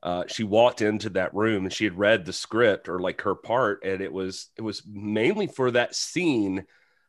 Uh, 0.02 0.24
she 0.26 0.42
walked 0.42 0.82
into 0.82 1.10
that 1.10 1.34
room 1.34 1.64
and 1.64 1.72
she 1.72 1.84
had 1.84 1.96
read 1.96 2.24
the 2.24 2.32
script 2.32 2.88
or 2.88 2.98
like 2.98 3.20
her 3.22 3.34
part, 3.34 3.84
and 3.84 4.00
it 4.00 4.12
was 4.12 4.48
it 4.56 4.62
was 4.62 4.82
mainly 4.86 5.46
for 5.46 5.70
that 5.70 5.94
scene 5.94 6.64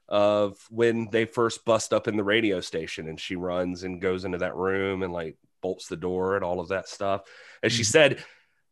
of 0.10 0.58
when 0.70 1.10
they 1.12 1.26
first 1.26 1.66
bust 1.66 1.94
up 1.94 2.08
in 2.08 2.18
the 2.18 2.24
radio 2.24 2.60
station 2.60 3.08
and 3.08 3.20
she 3.20 3.36
runs 3.36 3.84
and 3.84 4.02
goes 4.02 4.26
into 4.26 4.38
that 4.38 4.56
room 4.56 5.02
and 5.02 5.14
like 5.14 5.38
bolts 5.62 5.88
the 5.88 5.96
door 5.96 6.36
and 6.36 6.44
all 6.44 6.60
of 6.60 6.68
that 6.68 6.88
stuff. 6.88 7.22
And 7.64 7.72
she 7.72 7.84
said 7.84 8.24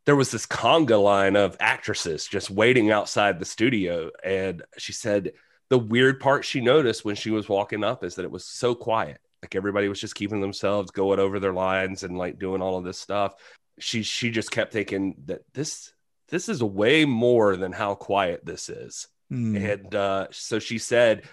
there 0.05 0.15
was 0.15 0.29
this 0.29 0.45
conga 0.45 1.01
line 1.01 1.35
of 1.35 1.57
actresses 1.59 2.27
just 2.27 2.51
waiting 2.51 2.91
outside 2.91 3.39
the 3.39 3.45
studio. 3.45 4.11
And 4.23 4.61
she 4.77 4.93
said 4.93 5.31
the 5.69 5.79
weird 5.79 6.19
part 6.19 6.43
she 6.43 6.59
noticed 6.59 7.05
when 7.05 7.15
she 7.15 7.31
was 7.31 7.47
walking 7.47 7.83
up 7.83 8.03
is 8.03 8.15
that 8.15 8.25
it 8.25 8.31
was 8.31 8.45
so 8.45 8.75
quiet. 8.75 9.19
Like 9.41 9.55
everybody 9.55 9.87
was 9.87 9.99
just 9.99 10.15
keeping 10.15 10.41
themselves 10.41 10.91
going 10.91 11.19
over 11.19 11.39
their 11.39 11.53
lines 11.53 12.03
and 12.03 12.17
like 12.17 12.37
doing 12.37 12.61
all 12.61 12.77
of 12.77 12.83
this 12.83 12.99
stuff. 12.99 13.33
She 13.81 14.03
she 14.03 14.31
just 14.31 14.51
kept 14.51 14.73
thinking 14.73 15.15
that 15.25 15.41
this 15.53 15.93
this 16.29 16.49
is 16.49 16.63
way 16.63 17.05
more 17.05 17.57
than 17.57 17.71
how 17.71 17.95
quiet 17.95 18.45
this 18.45 18.69
is. 18.69 19.07
Hmm. 19.29 19.55
And 19.55 19.95
uh, 19.95 20.27
so 20.31 20.59
she 20.59 20.77
said, 20.77 21.23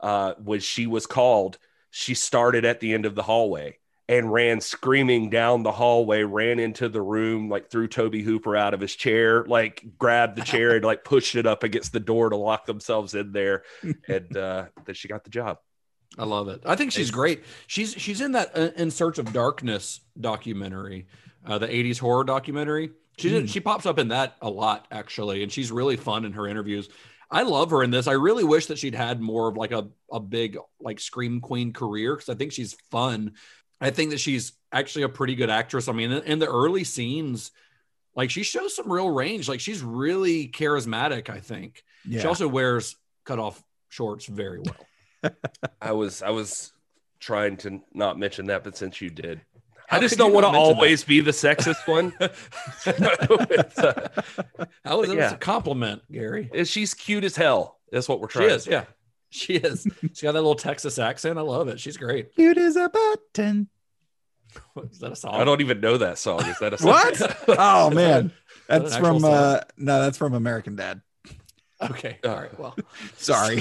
uh, 0.00 0.34
when 0.42 0.60
she 0.60 0.86
was 0.86 1.06
called, 1.06 1.58
she 1.90 2.14
started 2.14 2.64
at 2.64 2.80
the 2.80 2.92
end 2.92 3.06
of 3.06 3.14
the 3.14 3.22
hallway 3.22 3.78
and 4.08 4.32
ran 4.32 4.60
screaming 4.60 5.28
down 5.28 5.62
the 5.62 5.72
hallway, 5.72 6.22
ran 6.22 6.58
into 6.58 6.88
the 6.88 7.02
room, 7.02 7.50
like 7.50 7.70
threw 7.70 7.86
Tobe 7.86 8.14
Hooper 8.14 8.56
out 8.56 8.74
of 8.74 8.80
his 8.80 8.94
chair, 8.94 9.44
like 9.44 9.84
grabbed 9.98 10.36
the 10.36 10.42
chair 10.42 10.76
and 10.76 10.84
like 10.84 11.04
pushed 11.04 11.34
it 11.34 11.46
up 11.46 11.62
against 11.62 11.92
the 11.92 12.00
door 12.00 12.30
to 12.30 12.36
lock 12.36 12.64
themselves 12.66 13.14
in 13.14 13.32
there. 13.32 13.62
And 14.08 14.36
uh, 14.36 14.66
then 14.86 14.94
she 14.94 15.08
got 15.08 15.24
the 15.24 15.30
job. 15.30 15.58
I 16.16 16.24
love 16.24 16.48
it. 16.48 16.62
I 16.64 16.74
think 16.74 16.92
she's 16.92 17.10
great. 17.10 17.44
She's 17.66 17.92
she's 17.92 18.20
in 18.20 18.32
that 18.32 18.56
uh, 18.56 18.70
In 18.76 18.90
Search 18.90 19.18
of 19.18 19.32
Darkness 19.32 20.00
documentary, 20.18 21.06
uh, 21.46 21.58
the 21.58 21.68
'80s 21.68 21.98
horror 21.98 22.24
documentary. 22.24 22.90
She 23.18 23.30
did, 23.30 23.50
she 23.50 23.58
pops 23.58 23.84
up 23.84 23.98
in 23.98 24.08
that 24.08 24.36
a 24.40 24.48
lot 24.48 24.86
actually, 24.92 25.42
and 25.42 25.50
she's 25.50 25.72
really 25.72 25.96
fun 25.96 26.24
in 26.24 26.32
her 26.34 26.46
interviews. 26.46 26.88
I 27.30 27.42
love 27.42 27.70
her 27.70 27.82
in 27.82 27.90
this. 27.90 28.06
I 28.06 28.12
really 28.12 28.44
wish 28.44 28.66
that 28.66 28.78
she'd 28.78 28.94
had 28.94 29.20
more 29.20 29.48
of 29.48 29.56
like 29.56 29.72
a 29.72 29.88
a 30.10 30.20
big 30.20 30.56
like 30.80 31.00
scream 31.00 31.40
queen 31.40 31.72
career 31.72 32.14
because 32.14 32.28
I 32.28 32.34
think 32.34 32.52
she's 32.52 32.74
fun. 32.90 33.34
I 33.80 33.90
think 33.90 34.10
that 34.10 34.20
she's 34.20 34.52
actually 34.72 35.02
a 35.02 35.08
pretty 35.08 35.34
good 35.34 35.50
actress. 35.50 35.88
I 35.88 35.92
mean, 35.92 36.10
in, 36.10 36.22
in 36.24 36.38
the 36.38 36.48
early 36.48 36.84
scenes, 36.84 37.50
like 38.14 38.30
she 38.30 38.42
shows 38.42 38.74
some 38.74 38.90
real 38.90 39.10
range. 39.10 39.48
Like 39.48 39.60
she's 39.60 39.82
really 39.82 40.48
charismatic. 40.48 41.28
I 41.28 41.40
think. 41.40 41.82
Yeah. 42.06 42.22
She 42.22 42.26
also 42.26 42.48
wears 42.48 42.96
cut 43.24 43.38
off 43.38 43.62
shorts 43.88 44.26
very 44.26 44.60
well. 44.60 45.32
I 45.82 45.92
was 45.92 46.22
I 46.22 46.30
was 46.30 46.72
trying 47.20 47.56
to 47.58 47.80
not 47.92 48.18
mention 48.18 48.46
that, 48.46 48.64
but 48.64 48.76
since 48.76 49.00
you 49.00 49.10
did, 49.10 49.40
I 49.90 50.00
just 50.00 50.18
don't 50.18 50.32
want 50.32 50.44
to 50.44 50.52
not 50.52 50.58
mention 50.58 50.68
that? 50.70 50.76
always 50.76 51.04
be 51.04 51.20
the 51.20 51.30
sexist 51.30 51.86
one. 51.86 52.12
It's, 52.86 53.78
uh, 53.78 54.08
How 54.84 55.02
is 55.02 55.10
it 55.10 55.16
Yeah. 55.18 55.32
a 55.34 55.36
compliment, 55.36 56.02
Gary? 56.10 56.50
she's 56.64 56.94
cute 56.94 57.24
as 57.24 57.36
hell. 57.36 57.78
That's 57.90 58.08
what 58.08 58.20
we're 58.20 58.28
trying. 58.28 58.48
She 58.50 58.54
is, 58.54 58.66
yeah. 58.66 58.84
She 59.30 59.54
is. 59.56 59.86
She's 60.00 60.20
got 60.22 60.32
that 60.32 60.40
little 60.40 60.54
Texas 60.54 60.98
accent. 60.98 61.38
I 61.38 61.42
love 61.42 61.68
it. 61.68 61.78
She's 61.80 61.96
great. 61.96 62.34
Cute 62.34 62.58
as 62.58 62.76
a 62.76 62.88
button. 62.88 63.68
Is 64.90 64.98
that 65.00 65.12
a 65.12 65.16
song? 65.16 65.34
I 65.34 65.44
don't 65.44 65.60
even 65.60 65.80
know 65.80 65.98
that 65.98 66.16
song. 66.18 66.40
Is 66.46 66.58
that 66.60 66.72
a 66.72 66.78
song? 66.78 66.88
What? 66.92 67.44
Oh 67.58 67.90
man, 67.90 68.32
that's 68.66 68.94
actual 68.94 69.06
from 69.14 69.20
song? 69.20 69.32
uh 69.34 69.60
no, 69.76 70.00
that's 70.00 70.16
from 70.16 70.32
American 70.34 70.74
Dad. 70.76 71.02
Okay. 71.80 72.18
All 72.24 72.34
right. 72.34 72.58
Well, 72.58 72.76
Sorry. 73.16 73.60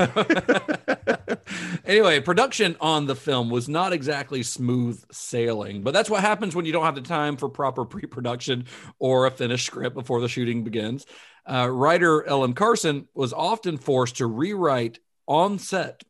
anyway, 1.86 2.20
production 2.20 2.76
on 2.82 3.06
the 3.06 3.16
film 3.16 3.50
was 3.50 3.70
not 3.70 3.94
exactly 3.94 4.42
smooth 4.44 5.04
sailing, 5.12 5.84
but 5.84 5.94
that's 5.94 6.10
what 6.10 6.22
happens 6.22 6.56
when 6.56 6.66
you 6.66 6.72
don't 6.72 6.86
have 6.86 6.96
the 6.96 7.02
time 7.02 7.38
for 7.38 7.48
proper 7.48 7.86
pre 7.86 8.04
production 8.04 8.66
or 9.00 9.28
a 9.28 9.32
finished 9.32 9.68
script 9.68 9.96
before 9.96 10.20
the 10.20 10.30
shooting 10.30 10.64
begins. 10.64 11.06
Uh, 11.46 11.70
writer 11.70 12.26
Ellen 12.26 12.54
Carson 12.54 13.08
was 13.14 13.34
often 13.34 13.78
forced 13.78 14.18
to 14.18 14.26
rewrite 14.26 15.00
on 15.28 15.60
set. 15.60 16.02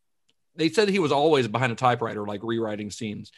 They 0.55 0.69
said 0.69 0.89
he 0.89 0.99
was 0.99 1.11
always 1.11 1.47
behind 1.47 1.71
a 1.71 1.75
typewriter, 1.75 2.25
like 2.25 2.41
rewriting 2.41 2.89
scenes. 2.89 3.31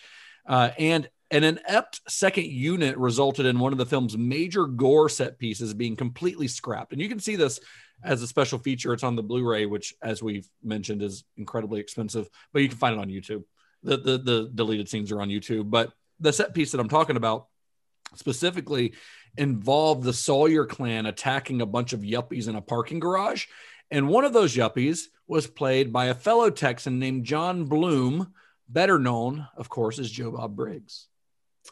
Uh, 0.48 0.72
and 0.78 1.10
an 1.32 1.44
inept 1.44 2.02
second 2.08 2.46
unit 2.46 2.98
resulted 2.98 3.46
in 3.46 3.60
one 3.60 3.72
of 3.72 3.78
the 3.78 3.86
film's 3.86 4.18
major 4.18 4.66
gore 4.66 5.10
set 5.10 5.38
pieces 5.38 5.74
being 5.74 5.96
completely 5.96 6.48
scrapped. 6.48 6.92
And 6.92 7.02
you 7.02 7.10
can 7.10 7.20
see 7.20 7.36
this 7.36 7.60
as 8.04 8.22
a 8.22 8.28
special 8.28 8.60
feature. 8.60 8.94
It's 8.94 9.04
on 9.04 9.16
the 9.16 9.24
Blu-ray, 9.24 9.66
which, 9.66 9.94
as 10.02 10.24
we've 10.24 10.50
mentioned, 10.64 11.02
is 11.02 11.24
incredibly 11.38 11.80
expensive, 11.80 12.30
but 12.54 12.62
you 12.62 12.70
can 12.70 12.78
find 12.78 12.96
it 12.96 13.02
on 13.02 13.10
YouTube. 13.10 13.44
The, 13.84 13.98
the 13.98 14.18
the 14.18 14.52
deleted 14.54 14.90
scenes 14.90 15.12
are 15.12 15.22
on 15.22 15.30
YouTube, 15.30 15.70
but 15.70 15.94
the 16.20 16.34
set 16.34 16.54
piece 16.54 16.72
that 16.72 16.82
I'm 16.82 16.90
talking 16.90 17.16
about 17.16 17.48
specifically 18.16 18.94
involved 19.38 20.04
the 20.04 20.14
Sawyer 20.14 20.66
clan 20.66 21.06
attacking 21.06 21.62
a 21.62 21.66
bunch 21.66 21.94
of 21.94 22.02
yuppies 22.02 22.48
in 22.48 22.56
a 22.56 22.62
parking 22.62 23.00
garage. 23.00 23.46
And 23.92 24.10
one 24.10 24.26
of 24.26 24.34
those 24.34 24.56
yuppies 24.56 25.04
was 25.28 25.48
played 25.48 25.94
by 25.94 26.06
a 26.06 26.14
fellow 26.14 26.50
Texan 26.50 27.00
named 27.00 27.26
John 27.26 27.66
Bloom, 27.66 28.34
better 28.68 29.00
known, 29.00 29.48
of 29.56 29.70
course, 29.70 30.00
as 30.00 30.12
Joe 30.12 30.32
Bob 30.32 30.56
Briggs. 30.56 31.08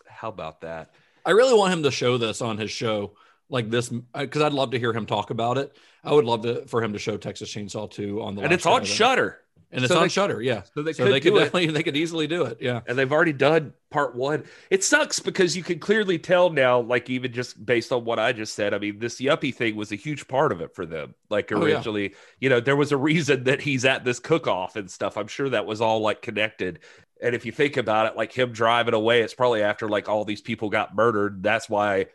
How 0.08 0.30
about 0.30 0.62
that? 0.62 0.94
I 1.26 1.32
really 1.32 1.58
want 1.58 1.74
him 1.74 1.84
to 1.84 1.92
show 1.92 2.18
this 2.18 2.42
on 2.42 2.58
his 2.58 2.72
show 2.72 3.18
like 3.50 3.70
this 3.70 3.90
because 3.90 4.42
I'd 4.42 4.54
love 4.54 4.72
to 4.72 4.80
hear 4.80 4.94
him 4.94 5.06
talk 5.06 5.30
about 5.30 5.58
it. 5.58 5.76
I 6.04 6.14
would 6.14 6.26
love 6.26 6.42
to 6.44 6.66
for 6.68 6.84
him 6.84 6.94
to 6.94 7.00
show 7.00 7.18
Texas 7.18 7.54
Chainsaw 7.54 7.90
2 7.90 8.22
on 8.22 8.36
the 8.36 8.42
And 8.44 8.54
it's 8.54 8.66
on. 8.66 8.84
Shutter, 8.86 9.40
and 9.72 9.84
it's 9.84 9.92
So 9.92 9.98
on 9.98 10.04
they- 10.04 10.10
Shutter, 10.10 10.42
yeah. 10.42 10.64
so 10.74 10.82
they 10.84 10.94
So 10.94 11.04
could 11.06 11.14
they 11.14 11.20
could 11.20 11.30
do 11.34 11.38
it. 11.38 11.44
definitely 11.46 11.68
they 11.74 11.84
could 11.84 11.98
easily 11.98 12.28
do 12.28 12.44
it, 12.46 12.58
yeah. 12.62 12.82
and 12.88 12.98
they've 12.98 13.12
already 13.12 13.34
done 13.34 13.74
part 13.90 14.16
one. 14.16 14.44
It 14.70 14.84
sucks 14.84 15.20
because 15.20 15.56
you 15.58 15.64
can 15.64 15.80
clearly 15.80 16.18
tell 16.20 16.50
now, 16.50 16.80
like 16.82 17.10
even 17.10 17.32
just 17.34 17.66
based 17.66 17.92
on 17.92 18.06
what 18.06 18.20
I 18.20 18.32
just 18.34 18.54
said. 18.54 18.74
I 18.74 18.80
mean, 18.80 19.00
this 19.00 19.20
yuppie 19.20 19.54
thing 19.56 19.76
was 19.76 19.92
a 19.92 19.96
huge 19.96 20.28
part 20.28 20.52
of 20.52 20.62
it 20.62 20.74
for 20.76 20.86
them. 20.86 21.16
Like 21.30 21.52
Oh, 21.52 21.66
yeah. 21.66 21.76
originally, 21.76 22.16
you 22.40 22.50
know, 22.50 22.60
there 22.60 22.76
was 22.76 22.92
a 22.92 22.98
reason 22.98 23.46
that 23.46 23.62
he's 23.62 23.84
at 23.86 24.04
this 24.06 24.20
cook-off 24.20 24.76
and 24.76 24.90
stuff. 24.92 25.18
I'm 25.18 25.28
sure 25.28 25.50
that 25.50 25.66
was 25.66 25.82
all 25.82 26.00
like 26.02 26.22
connected. 26.22 26.80
And 27.22 27.34
if 27.34 27.46
you 27.46 27.52
think 27.52 27.78
about 27.78 28.06
it, 28.12 28.16
like 28.16 28.32
him 28.32 28.52
driving 28.52 28.94
away, 28.94 29.22
it's 29.22 29.34
probably 29.34 29.64
after 29.64 29.90
like 29.90 30.08
all 30.08 30.24
these 30.24 30.42
people 30.42 30.70
got 30.70 30.96
murdered. 30.96 31.42
That's 31.44 31.68
why 31.70 32.08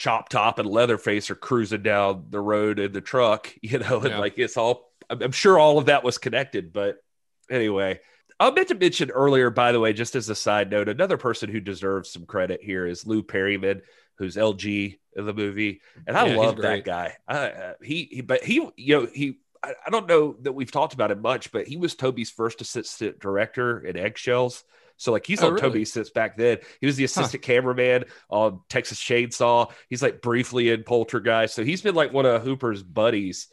Chop 0.00 0.30
Top 0.30 0.58
and 0.58 0.66
Leatherface 0.68 1.30
are 1.30 1.34
cruising 1.34 1.82
down 1.82 2.26
the 2.30 2.40
road 2.40 2.78
in 2.78 2.92
the 2.92 3.02
truck, 3.02 3.54
you 3.62 3.78
know, 3.78 4.00
and 4.00 4.10
Yeah. 4.10 4.18
like 4.18 4.38
it's 4.38 4.56
all, 4.56 4.90
I'm 5.10 5.32
sure 5.32 5.58
all 5.58 5.78
of 5.78 5.86
that 5.86 6.02
was 6.04 6.16
connected. 6.18 6.72
But 6.72 6.96
anyway, 7.50 8.00
I 8.38 8.50
meant 8.50 8.68
to 8.68 8.74
mention 8.74 9.10
earlier, 9.10 9.50
by 9.50 9.72
the 9.72 9.80
way, 9.80 9.92
just 9.92 10.16
as 10.16 10.30
a 10.30 10.34
side 10.34 10.70
note, 10.70 10.88
another 10.88 11.18
person 11.18 11.50
who 11.50 11.60
deserves 11.60 12.10
some 12.10 12.24
credit 12.24 12.62
here 12.62 12.86
is 12.86 13.06
Lou 13.06 13.22
Perryman, 13.22 13.82
who's 14.16 14.36
LG 14.38 14.98
in 15.16 15.26
the 15.26 15.34
movie, 15.34 15.82
and 16.06 16.16
I 16.16 16.22
Yeah, 16.22 16.36
love 16.36 16.62
that 16.62 16.84
guy. 16.84 17.16
I, 17.28 17.36
uh, 17.48 17.74
he, 17.82 18.04
he, 18.10 18.20
but 18.22 18.42
he, 18.42 18.66
you 18.76 19.00
know, 19.02 19.08
he. 19.12 19.38
I, 19.62 19.74
I 19.86 19.90
don't 19.90 20.06
know 20.08 20.36
that 20.40 20.52
we've 20.52 20.72
talked 20.72 20.94
about 20.94 21.10
it 21.10 21.20
much, 21.20 21.52
but 21.52 21.66
he 21.68 21.76
was 21.76 21.94
Tobe's 21.94 22.30
first 22.30 22.62
assistant 22.62 23.18
director 23.20 23.78
in 23.80 23.96
Eggshells. 23.98 24.64
So 25.00 25.12
like 25.12 25.24
he's 25.26 25.42
Oh, 25.42 25.46
on 25.46 25.54
really? 25.54 25.62
Tobe's 25.70 25.92
since 25.92 26.10
back 26.10 26.36
then. 26.36 26.58
He 26.80 26.86
was 26.86 26.96
the 26.96 27.04
assistant 27.04 27.42
cameraman 27.42 28.04
on 28.28 28.60
Texas 28.68 29.00
Chainsaw. 29.00 29.72
He's 29.88 30.02
like 30.02 30.20
briefly 30.20 30.68
in 30.68 30.82
Poltergeist. 30.84 31.54
So 31.54 31.64
he's 31.64 31.80
been 31.80 31.94
like 31.94 32.12
one 32.12 32.26
of 32.26 32.42
Hooper's 32.42 32.82
buddies 32.82 33.48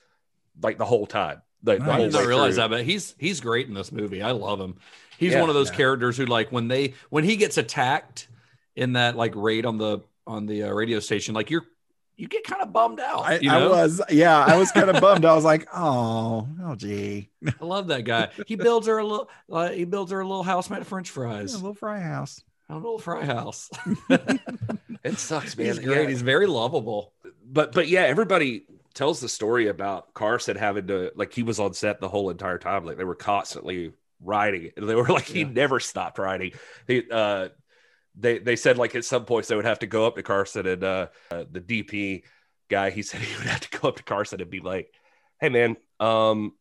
like 0.62 0.78
the 0.78 0.84
whole 0.86 1.06
time. 1.06 1.42
Like 1.64 1.80
the 1.80 1.86
Nice. 1.86 1.96
I 1.96 2.00
did 2.04 2.14
not 2.14 2.26
realize 2.26 2.56
through. 2.56 2.64
that, 2.64 2.70
but 2.70 2.84
he's 2.84 3.16
he's 3.18 3.40
great 3.40 3.68
in 3.70 3.74
this 3.74 3.92
movie. 3.94 4.22
I 4.22 4.32
love 4.32 4.60
him. 4.60 4.76
He's 5.18 5.32
Yeah. 5.32 5.40
one 5.40 5.50
of 5.50 5.56
those 5.56 5.70
Yeah. 5.70 5.78
characters 5.78 6.18
who 6.18 6.26
like 6.26 6.52
when 6.52 6.68
they 6.68 6.96
when 7.10 7.24
he 7.24 7.38
gets 7.38 7.58
attacked 7.58 8.28
in 8.76 8.94
that 8.94 9.16
like 9.16 9.34
raid 9.36 9.66
on 9.66 9.78
the 9.78 10.00
on 10.28 10.48
the 10.48 10.64
uh, 10.64 10.72
radio 10.74 11.00
station, 11.00 11.34
like 11.34 11.50
you're 11.50 11.66
you 12.18 12.28
get 12.28 12.44
kind 12.44 12.62
of 12.62 12.74
bummed 12.74 13.00
out. 13.00 13.22
I, 13.26 13.40
you 13.40 13.50
I 13.52 13.66
was, 13.68 14.02
yeah, 14.10 14.38
I 14.44 14.58
was 14.58 14.72
kind 14.72 14.90
of 14.90 15.00
bummed. 15.00 15.24
I 15.24 15.34
was 15.36 15.44
like, 15.46 15.68
oh, 15.74 16.48
oh, 16.64 16.76
gee, 16.76 17.30
I 17.46 17.64
love 17.64 17.88
that 17.88 18.04
guy. 18.04 18.30
He 18.48 18.56
builds 18.56 18.88
her 18.88 18.98
a 18.98 19.06
little. 19.06 19.30
Uh, 19.52 19.70
he 19.70 19.86
builds 19.86 20.12
her 20.12 20.20
a 20.20 20.28
little 20.28 20.44
house 20.44 20.70
made 20.70 20.82
of 20.82 20.88
French 20.88 21.10
fries 21.10 21.54
a 21.54 21.58
little 21.58 21.74
fry 21.74 22.00
house. 22.00 22.44
A 22.70 22.76
little 22.76 23.00
fry 23.00 23.24
house. 23.24 23.70
It 25.04 25.20
sucks, 25.20 25.56
man. 25.56 25.68
He's 25.68 25.80
great. 25.80 26.04
Yeah. 26.04 26.10
He's 26.10 26.22
very 26.22 26.48
lovable. 26.48 27.14
but 27.46 27.72
but 27.72 27.88
yeah, 27.88 28.02
everybody 28.02 28.66
tells 28.94 29.20
the 29.22 29.30
story 29.30 29.68
about 29.68 30.14
Carson 30.14 30.58
having 30.58 30.88
to 30.88 31.12
like 31.16 31.32
he 31.34 31.44
was 31.44 31.60
on 31.60 31.74
set 31.74 32.02
the 32.02 32.10
whole 32.10 32.30
entire 32.30 32.58
time. 32.58 32.84
Like 32.84 32.98
they 32.98 33.04
were 33.06 33.16
constantly 33.16 33.94
writing, 34.22 34.72
and 34.76 34.90
they 34.90 34.96
were 34.96 35.08
like 35.08 35.24
he 35.26 35.42
Yeah. 35.42 35.50
never 35.50 35.80
stopped 35.80 36.18
writing. 36.18 36.52
He 36.88 37.04
uh 37.10 37.50
they 38.20 38.40
they 38.40 38.56
said 38.56 38.78
like 38.78 38.96
at 38.96 39.06
some 39.06 39.26
points 39.26 39.48
they 39.48 39.56
would 39.56 39.66
have 39.66 39.80
to 39.80 39.88
go 39.88 40.06
up 40.06 40.16
to 40.16 40.24
Carson 40.24 40.68
and 40.68 40.84
uh, 40.84 41.08
uh 41.32 41.46
the 41.52 41.62
DP 41.62 42.24
guy 42.70 42.90
he 42.90 43.02
said 43.04 43.22
he 43.22 43.38
would 43.38 43.48
have 43.48 43.62
to 43.62 43.80
go 43.80 43.90
up 43.90 43.98
to 43.98 44.04
Carson 44.04 44.42
and 44.42 44.50
be 44.50 44.60
like, 44.60 44.92
"Hey 45.40 45.50
man, 45.50 45.78
um 46.00 46.54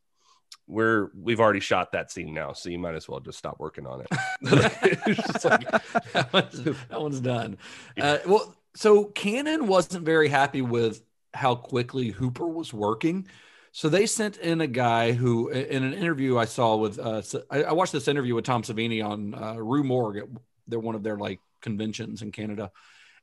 we're 0.68 1.10
we've 1.14 1.40
already 1.40 1.60
shot 1.60 1.92
that 1.92 2.10
scene 2.10 2.34
now, 2.34 2.52
so 2.52 2.68
you 2.70 2.78
might 2.78 2.94
as 2.94 3.08
well 3.08 3.20
just 3.20 3.38
stop 3.38 3.58
working 3.58 3.86
on 3.86 4.02
it." 4.02 4.08
Like- 5.44 5.70
that, 6.12 6.32
one's, 6.32 6.62
that 6.62 7.00
one's 7.00 7.20
done. 7.20 7.58
Uh, 8.00 8.18
well, 8.26 8.54
so 8.74 9.04
Cannon 9.04 9.66
wasn't 9.66 10.04
very 10.04 10.28
happy 10.28 10.62
with 10.62 11.02
how 11.34 11.54
quickly 11.54 12.08
Hooper 12.08 12.46
was 12.46 12.72
working. 12.72 13.26
So 13.72 13.88
they 13.88 14.06
sent 14.06 14.38
in 14.38 14.60
a 14.62 14.66
guy 14.66 15.12
who, 15.12 15.48
in 15.48 15.84
an 15.84 15.92
interview 15.92 16.38
I 16.38 16.46
saw 16.46 16.76
with, 16.76 16.98
uh, 16.98 17.22
I 17.50 17.72
watched 17.72 17.92
this 17.92 18.08
interview 18.08 18.34
with 18.34 18.46
Tom 18.46 18.62
Savini 18.62 19.04
on 19.04 19.34
uh, 19.34 19.54
Rue 19.54 19.84
Morgue. 19.84 20.26
They're 20.68 20.78
one 20.78 20.94
of 20.94 21.02
their 21.02 21.16
like 21.16 21.40
conventions 21.60 22.22
in 22.22 22.32
Canada, 22.32 22.70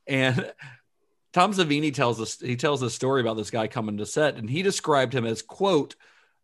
and 0.08 0.52
Tom 1.34 1.52
Savini 1.52 1.94
tells 1.94 2.22
us 2.22 2.40
he 2.40 2.56
tells 2.56 2.82
a 2.84 2.90
story 2.90 3.22
about 3.22 3.38
this 3.38 3.50
guy 3.52 3.68
coming 3.68 3.98
to 3.98 4.06
set, 4.06 4.36
and 4.36 4.50
he 4.50 4.62
described 4.62 5.14
him 5.14 5.26
as 5.26 5.42
quote 5.42 5.96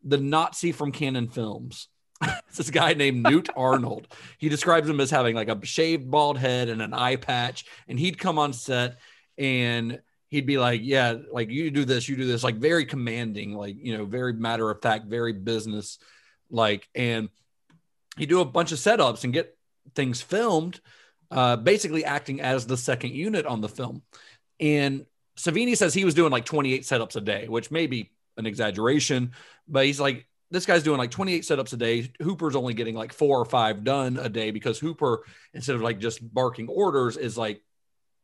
the 0.02 0.18
Nazi 0.18 0.72
from 0.72 0.92
Cannon 0.92 1.28
Films. 1.28 1.88
It's 2.48 2.58
this 2.58 2.70
guy 2.70 2.94
named 2.94 3.22
Newt 3.22 3.48
Arnold. 3.56 4.08
He 4.38 4.48
describes 4.48 4.88
him 4.88 5.00
as 5.00 5.08
having 5.08 5.36
like 5.36 5.48
a 5.48 5.64
shaved 5.64 6.10
bald 6.10 6.36
head 6.36 6.68
and 6.68 6.82
an 6.82 6.92
eye 6.92 7.14
patch, 7.14 7.64
and 7.86 7.98
he'd 7.98 8.18
come 8.18 8.40
on 8.40 8.52
set 8.52 8.98
and 9.38 10.00
he'd 10.28 10.46
be 10.46 10.58
like, 10.58 10.80
"Yeah, 10.82 11.14
like 11.30 11.50
you 11.50 11.70
do 11.70 11.84
this, 11.84 12.08
you 12.08 12.16
do 12.16 12.26
this," 12.26 12.42
like 12.42 12.56
very 12.56 12.84
commanding, 12.84 13.54
like 13.54 13.76
you 13.78 13.96
know, 13.96 14.04
very 14.04 14.32
matter 14.32 14.68
of 14.68 14.82
fact, 14.82 15.06
very 15.06 15.32
business 15.32 15.98
like, 16.50 16.88
and 16.94 17.28
he'd 18.18 18.28
do 18.28 18.40
a 18.40 18.44
bunch 18.44 18.72
of 18.72 18.78
setups 18.78 19.24
and 19.24 19.32
get 19.32 19.56
things 19.94 20.20
filmed, 20.20 20.80
uh, 21.30 21.56
basically 21.56 22.04
acting 22.04 22.40
as 22.40 22.66
the 22.66 22.76
second 22.76 23.14
unit 23.14 23.46
on 23.46 23.60
the 23.60 23.68
film. 23.68 24.02
And 24.58 25.06
Savini 25.36 25.76
says 25.76 25.94
he 25.94 26.04
was 26.04 26.14
doing 26.14 26.30
like 26.30 26.44
28 26.44 26.82
setups 26.82 27.16
a 27.16 27.20
day, 27.20 27.48
which 27.48 27.70
may 27.70 27.86
be 27.86 28.12
an 28.36 28.46
exaggeration, 28.46 29.32
but 29.68 29.86
he's 29.86 30.00
like, 30.00 30.26
this 30.50 30.66
guy's 30.66 30.82
doing 30.82 30.98
like 30.98 31.12
28 31.12 31.42
setups 31.42 31.72
a 31.72 31.76
day. 31.76 32.10
Hooper's 32.20 32.56
only 32.56 32.74
getting 32.74 32.94
like 32.94 33.12
four 33.12 33.38
or 33.38 33.44
five 33.44 33.84
done 33.84 34.16
a 34.16 34.28
day 34.28 34.50
because 34.50 34.78
Hooper, 34.78 35.24
instead 35.54 35.76
of 35.76 35.82
like 35.82 36.00
just 36.00 36.34
barking 36.34 36.68
orders, 36.68 37.16
is 37.16 37.38
like 37.38 37.62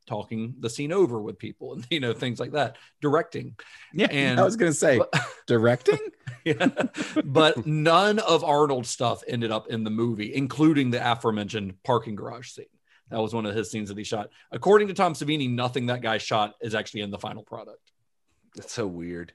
talking 0.07 0.55
the 0.61 0.71
scene 0.71 0.93
over 0.93 1.21
with 1.21 1.39
people 1.39 1.75
and 1.75 1.87
you 1.91 2.01
know 2.01 2.13
things 2.13 2.39
like 2.41 2.53
that, 2.53 2.77
directing. 3.01 3.57
Yeah, 3.93 4.07
And- 4.11 4.39
I 4.41 4.45
was 4.45 4.57
gonna 4.57 4.73
say 4.73 5.01
directing. 5.47 5.99
Yeah. 6.45 6.69
but 7.25 7.67
none 7.67 8.21
of 8.21 8.45
Arnold's 8.45 8.89
stuff 8.89 9.25
ended 9.27 9.51
up 9.51 9.67
in 9.67 9.83
the 9.83 9.91
movie, 9.91 10.33
including 10.33 10.93
the 10.93 11.11
aforementioned 11.13 11.83
parking 11.83 12.15
garage 12.15 12.51
scene. 12.51 12.67
That 13.11 13.19
was 13.21 13.35
one 13.35 13.47
of 13.47 13.55
his 13.57 13.69
scenes 13.69 13.89
that 13.89 13.99
he 13.99 14.05
shot. 14.05 14.31
According 14.53 14.87
to 14.87 14.95
Tom 14.95 15.15
Savini, 15.15 15.51
nothing 15.51 15.87
that 15.87 16.03
guy 16.03 16.19
shot 16.19 16.55
is 16.63 16.77
actually 16.77 17.01
in 17.01 17.11
the 17.11 17.19
final 17.19 17.43
product. 17.43 17.91
That's 18.55 18.73
so 18.73 18.87
weird. 18.87 19.33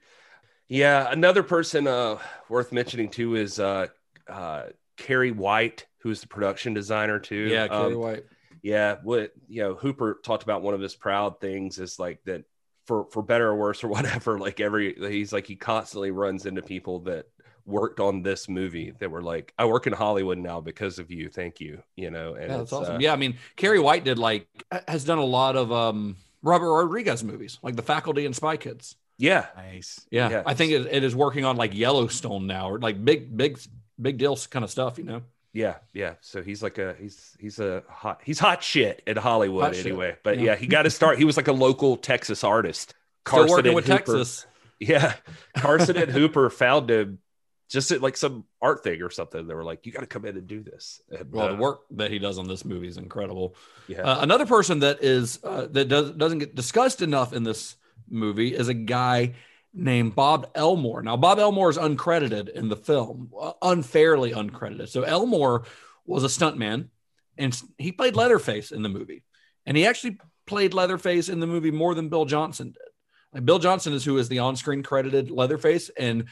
Yeah, 0.68 1.06
another 1.10 1.42
person 1.42 1.86
uh, 1.86 2.16
worth 2.48 2.72
mentioning 2.72 3.10
too 3.10 3.34
is 3.36 3.58
uh, 3.60 3.88
uh, 4.26 4.64
Cary 4.96 5.32
White, 5.32 5.84
who's 5.98 6.22
the 6.22 6.28
production 6.28 6.72
designer 6.72 7.18
too. 7.18 7.46
Yeah, 7.50 7.68
Cary 7.68 7.92
Um, 7.92 7.98
White. 8.00 8.24
Yeah. 8.62 8.96
What 9.02 9.32
you 9.48 9.62
know, 9.62 9.74
Hooper 9.74 10.20
talked 10.22 10.42
about 10.42 10.62
one 10.62 10.74
of 10.74 10.80
his 10.80 10.94
proud 10.94 11.40
things 11.40 11.78
is 11.78 11.98
like 11.98 12.22
that 12.24 12.44
for 12.86 13.06
for 13.10 13.22
better 13.22 13.48
or 13.48 13.56
worse 13.56 13.82
or 13.84 13.88
whatever. 13.96 14.38
Like 14.38 14.60
every 14.60 14.94
he's 14.94 15.32
like 15.32 15.46
he 15.46 15.56
constantly 15.56 16.10
runs 16.10 16.46
into 16.46 16.62
people 16.62 17.00
that 17.00 17.26
worked 17.64 18.00
on 18.00 18.22
this 18.22 18.48
movie 18.48 18.92
that 18.98 19.08
were 19.10 19.22
like, 19.22 19.52
I 19.56 19.66
work 19.66 19.86
in 19.86 19.92
Hollywood 19.92 20.38
now 20.38 20.60
because 20.60 20.98
of 20.98 21.12
you. 21.12 21.28
Thank 21.28 21.60
you. 21.60 21.82
You 21.96 22.10
know, 22.10 22.34
and 22.34 22.50
Yeah, 22.50 22.56
that's 22.58 22.72
awesome. 22.72 22.96
uh, 22.96 22.98
yeah, 22.98 23.12
I 23.12 23.16
mean, 23.16 23.36
Cary 23.56 23.78
White 23.78 24.04
did 24.04 24.18
like 24.18 24.48
has 24.88 25.04
done 25.04 25.18
a 25.18 25.24
lot 25.24 25.56
of 25.56 25.70
um 25.70 26.16
Robert 26.42 26.72
Rodriguez 26.72 27.22
movies, 27.22 27.58
like 27.62 27.76
The 27.76 27.82
Faculty 27.82 28.26
and 28.26 28.34
Spy 28.34 28.56
Kids. 28.56 28.96
yeah, 29.16 29.46
Nice. 29.56 30.00
Yeah, 30.10 30.28
Yeah. 30.30 30.42
I 30.44 30.54
think 30.54 30.72
it, 30.72 30.86
it 30.90 31.04
is 31.04 31.14
working 31.14 31.44
on 31.44 31.56
like 31.56 31.72
Yellowstone 31.72 32.48
now, 32.48 32.68
or 32.70 32.80
like 32.80 33.04
big, 33.04 33.36
big, 33.36 33.60
big 34.00 34.18
deal 34.18 34.36
kind 34.50 34.64
of 34.64 34.70
stuff. 34.70 34.98
You 34.98 35.04
know, 35.04 35.22
yeah, 35.52 35.76
yeah. 35.92 36.14
So 36.20 36.42
he's 36.42 36.62
like 36.62 36.78
a 36.78 36.94
he's 36.98 37.36
he's 37.38 37.58
a 37.58 37.82
hot 37.88 38.20
he's 38.24 38.38
hot 38.38 38.62
shit 38.62 39.02
in 39.06 39.16
Hollywood 39.16 39.64
Hot 39.64 39.74
shit. 39.76 39.86
anyway. 39.86 40.16
But 40.22 40.38
Yeah. 40.38 40.44
yeah, 40.52 40.56
he 40.56 40.66
got 40.66 40.82
to 40.82 40.90
start. 40.90 41.18
He 41.18 41.24
was 41.24 41.36
like 41.36 41.48
a 41.48 41.52
local 41.52 41.96
Texas 41.96 42.42
artist. 42.44 42.94
still 43.26 43.48
working 43.48 43.74
with 43.74 43.86
Hooper- 43.86 43.98
Texas. 43.98 44.46
Yeah, 44.80 45.14
Carson 45.56 45.96
and 45.96 46.10
Hooper 46.10 46.50
found 46.50 46.90
him 46.90 47.18
just 47.70 47.92
at 47.92 48.02
like 48.02 48.16
some 48.16 48.44
art 48.60 48.82
thing 48.82 49.00
or 49.00 49.10
something. 49.10 49.46
They 49.46 49.54
were 49.54 49.62
like, 49.62 49.86
"You 49.86 49.92
got 49.92 50.00
to 50.00 50.06
come 50.06 50.24
in 50.24 50.36
and 50.36 50.46
do 50.48 50.60
this." 50.62 51.00
And, 51.10 51.30
Well, 51.32 51.46
uh, 51.46 51.52
the 51.52 51.56
work 51.56 51.82
that 51.92 52.10
he 52.10 52.18
does 52.18 52.36
on 52.36 52.48
this 52.48 52.64
movie 52.64 52.88
is 52.88 52.96
incredible. 52.96 53.54
yeah, 53.86 54.00
Uh, 54.02 54.22
another 54.22 54.44
person 54.44 54.80
that 54.80 55.04
is 55.04 55.38
uh, 55.44 55.68
that 55.70 55.86
does, 55.86 56.10
doesn't 56.12 56.40
get 56.40 56.54
discussed 56.56 57.00
enough 57.00 57.32
in 57.32 57.44
this 57.44 57.76
movie 58.10 58.54
is 58.54 58.66
a 58.68 58.74
guy 58.74 59.34
named 59.74 60.14
Bob 60.14 60.50
Elmore. 60.54 61.02
Now, 61.02 61.16
Bob 61.16 61.38
Elmore 61.38 61.70
is 61.70 61.78
uncredited 61.78 62.50
in 62.50 62.68
the 62.68 62.76
film, 62.76 63.30
unfairly 63.62 64.32
uncredited. 64.32 64.88
So 64.88 65.02
Elmore 65.02 65.64
was 66.04 66.24
a 66.24 66.26
stuntman, 66.26 66.88
and 67.38 67.58
he 67.78 67.92
played 67.92 68.16
Leatherface 68.16 68.72
in 68.72 68.82
the 68.82 68.88
movie, 68.88 69.24
and 69.64 69.76
he 69.76 69.86
actually 69.86 70.18
played 70.46 70.74
Leatherface 70.74 71.28
in 71.28 71.40
the 71.40 71.46
movie 71.46 71.70
more 71.70 71.94
than 71.94 72.08
Bill 72.08 72.24
Johnson 72.24 72.72
did. 72.72 72.82
Like 73.32 73.46
Bill 73.46 73.58
Johnson 73.58 73.94
is 73.94 74.04
who 74.04 74.18
is 74.18 74.28
the 74.28 74.40
on-screen 74.40 74.82
credited 74.82 75.30
Leatherface, 75.30 75.88
and 75.90 76.24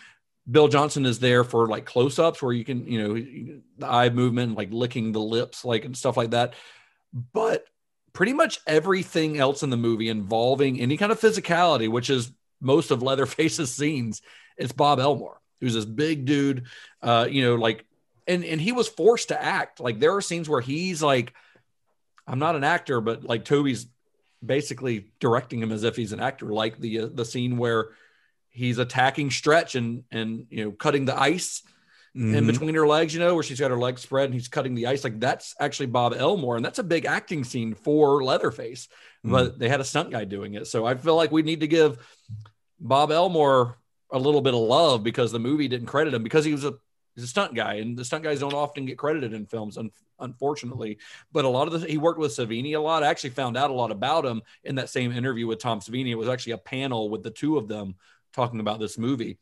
Bill 0.50 0.68
Johnson 0.68 1.06
is 1.06 1.18
there 1.18 1.44
for 1.44 1.66
like 1.66 1.86
close-ups 1.86 2.42
where 2.42 2.52
you 2.52 2.64
can, 2.64 2.86
you 2.86 3.02
know, 3.02 3.62
the 3.78 3.86
eye 3.86 4.10
movement, 4.10 4.56
like 4.56 4.70
licking 4.72 5.12
the 5.12 5.20
lips, 5.20 5.64
like 5.64 5.84
and 5.84 5.96
stuff 5.96 6.16
like 6.16 6.32
that. 6.32 6.54
But 7.32 7.64
pretty 8.12 8.32
much 8.32 8.58
everything 8.66 9.38
else 9.38 9.62
in 9.62 9.70
the 9.70 9.76
movie 9.76 10.08
involving 10.08 10.80
any 10.80 10.96
kind 10.96 11.12
of 11.12 11.20
physicality, 11.20 11.88
which 11.88 12.10
is 12.10 12.32
most 12.60 12.90
of 12.90 13.02
Leatherface's 13.02 13.74
scenes, 13.74 14.22
it's 14.56 14.72
Bob 14.72 15.00
Elmore, 15.00 15.40
who's 15.60 15.74
this 15.74 15.84
big 15.84 16.24
dude, 16.24 16.66
uh, 17.02 17.26
you 17.30 17.42
know, 17.42 17.54
like, 17.56 17.84
and 18.26 18.44
and 18.44 18.60
he 18.60 18.72
was 18.72 18.88
forced 18.88 19.28
to 19.28 19.42
act. 19.42 19.80
Like 19.80 19.98
there 19.98 20.14
are 20.14 20.20
scenes 20.20 20.48
where 20.48 20.60
he's 20.60 21.02
like, 21.02 21.34
I'm 22.26 22.38
not 22.38 22.56
an 22.56 22.64
actor, 22.64 23.00
but 23.00 23.24
like 23.24 23.44
Tobe's 23.44 23.86
basically 24.44 25.12
directing 25.20 25.60
him 25.60 25.72
as 25.72 25.84
if 25.84 25.96
he's 25.96 26.12
an 26.12 26.20
actor, 26.20 26.46
like 26.46 26.78
the 26.78 27.00
uh, 27.00 27.08
the 27.12 27.24
scene 27.24 27.56
where 27.56 27.90
he's 28.50 28.78
attacking 28.78 29.30
Stretch 29.30 29.74
and 29.74 30.04
and 30.10 30.46
you 30.50 30.64
know 30.64 30.72
cutting 30.72 31.04
the 31.06 31.18
ice 31.18 31.62
in 32.12 32.32
Mhm. 32.32 32.46
between 32.48 32.74
her 32.74 32.88
legs, 32.88 33.14
you 33.14 33.20
know, 33.20 33.34
where 33.34 33.44
she's 33.44 33.60
got 33.60 33.70
her 33.70 33.78
legs 33.78 34.02
spread 34.02 34.24
and 34.24 34.34
he's 34.34 34.48
cutting 34.48 34.74
the 34.74 34.88
ice. 34.88 35.04
Like 35.04 35.20
that's 35.20 35.54
actually 35.60 35.86
Bob 35.86 36.12
Elmore, 36.16 36.56
and 36.56 36.64
that's 36.64 36.80
a 36.80 36.84
big 36.84 37.04
acting 37.06 37.44
scene 37.44 37.72
for 37.74 38.22
Leatherface. 38.24 38.88
But 39.22 39.58
they 39.58 39.68
had 39.68 39.80
a 39.80 39.84
stunt 39.84 40.10
guy 40.10 40.24
doing 40.24 40.54
it, 40.54 40.66
so 40.66 40.84
I 40.86 40.94
feel 40.94 41.14
like 41.14 41.30
we 41.30 41.42
need 41.42 41.60
to 41.60 41.68
give 41.68 41.98
Bob 42.80 43.12
Elmore 43.12 43.78
a 44.12 44.18
little 44.18 44.40
bit 44.40 44.54
of 44.54 44.60
love 44.60 45.04
because 45.04 45.30
the 45.30 45.38
movie 45.38 45.68
didn't 45.68 45.86
credit 45.86 46.14
him 46.14 46.22
because 46.22 46.44
he 46.44 46.52
was 46.52 46.64
a 46.64 46.74
he's 47.14 47.24
a 47.24 47.28
stunt 47.28 47.54
guy, 47.54 47.74
and 47.74 47.96
the 47.96 48.04
stunt 48.04 48.24
guys 48.24 48.40
don't 48.40 48.54
often 48.54 48.86
get 48.86 48.98
credited 48.98 49.32
in 49.32 49.46
films, 49.46 49.78
un- 49.78 49.90
unfortunately. 50.18 50.98
But 51.32 51.44
a 51.44 51.48
lot 51.48 51.68
of 51.68 51.80
the 51.80 51.86
he 51.86 51.98
worked 51.98 52.18
with 52.18 52.32
Savini 52.32 52.74
a 52.74 52.80
lot. 52.80 53.02
I 53.02 53.08
actually 53.08 53.30
found 53.30 53.56
out 53.56 53.70
a 53.70 53.74
lot 53.74 53.90
about 53.90 54.24
him 54.24 54.42
in 54.64 54.76
that 54.76 54.90
same 54.90 55.12
interview 55.12 55.46
with 55.46 55.58
Tom 55.58 55.80
Savini. 55.80 56.10
It 56.10 56.16
was 56.16 56.28
actually 56.28 56.52
a 56.54 56.58
panel 56.58 57.08
with 57.08 57.22
the 57.22 57.30
two 57.30 57.56
of 57.56 57.68
them 57.68 57.94
talking 58.32 58.60
about 58.60 58.80
this 58.80 58.96
movie 58.96 59.38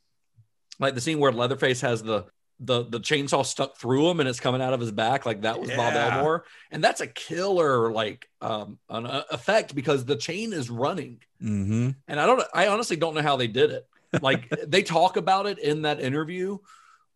like 0.79 0.95
the 0.95 1.01
scene 1.01 1.19
where 1.19 1.33
Leatherface 1.33 1.81
has 1.81 2.03
the 2.03 2.25
the 2.61 2.85
the 2.85 2.99
chainsaw 3.01 3.47
stuck 3.47 3.77
through 3.79 4.11
him 4.11 4.21
and 4.21 4.29
it's 4.29 4.41
coming 4.41 4.61
out 4.61 4.73
of 4.73 4.81
his 4.81 4.91
back, 4.91 5.25
like 5.27 5.43
that 5.43 5.61
was 5.61 5.71
Bob 5.71 5.95
Elmore, 5.95 6.45
and 6.71 6.83
that's 6.83 7.01
a 7.01 7.07
killer 7.07 7.93
like 7.93 8.29
um 8.41 8.79
an 8.91 9.07
uh, 9.07 9.23
effect 9.31 9.75
because 9.75 10.05
the 10.05 10.17
chain 10.17 10.53
is 10.53 10.69
running, 10.69 11.21
Mhm. 11.43 11.95
and 12.09 12.21
I 12.21 12.27
don't 12.27 12.43
I 12.53 12.67
honestly 12.69 12.97
don't 12.97 13.15
know 13.15 13.23
how 13.23 13.37
they 13.37 13.47
did 13.47 13.71
it. 13.71 13.87
Like 14.23 14.49
they 14.67 14.83
talk 14.83 15.17
about 15.17 15.47
it 15.47 15.59
in 15.59 15.83
that 15.83 16.01
interview, 16.01 16.59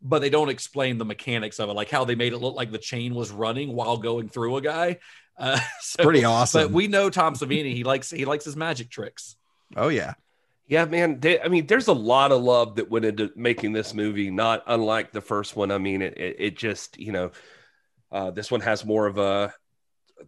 but 0.00 0.20
they 0.20 0.30
don't 0.30 0.48
explain 0.48 0.98
the 0.98 1.04
mechanics 1.04 1.58
of 1.58 1.68
it, 1.70 1.72
like 1.72 1.90
how 1.90 2.04
they 2.04 2.14
made 2.14 2.32
it 2.32 2.38
look 2.38 2.54
like 2.54 2.70
the 2.70 2.78
chain 2.78 3.14
was 3.14 3.30
running 3.32 3.74
while 3.74 3.96
going 3.96 4.28
through 4.28 4.56
a 4.56 4.60
guy. 4.60 4.98
Uh, 5.36 5.58
so, 5.80 6.04
Pretty 6.04 6.24
awesome. 6.24 6.62
But 6.62 6.70
we 6.70 6.86
know 6.86 7.10
Tom 7.10 7.34
Savini; 7.34 7.74
he 7.74 7.82
likes 7.84 8.10
he 8.10 8.24
likes 8.26 8.44
his 8.44 8.54
magic 8.54 8.90
tricks. 8.90 9.34
oh 9.76 9.88
yeah. 9.88 10.14
Yeah, 10.66 10.84
man. 10.86 11.20
They, 11.20 11.40
I 11.40 11.48
mean, 11.48 11.66
there's 11.66 11.88
a 11.88 11.92
lot 11.92 12.32
of 12.32 12.42
love 12.42 12.76
that 12.76 12.90
went 12.90 13.04
into 13.04 13.30
making 13.36 13.72
this 13.72 13.92
movie, 13.92 14.30
not 14.30 14.62
unlike 14.66 15.12
the 15.12 15.20
first 15.20 15.56
one. 15.56 15.70
I 15.70 15.78
mean, 15.78 16.02
it, 16.02 16.16
it, 16.16 16.36
it 16.38 16.56
just, 16.56 16.98
you 16.98 17.12
know, 17.12 17.30
uh, 18.10 18.30
this 18.30 18.50
one 18.50 18.60
has 18.60 18.84
more 18.84 19.06
of 19.06 19.18
a, 19.18 19.52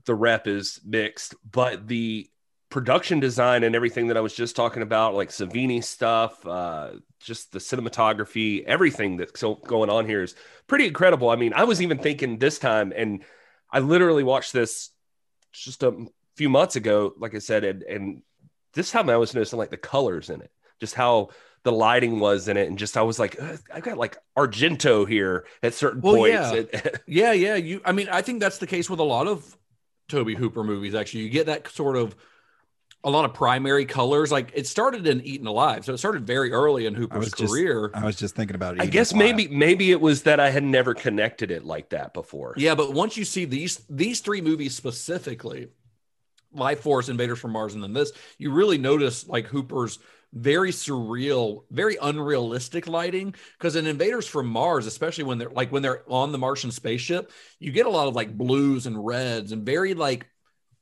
the 0.04 0.14
rep 0.14 0.46
is 0.46 0.80
mixed, 0.84 1.34
but 1.50 1.86
the 1.86 2.28
production 2.68 3.20
design 3.20 3.62
and 3.62 3.76
everything 3.76 4.08
that 4.08 4.16
I 4.16 4.20
was 4.20 4.34
just 4.34 4.56
talking 4.56 4.82
about, 4.82 5.14
like 5.14 5.28
Savini 5.28 5.82
stuff, 5.82 6.44
uh, 6.44 6.94
just 7.20 7.52
the 7.52 7.60
cinematography, 7.60 8.64
everything 8.64 9.16
that's 9.16 9.40
going 9.40 9.88
on 9.88 10.06
here 10.06 10.22
is 10.22 10.34
pretty 10.66 10.88
incredible. 10.88 11.30
I 11.30 11.36
mean, 11.36 11.52
I 11.54 11.64
was 11.64 11.80
even 11.80 11.98
thinking 11.98 12.38
this 12.38 12.58
time, 12.58 12.92
and 12.94 13.22
I 13.70 13.78
literally 13.78 14.24
watched 14.24 14.52
this 14.52 14.90
just 15.52 15.84
a 15.84 16.06
few 16.34 16.48
months 16.48 16.74
ago, 16.74 17.14
like 17.16 17.34
I 17.34 17.38
said, 17.38 17.62
and, 17.62 17.82
and 17.84 18.22
this 18.74 18.90
time 18.90 19.08
I 19.10 19.16
was 19.16 19.34
noticing 19.34 19.58
like 19.58 19.70
the 19.70 19.76
colors 19.76 20.30
in 20.30 20.40
it, 20.40 20.50
just 20.80 20.94
how 20.94 21.30
the 21.62 21.72
lighting 21.72 22.20
was 22.20 22.48
in 22.48 22.56
it, 22.56 22.68
and 22.68 22.78
just 22.78 22.96
I 22.96 23.02
was 23.02 23.18
like, 23.18 23.40
I've 23.72 23.82
got 23.82 23.96
like 23.96 24.18
Argento 24.36 25.08
here 25.08 25.46
at 25.62 25.72
certain 25.74 26.00
Well, 26.02 26.16
points. 26.16 26.34
yeah. 26.34 26.52
And- 26.52 27.00
Yeah, 27.06 27.32
yeah. 27.32 27.54
You, 27.56 27.80
I 27.84 27.92
mean, 27.92 28.08
I 28.10 28.20
think 28.22 28.40
that's 28.40 28.58
the 28.58 28.66
case 28.66 28.90
with 28.90 29.00
a 29.00 29.04
lot 29.04 29.26
of 29.26 29.56
Tobe 30.08 30.36
Hooper 30.36 30.62
movies. 30.62 30.94
Actually, 30.94 31.22
you 31.24 31.30
get 31.30 31.46
that 31.46 31.66
sort 31.68 31.96
of 31.96 32.14
a 33.02 33.10
lot 33.10 33.24
of 33.26 33.32
primary 33.34 33.84
colors. 33.86 34.30
Like 34.32 34.50
it 34.54 34.66
started 34.66 35.06
in 35.06 35.22
Eaten 35.22 35.46
Alive, 35.46 35.84
so 35.86 35.94
it 35.94 35.98
started 35.98 36.26
very 36.26 36.52
early 36.52 36.84
in 36.84 36.94
Hooper's 36.94 37.20
was 37.26 37.32
just- 37.32 37.50
career. 37.52 37.90
I 37.94 38.04
was 38.04 38.16
just 38.16 38.34
thinking 38.36 38.56
about 38.56 38.74
it. 38.76 38.82
I 38.82 38.86
guess 38.86 39.12
while. 39.14 39.20
maybe 39.22 39.48
maybe 39.48 39.90
it 39.90 40.00
was 40.02 40.24
that 40.24 40.40
I 40.40 40.50
had 40.50 40.64
never 40.64 40.92
connected 40.92 41.50
it 41.50 41.64
like 41.64 41.88
that 41.90 42.12
before. 42.12 42.52
yeah, 42.58 42.74
but 42.74 42.92
once 42.92 43.16
you 43.16 43.24
see 43.24 43.46
these 43.46 43.80
these 43.88 44.20
three 44.20 44.42
movies 44.42 44.74
specifically, 44.74 45.68
Lifeforce, 46.54 47.08
Invaders 47.08 47.38
from 47.38 47.52
Mars, 47.52 47.74
and 47.74 47.82
then 47.82 47.92
this, 47.92 48.12
you 48.38 48.50
really 48.52 48.78
notice 48.78 49.26
like 49.28 49.46
Hooper's 49.46 49.98
very 50.32 50.70
surreal, 50.72 51.62
very 51.70 51.96
unrealistic 52.00 52.88
lighting. 52.88 53.34
Because 53.58 53.76
in 53.76 53.86
Invaders 53.86 54.26
from 54.26 54.46
Mars, 54.48 54.86
especially 54.86 55.24
when 55.24 55.38
they're 55.38 55.50
like 55.50 55.70
when 55.70 55.82
they're 55.82 56.02
on 56.08 56.32
the 56.32 56.38
Martian 56.38 56.70
spaceship, 56.70 57.30
you 57.58 57.70
get 57.70 57.86
a 57.86 57.90
lot 57.90 58.08
of 58.08 58.14
like 58.16 58.36
blues 58.36 58.86
and 58.86 59.04
reds 59.04 59.52
and 59.52 59.64
very 59.64 59.94
like 59.94 60.26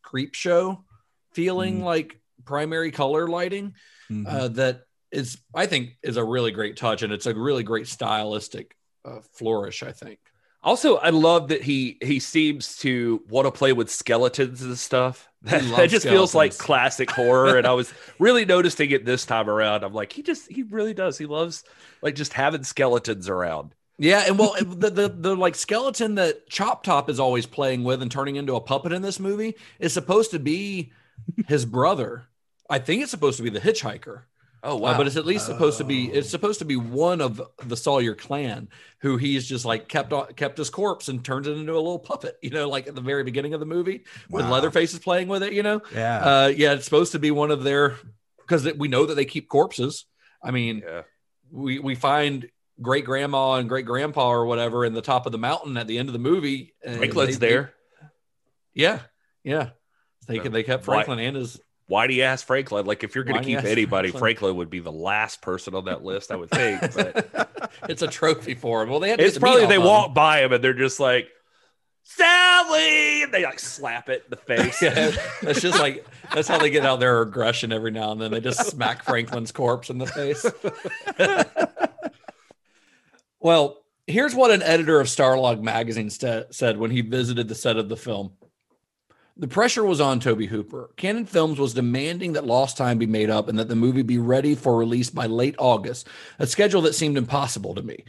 creep 0.02 0.34
show 0.34 0.84
feeling 1.32 1.80
Mhm. 1.80 1.84
like 1.84 2.20
primary 2.44 2.90
color 2.90 3.28
lighting 3.28 3.74
Mhm. 4.10 4.26
uh, 4.26 4.48
that 4.48 4.82
is 5.10 5.38
I 5.54 5.66
think 5.66 5.98
is 6.02 6.16
a 6.16 6.24
really 6.24 6.50
great 6.50 6.76
touch 6.76 7.02
and 7.02 7.12
it's 7.12 7.26
a 7.26 7.34
really 7.34 7.62
great 7.62 7.86
stylistic 7.86 8.74
uh, 9.04 9.20
flourish. 9.32 9.82
I 9.82 9.92
think. 9.92 10.18
Also, 10.64 10.96
I 10.96 11.10
love 11.10 11.48
that 11.48 11.62
he 11.62 11.98
he 12.02 12.20
seems 12.20 12.76
to 12.78 13.22
want 13.28 13.46
to 13.46 13.50
play 13.50 13.72
with 13.72 13.90
skeletons 13.90 14.62
and 14.62 14.78
stuff. 14.78 15.28
That, 15.44 15.64
that 15.76 15.90
just 15.90 16.06
feels 16.06 16.36
like 16.36 16.56
classic 16.56 17.10
horror. 17.10 17.58
and 17.58 17.66
I 17.66 17.72
was 17.72 17.92
really 18.20 18.44
noticing 18.44 18.92
it 18.92 19.04
this 19.04 19.26
time 19.26 19.50
around. 19.50 19.82
I'm 19.82 19.92
like, 19.92 20.12
he 20.12 20.22
just 20.22 20.48
he 20.48 20.62
really 20.62 20.94
does. 20.94 21.18
He 21.18 21.26
loves 21.26 21.64
like 22.00 22.14
just 22.14 22.32
having 22.32 22.62
skeletons 22.62 23.28
around. 23.28 23.74
Yeah, 23.98 24.22
and 24.28 24.38
well, 24.38 24.54
the, 24.60 24.88
the 24.88 25.08
the 25.08 25.34
like 25.34 25.56
skeleton 25.56 26.14
that 26.14 26.48
Chop 26.48 26.84
Top 26.84 27.10
is 27.10 27.18
always 27.18 27.46
playing 27.46 27.82
with 27.82 28.02
and 28.02 28.10
turning 28.10 28.36
into 28.36 28.54
a 28.54 28.60
puppet 28.60 28.92
in 28.92 29.02
this 29.02 29.18
movie 29.18 29.56
is 29.80 29.92
supposed 29.92 30.30
to 30.30 30.38
be 30.38 30.92
his 31.48 31.64
brother. 31.64 32.24
I 32.70 32.78
think 32.78 33.02
it's 33.02 33.10
supposed 33.10 33.36
to 33.38 33.42
be 33.42 33.50
the 33.50 33.60
hitchhiker. 33.60 34.22
Oh 34.64 34.82
Uh, 34.84 34.96
but 34.96 35.06
it's 35.08 35.16
at 35.16 35.26
least 35.26 35.46
supposed 35.46 35.78
to 35.78 35.84
be 35.84 36.08
it's 36.10 36.30
supposed 36.30 36.60
to 36.60 36.64
be 36.64 36.76
one 36.76 37.20
of 37.20 37.40
the 37.66 37.76
Sawyer 37.76 38.14
clan 38.14 38.68
who 39.00 39.16
he's 39.16 39.48
just 39.48 39.64
like 39.64 39.88
kept 39.88 40.12
on, 40.12 40.26
kept 40.34 40.56
his 40.58 40.70
corpse 40.70 41.08
and 41.08 41.24
turned 41.24 41.46
it 41.48 41.56
into 41.56 41.72
a 41.72 41.74
little 41.74 41.98
puppet, 41.98 42.36
you 42.42 42.50
know, 42.50 42.68
like 42.68 42.86
at 42.86 42.94
the 42.94 43.00
very 43.00 43.24
beginning 43.24 43.54
of 43.54 43.60
the 43.60 43.66
movie 43.66 44.04
with 44.30 44.44
Wow. 44.44 44.52
Leatherface 44.52 44.92
is 44.92 45.00
playing 45.00 45.26
with 45.28 45.42
it, 45.42 45.52
you 45.52 45.62
know. 45.64 45.80
Yeah. 45.94 46.18
Uh, 46.18 46.46
yeah, 46.56 46.74
it's 46.74 46.84
supposed 46.84 47.12
to 47.12 47.18
be 47.18 47.30
one 47.32 47.50
of 47.50 47.64
their 47.64 47.96
because 48.38 48.64
we 48.74 48.86
know 48.88 49.06
that 49.06 49.14
they 49.14 49.24
keep 49.24 49.48
corpses. 49.48 50.04
I 50.42 50.50
mean, 50.52 50.82
yeah. 50.86 51.02
we 51.50 51.78
we 51.80 51.94
find 51.96 52.48
great 52.80 53.04
grandma 53.04 53.54
and 53.54 53.68
great 53.68 53.86
grandpa 53.86 54.30
or 54.30 54.46
whatever 54.46 54.84
in 54.84 54.92
the 54.92 55.02
top 55.02 55.26
of 55.26 55.32
the 55.32 55.38
mountain 55.38 55.76
at 55.76 55.86
the 55.88 55.98
end 55.98 56.08
of 56.08 56.12
the 56.12 56.18
movie. 56.18 56.74
and 56.84 56.98
Franklin's 56.98 57.38
they- 57.38 57.46
they- 57.48 57.52
there. 57.54 57.74
yeah, 58.74 59.00
yeah. 59.44 59.70
They 60.28 60.38
So, 60.38 60.48
they 60.50 60.62
kept 60.62 60.86
why- 60.86 60.94
Franklin 61.04 61.18
and 61.18 61.36
his 61.36 61.60
Why 61.92 62.06
do 62.06 62.14
you 62.14 62.22
ask 62.22 62.46
Franklin? 62.46 62.86
Like, 62.86 63.04
if 63.04 63.14
you're 63.14 63.22
going 63.22 63.42
to 63.42 63.46
keep 63.46 63.58
anybody, 63.58 64.08
Franklin? 64.08 64.20
Franklin 64.20 64.56
would 64.56 64.70
be 64.70 64.78
the 64.80 64.90
last 64.90 65.42
person 65.42 65.74
on 65.74 65.84
that 65.84 66.02
list, 66.02 66.32
I 66.32 66.36
would 66.36 66.48
think. 66.48 66.80
But 66.94 67.70
it's 67.86 68.00
a 68.00 68.06
trophy 68.06 68.54
for 68.54 68.82
him. 68.82 68.88
Well, 68.88 68.98
they 68.98 69.10
had 69.10 69.20
it's 69.20 69.34
get 69.34 69.42
probably 69.42 69.66
they 69.66 69.76
walk 69.76 70.14
by 70.14 70.42
him 70.42 70.54
and 70.54 70.64
they're 70.64 70.72
just 70.72 70.98
like, 71.00 71.28
Sally, 72.02 73.24
and 73.24 73.30
they 73.30 73.44
like 73.44 73.58
slap 73.58 74.08
it 74.08 74.24
in 74.24 74.30
the 74.30 74.36
face. 74.36 74.80
Yeah, 74.82 75.12
that's 75.42 75.60
just 75.60 75.78
like 75.78 76.06
that's 76.34 76.48
how 76.48 76.56
they 76.56 76.70
get 76.70 76.86
out 76.86 76.98
their 76.98 77.20
aggression 77.20 77.74
every 77.74 77.90
now 77.90 78.12
and 78.12 78.20
then. 78.22 78.30
They 78.30 78.40
just 78.40 78.70
smack 78.70 79.04
Franklin's 79.04 79.52
corpse 79.52 79.90
in 79.90 79.98
the 79.98 80.06
face. 80.06 80.46
Well, 83.38 83.82
here's 84.06 84.34
what 84.34 84.50
an 84.50 84.62
editor 84.62 85.00
of 85.00 85.08
Starlog 85.08 85.60
magazine 85.60 86.10
sta- 86.10 86.44
said 86.52 86.78
when 86.78 86.90
he 86.90 87.00
visited 87.02 87.48
the 87.48 87.56
set 87.56 87.76
of 87.76 87.88
the 87.88 87.96
film. 87.96 88.32
The 89.38 89.48
pressure 89.48 89.84
was 89.84 90.00
on 90.00 90.20
Tobe 90.20 90.42
Hooper. 90.42 90.90
Cannon 90.96 91.24
Films 91.24 91.58
was 91.58 91.72
demanding 91.72 92.34
that 92.34 92.46
lost 92.46 92.76
time 92.76 92.98
be 92.98 93.06
made 93.06 93.30
up 93.30 93.48
and 93.48 93.58
that 93.58 93.66
the 93.66 93.74
movie 93.74 94.02
be 94.02 94.18
ready 94.18 94.54
for 94.54 94.76
release 94.76 95.08
by 95.08 95.24
late 95.24 95.54
August, 95.58 96.06
a 96.38 96.46
schedule 96.46 96.82
that 96.82 96.94
seemed 96.94 97.16
impossible 97.16 97.74
to 97.74 97.82
me. 97.82 98.04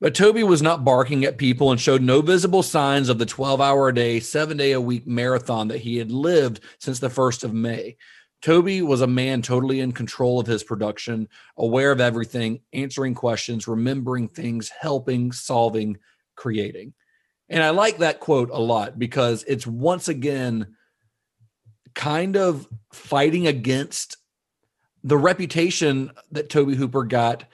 But 0.00 0.14
Tobe 0.14 0.36
was 0.44 0.62
not 0.62 0.84
barking 0.84 1.24
at 1.24 1.36
people 1.36 1.72
and 1.72 1.80
showed 1.80 2.02
no 2.02 2.20
visible 2.20 2.62
signs 2.62 3.08
of 3.08 3.18
the 3.18 3.26
12 3.26 3.60
hour 3.60 3.88
a 3.88 3.94
day, 3.94 4.20
seven 4.20 4.56
day 4.56 4.70
a 4.70 4.80
week 4.80 5.04
marathon 5.04 5.66
that 5.68 5.80
he 5.80 5.96
had 5.96 6.12
lived 6.12 6.60
since 6.78 7.00
the 7.00 7.08
1st 7.08 7.42
of 7.42 7.52
May. 7.52 7.96
Tobe 8.40 8.82
was 8.82 9.00
a 9.00 9.08
man 9.08 9.42
totally 9.42 9.80
in 9.80 9.90
control 9.90 10.38
of 10.38 10.46
his 10.46 10.62
production, 10.62 11.28
aware 11.56 11.90
of 11.90 12.00
everything, 12.00 12.60
answering 12.72 13.14
questions, 13.14 13.66
remembering 13.66 14.28
things, 14.28 14.68
helping, 14.68 15.32
solving, 15.32 15.98
creating. 16.36 16.94
And 17.48 17.62
I 17.62 17.70
like 17.70 17.98
that 17.98 18.20
quote 18.20 18.50
a 18.50 18.58
lot 18.60 18.98
because 18.98 19.42
it's 19.44 19.66
once 19.66 20.08
again 20.08 20.74
kind 21.94 22.36
of 22.36 22.68
fighting 22.92 23.46
against 23.46 24.16
the 25.02 25.16
reputation 25.16 26.10
that 26.32 26.50
Tobe 26.50 26.74
Hooper 26.74 27.04
got 27.04 27.44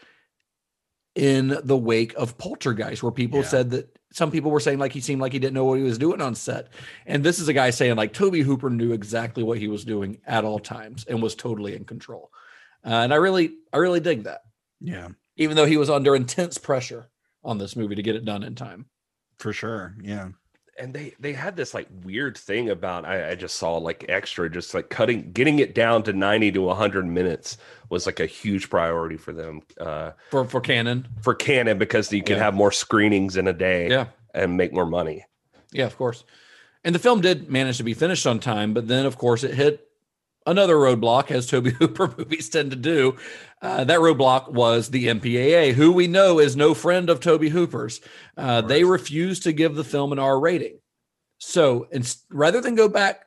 in 1.14 1.56
the 1.62 1.76
wake 1.76 2.12
of 2.14 2.36
Poltergeist, 2.38 3.02
where 3.02 3.12
people 3.12 3.40
Yeah. 3.40 3.46
said 3.46 3.70
that 3.70 3.96
some 4.12 4.30
people 4.30 4.50
were 4.50 4.60
saying 4.60 4.78
like 4.78 4.92
he 4.92 5.00
seemed 5.00 5.20
like 5.20 5.32
he 5.32 5.38
didn't 5.38 5.54
know 5.54 5.64
what 5.64 5.78
he 5.78 5.84
was 5.84 5.98
doing 5.98 6.20
on 6.20 6.34
set. 6.34 6.68
And 7.06 7.22
this 7.22 7.38
is 7.38 7.48
a 7.48 7.52
guy 7.52 7.70
saying 7.70 7.96
like 7.96 8.12
Tobe 8.12 8.36
Hooper 8.36 8.70
knew 8.70 8.92
exactly 8.92 9.42
what 9.42 9.58
he 9.58 9.68
was 9.68 9.84
doing 9.84 10.18
at 10.26 10.44
all 10.44 10.58
times 10.58 11.04
and 11.04 11.22
was 11.22 11.34
totally 11.34 11.76
in 11.76 11.84
control. 11.84 12.30
Uh, 12.84 12.90
and 12.90 13.12
I 13.14 13.16
really, 13.16 13.54
I 13.72 13.76
really 13.78 14.00
dig 14.00 14.24
that, 14.24 14.42
Yeah, 14.80 15.08
even 15.36 15.56
though 15.56 15.66
he 15.66 15.76
was 15.76 15.88
under 15.90 16.14
intense 16.16 16.58
pressure 16.58 17.08
on 17.44 17.58
this 17.58 17.76
movie 17.76 17.94
to 17.94 18.02
get 18.02 18.16
it 18.16 18.24
done 18.24 18.42
in 18.42 18.54
time. 18.54 18.86
For 19.38 19.52
sure. 19.52 19.94
Yeah. 20.02 20.28
and 20.78 20.92
they 20.94 21.14
they 21.20 21.32
had 21.32 21.54
this 21.56 21.72
like 21.74 21.86
weird 22.02 22.36
thing 22.36 22.68
about 22.70 23.04
I, 23.04 23.30
I 23.30 23.34
just 23.36 23.56
saw 23.56 23.76
like 23.76 24.04
extra 24.08 24.50
just 24.50 24.74
like 24.74 24.90
cutting 24.90 25.30
getting 25.32 25.58
it 25.60 25.74
down 25.74 26.02
to 26.04 26.12
90 26.12 26.50
to 26.52 26.60
100 26.62 27.06
minutes 27.06 27.58
was 27.90 28.06
like 28.06 28.18
a 28.20 28.26
huge 28.26 28.70
priority 28.70 29.16
for 29.16 29.32
them 29.32 29.60
uh 29.80 30.10
For 30.30 30.44
for 30.44 30.60
Cannon. 30.60 31.06
for 31.22 31.34
cannon 31.34 31.78
because 31.78 32.12
you 32.12 32.22
can 32.24 32.36
Yeah. 32.38 32.44
have 32.44 32.54
more 32.54 32.72
screenings 32.72 33.36
in 33.36 33.46
a 33.46 33.52
day 33.52 33.88
Yeah. 33.88 34.06
and 34.34 34.56
make 34.56 34.72
more 34.72 34.86
money 34.86 35.24
Yeah, 35.72 35.86
of 35.86 35.96
course. 35.96 36.24
And 36.84 36.94
the 36.94 36.98
film 36.98 37.20
did 37.20 37.48
manage 37.50 37.76
to 37.78 37.84
be 37.84 37.94
finished 37.94 38.26
on 38.26 38.38
time, 38.40 38.74
but 38.74 38.88
then, 38.88 39.06
of 39.06 39.16
course, 39.16 39.42
it 39.42 39.54
hit 39.54 39.88
another 40.46 40.76
roadblock, 40.76 41.30
as 41.30 41.46
Tobe 41.46 41.66
Hooper 41.78 42.12
movies 42.16 42.48
tend 42.48 42.70
to 42.70 42.76
do. 42.76 43.16
Uh, 43.62 43.84
that 43.84 44.00
roadblock 44.00 44.52
was 44.52 44.90
the 44.90 45.06
MPAA, 45.06 45.72
who 45.72 45.92
we 45.92 46.06
know 46.06 46.38
is 46.38 46.56
no 46.56 46.74
friend 46.74 47.08
of 47.08 47.20
Tobe 47.20 47.44
Hooper's. 47.44 48.00
Uh, 48.36 48.60
they 48.60 48.84
refused 48.84 49.44
to 49.44 49.52
give 49.52 49.74
the 49.74 49.84
film 49.84 50.12
an 50.12 50.18
R 50.18 50.38
rating. 50.38 50.78
So, 51.38 51.88
ins- 51.92 52.24
rather 52.30 52.60
than 52.60 52.74
go 52.74 52.88
back 52.88 53.26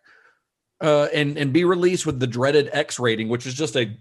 uh, 0.81 1.07
and 1.13 1.37
and 1.37 1.51
be 1.53 1.63
released 1.63 2.05
with 2.05 2.19
the 2.19 2.27
dreaded 2.27 2.69
X 2.71 2.99
rating, 2.99 3.29
which 3.29 3.45
is 3.45 3.53
just 3.53 3.75
a 3.75 3.97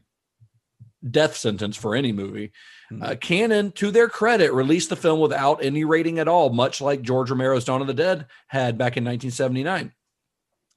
death 1.10 1.36
sentence 1.36 1.76
for 1.76 1.94
any 1.94 2.12
movie, 2.12 2.52
uh, 3.00 3.14
Cannon, 3.20 3.72
to 3.72 3.90
their 3.90 4.08
credit, 4.08 4.52
released 4.52 4.90
the 4.90 4.96
film 4.96 5.20
without 5.20 5.64
any 5.64 5.84
rating 5.84 6.18
at 6.18 6.28
all, 6.28 6.50
much 6.50 6.80
like 6.80 7.02
George 7.02 7.30
Romero's 7.30 7.64
Dawn 7.64 7.80
of 7.80 7.86
the 7.86 7.94
Dead 7.94 8.26
had 8.48 8.78
back 8.78 8.96
in 8.96 9.04
1979. 9.04 9.92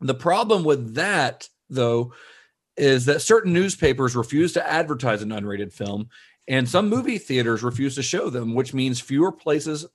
The 0.02 0.16
problem 0.16 0.64
with 0.64 0.96
that, 0.96 1.48
though, 1.70 2.14
is 2.78 3.06
that 3.06 3.22
certain 3.22 3.54
newspapers 3.54 4.16
refuse 4.16 4.54
to 4.54 4.68
advertise 4.68 5.22
an 5.22 5.30
unrated 5.30 5.74
film, 5.74 6.10
and 6.48 6.68
some 6.68 6.90
movie 6.90 7.18
theaters 7.18 7.64
refuse 7.64 7.96
to 7.96 8.04
show 8.04 8.30
them, 8.30 8.56
which 8.56 8.74
means 8.74 9.00
fewer 9.00 9.32
places 9.32 9.86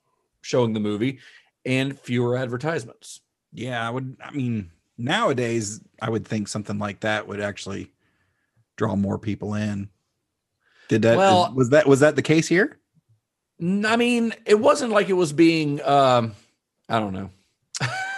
showing 0.43 0.73
the 0.73 0.81
movie 0.81 1.19
and 1.65 1.99
fewer 1.99 2.37
advertisements. 2.37 3.21
Yeah, 3.53 3.87
I 3.87 3.91
would. 3.91 4.17
I 4.23 4.31
mean, 4.33 4.71
nowadays, 4.99 5.81
I 6.01 6.11
would 6.11 6.27
think 6.27 6.49
something 6.49 6.79
like 6.79 7.01
that 7.01 7.27
would 7.27 7.41
actually 7.41 7.93
draw 8.77 8.97
more 8.97 9.19
people 9.19 9.55
in. 9.55 9.89
Did 10.89 11.03
that? 11.03 11.17
Well- 11.17 11.53
was 11.55 11.71
that 11.71 11.87
was 11.87 12.01
that 12.01 12.17
the 12.17 12.23
case 12.23 12.49
here? 12.49 12.79
I 13.61 13.97
mean, 13.97 14.35
it 14.45 14.59
wasn't 14.59 14.91
like 14.91 15.09
it 15.09 15.15
was 15.15 15.33
being, 15.33 15.81
um, 15.85 16.35
I 16.89 16.99
don't 16.99 17.13
know. 17.13 17.31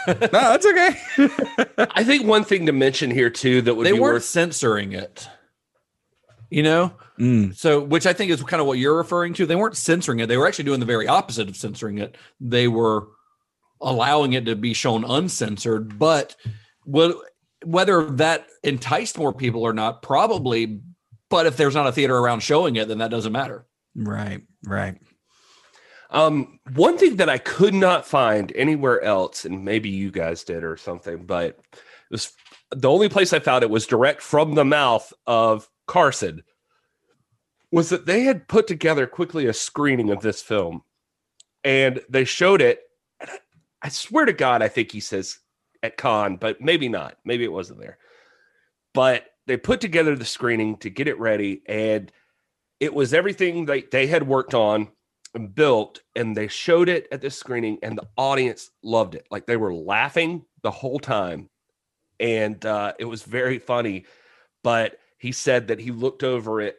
No, 0.20 0.54
that's 0.56 0.66
okay. 0.66 1.88
i 1.94 2.04
think 2.04 2.26
one 2.26 2.44
thing 2.44 2.66
to 2.66 2.72
mention 2.72 3.10
here 3.10 3.30
too 3.30 3.62
that 3.62 3.74
would 3.74 3.86
they 3.86 3.92
be 3.92 3.98
weren't 3.98 4.14
worth 4.14 4.24
censoring 4.24 4.92
it. 4.92 5.28
You 6.48 6.62
know, 6.62 6.92
Mm, 7.18 7.54
so 7.56 7.80
which 7.80 8.06
I 8.06 8.12
think 8.12 8.30
is 8.30 8.42
kind 8.42 8.60
of 8.60 8.66
what 8.66 8.78
you're 8.78 8.96
referring 8.96 9.32
to. 9.34 9.46
They 9.46 9.56
weren't 9.56 9.76
censoring 9.76 10.20
it; 10.20 10.26
they 10.26 10.36
were 10.36 10.46
actually 10.46 10.66
doing 10.66 10.80
the 10.80 10.86
very 10.86 11.08
opposite 11.08 11.48
of 11.48 11.56
censoring 11.56 11.98
it. 11.98 12.16
They 12.40 12.68
were 12.68 13.08
allowing 13.80 14.34
it 14.34 14.44
to 14.44 14.54
be 14.54 14.74
shown 14.74 15.02
uncensored. 15.04 15.98
But 15.98 16.36
wh- 16.84 17.12
whether 17.64 18.04
that 18.12 18.46
enticed 18.62 19.18
more 19.18 19.32
people 19.32 19.62
or 19.62 19.72
not, 19.72 20.02
probably. 20.02 20.80
But 21.30 21.46
if 21.46 21.56
there's 21.56 21.74
not 21.74 21.86
a 21.88 21.92
theater 21.92 22.16
around 22.16 22.40
showing 22.40 22.76
it, 22.76 22.86
then 22.86 22.98
that 22.98 23.10
doesn't 23.10 23.32
matter. 23.32 23.66
right, 23.96 24.42
right. 24.64 24.98
Um, 26.16 26.60
one 26.72 26.96
thing 26.96 27.16
that 27.16 27.28
I 27.28 27.36
could 27.36 27.74
not 27.74 28.06
find 28.06 28.50
anywhere 28.56 29.02
else, 29.02 29.44
and 29.44 29.66
maybe 29.66 29.90
you 29.90 30.10
guys 30.10 30.44
did 30.44 30.64
or 30.64 30.78
something, 30.78 31.26
but 31.26 31.48
it 31.50 31.60
was 32.10 32.32
the 32.70 32.88
only 32.88 33.10
place 33.10 33.34
I 33.34 33.38
found 33.38 33.62
it 33.62 33.68
was 33.68 33.86
direct 33.86 34.22
from 34.22 34.54
the 34.54 34.64
mouth 34.64 35.12
of 35.26 35.68
Carson. 35.86 36.42
Was 37.70 37.90
that 37.90 38.06
they 38.06 38.22
had 38.22 38.48
put 38.48 38.66
together 38.66 39.06
quickly 39.06 39.44
a 39.44 39.52
screening 39.52 40.08
of 40.08 40.22
this 40.22 40.40
film, 40.40 40.84
and 41.62 42.00
they 42.08 42.24
showed 42.24 42.62
it. 42.62 42.80
And 43.20 43.28
I, 43.28 43.38
I 43.82 43.88
swear 43.90 44.24
to 44.24 44.32
God, 44.32 44.62
I 44.62 44.68
think 44.68 44.92
he 44.92 45.00
says 45.00 45.38
at 45.82 45.98
con, 45.98 46.36
but 46.36 46.62
maybe 46.62 46.88
not. 46.88 47.18
Maybe 47.26 47.44
it 47.44 47.52
wasn't 47.52 47.80
there. 47.80 47.98
But 48.94 49.26
they 49.46 49.58
put 49.58 49.82
together 49.82 50.16
the 50.16 50.24
screening 50.24 50.78
to 50.78 50.88
get 50.88 51.08
it 51.08 51.18
ready, 51.18 51.60
and 51.66 52.10
it 52.80 52.94
was 52.94 53.12
everything 53.12 53.66
they, 53.66 53.82
they 53.82 54.06
had 54.06 54.26
worked 54.26 54.54
on 54.54 54.88
built 55.38 56.00
and 56.14 56.36
they 56.36 56.48
showed 56.48 56.88
it 56.88 57.08
at 57.12 57.20
this 57.20 57.36
screening 57.36 57.78
and 57.82 57.96
the 57.98 58.08
audience 58.16 58.70
loved 58.82 59.14
it. 59.14 59.26
Like 59.30 59.46
they 59.46 59.56
were 59.56 59.74
laughing 59.74 60.44
the 60.62 60.70
whole 60.70 60.98
time. 60.98 61.48
And 62.18 62.64
uh, 62.64 62.94
it 62.98 63.04
was 63.04 63.22
very 63.22 63.58
funny 63.58 64.06
but 64.66 64.98
he 65.18 65.30
said 65.30 65.68
that 65.68 65.78
he 65.78 65.92
looked 65.92 66.24
over 66.24 66.60
at 66.60 66.74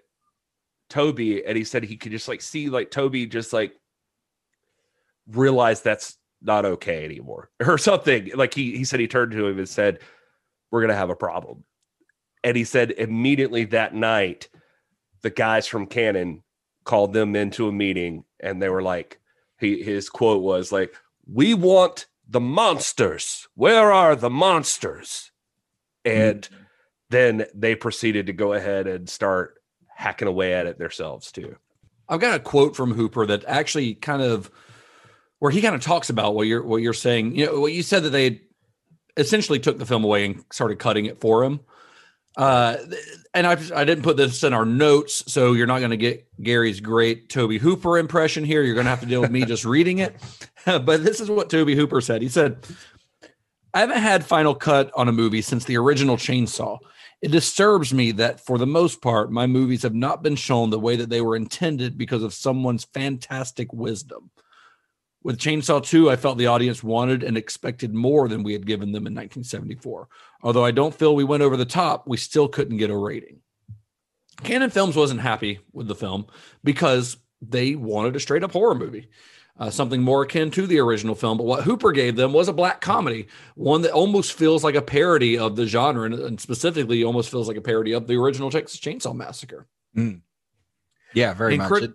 tobe 0.89 1.22
and 1.22 1.55
he 1.55 1.64
said 1.64 1.86
he 1.86 1.95
could 1.95 2.12
just 2.12 2.28
like 2.28 2.41
see 2.41 2.68
like 2.68 2.91
tobe 2.91 3.16
just 3.30 3.53
like 3.53 3.72
realize 5.26 5.82
that's 5.82 6.18
not 6.41 6.66
okay 6.66 7.05
anymore 7.05 7.49
or 7.66 7.78
something. 7.78 8.30
Like 8.36 8.53
he 8.53 8.76
he 8.76 8.84
said 8.84 8.99
he 8.99 9.08
turned 9.08 9.32
to 9.32 9.47
him 9.47 9.58
and 9.58 9.70
said 9.70 9.99
we're 10.70 10.82
gonna 10.82 10.95
have 10.95 11.10
a 11.10 11.16
problem. 11.16 11.64
And 12.43 12.58
he 12.58 12.66
said 12.66 12.91
immediately 12.91 13.64
that 13.68 13.95
night 13.95 14.49
the 15.22 15.30
guys 15.30 15.66
from 15.66 15.88
cannon 15.88 16.43
called 16.88 17.13
them 17.13 17.35
into 17.35 17.67
a 17.67 17.71
meeting 17.71 18.23
and 18.39 18.61
they 18.61 18.69
were 18.69 18.81
like 18.81 19.19
he 19.59 19.83
his 19.83 20.09
quote 20.09 20.41
was 20.41 20.71
like 20.71 20.95
we 21.31 21.53
want 21.53 22.07
the 22.27 22.39
monsters 22.39 23.47
where 23.55 23.91
are 23.91 24.15
the 24.15 24.29
monsters 24.29 25.31
and 26.03 26.43
mm-hmm. 26.43 26.63
then 27.09 27.45
they 27.53 27.75
proceeded 27.75 28.25
to 28.25 28.33
go 28.33 28.53
ahead 28.53 28.88
and 28.88 29.09
start 29.09 29.61
hacking 29.88 30.27
away 30.27 30.53
at 30.53 30.65
it 30.65 30.79
themselves 30.79 31.31
too 31.31 31.55
I've 32.09 32.21
got 32.21 32.35
a 32.35 32.39
quote 32.39 32.75
from 32.75 32.93
Hooper 32.93 33.25
that 33.25 33.43
actually 33.47 33.95
kind 33.95 34.21
of 34.21 34.49
where 35.39 35.51
he 35.51 35.61
kind 35.61 35.75
of 35.75 35.81
talks 35.81 36.09
about 36.09 36.35
what 36.35 36.47
you're 36.47 36.63
what 36.63 36.81
you're 36.81 36.93
saying. 36.93 37.35
You 37.35 37.47
know, 37.47 37.59
what 37.59 37.73
you 37.73 37.83
said 37.83 38.03
that 38.03 38.11
they 38.11 38.41
essentially 39.17 39.59
took 39.59 39.77
the 39.77 39.85
film 39.85 40.03
away 40.03 40.25
and 40.25 40.43
started 40.51 40.79
cutting 40.79 41.05
it 41.05 41.19
for 41.19 41.43
him. 41.43 41.59
Uh, 42.38 42.77
and 43.33 43.47
I 43.47 43.57
I 43.75 43.83
didn't 43.83 44.03
put 44.03 44.15
this 44.15 44.43
in 44.43 44.53
our 44.53 44.65
notes, 44.65 45.23
so 45.31 45.53
you're 45.53 45.67
not 45.67 45.79
going 45.79 45.91
to 45.91 45.97
get 45.97 46.27
Gary's 46.41 46.79
great 46.79 47.29
Tobe 47.29 47.59
Hooper 47.59 47.97
impression 47.97 48.45
here. 48.45 48.61
You're 48.61 48.75
going 48.75 48.85
to 48.85 48.91
have 48.91 48.99
to 49.01 49.07
deal 49.07 49.21
with 49.21 49.31
me 49.31 49.43
just 49.43 49.65
reading 49.65 49.97
it. 49.99 50.15
but 50.65 51.03
this 51.03 51.19
is 51.19 51.31
what 51.31 51.49
Tobe 51.49 51.69
Hooper 51.69 51.99
said. 51.99 52.21
He 52.21 52.29
said, 52.29 52.65
"I 53.73 53.79
haven't 53.79 53.97
had 53.97 54.23
final 54.23 54.53
cut 54.53 54.91
on 54.95 55.07
a 55.07 55.11
movie 55.11 55.41
since 55.41 55.65
the 55.65 55.77
original 55.77 56.15
Chainsaw." 56.15 56.77
It 57.23 57.31
disturbs 57.31 57.91
me 57.91 58.11
that 58.13 58.39
for 58.39 58.59
the 58.59 58.67
most 58.67 59.01
part, 59.01 59.31
my 59.31 59.47
movies 59.47 59.81
have 59.81 59.95
not 59.95 60.21
been 60.21 60.35
shown 60.35 60.69
the 60.69 60.79
way 60.79 60.95
that 60.97 61.09
they 61.09 61.21
were 61.21 61.35
intended 61.35 61.97
because 61.97 62.21
of 62.21 62.35
someone's 62.35 62.83
fantastic 62.83 63.73
wisdom. 63.73 64.29
With 65.24 65.39
Chainsaw 65.39 65.84
2, 65.86 66.09
I 66.09 66.15
felt 66.15 66.38
the 66.38 66.47
audience 66.47 66.84
wanted 66.84 67.24
and 67.24 67.36
expected 67.38 67.93
more 67.93 68.28
than 68.30 68.43
we 68.43 68.53
had 68.53 68.65
given 68.68 68.91
them 68.91 69.07
in 69.07 69.13
1974. 69.13 70.07
Although 70.43 70.63
I 70.63 70.72
don't 70.72 70.93
feel 70.95 71.15
we 71.15 71.24
went 71.24 71.43
over 71.43 71.57
the 71.57 71.65
top, 71.65 72.07
we 72.07 72.18
still 72.18 72.47
couldn't 72.47 72.78
get 72.78 72.89
a 72.91 72.95
rating. 72.97 73.39
Cannon 74.43 74.70
Films 74.70 74.95
wasn't 74.95 75.20
happy 75.22 75.59
with 75.74 75.88
the 75.88 75.95
film 75.95 76.28
because 76.63 77.18
they 77.41 77.76
wanted 77.76 78.15
a 78.15 78.20
straight 78.20 78.43
up 78.43 78.51
horror 78.51 78.76
movie, 78.76 79.09
uh, 79.59 79.72
something 79.72 80.01
more 80.01 80.22
akin 80.22 80.51
to 80.51 80.68
the 80.68 80.80
original 80.80 81.15
film. 81.15 81.38
But 81.39 81.45
what 81.47 81.63
Hooper 81.63 81.91
gave 81.91 82.15
them 82.15 82.32
was 82.32 82.47
a 82.47 82.53
black 82.53 82.80
comedy, 82.80 83.28
one 83.55 83.82
that 83.82 83.91
almost 83.91 84.34
feels 84.34 84.63
like 84.63 84.76
a 84.76 84.82
parody 84.82 85.38
of 85.38 85.55
the 85.55 85.65
genre, 85.65 86.05
and, 86.05 86.13
and 86.13 86.39
specifically 86.39 87.03
almost 87.03 87.32
feels 87.32 87.47
like 87.47 87.57
a 87.57 87.61
parody 87.61 87.93
of 87.93 88.05
the 88.07 88.15
original 88.15 88.51
Texas 88.51 88.80
Chainsaw 88.80 89.15
Massacre. 89.15 89.68
Yeah, 91.13 91.34
very 91.34 91.53
And 91.55 91.59
much. 91.63 91.68
crit- 91.68 91.84
It- 91.86 91.93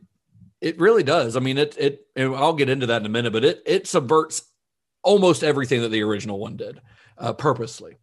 It 0.63 0.79
really 0.79 1.03
does. 1.03 1.37
I 1.37 1.41
mean, 1.41 1.59
it 1.59 1.77
it. 1.77 2.07
I'll 2.17 2.55
get 2.55 2.69
into 2.69 2.87
that 2.87 3.03
in 3.03 3.07
a 3.07 3.11
minute, 3.11 3.33
but 3.33 3.45
it 3.45 3.63
it 3.67 3.87
subverts 3.89 4.45
almost 5.03 5.43
everything 5.43 5.83
that 5.83 5.89
the 5.89 6.03
original 6.03 6.39
one 6.39 6.57
did, 6.57 6.81
uh, 7.19 7.33
purposely. 7.33 7.97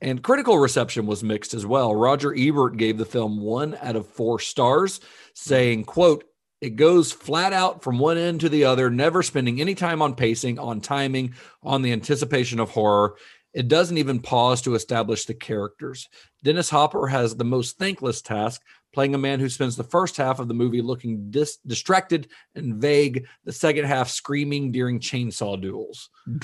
And 0.00 0.22
critical 0.22 0.58
reception 0.58 1.06
was 1.06 1.22
mixed 1.22 1.52
as 1.52 1.66
well. 1.66 1.94
Roger 1.94 2.34
Ebert 2.34 2.78
gave 2.78 2.96
the 2.96 3.04
film 3.04 3.40
one 3.42 3.76
out 3.82 3.94
of 3.94 4.06
four 4.06 4.38
stars, 4.38 5.00
saying, 5.34 5.84
"quote 5.84 6.24
It 6.62 6.76
goes 6.76 7.12
flat 7.12 7.52
out 7.52 7.82
from 7.82 7.98
one 7.98 8.16
end 8.16 8.40
to 8.40 8.48
the 8.48 8.64
other, 8.64 8.88
never 8.88 9.22
spending 9.22 9.60
any 9.60 9.74
time 9.74 10.00
on 10.00 10.14
pacing, 10.14 10.58
on 10.58 10.80
timing, 10.80 11.34
on 11.62 11.82
the 11.82 11.92
anticipation 11.92 12.58
of 12.58 12.70
horror. 12.70 13.16
It 13.52 13.68
doesn't 13.68 13.98
even 13.98 14.20
pause 14.20 14.62
to 14.62 14.74
establish 14.74 15.26
the 15.26 15.34
characters. 15.34 16.08
Dennis 16.42 16.70
Hopper 16.70 17.06
has 17.08 17.36
the 17.36 17.44
most 17.44 17.78
thankless 17.78 18.22
task, 18.22 18.62
playing 18.96 19.14
a 19.14 19.18
man 19.18 19.38
who 19.40 19.50
spends 19.50 19.76
the 19.76 19.84
first 19.84 20.16
half 20.16 20.38
of 20.38 20.48
the 20.48 20.54
movie 20.54 20.80
looking 20.80 21.30
dis- 21.30 21.58
distracted 21.66 22.28
and 22.54 22.76
vague, 22.76 23.26
the 23.44 23.52
second 23.52 23.84
half 23.84 24.08
screaming 24.08 24.72
during 24.72 24.98
chainsaw 24.98 25.60
duels. 25.60 26.08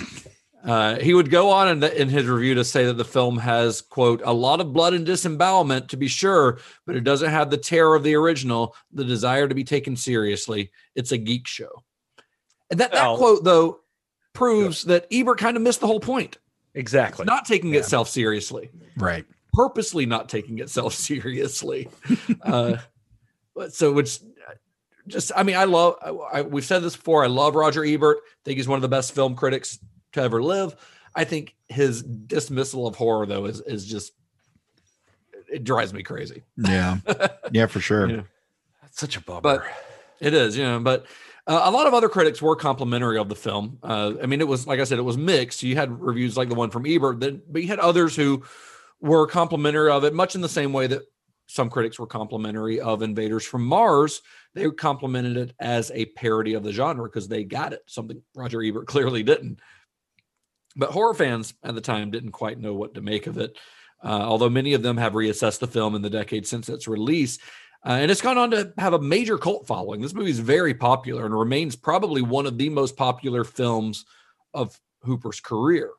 Uh, 0.64 0.96
he 1.00 1.12
would 1.12 1.28
go 1.28 1.50
on 1.50 1.68
in, 1.68 1.80
the, 1.80 2.00
in 2.00 2.08
his 2.08 2.24
review 2.26 2.54
to 2.54 2.64
say 2.64 2.84
that 2.84 2.96
the 2.96 3.04
film 3.04 3.36
has, 3.36 3.80
quote, 3.80 4.22
a 4.24 4.32
lot 4.32 4.60
of 4.60 4.72
blood 4.72 4.94
and 4.94 5.04
disembowelment 5.04 5.88
to 5.88 5.96
be 5.96 6.06
sure, 6.06 6.60
but 6.86 6.94
it 6.94 7.02
doesn't 7.02 7.30
have 7.30 7.50
the 7.50 7.56
terror 7.56 7.96
of 7.96 8.04
the 8.04 8.14
original, 8.14 8.76
the 8.92 9.02
desire 9.04 9.48
to 9.48 9.56
be 9.56 9.64
taken 9.64 9.96
seriously. 9.96 10.70
It's 10.94 11.10
a 11.10 11.18
geek 11.18 11.48
show. 11.48 11.82
And 12.70 12.78
that, 12.78 12.92
that 12.92 13.16
quote, 13.16 13.42
though, 13.42 13.80
proves 14.34 14.84
that 14.84 15.08
Ebert 15.10 15.38
kind 15.38 15.56
of 15.56 15.64
missed 15.64 15.80
the 15.80 15.88
whole 15.88 15.98
point. 15.98 16.38
Exactly. 16.74 17.24
Not 17.24 17.44
taking 17.44 17.74
itself 17.74 18.08
seriously 18.08 18.70
Right. 18.96 19.26
Purposely 19.52 20.06
not 20.06 20.28
taking 20.28 20.58
itself 20.58 20.94
seriously. 21.08 21.88
uh, 22.42 22.76
so 23.70 23.92
which 23.92 24.20
just 25.06 25.32
I 25.34 25.42
mean 25.42 25.56
I 25.56 25.64
love 25.64 25.96
I, 26.02 26.38
I, 26.38 26.42
we've 26.42 26.64
said 26.64 26.82
this 26.82 26.96
before. 26.96 27.24
I 27.24 27.28
love 27.28 27.54
Roger 27.54 27.84
Ebert. 27.84 28.18
I 28.24 28.40
think 28.44 28.56
he's 28.56 28.68
one 28.68 28.76
of 28.76 28.82
the 28.82 28.88
best 28.88 29.14
film 29.14 29.34
critics 29.34 29.78
to 30.12 30.22
ever 30.22 30.42
live. 30.42 30.76
I 31.14 31.24
think 31.24 31.54
his 31.68 32.02
dismissal 32.02 32.86
of 32.86 32.96
horror 32.96 33.26
though 33.26 33.44
is 33.46 33.60
is 33.60 33.86
just 33.86 34.12
it 35.52 35.64
drives 35.64 35.92
me 35.92 36.02
crazy. 36.02 36.42
Yeah. 36.56 36.98
Yeah, 37.54 37.66
for 37.66 37.80
sure. 37.80 38.08
Yeah. 38.08 38.22
That's 38.80 38.98
such 38.98 39.18
a 39.18 39.20
bummer. 39.20 39.42
But 39.42 39.64
it 40.20 40.32
is, 40.32 40.56
you 40.56 40.64
know, 40.64 40.80
but 40.80 41.04
uh, 41.46 41.60
a 41.64 41.70
lot 41.70 41.86
of 41.86 41.92
other 41.92 42.08
critics 42.08 42.40
were 42.40 42.56
complimentary 42.56 43.18
of 43.18 43.28
the 43.28 43.34
film. 43.34 43.78
Uh, 43.82 44.14
I 44.22 44.24
mean, 44.24 44.40
it 44.40 44.48
was 44.48 44.66
like 44.66 44.80
I 44.80 44.84
said, 44.84 44.98
it 44.98 45.02
was 45.02 45.18
mixed. 45.18 45.62
You 45.62 45.76
had 45.76 46.00
reviews 46.00 46.34
like 46.34 46.48
the 46.48 46.54
one 46.54 46.70
from 46.70 46.86
Ebert, 46.86 47.20
that, 47.20 47.52
but 47.52 47.60
you 47.60 47.68
had 47.68 47.78
others 47.78 48.16
who 48.16 48.42
were 49.02 49.26
complimentary 49.26 49.90
of 49.90 50.04
it, 50.04 50.14
much 50.14 50.34
in 50.34 50.40
the 50.40 50.48
same 50.48 50.72
way 50.72 50.86
that 50.86 51.02
some 51.46 51.68
critics 51.68 51.98
were 51.98 52.06
complimentary 52.06 52.80
of 52.80 53.02
Invaders 53.02 53.44
from 53.44 53.66
Mars. 53.66 54.22
They 54.54 54.70
complimented 54.70 55.36
it 55.36 55.54
as 55.58 55.90
a 55.94 56.06
parody 56.06 56.54
of 56.54 56.62
the 56.62 56.72
genre 56.72 57.04
because 57.04 57.28
they 57.28 57.44
got 57.44 57.72
it, 57.72 57.82
something 57.86 58.22
Roger 58.34 58.62
Ebert 58.62 58.86
clearly 58.86 59.22
didn't. 59.22 59.60
But 60.76 60.90
horror 60.90 61.14
fans 61.14 61.52
at 61.62 61.74
the 61.74 61.82
time 61.82 62.10
didn't 62.10 62.32
quite 62.32 62.58
know 62.58 62.72
what 62.72 62.94
to 62.94 63.02
make 63.02 63.26
of 63.26 63.36
it. 63.36 63.58
Uh, 64.02 64.22
although 64.22 64.48
many 64.48 64.72
of 64.72 64.82
them 64.82 64.96
have 64.96 65.12
reassessed 65.12 65.58
the 65.58 65.66
film 65.66 65.94
in 65.94 66.02
the 66.02 66.10
decade 66.10 66.46
since 66.46 66.68
its 66.68 66.88
release. 66.88 67.38
Uh, 67.84 67.98
and 68.00 68.10
it's 68.10 68.20
gone 68.20 68.38
on 68.38 68.50
to 68.50 68.72
have 68.78 68.94
a 68.94 69.00
major 69.00 69.36
cult 69.36 69.66
following. 69.66 70.00
This 70.00 70.14
movie 70.14 70.30
is 70.30 70.38
very 70.38 70.74
popular 70.74 71.26
and 71.26 71.38
remains 71.38 71.76
probably 71.76 72.22
one 72.22 72.46
of 72.46 72.58
the 72.58 72.68
most 72.68 72.96
popular 72.96 73.44
films 73.44 74.04
of 74.54 74.78
Hooper's 75.02 75.40
career. 75.40 75.90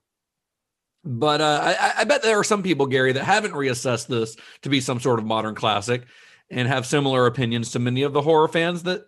But 1.03 1.41
uh, 1.41 1.59
I, 1.61 1.93
I 1.99 2.03
bet 2.05 2.21
there 2.23 2.39
are 2.39 2.43
some 2.43 2.63
people, 2.63 2.85
Gary, 2.85 3.11
that 3.11 3.23
haven't 3.23 3.53
reassessed 3.53 4.07
this 4.07 4.37
to 4.61 4.69
be 4.69 4.79
some 4.79 4.99
sort 4.99 5.19
of 5.19 5.25
modern 5.25 5.53
classic 5.53 6.03
and 6.49 6.67
have 6.67 6.85
similar 6.85 7.25
opinions 7.25 7.71
to 7.71 7.79
many 7.79 8.03
of 8.03 8.13
the 8.13 8.21
horror 8.21 8.47
fans 8.47 8.83
that 8.83 9.05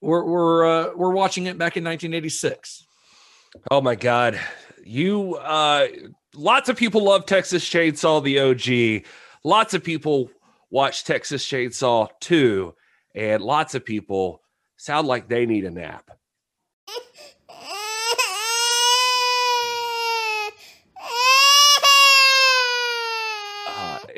were 0.00 0.24
were, 0.24 0.66
uh, 0.66 0.94
were 0.94 1.10
watching 1.10 1.46
it 1.46 1.58
back 1.58 1.76
in 1.76 1.84
1986. 1.84 2.86
Oh 3.70 3.80
my 3.80 3.94
god. 3.94 4.38
You 4.84 5.34
uh 5.36 5.88
lots 6.34 6.68
of 6.68 6.76
people 6.76 7.04
love 7.04 7.26
Texas 7.26 7.68
Chainsaw 7.68 8.22
the 8.22 8.38
OG. 8.40 9.06
Lots 9.44 9.74
of 9.74 9.82
people 9.82 10.30
watch 10.70 11.04
Texas 11.04 11.44
Chainsaw 11.44 12.08
2 12.20 12.74
and 13.14 13.42
lots 13.42 13.74
of 13.74 13.84
people 13.84 14.42
sound 14.76 15.08
like 15.08 15.28
they 15.28 15.46
need 15.46 15.64
a 15.64 15.70
nap. 15.70 16.17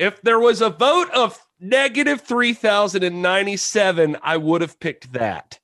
If 0.01 0.23
there 0.23 0.41
was 0.41 0.63
a 0.63 0.71
vote 0.71 1.11
of 1.11 1.39
negative 1.61 2.23
3097, 2.23 4.17
I 4.23 4.37
would 4.39 4.63
have 4.63 4.81
picked 4.81 5.13
that. 5.13 5.61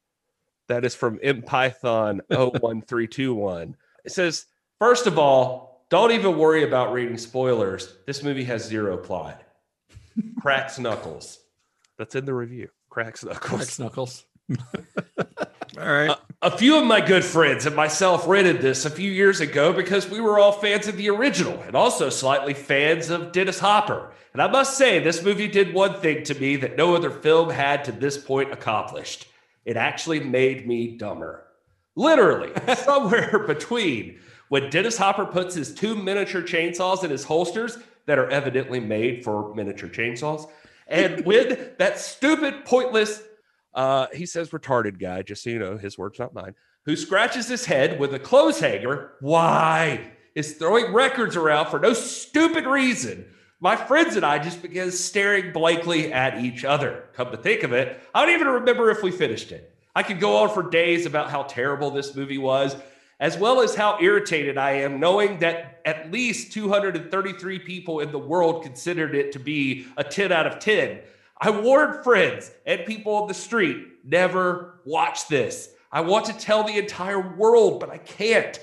That 0.68 0.84
is 0.84 0.94
from 0.94 1.18
MPython 1.20 2.20
01321. 2.28 3.76
It 4.04 4.12
says, 4.12 4.44
first 4.78 5.06
of 5.06 5.18
all, 5.18 5.86
don't 5.88 6.12
even 6.12 6.36
worry 6.36 6.64
about 6.64 6.92
reading 6.92 7.16
spoilers. 7.16 7.96
This 8.06 8.22
movie 8.22 8.44
has 8.44 8.62
zero 8.62 8.98
plot. 8.98 9.42
Cracks 10.40 10.78
knuckles. 10.78 11.38
That's 11.96 12.14
in 12.14 12.26
the 12.26 12.34
review. 12.34 12.68
Cracks 12.90 13.24
knuckles. 13.24 13.50
Cracks 13.50 13.78
Knuckles. 13.78 14.26
All 15.78 15.92
right. 15.92 16.16
A 16.42 16.56
few 16.56 16.78
of 16.78 16.84
my 16.84 17.00
good 17.00 17.24
friends 17.24 17.66
and 17.66 17.74
myself 17.74 18.26
rented 18.26 18.60
this 18.60 18.84
a 18.84 18.90
few 18.90 19.10
years 19.10 19.40
ago 19.40 19.72
because 19.72 20.08
we 20.08 20.20
were 20.20 20.38
all 20.38 20.52
fans 20.52 20.86
of 20.86 20.96
the 20.96 21.10
original 21.10 21.60
and 21.62 21.74
also 21.74 22.08
slightly 22.08 22.54
fans 22.54 23.10
of 23.10 23.32
Dennis 23.32 23.58
Hopper. 23.58 24.12
And 24.32 24.42
I 24.42 24.48
must 24.48 24.76
say, 24.76 24.98
this 24.98 25.24
movie 25.24 25.48
did 25.48 25.74
one 25.74 26.00
thing 26.00 26.22
to 26.24 26.38
me 26.38 26.56
that 26.56 26.76
no 26.76 26.94
other 26.94 27.10
film 27.10 27.50
had 27.50 27.84
to 27.84 27.92
this 27.92 28.18
point 28.18 28.52
accomplished. 28.52 29.26
It 29.64 29.76
actually 29.76 30.20
made 30.20 30.68
me 30.68 30.96
dumber. 30.96 31.46
Literally, 31.96 32.52
somewhere 32.76 33.44
between 33.46 34.20
when 34.48 34.70
Dennis 34.70 34.98
Hopper 34.98 35.26
puts 35.26 35.54
his 35.54 35.74
two 35.74 35.94
miniature 35.94 36.42
chainsaws 36.42 37.02
in 37.02 37.10
his 37.10 37.24
holsters 37.24 37.78
that 38.04 38.18
are 38.18 38.30
evidently 38.30 38.78
made 38.78 39.24
for 39.24 39.54
miniature 39.54 39.88
chainsaws, 39.88 40.48
and 40.86 41.24
when 41.24 41.72
that 41.78 41.98
stupid, 41.98 42.64
pointless 42.64 43.22
uh, 43.76 44.06
he 44.14 44.26
says 44.26 44.50
retarded 44.50 44.98
guy, 44.98 45.22
just 45.22 45.44
so 45.44 45.50
you 45.50 45.58
know, 45.58 45.76
his 45.76 45.98
words, 45.98 46.18
not 46.18 46.34
mine, 46.34 46.54
who 46.86 46.96
scratches 46.96 47.46
his 47.46 47.66
head 47.66 48.00
with 48.00 48.14
a 48.14 48.18
clothes 48.18 48.58
hanger. 48.58 49.12
Why? 49.20 50.12
Is 50.34 50.54
throwing 50.54 50.92
records 50.92 51.36
around 51.36 51.70
for 51.70 51.78
no 51.78 51.92
stupid 51.92 52.66
reason. 52.66 53.26
My 53.60 53.76
friends 53.76 54.16
and 54.16 54.24
I 54.24 54.38
just 54.38 54.60
began 54.60 54.90
staring 54.90 55.52
blankly 55.52 56.12
at 56.12 56.42
each 56.42 56.64
other. 56.64 57.04
Come 57.14 57.30
to 57.30 57.36
think 57.36 57.62
of 57.62 57.72
it, 57.72 58.00
I 58.14 58.24
don't 58.24 58.34
even 58.34 58.48
remember 58.48 58.90
if 58.90 59.02
we 59.02 59.10
finished 59.10 59.52
it. 59.52 59.74
I 59.94 60.02
could 60.02 60.20
go 60.20 60.36
on 60.38 60.50
for 60.50 60.68
days 60.68 61.06
about 61.06 61.30
how 61.30 61.44
terrible 61.44 61.90
this 61.90 62.14
movie 62.14 62.38
was, 62.38 62.76
as 63.18 63.38
well 63.38 63.62
as 63.62 63.74
how 63.74 63.98
irritated 64.00 64.58
I 64.58 64.72
am 64.72 65.00
knowing 65.00 65.38
that 65.38 65.80
at 65.86 66.10
least 66.10 66.52
233 66.52 67.58
people 67.60 68.00
in 68.00 68.12
the 68.12 68.18
world 68.18 68.62
considered 68.62 69.14
it 69.14 69.32
to 69.32 69.38
be 69.38 69.86
a 69.96 70.04
10 70.04 70.32
out 70.32 70.46
of 70.46 70.58
10. 70.58 71.00
I 71.38 71.50
warned 71.50 72.02
friends 72.02 72.50
and 72.64 72.86
people 72.86 73.14
on 73.14 73.28
the 73.28 73.34
street 73.34 73.76
never 74.04 74.80
watch 74.84 75.28
this. 75.28 75.70
I 75.92 76.00
want 76.00 76.26
to 76.26 76.32
tell 76.32 76.64
the 76.64 76.78
entire 76.78 77.20
world, 77.36 77.80
but 77.80 77.90
I 77.90 77.98
can't. 77.98 78.58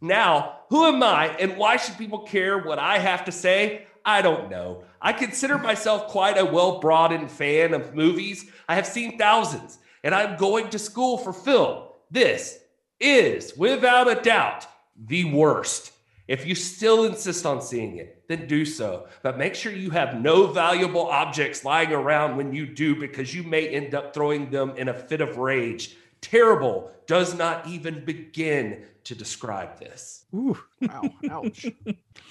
Now, 0.00 0.60
who 0.68 0.86
am 0.86 1.02
I 1.02 1.28
and 1.38 1.56
why 1.56 1.76
should 1.76 1.96
people 1.98 2.20
care 2.20 2.58
what 2.58 2.78
I 2.78 2.98
have 2.98 3.24
to 3.26 3.32
say? 3.32 3.86
I 4.04 4.22
don't 4.22 4.50
know. 4.50 4.84
I 5.00 5.12
consider 5.12 5.58
myself 5.58 6.08
quite 6.08 6.38
a 6.38 6.44
well 6.44 6.80
broadened 6.80 7.30
fan 7.30 7.74
of 7.74 7.94
movies. 7.94 8.50
I 8.68 8.74
have 8.74 8.86
seen 8.86 9.18
thousands, 9.18 9.78
and 10.02 10.14
I'm 10.14 10.36
going 10.36 10.70
to 10.70 10.78
school 10.78 11.18
for 11.18 11.32
film. 11.32 11.84
This 12.10 12.58
is, 13.00 13.56
without 13.56 14.08
a 14.08 14.20
doubt, 14.20 14.66
the 14.96 15.24
worst. 15.24 15.92
If 16.28 16.44
you 16.44 16.54
still 16.54 17.04
insist 17.04 17.46
on 17.46 17.62
seeing 17.62 17.98
it, 17.98 18.24
then 18.28 18.48
do 18.48 18.64
so. 18.64 19.06
But 19.22 19.38
make 19.38 19.54
sure 19.54 19.72
you 19.72 19.90
have 19.90 20.20
no 20.20 20.48
valuable 20.48 21.06
objects 21.06 21.64
lying 21.64 21.92
around 21.92 22.36
when 22.36 22.52
you 22.52 22.66
do, 22.66 22.96
because 22.96 23.34
you 23.34 23.44
may 23.44 23.68
end 23.68 23.94
up 23.94 24.12
throwing 24.12 24.50
them 24.50 24.72
in 24.76 24.88
a 24.88 24.94
fit 24.94 25.20
of 25.20 25.38
rage. 25.38 25.96
Terrible 26.20 26.90
does 27.06 27.36
not 27.36 27.66
even 27.68 28.04
begin 28.04 28.84
to 29.04 29.14
describe 29.14 29.78
this. 29.78 30.24
Ooh. 30.34 30.58
Wow. 30.82 31.02
Ouch. 31.30 31.66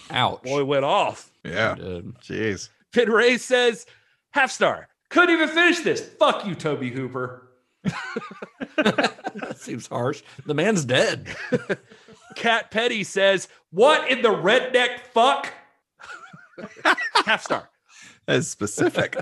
Ouch. 0.10 0.42
Boy, 0.44 0.66
went 0.66 0.84
off. 0.84 1.32
Yeah. 1.44 1.76
Jeez. 1.76 2.70
Finn 2.92 3.10
Ray 3.10 3.38
says, 3.38 3.86
half 4.32 4.52
star. 4.52 4.90
Couldn't 5.10 5.36
even 5.36 5.48
finish 5.50 5.80
this. 5.80 6.02
Fuck 6.02 6.46
you, 6.46 6.56
Tobe 6.56 6.84
Hooper. 6.84 7.48
that 8.76 9.56
seems 9.58 9.88
harsh. 9.88 10.24
The 10.46 10.54
man's 10.54 10.84
dead. 10.84 11.28
Cat 12.36 12.72
Petty 12.72 13.04
says, 13.04 13.48
What 13.72 14.10
in 14.10 14.22
the 14.22 14.30
redneck 14.30 15.00
fuck? 15.14 15.54
half 17.26 17.44
star. 17.44 17.70
That's 18.26 18.48
specific. 18.48 19.18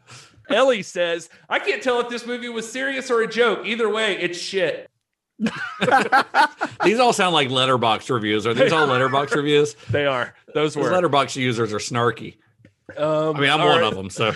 Ellie 0.50 0.82
says, 0.82 1.28
I 1.48 1.58
can't 1.58 1.82
tell 1.82 2.00
if 2.00 2.08
this 2.08 2.26
movie 2.26 2.48
was 2.48 2.70
serious 2.70 3.10
or 3.10 3.22
a 3.22 3.28
joke. 3.28 3.66
Either 3.66 3.88
way, 3.88 4.18
it's 4.18 4.38
shit. 4.38 4.88
These 6.84 6.98
all 6.98 7.12
sound 7.12 7.34
like 7.34 7.48
Letterboxd 7.48 8.10
reviews. 8.10 8.46
Are 8.46 8.54
these 8.54 8.72
all 8.72 8.88
Letterboxd 8.88 9.34
reviews? 9.36 9.76
They 9.90 10.06
are. 10.06 10.34
Those 10.54 10.74
Those 10.74 10.84
were. 10.84 10.90
Letterboxd 10.90 11.36
users 11.36 11.72
are 11.72 11.78
snarky. 11.78 12.38
um, 12.96 13.36
I 13.36 13.40
mean, 13.40 13.50
I'm 13.50 13.60
one 13.60 13.80
right. 13.80 13.84
of 13.84 13.94
them. 13.94 14.10
So 14.10 14.34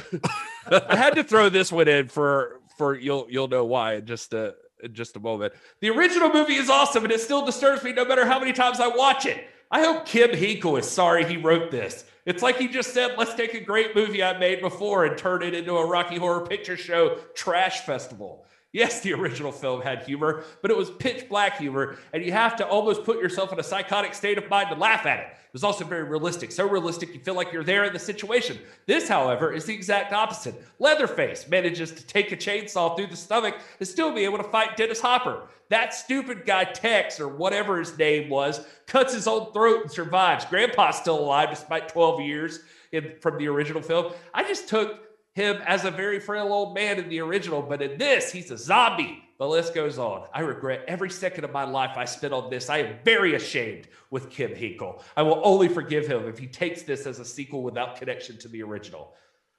I 0.71 0.95
had 0.95 1.15
to 1.17 1.25
throw 1.25 1.49
this 1.49 1.73
one 1.73 1.89
in 1.89 2.09
for 2.09 2.61
for 2.79 2.95
you'll 2.95 3.27
you'll 3.29 3.49
know 3.49 3.65
why 3.65 4.01
just 4.01 4.33
a 4.33 4.55
in 4.83 4.95
just 4.95 5.17
a 5.17 5.21
moment. 5.21 5.53
The 5.81 5.91
original 5.91 6.33
movie 6.33 6.55
is 6.55 6.71
awesome, 6.71 7.05
and 7.05 7.13
it 7.13 7.21
still 7.21 7.45
disturbs 7.45 7.83
me 7.83 7.93
no 7.93 8.05
matter 8.05 8.27
how 8.27 8.39
many 8.39 8.53
times 8.53 8.81
I 8.81 8.89
watch 8.89 9.27
it. 9.27 9.47
I 9.71 9.81
hope 9.81 10.05
Kim 10.05 10.35
Henkel 10.35 10.77
is 10.77 10.91
sorry 10.91 11.25
he 11.25 11.37
wrote 11.37 11.71
this. 11.71 12.05
It's 12.27 12.43
like 12.43 12.57
he 12.59 12.69
just 12.69 12.93
said, 12.93 13.15
let's 13.17 13.35
take 13.35 13.55
a 13.55 13.61
great 13.61 13.97
movie 13.97 14.23
I 14.23 14.39
made 14.39 14.61
before 14.61 15.07
and 15.07 15.17
turn 15.19 15.43
it 15.43 15.55
into 15.55 15.77
a 15.77 15.87
Rocky 15.87 16.17
Horror 16.17 16.47
Picture 16.47 16.77
Show 16.77 17.17
trash 17.35 17.81
festival. 17.81 18.45
Yes, 18.73 19.01
the 19.01 19.13
original 19.13 19.53
film 19.53 19.83
had 19.83 20.03
humor, 20.03 20.45
but 20.63 20.71
it 20.71 20.77
was 20.77 20.91
pitch 20.91 21.29
black 21.29 21.59
humor, 21.59 21.97
and 22.13 22.25
you 22.25 22.33
have 22.33 22.57
to 22.57 22.67
almost 22.67 23.05
put 23.05 23.21
yourself 23.21 23.53
in 23.53 23.61
a 23.61 23.63
psychotic 23.63 24.15
state 24.15 24.39
of 24.39 24.49
mind 24.49 24.71
to 24.71 24.77
laugh 24.77 25.05
at 25.05 25.19
it. 25.21 25.27
It 25.53 25.57
was 25.57 25.65
also 25.65 25.85
very 25.85 26.05
realistic, 26.05 26.51
so 26.51 26.67
realistic 26.67 27.13
you 27.13 27.21
feel 27.21 27.35
like 27.35 27.53
you're 27.53 27.63
there 27.63 27.85
in 27.85 27.93
the 27.93 27.99
situation. 27.99 28.59
This, 28.87 29.07
however, 29.07 29.53
is 29.53 29.67
the 29.67 29.75
exact 29.75 30.11
opposite. 30.15 30.55
Leatherface 30.79 31.47
manages 31.47 31.93
to 31.93 32.07
take 32.07 32.33
a 32.33 32.37
chainsaw 32.39 32.97
through 32.97 33.09
the 33.09 33.17
stomach 33.17 33.57
and 33.79 33.87
still 33.87 34.15
be 34.15 34.25
able 34.25 34.39
to 34.39 34.45
fight 34.45 34.79
Dennis 34.79 35.03
Hopper. 35.03 35.43
That 35.69 35.93
stupid 35.93 36.47
guy 36.47 36.65
Tex, 36.65 37.21
or 37.21 37.29
whatever 37.29 37.79
his 37.79 37.99
name 37.99 38.31
was, 38.31 38.65
cuts 38.87 39.13
his 39.13 39.27
own 39.27 39.53
throat 39.53 39.83
and 39.83 39.93
survives. 39.93 40.47
Grandpa's 40.47 40.97
still 40.97 41.19
alive 41.19 41.51
despite 41.51 41.91
12 41.91 42.23
years 42.23 42.61
in, 42.93 43.13
from 43.21 43.37
the 43.37 43.49
original 43.49 43.83
film. 43.83 44.15
I 44.33 44.45
just 44.45 44.71
took 44.71 45.01
him 45.35 45.59
as 45.67 45.85
a 45.85 45.91
very 45.91 46.19
frail 46.19 46.51
old 46.51 46.75
man 46.75 46.99
in 46.99 47.11
the 47.11 47.21
original, 47.21 47.61
but 47.61 47.83
in 47.83 47.99
this, 47.99 48.33
he's 48.33 48.51
a 48.51 48.57
zombie. 48.57 49.22
The 49.39 49.49
list 49.49 49.75
goes 49.75 49.99
on. 49.99 50.27
I 50.33 50.41
regret 50.41 50.85
every 50.87 51.11
second 51.11 51.45
of 51.45 51.53
my 51.53 51.65
life 51.65 51.97
I 51.97 52.05
spent 52.05 52.33
on 52.33 52.51
this. 52.51 52.71
I 52.71 52.79
am 52.79 52.97
very 53.05 53.35
ashamed 53.35 53.89
with 54.11 54.31
Kim 54.31 54.55
Henkel. 54.55 55.03
I 55.17 55.23
will 55.23 55.41
only 55.45 55.69
forgive 55.69 56.07
him 56.07 56.29
if 56.29 56.39
he 56.39 56.47
takes 56.47 56.83
this 56.83 57.07
as 57.07 57.19
a 57.19 57.25
sequel 57.25 57.63
without 57.63 57.97
connection 57.97 58.39
to 58.39 58.49
the 58.49 58.63
original. 58.63 59.15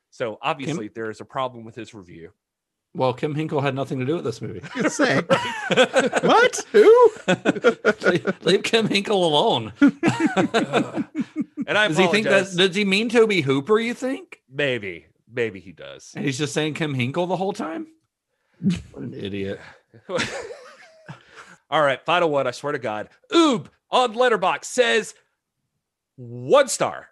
So 0.10 0.38
obviously, 0.42 0.90
there 0.90 1.10
is 1.10 1.22
a 1.22 1.26
problem 1.26 1.66
with 1.66 1.76
his 1.76 1.94
review. 1.94 2.32
Well, 2.96 3.14
Kim 3.14 3.34
Henkel 3.34 3.60
had 3.60 3.74
nothing 3.74 4.00
to 4.00 4.06
do 4.06 4.16
with 4.16 4.24
this 4.24 4.42
movie. 4.42 4.62
Just 4.76 4.98
saying. 4.98 5.24
what? 5.70 6.66
Who? 6.72 7.12
leave, 8.04 8.46
leave 8.46 8.64
Kim 8.64 8.88
Henkel 8.88 9.26
alone. 9.26 9.74
And 11.68 11.78
I 11.78 11.88
Does 11.88 11.98
he 11.98 12.08
think 12.08 12.28
that? 12.28 12.54
Does 12.56 12.76
he 12.76 12.86
mean 12.86 13.10
Tobe 13.10 13.34
Hooper? 13.34 13.80
You 13.80 13.94
think? 13.94 14.42
maybe, 14.50 15.08
maybe 15.32 15.60
he 15.60 15.72
does. 15.72 16.14
And 16.16 16.26
he's 16.26 16.38
just 16.38 16.54
saying 16.54 16.76
Kim 16.76 16.94
Henkel 16.94 17.26
the 17.28 17.38
whole 17.38 17.54
time. 17.54 17.88
What 18.92 19.04
an 19.04 19.14
idiot! 19.14 19.60
All 21.70 21.82
right, 21.82 22.04
final 22.06 22.30
one. 22.30 22.48
I 22.48 22.52
swear 22.52 22.74
to 22.74 22.80
God. 22.80 23.10
Oob 23.32 23.68
on 23.90 24.14
Letterboxd 24.14 24.66
says 24.66 25.16
one 26.16 26.68
star. 26.68 27.10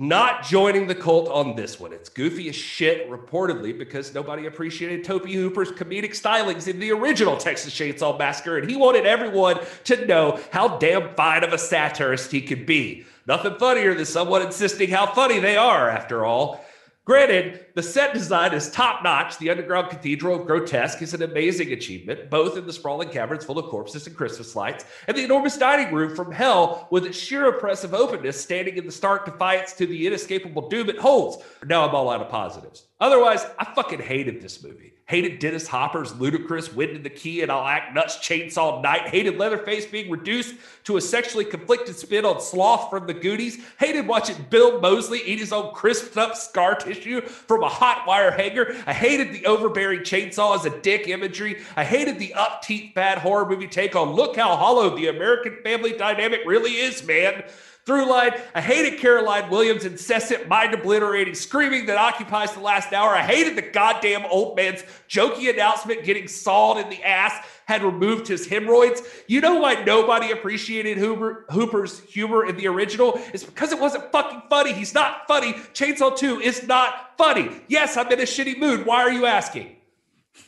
Not 0.00 0.44
joining 0.44 0.86
the 0.86 0.94
cult 0.94 1.28
on 1.28 1.56
this 1.56 1.80
one. 1.80 1.92
It's 1.92 2.08
goofy 2.08 2.48
as 2.48 2.54
shit, 2.54 3.10
reportedly, 3.10 3.76
because 3.76 4.14
nobody 4.14 4.46
appreciated 4.46 5.02
Tobe 5.02 5.26
Hooper's 5.26 5.72
comedic 5.72 6.10
stylings 6.10 6.68
in 6.68 6.78
the 6.78 6.92
original 6.92 7.36
Texas 7.36 7.74
Chainsaw 7.74 8.16
Massacre, 8.16 8.58
and 8.58 8.70
he 8.70 8.76
wanted 8.76 9.06
everyone 9.06 9.58
to 9.84 10.06
know 10.06 10.38
how 10.52 10.78
damn 10.78 11.12
fine 11.16 11.42
of 11.42 11.52
a 11.52 11.58
satirist 11.58 12.30
he 12.30 12.40
could 12.40 12.64
be. 12.64 13.06
Nothing 13.26 13.56
funnier 13.58 13.92
than 13.92 14.06
someone 14.06 14.42
insisting 14.42 14.88
how 14.88 15.06
funny 15.06 15.40
they 15.40 15.56
are, 15.56 15.90
after 15.90 16.24
all. 16.24 16.64
Granted, 17.08 17.64
the 17.74 17.82
set 17.82 18.12
design 18.12 18.52
is 18.52 18.70
top 18.70 19.02
notch. 19.02 19.38
The 19.38 19.48
underground 19.48 19.88
cathedral 19.88 20.38
of 20.38 20.46
grotesque 20.46 21.00
is 21.00 21.14
an 21.14 21.22
amazing 21.22 21.72
achievement, 21.72 22.28
both 22.28 22.58
in 22.58 22.66
the 22.66 22.72
sprawling 22.74 23.08
caverns 23.08 23.46
full 23.46 23.58
of 23.58 23.70
corpses 23.70 24.06
and 24.06 24.14
Christmas 24.14 24.54
lights, 24.54 24.84
and 25.06 25.16
the 25.16 25.24
enormous 25.24 25.56
dining 25.56 25.90
room 25.90 26.14
from 26.14 26.30
hell 26.30 26.86
with 26.90 27.06
its 27.06 27.16
sheer 27.16 27.48
oppressive 27.48 27.94
openness 27.94 28.38
standing 28.38 28.76
in 28.76 28.84
the 28.84 28.92
stark 28.92 29.24
defiance 29.24 29.72
to 29.72 29.86
the 29.86 30.06
inescapable 30.06 30.68
doom 30.68 30.90
it 30.90 30.98
holds. 30.98 31.42
Now 31.64 31.88
I'm 31.88 31.94
all 31.94 32.10
out 32.10 32.20
of 32.20 32.28
positives. 32.28 32.84
Otherwise, 33.00 33.46
I 33.58 33.64
fucking 33.64 34.00
hated 34.00 34.42
this 34.42 34.62
movie. 34.62 34.92
Hated 35.08 35.38
Dennis 35.38 35.66
Hopper's 35.66 36.14
ludicrous 36.20 36.70
wind 36.70 36.94
in 36.94 37.02
the 37.02 37.08
key 37.08 37.40
and 37.40 37.50
I'll 37.50 37.66
act 37.66 37.94
nuts 37.94 38.18
chainsaw 38.18 38.82
night. 38.82 39.08
Hated 39.08 39.38
Leatherface 39.38 39.86
being 39.86 40.10
reduced 40.10 40.54
to 40.84 40.98
a 40.98 41.00
sexually 41.00 41.46
conflicted 41.46 41.96
spin 41.96 42.26
on 42.26 42.42
sloth 42.42 42.90
from 42.90 43.06
the 43.06 43.14
Goonies. 43.14 43.58
Hated 43.78 44.06
watching 44.06 44.36
Bill 44.50 44.82
Moseley 44.82 45.22
eat 45.24 45.38
his 45.38 45.50
own 45.50 45.72
crisped 45.74 46.18
up 46.18 46.36
scar 46.36 46.74
tissue 46.74 47.22
from 47.22 47.62
a 47.62 47.68
hot 47.70 48.06
wire 48.06 48.30
hanger. 48.30 48.76
I 48.86 48.92
hated 48.92 49.32
the 49.32 49.46
overbearing 49.46 50.00
chainsaw 50.00 50.54
as 50.54 50.66
a 50.66 50.80
dick 50.80 51.08
imagery. 51.08 51.62
I 51.74 51.84
hated 51.84 52.18
the 52.18 52.34
upteeth 52.36 52.92
bad 52.92 53.16
horror 53.16 53.48
movie 53.48 53.66
take 53.66 53.96
on 53.96 54.12
look 54.12 54.36
how 54.36 54.56
hollow 54.56 54.94
the 54.94 55.08
American 55.08 55.56
family 55.64 55.96
dynamic 55.96 56.42
really 56.44 56.72
is, 56.72 57.02
man. 57.06 57.44
Through 57.88 58.10
line, 58.10 58.32
I 58.54 58.60
hated 58.60 58.98
Caroline 58.98 59.48
Williams' 59.48 59.86
incessant, 59.86 60.46
mind 60.46 60.74
obliterating 60.74 61.34
screaming 61.34 61.86
that 61.86 61.96
occupies 61.96 62.52
the 62.52 62.60
last 62.60 62.92
hour. 62.92 63.14
I 63.14 63.22
hated 63.22 63.56
the 63.56 63.62
goddamn 63.62 64.26
old 64.26 64.58
man's 64.58 64.82
jokey 65.08 65.48
announcement 65.48 66.04
getting 66.04 66.28
sawed 66.28 66.76
in 66.76 66.90
the 66.90 67.02
ass 67.02 67.46
had 67.64 67.82
removed 67.82 68.28
his 68.28 68.46
hemorrhoids. 68.46 69.00
You 69.26 69.40
know 69.40 69.60
why 69.60 69.82
nobody 69.84 70.32
appreciated 70.32 70.98
Hooper, 70.98 71.46
Hooper's 71.48 72.00
humor 72.00 72.44
in 72.44 72.58
the 72.58 72.66
original? 72.66 73.18
It's 73.32 73.44
because 73.44 73.72
it 73.72 73.80
wasn't 73.80 74.12
fucking 74.12 74.42
funny. 74.50 74.74
He's 74.74 74.92
not 74.92 75.26
funny. 75.26 75.54
Chainsaw 75.54 76.14
2 76.14 76.40
is 76.40 76.68
not 76.68 77.16
funny. 77.16 77.48
Yes, 77.68 77.96
I'm 77.96 78.12
in 78.12 78.20
a 78.20 78.24
shitty 78.24 78.58
mood. 78.58 78.84
Why 78.84 79.00
are 79.00 79.12
you 79.12 79.24
asking? 79.24 79.76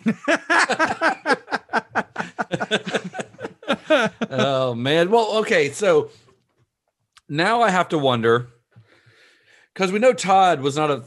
oh 4.30 4.74
man. 4.74 5.10
Well, 5.10 5.38
okay. 5.38 5.72
So 5.72 6.10
now 7.30 7.62
I 7.62 7.70
have 7.70 7.88
to 7.90 7.98
wonder 7.98 8.48
because 9.72 9.90
we 9.92 9.98
know 9.98 10.12
Todd 10.12 10.60
was 10.60 10.76
not 10.76 10.90
a 10.90 11.02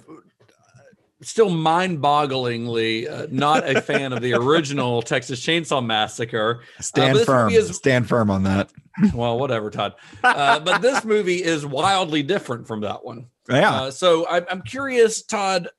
still 1.21 1.49
mind-bogglingly 1.49 3.09
uh, 3.09 3.27
not 3.31 3.69
a 3.69 3.79
fan 3.81 4.11
of 4.11 4.21
the 4.21 4.33
original 4.33 5.01
Texas 5.01 5.39
Chainsaw 5.45 5.85
Massacre. 5.85 6.63
Stand 6.81 7.13
but 7.13 7.17
this 7.19 7.25
firm. 7.27 7.51
is- 7.51 7.75
Stand 7.77 8.09
firm 8.09 8.29
on 8.31 8.43
that. 8.43 8.71
Well, 9.15 9.39
whatever, 9.39 9.71
Todd. 9.71 9.93
Uh, 10.23 10.59
but 10.59 10.83
this 10.83 11.03
movie 11.03 11.43
is 11.43 11.65
wildly 11.65 12.21
different 12.21 12.67
from 12.67 12.81
that 12.81 13.03
one. 13.03 13.25
Yeah. 13.49 13.71
Uh, 13.73 13.91
so 13.91 14.27
I, 14.27 14.45
I'm 14.51 14.61
curious, 14.61 15.23
Todd. 15.23 15.69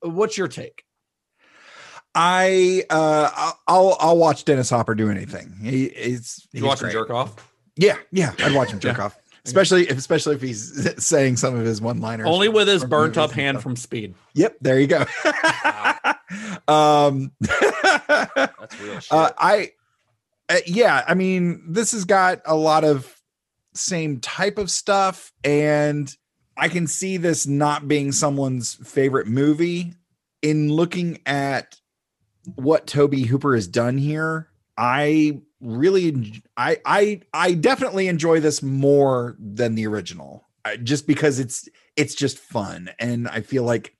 What's 0.00 0.38
your 0.38 0.48
take? 0.48 0.82
I 2.14 2.84
uh 2.90 3.52
I'll- 3.66 3.96
I'll 4.00 4.16
watch 4.16 4.44
Dennis 4.44 4.70
Hopper 4.70 4.94
do 4.94 5.10
anything. 5.10 5.56
He 5.62 5.84
it's 5.84 6.46
You 6.52 6.64
watch 6.64 6.82
him 6.82 6.90
jerk 6.90 7.10
off? 7.10 7.34
Yeah, 7.76 7.96
yeah, 8.10 8.32
I'd 8.38 8.54
watch 8.54 8.70
him 8.70 8.78
jerk 8.80 8.96
Yeah. 8.98 9.04
off. 9.04 9.16
Especially 9.46 9.88
if 9.88 9.98
especially 9.98 10.36
if 10.36 10.42
he's 10.42 11.04
saying 11.04 11.36
some 11.36 11.56
of 11.56 11.64
his 11.64 11.80
one-liners. 11.80 12.26
Only 12.28 12.48
with 12.48 12.68
his 12.68 12.84
burnt 12.84 13.18
up 13.18 13.32
hand 13.32 13.56
stuff. 13.56 13.62
from 13.62 13.76
Speed. 13.76 14.14
Yep, 14.34 14.58
there 14.60 14.78
you 14.78 14.86
go. 14.86 14.98
um 16.68 17.32
That's 17.40 18.80
real 18.80 19.00
shit. 19.00 19.12
uh, 19.12 19.30
I 19.36 19.72
uh, 20.48 20.58
yeah, 20.66 21.04
I 21.08 21.14
mean, 21.14 21.64
this 21.68 21.90
has 21.92 22.04
got 22.04 22.40
a 22.46 22.54
lot 22.54 22.84
of 22.84 23.20
same 23.74 24.20
type 24.20 24.58
of 24.58 24.70
stuff 24.70 25.32
and 25.42 26.14
I 26.56 26.68
can 26.68 26.86
see 26.86 27.16
this 27.16 27.46
not 27.46 27.88
being 27.88 28.12
someone's 28.12 28.74
favorite 28.74 29.26
movie 29.26 29.94
in 30.42 30.70
looking 30.72 31.20
at 31.24 31.80
what 32.54 32.86
Tobe 32.86 33.14
Hooper 33.14 33.54
has 33.54 33.66
done 33.66 33.98
here. 33.98 34.48
I 34.76 35.40
really 35.62 36.42
I 36.56 36.78
I 36.84 37.20
I 37.32 37.54
definitely 37.54 38.08
enjoy 38.08 38.40
this 38.40 38.62
more 38.62 39.36
than 39.38 39.74
the 39.76 39.86
original. 39.86 40.44
I- 40.64 40.76
Just 40.76 41.06
because 41.06 41.38
it's 41.38 41.68
it's 41.96 42.14
just 42.14 42.38
fun 42.38 42.90
and 42.98 43.28
I 43.28 43.40
feel 43.40 43.62
like 43.64 43.96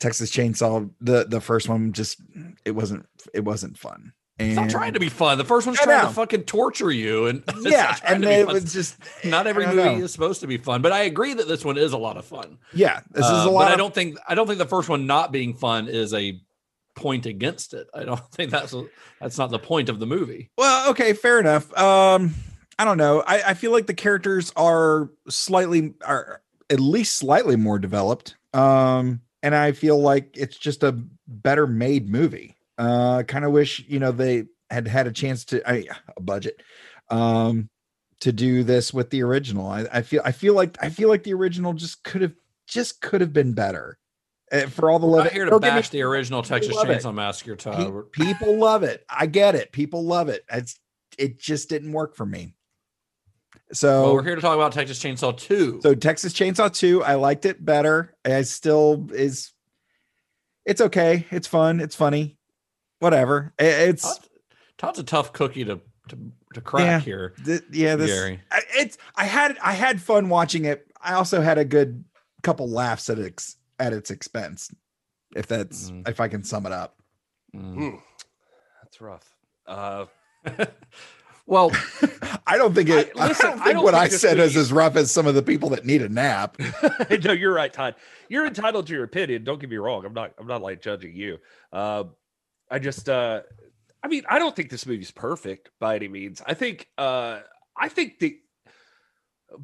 Texas 0.00 0.30
Chainsaw 0.30 0.88
the 1.00 1.24
the 1.28 1.40
first 1.40 1.68
one 1.68 1.92
just 1.92 2.20
it 2.64 2.72
wasn't 2.72 3.06
it 3.34 3.44
wasn't 3.44 3.76
fun. 3.78 4.12
And 4.40 4.50
It's 4.50 4.56
not 4.56 4.70
trying 4.70 4.92
to 4.94 5.00
be 5.00 5.08
fun. 5.08 5.36
The 5.36 5.44
first 5.44 5.66
one's 5.66 5.80
I 5.80 5.84
trying 5.84 6.02
know. 6.04 6.08
to 6.10 6.14
fucking 6.14 6.42
torture 6.44 6.92
you, 6.92 7.26
and 7.26 7.42
yeah, 7.62 7.96
and 8.04 8.24
it 8.24 8.46
was 8.46 8.72
just 8.72 8.96
not 9.24 9.48
every 9.48 9.66
movie 9.66 9.76
know. 9.98 10.04
is 10.04 10.12
supposed 10.12 10.42
to 10.42 10.46
be 10.46 10.56
fun. 10.58 10.80
But 10.80 10.92
I 10.92 11.00
agree 11.02 11.34
that 11.34 11.48
this 11.48 11.64
one 11.64 11.76
is 11.76 11.92
a 11.92 11.98
lot 11.98 12.16
of 12.16 12.24
fun. 12.24 12.58
yeah, 12.72 13.00
this 13.10 13.24
is 13.26 13.32
Uh, 13.32 13.46
a 13.48 13.50
lot. 13.50 13.64
But 13.64 13.72
I 13.72 13.76
don't 13.76 13.92
think 13.92 14.16
I 14.28 14.36
don't 14.36 14.46
think 14.46 14.60
the 14.60 14.66
first 14.66 14.88
one 14.88 15.08
not 15.08 15.32
being 15.32 15.54
fun 15.54 15.88
is 15.88 16.14
a 16.14 16.40
point 16.98 17.26
against 17.26 17.74
it. 17.74 17.88
I 17.94 18.04
don't 18.04 18.20
think 18.32 18.50
that's 18.50 18.74
that's 19.20 19.38
not 19.38 19.50
the 19.50 19.58
point 19.58 19.88
of 19.88 19.98
the 19.98 20.06
movie. 20.06 20.50
Well, 20.58 20.90
okay, 20.90 21.12
fair 21.12 21.38
enough. 21.40 21.76
Um, 21.78 22.34
I 22.78 22.84
don't 22.84 22.98
know. 22.98 23.22
I, 23.26 23.42
I 23.48 23.54
feel 23.54 23.72
like 23.72 23.86
the 23.86 23.94
characters 23.94 24.52
are 24.56 25.10
slightly 25.28 25.94
are 26.04 26.42
at 26.70 26.80
least 26.80 27.16
slightly 27.16 27.56
more 27.56 27.78
developed. 27.78 28.36
Um, 28.52 29.22
and 29.42 29.54
I 29.54 29.72
feel 29.72 30.00
like 30.00 30.36
it's 30.36 30.56
just 30.56 30.82
a 30.82 31.00
better 31.26 31.66
made 31.66 32.08
movie. 32.08 32.56
Uh, 32.76 33.22
kind 33.24 33.44
of 33.44 33.52
wish 33.52 33.84
you 33.88 33.98
know 33.98 34.12
they 34.12 34.44
had 34.70 34.86
had 34.86 35.06
a 35.06 35.12
chance 35.12 35.44
to 35.46 35.68
I, 35.68 35.84
a 36.16 36.20
budget, 36.20 36.62
um, 37.10 37.68
to 38.20 38.32
do 38.32 38.62
this 38.62 38.92
with 38.92 39.10
the 39.10 39.22
original. 39.22 39.68
I, 39.68 39.86
I 39.92 40.02
feel 40.02 40.22
I 40.24 40.32
feel 40.32 40.54
like 40.54 40.76
I 40.80 40.88
feel 40.88 41.08
like 41.08 41.24
the 41.24 41.34
original 41.34 41.72
just 41.72 42.04
could 42.04 42.22
have 42.22 42.34
just 42.66 43.00
could 43.00 43.20
have 43.20 43.32
been 43.32 43.54
better. 43.54 43.98
Uh, 44.50 44.60
for 44.66 44.90
all 44.90 44.98
the 44.98 45.06
I'm 45.06 45.12
love, 45.12 45.30
here 45.30 45.44
to 45.44 45.50
don't 45.50 45.62
me 45.62 45.68
bash 45.68 45.90
the 45.90 46.02
original 46.02 46.42
Texas. 46.42 46.74
Chainsaw 46.76 47.12
Massacre. 47.14 47.56
Pe- 47.56 47.70
Todd. 47.72 48.12
People 48.12 48.56
love 48.58 48.82
it. 48.82 49.04
I 49.10 49.26
get 49.26 49.54
it. 49.54 49.72
People 49.72 50.04
love 50.04 50.28
it. 50.28 50.44
It's 50.50 50.78
it 51.18 51.38
just 51.38 51.68
didn't 51.68 51.92
work 51.92 52.14
for 52.16 52.24
me. 52.24 52.54
So 53.72 54.02
well, 54.04 54.14
we're 54.14 54.22
here 54.22 54.34
to 54.36 54.40
talk 54.40 54.54
about 54.54 54.72
Texas 54.72 54.98
Chainsaw 55.02 55.36
Two. 55.36 55.80
so 55.82 55.94
Texas 55.94 56.32
Chainsaw 56.32 56.72
2, 56.74 57.02
I 57.04 57.14
liked 57.16 57.44
it 57.44 57.62
better. 57.62 58.14
I 58.24 58.40
still 58.42 59.08
is 59.12 59.52
it's 60.64 60.80
okay. 60.80 61.26
It's 61.30 61.46
fun. 61.46 61.80
It's 61.80 61.94
funny. 61.96 62.38
Whatever. 63.00 63.52
It's 63.58 64.02
Todd's, 64.02 64.28
Todd's 64.78 64.98
a 65.00 65.04
tough 65.04 65.32
cookie 65.34 65.64
to 65.64 65.80
to, 66.08 66.18
to 66.54 66.60
crack 66.62 66.84
Yeah. 66.86 67.00
here. 67.00 67.34
th- 67.44 67.62
yeah. 67.70 67.96
This 67.96 68.10
Gary. 68.10 68.40
I- 68.50 68.62
it's. 68.76 68.96
I 69.16 69.24
had 69.24 69.58
I 69.62 69.72
had 69.72 70.00
fun 70.00 70.30
watching 70.30 70.64
it. 70.64 70.90
I 71.02 71.14
also 71.14 71.42
had 71.42 71.58
a 71.58 71.64
good 71.64 72.04
couple 72.42 72.68
laughs 72.70 73.10
at 73.10 73.18
its 73.18 73.56
at 73.78 73.92
its 73.92 74.10
expense. 74.10 74.72
If 75.36 75.46
that's 75.46 75.90
Mm. 75.90 76.08
if 76.08 76.20
I 76.20 76.28
can 76.28 76.42
sum 76.44 76.66
it 76.66 76.72
up. 76.72 76.96
Mm. 77.54 78.00
That's 78.82 79.00
rough. 79.00 79.28
Uh, 79.66 80.06
Well, 81.46 81.72
I 82.46 82.58
don't 82.58 82.74
think 82.74 82.90
it. 82.90 83.10
I- 83.18 83.24
I, 83.24 83.28
don't 83.28 83.42
I 83.42 83.64
think 83.64 83.64
don't 83.76 83.82
what 83.84 83.94
think 83.94 84.04
I 84.04 84.08
said 84.08 84.38
is 84.38 84.54
as 84.54 84.70
rough 84.70 84.96
as 84.96 85.10
some 85.10 85.26
of 85.26 85.34
the 85.34 85.42
people 85.42 85.70
that 85.70 85.86
need 85.86 86.02
a 86.02 86.08
nap. 86.10 86.58
no, 87.24 87.32
you're 87.32 87.54
right, 87.54 87.72
Todd. 87.72 87.94
You're 88.28 88.44
entitled 88.46 88.86
to 88.88 88.92
your 88.92 89.04
opinion. 89.04 89.44
Don't 89.44 89.58
get 89.58 89.70
me 89.70 89.78
wrong. 89.78 90.04
I'm 90.04 90.12
not. 90.12 90.34
I'm 90.38 90.46
not 90.46 90.60
like 90.60 90.82
judging 90.82 91.16
you. 91.16 91.38
Uh, 91.72 92.04
I 92.70 92.78
just. 92.78 93.08
Uh, 93.08 93.40
I 94.02 94.08
mean, 94.08 94.24
I 94.28 94.38
don't 94.38 94.54
think 94.54 94.68
this 94.68 94.84
movie's 94.84 95.10
perfect 95.10 95.70
by 95.80 95.96
any 95.96 96.08
means. 96.08 96.42
I 96.44 96.52
think. 96.52 96.86
Uh, 96.98 97.40
I 97.74 97.88
think 97.88 98.18
the. 98.18 98.38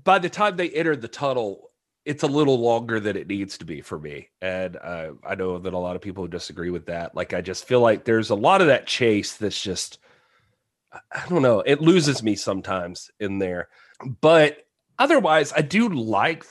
By 0.04 0.18
the 0.20 0.30
time 0.30 0.56
they 0.56 0.70
enter 0.70 0.96
the 0.96 1.06
tunnel, 1.08 1.68
it's 2.04 2.22
a 2.22 2.26
little 2.28 2.58
longer 2.60 3.00
than 3.00 3.16
it 3.16 3.28
needs 3.28 3.58
to 3.58 3.64
be 3.64 3.80
for 3.80 3.98
me, 3.98 4.28
and 4.40 4.76
uh, 4.76 5.12
I 5.26 5.34
know 5.34 5.58
that 5.58 5.74
a 5.74 5.78
lot 5.78 5.96
of 5.96 6.02
people 6.02 6.26
disagree 6.26 6.70
with 6.70 6.86
that. 6.86 7.14
Like, 7.14 7.32
I 7.34 7.40
just 7.40 7.66
feel 7.66 7.80
like 7.80 8.04
there's 8.04 8.30
a 8.30 8.34
lot 8.34 8.60
of 8.60 8.66
that 8.68 8.86
chase 8.86 9.36
that's 9.36 9.60
just. 9.60 9.98
I- 10.92 11.28
don't 11.28 11.42
know. 11.42 11.60
It 11.60 11.80
loses 11.80 12.22
me 12.22 12.36
sometimes 12.36 13.10
in 13.18 13.38
there, 13.38 13.68
but 14.20 14.58
otherwise, 14.98 15.52
I 15.52 15.62
do 15.62 15.88
like 15.88 16.44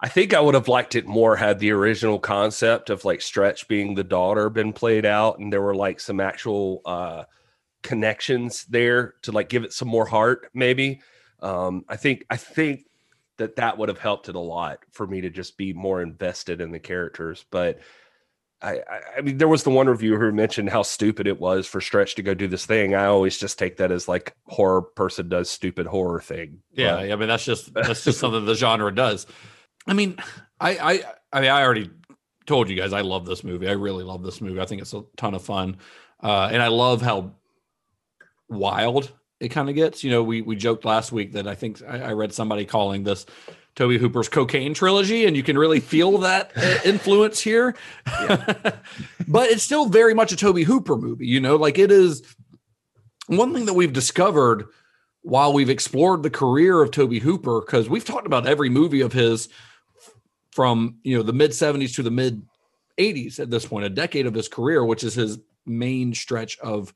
I 0.00 0.08
think 0.08 0.32
I 0.32 0.40
would 0.40 0.54
have 0.54 0.68
liked 0.68 0.94
it 0.94 1.06
more 1.06 1.34
had 1.36 1.58
the 1.58 1.72
original 1.72 2.18
concept 2.20 2.88
of 2.88 3.04
like 3.04 3.20
Stretch 3.20 3.66
being 3.68 3.94
the 3.94 4.04
daughter 4.04 4.48
been 4.48 4.72
played 4.72 5.04
out 5.04 5.38
and 5.38 5.52
there 5.52 5.62
were 5.62 5.74
like 5.74 5.98
some 6.00 6.20
actual 6.20 6.82
uh 6.84 7.24
connections 7.82 8.64
there 8.66 9.14
to 9.22 9.32
like 9.32 9.48
give 9.48 9.64
it 9.64 9.72
some 9.72 9.88
more 9.88 10.06
heart 10.06 10.50
maybe. 10.54 11.00
Um 11.40 11.84
I 11.88 11.96
think 11.96 12.24
I 12.30 12.36
think 12.36 12.84
that 13.38 13.56
that 13.56 13.78
would 13.78 13.88
have 13.88 13.98
helped 13.98 14.28
it 14.28 14.34
a 14.34 14.40
lot 14.40 14.80
for 14.92 15.06
me 15.06 15.20
to 15.22 15.30
just 15.30 15.56
be 15.56 15.72
more 15.72 16.02
invested 16.02 16.60
in 16.60 16.70
the 16.72 16.78
characters 16.78 17.44
but 17.50 17.78
I, 18.60 18.78
I, 18.78 19.00
I 19.18 19.20
mean, 19.20 19.38
there 19.38 19.46
was 19.46 19.62
the 19.62 19.70
one 19.70 19.86
reviewer 19.86 20.18
who 20.18 20.32
mentioned 20.32 20.68
how 20.68 20.82
stupid 20.82 21.28
it 21.28 21.38
was 21.38 21.64
for 21.68 21.80
Stretch 21.80 22.16
to 22.16 22.22
go 22.24 22.34
do 22.34 22.48
this 22.48 22.66
thing. 22.66 22.92
I 22.92 23.04
always 23.04 23.38
just 23.38 23.56
take 23.56 23.76
that 23.76 23.92
as 23.92 24.08
like 24.08 24.34
horror 24.48 24.82
person 24.82 25.28
does 25.28 25.48
stupid 25.48 25.86
horror 25.86 26.20
thing. 26.20 26.58
yeah, 26.72 26.96
But- 26.96 27.12
I 27.12 27.14
mean 27.14 27.28
that's 27.28 27.44
just 27.44 27.72
that's 27.84 28.02
just 28.02 28.18
something 28.18 28.44
the 28.44 28.56
genre 28.56 28.92
does. 28.92 29.28
I 29.86 29.92
mean, 29.92 30.16
I 30.58 30.70
I 30.76 31.02
I 31.32 31.40
mean 31.40 31.50
I 31.50 31.62
already 31.62 31.88
told 32.46 32.68
you 32.68 32.74
guys 32.74 32.92
I 32.92 33.02
love 33.02 33.26
this 33.26 33.44
movie. 33.44 33.68
I 33.68 33.74
really 33.74 34.02
love 34.02 34.24
this 34.24 34.40
movie. 34.40 34.58
I 34.60 34.66
think 34.66 34.82
it's 34.82 34.92
a 34.92 35.04
ton 35.16 35.34
of 35.34 35.42
fun, 35.44 35.76
uh, 36.20 36.48
and 36.50 36.60
I 36.60 36.66
love 36.66 37.00
how 37.00 37.34
wild 38.48 39.12
it 39.40 39.48
kind 39.48 39.68
of 39.68 39.74
gets. 39.74 40.02
You 40.02 40.10
know, 40.10 40.22
we 40.22 40.42
we 40.42 40.56
joked 40.56 40.84
last 40.84 41.12
week 41.12 41.32
that 41.32 41.46
I 41.46 41.54
think 41.54 41.82
I, 41.86 42.00
I 42.00 42.12
read 42.12 42.32
somebody 42.32 42.64
calling 42.64 43.04
this 43.04 43.26
Tobe 43.76 44.00
Hooper's 44.00 44.28
cocaine 44.28 44.74
trilogy, 44.74 45.26
and 45.26 45.36
you 45.36 45.42
can 45.42 45.56
really 45.58 45.80
feel 45.80 46.18
that 46.18 46.52
uh, 46.56 46.78
influence 46.84 47.40
here. 47.40 47.76
but 49.28 49.50
it's 49.50 49.62
still 49.62 49.86
very 49.86 50.14
much 50.14 50.32
a 50.32 50.36
Tobe 50.36 50.58
Hooper 50.58 50.96
movie. 50.96 51.26
You 51.26 51.40
know, 51.40 51.56
like 51.56 51.78
it 51.78 51.90
is 51.90 52.22
one 53.26 53.54
thing 53.54 53.66
that 53.66 53.74
we've 53.74 53.92
discovered 53.92 54.66
while 55.22 55.52
we've 55.52 55.70
explored 55.70 56.22
the 56.22 56.30
career 56.30 56.80
of 56.80 56.90
Tobe 56.90 57.18
Hooper, 57.18 57.60
because 57.60 57.88
we've 57.88 58.04
talked 58.04 58.26
about 58.26 58.46
every 58.46 58.70
movie 58.70 59.00
of 59.00 59.12
his 59.12 59.48
from 60.52 60.96
you 61.04 61.16
know 61.16 61.22
the 61.22 61.32
mid 61.32 61.52
70s 61.52 61.94
to 61.94 62.02
the 62.02 62.10
mid 62.10 62.42
80s 62.98 63.38
at 63.38 63.50
this 63.50 63.64
point, 63.64 63.84
a 63.84 63.90
decade 63.90 64.26
of 64.26 64.34
his 64.34 64.48
career, 64.48 64.84
which 64.84 65.04
is 65.04 65.14
his 65.14 65.38
main 65.64 66.14
stretch 66.14 66.58
of 66.58 66.92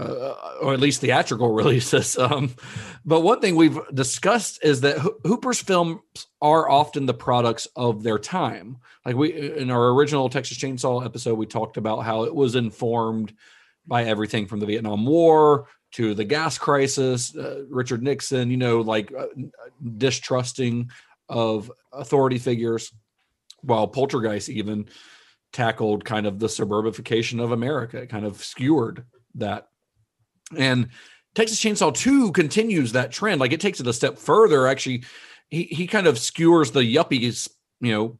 uh, 0.00 0.34
or 0.60 0.72
at 0.72 0.80
least 0.80 1.00
theatrical 1.00 1.48
releases. 1.52 2.16
Um, 2.18 2.54
but 3.04 3.20
one 3.20 3.40
thing 3.40 3.56
we've 3.56 3.78
discussed 3.92 4.64
is 4.64 4.80
that 4.82 4.98
Ho- 4.98 5.16
Hooper's 5.24 5.60
films 5.60 6.00
are 6.40 6.68
often 6.68 7.06
the 7.06 7.14
products 7.14 7.66
of 7.76 8.02
their 8.02 8.18
time. 8.18 8.78
Like 9.04 9.16
we 9.16 9.32
in 9.58 9.70
our 9.70 9.88
original 9.90 10.28
Texas 10.28 10.58
Chainsaw 10.58 11.04
episode, 11.04 11.34
we 11.34 11.46
talked 11.46 11.76
about 11.76 12.00
how 12.00 12.24
it 12.24 12.34
was 12.34 12.54
informed 12.54 13.34
by 13.86 14.04
everything 14.04 14.46
from 14.46 14.60
the 14.60 14.66
Vietnam 14.66 15.04
War 15.04 15.66
to 15.92 16.14
the 16.14 16.24
gas 16.24 16.56
crisis, 16.56 17.36
uh, 17.36 17.64
Richard 17.68 18.02
Nixon, 18.02 18.50
you 18.50 18.56
know, 18.56 18.80
like 18.80 19.12
uh, 19.12 19.26
distrusting 19.98 20.90
of 21.28 21.70
authority 21.92 22.38
figures, 22.38 22.92
while 23.60 23.86
Poltergeist 23.86 24.48
even 24.48 24.86
tackled 25.52 26.04
kind 26.04 26.26
of 26.26 26.38
the 26.38 26.46
suburbification 26.46 27.42
of 27.42 27.52
America, 27.52 28.06
kind 28.06 28.24
of 28.24 28.42
skewered 28.42 29.04
that. 29.34 29.68
And 30.56 30.88
Texas 31.34 31.60
Chainsaw 31.60 31.94
2 31.94 32.32
continues 32.32 32.92
that 32.92 33.12
trend. 33.12 33.40
Like 33.40 33.52
it 33.52 33.60
takes 33.60 33.80
it 33.80 33.86
a 33.86 33.92
step 33.92 34.18
further. 34.18 34.66
Actually, 34.66 35.04
he, 35.50 35.64
he 35.64 35.86
kind 35.86 36.06
of 36.06 36.18
skewers 36.18 36.70
the 36.70 36.80
yuppies, 36.80 37.48
you 37.80 37.92
know, 37.92 38.18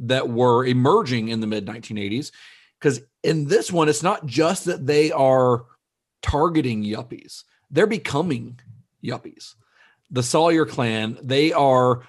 that 0.00 0.28
were 0.28 0.64
emerging 0.64 1.28
in 1.28 1.40
the 1.40 1.46
mid 1.46 1.66
1980s. 1.66 2.30
Because 2.78 3.00
in 3.22 3.46
this 3.46 3.70
one, 3.70 3.88
it's 3.88 4.02
not 4.02 4.26
just 4.26 4.64
that 4.64 4.86
they 4.86 5.12
are 5.12 5.64
targeting 6.22 6.82
yuppies, 6.84 7.44
they're 7.70 7.86
becoming 7.86 8.58
yuppies. 9.04 9.54
The 10.10 10.22
Sawyer 10.22 10.66
clan, 10.66 11.18
they 11.22 11.52
are 11.52 12.02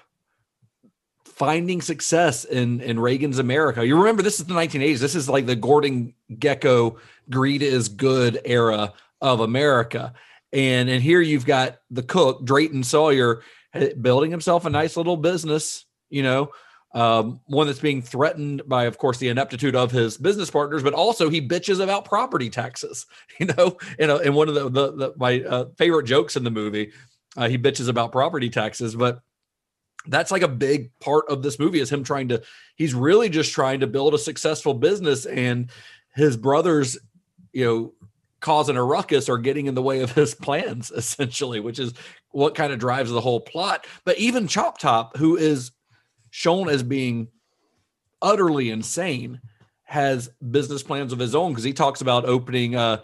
finding 1.24 1.80
success 1.80 2.44
in 2.44 2.80
in 2.80 3.00
Reagan's 3.00 3.38
America. 3.38 3.86
You 3.86 3.98
remember 3.98 4.22
this 4.22 4.40
is 4.40 4.46
the 4.46 4.54
1980s. 4.54 4.98
This 4.98 5.14
is 5.14 5.28
like 5.28 5.46
the 5.46 5.56
Gordon 5.56 6.14
Gekko 6.30 6.96
greed 7.30 7.62
is 7.62 7.88
good 7.88 8.40
era 8.44 8.92
of 9.22 9.40
America. 9.40 10.12
And 10.52 10.90
and 10.90 11.02
here 11.02 11.22
you've 11.22 11.46
got 11.46 11.78
the 11.90 12.02
cook 12.02 12.44
Drayton 12.44 12.84
Sawyer 12.84 13.42
eh, 13.72 13.94
building 13.98 14.30
himself 14.30 14.66
a 14.66 14.70
nice 14.70 14.98
little 14.98 15.16
business, 15.16 15.86
you 16.10 16.22
know, 16.22 16.50
um, 16.94 17.40
one 17.46 17.66
that's 17.66 17.78
being 17.78 18.02
threatened 18.02 18.62
by, 18.66 18.84
of 18.84 18.98
course, 18.98 19.16
the 19.16 19.28
ineptitude 19.28 19.74
of 19.74 19.90
his 19.90 20.18
business 20.18 20.50
partners, 20.50 20.82
but 20.82 20.92
also 20.92 21.30
he 21.30 21.46
bitches 21.46 21.82
about 21.82 22.04
property 22.04 22.50
taxes. 22.50 23.06
You 23.40 23.46
know, 23.46 23.78
in, 23.98 24.10
in 24.10 24.34
one 24.34 24.48
of 24.48 24.54
the, 24.54 24.68
the, 24.68 24.92
the 24.92 25.14
my 25.16 25.40
uh, 25.40 25.64
favorite 25.78 26.04
jokes 26.04 26.36
in 26.36 26.44
the 26.44 26.50
movie, 26.50 26.92
uh, 27.36 27.48
he 27.48 27.56
bitches 27.56 27.88
about 27.88 28.12
property 28.12 28.50
taxes, 28.50 28.94
but 28.94 29.22
that's 30.06 30.30
like 30.30 30.42
a 30.42 30.48
big 30.48 30.90
part 31.00 31.24
of 31.28 31.42
this 31.42 31.58
movie 31.58 31.80
is 31.80 31.90
him 31.90 32.04
trying 32.04 32.28
to 32.28 32.42
he's 32.76 32.94
really 32.94 33.28
just 33.28 33.52
trying 33.52 33.80
to 33.80 33.86
build 33.86 34.14
a 34.14 34.18
successful 34.18 34.74
business 34.74 35.26
and 35.26 35.70
his 36.14 36.36
brothers 36.36 36.98
you 37.52 37.64
know 37.64 37.94
causing 38.42 38.76
a 38.76 38.84
ruckus 38.84 39.28
or 39.28 39.38
getting 39.38 39.66
in 39.66 39.74
the 39.74 39.82
way 39.82 40.00
of 40.00 40.12
his 40.12 40.34
plans 40.42 40.90
essentially 40.90 41.60
which 41.60 41.78
is 41.78 41.94
what 42.30 42.54
kind 42.54 42.72
of 42.72 42.78
drives 42.78 43.10
the 43.10 43.20
whole 43.20 43.40
plot 43.40 43.86
but 44.04 44.18
even 44.18 44.46
chop 44.46 44.78
top 44.78 45.16
who 45.16 45.36
is 45.36 45.70
shown 46.30 46.68
as 46.68 46.82
being 46.82 47.28
utterly 48.20 48.68
insane 48.68 49.40
has 49.84 50.28
business 50.50 50.82
plans 50.82 51.12
of 51.12 51.18
his 51.18 51.34
own 51.34 51.52
because 51.52 51.64
he 51.64 51.72
talks 51.72 52.02
about 52.02 52.26
opening 52.26 52.76
uh 52.76 52.98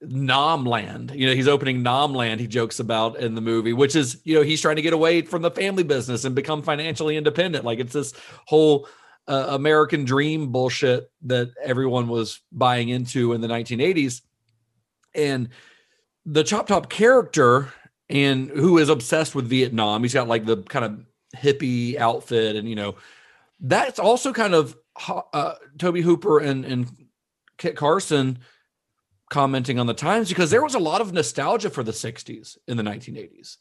Nam 0.00 0.64
Land. 0.64 1.12
You 1.14 1.26
know, 1.26 1.34
he's 1.34 1.48
opening 1.48 1.82
Nam 1.82 2.14
Land, 2.14 2.40
he 2.40 2.46
jokes 2.46 2.78
about 2.78 3.18
in 3.18 3.34
the 3.34 3.40
movie, 3.40 3.72
which 3.72 3.96
is, 3.96 4.20
you 4.24 4.34
know, 4.34 4.42
he's 4.42 4.60
trying 4.60 4.76
to 4.76 4.82
get 4.82 4.92
away 4.92 5.22
from 5.22 5.42
the 5.42 5.50
family 5.50 5.82
business 5.82 6.24
and 6.24 6.34
become 6.34 6.62
financially 6.62 7.16
independent. 7.16 7.64
Like 7.64 7.80
it's 7.80 7.92
this 7.92 8.12
whole 8.46 8.88
uh, 9.26 9.46
American 9.50 10.04
dream 10.04 10.52
bullshit 10.52 11.10
that 11.22 11.50
everyone 11.62 12.08
was 12.08 12.40
buying 12.52 12.88
into 12.88 13.32
in 13.32 13.40
the 13.40 13.48
1980s. 13.48 14.22
And 15.14 15.48
the 16.24 16.44
Chop 16.44 16.66
Top 16.66 16.90
character, 16.90 17.72
and 18.08 18.50
who 18.50 18.78
is 18.78 18.88
obsessed 18.88 19.34
with 19.34 19.48
Vietnam, 19.48 20.02
he's 20.02 20.14
got 20.14 20.28
like 20.28 20.44
the 20.44 20.58
kind 20.62 20.84
of 20.84 21.04
hippie 21.36 21.96
outfit, 21.96 22.56
and 22.56 22.68
you 22.68 22.76
know, 22.76 22.96
that's 23.60 23.98
also 23.98 24.32
kind 24.32 24.54
of 24.54 24.76
uh, 25.32 25.54
Tobe 25.78 25.98
Hooper 25.98 26.38
and 26.38 26.64
and 26.64 26.88
Kit 27.56 27.76
Carson 27.76 28.38
commenting 29.30 29.78
on 29.78 29.86
the 29.86 29.94
times 29.94 30.28
because 30.28 30.50
there 30.50 30.62
was 30.62 30.74
a 30.74 30.78
lot 30.78 31.00
of 31.00 31.12
nostalgia 31.12 31.70
for 31.70 31.82
the 31.82 31.92
60s 31.92 32.56
in 32.66 32.76
the 32.76 32.82
1980s 32.82 33.56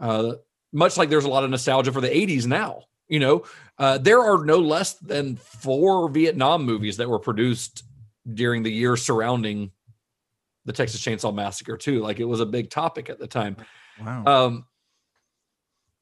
uh, 0.00 0.34
much 0.72 0.96
like 0.96 1.08
there's 1.08 1.24
a 1.24 1.28
lot 1.28 1.44
of 1.44 1.50
nostalgia 1.50 1.92
for 1.92 2.00
the 2.00 2.08
80s 2.08 2.46
now 2.46 2.82
you 3.08 3.20
know? 3.20 3.44
Uh, 3.78 3.98
there 3.98 4.20
are 4.20 4.44
no 4.44 4.58
less 4.58 4.94
than 4.94 5.36
four 5.36 6.08
vietnam 6.08 6.64
movies 6.64 6.96
that 6.96 7.08
were 7.08 7.18
produced 7.18 7.84
during 8.32 8.62
the 8.62 8.72
year 8.72 8.96
surrounding 8.96 9.70
the 10.66 10.72
texas 10.72 11.00
chainsaw 11.02 11.34
massacre 11.34 11.76
too 11.78 12.00
like 12.00 12.20
it 12.20 12.24
was 12.24 12.40
a 12.40 12.46
big 12.46 12.68
topic 12.70 13.08
at 13.08 13.18
the 13.18 13.26
time 13.26 13.56
Wow. 14.04 14.24
um 14.26 14.66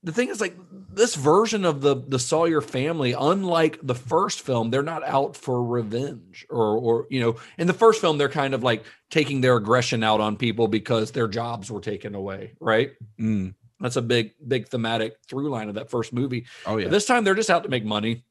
the 0.03 0.13
thing 0.13 0.29
is 0.29 0.41
like 0.41 0.55
this 0.91 1.15
version 1.15 1.65
of 1.65 1.81
the 1.81 1.97
the 1.97 2.19
Sawyer 2.19 2.61
family 2.61 3.15
unlike 3.19 3.79
the 3.83 3.95
first 3.95 4.43
film 4.43 4.71
they're 4.71 4.83
not 4.83 5.03
out 5.05 5.37
for 5.37 5.65
revenge 5.65 6.45
or 6.51 6.77
or 6.77 7.07
you 7.09 7.21
know 7.21 7.37
in 7.57 7.67
the 7.67 7.73
first 7.73 8.01
film 8.01 8.19
they're 8.19 8.29
kind 8.29 8.53
of 8.55 8.63
like 8.63 8.85
taking 9.11 9.41
their 9.41 9.57
aggression 9.57 10.03
out 10.03 10.21
on 10.21 10.37
people 10.37 10.69
because 10.69 11.13
their 11.13 11.29
jobs 11.29 11.71
were 11.71 11.81
taken 11.81 12.15
away 12.15 12.53
right 12.61 12.93
Mm. 13.19 13.55
that's 13.81 13.97
a 13.97 14.03
big 14.03 14.33
big 14.47 14.69
thematic 14.69 15.17
through 15.29 15.49
line 15.49 15.69
of 15.69 15.77
that 15.77 15.89
first 15.91 16.13
movie 16.13 16.45
Oh 16.67 16.77
yeah. 16.77 16.89
this 16.89 17.07
time 17.07 17.25
they're 17.25 17.35
just 17.35 17.51
out 17.51 17.63
to 17.63 17.69
make 17.71 17.85
money 17.85 18.25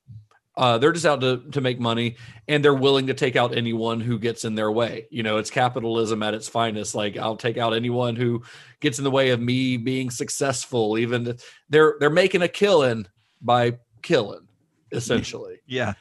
Uh, 0.55 0.77
they're 0.77 0.91
just 0.91 1.05
out 1.05 1.21
to, 1.21 1.43
to 1.51 1.61
make 1.61 1.79
money 1.79 2.15
and 2.47 2.63
they're 2.63 2.73
willing 2.73 3.07
to 3.07 3.13
take 3.13 3.35
out 3.35 3.57
anyone 3.57 3.99
who 3.99 4.19
gets 4.19 4.45
in 4.45 4.53
their 4.53 4.71
way. 4.71 5.07
You 5.09 5.23
know, 5.23 5.37
it's 5.37 5.49
capitalism 5.49 6.21
at 6.21 6.35
its 6.35 6.47
finest. 6.47 6.93
Like 6.93 7.17
I'll 7.17 7.37
take 7.37 7.57
out 7.57 7.73
anyone 7.73 8.15
who 8.15 8.43
gets 8.79 8.99
in 8.99 9.03
the 9.03 9.11
way 9.11 9.29
of 9.29 9.39
me 9.39 9.77
being 9.77 10.11
successful. 10.11 10.97
Even 10.97 11.37
they're 11.69 11.95
they're 11.99 12.11
making 12.11 12.43
a 12.43 12.47
killing 12.47 13.07
by 13.41 13.77
killing, 14.01 14.47
essentially. 14.91 15.59
Yeah. 15.65 15.93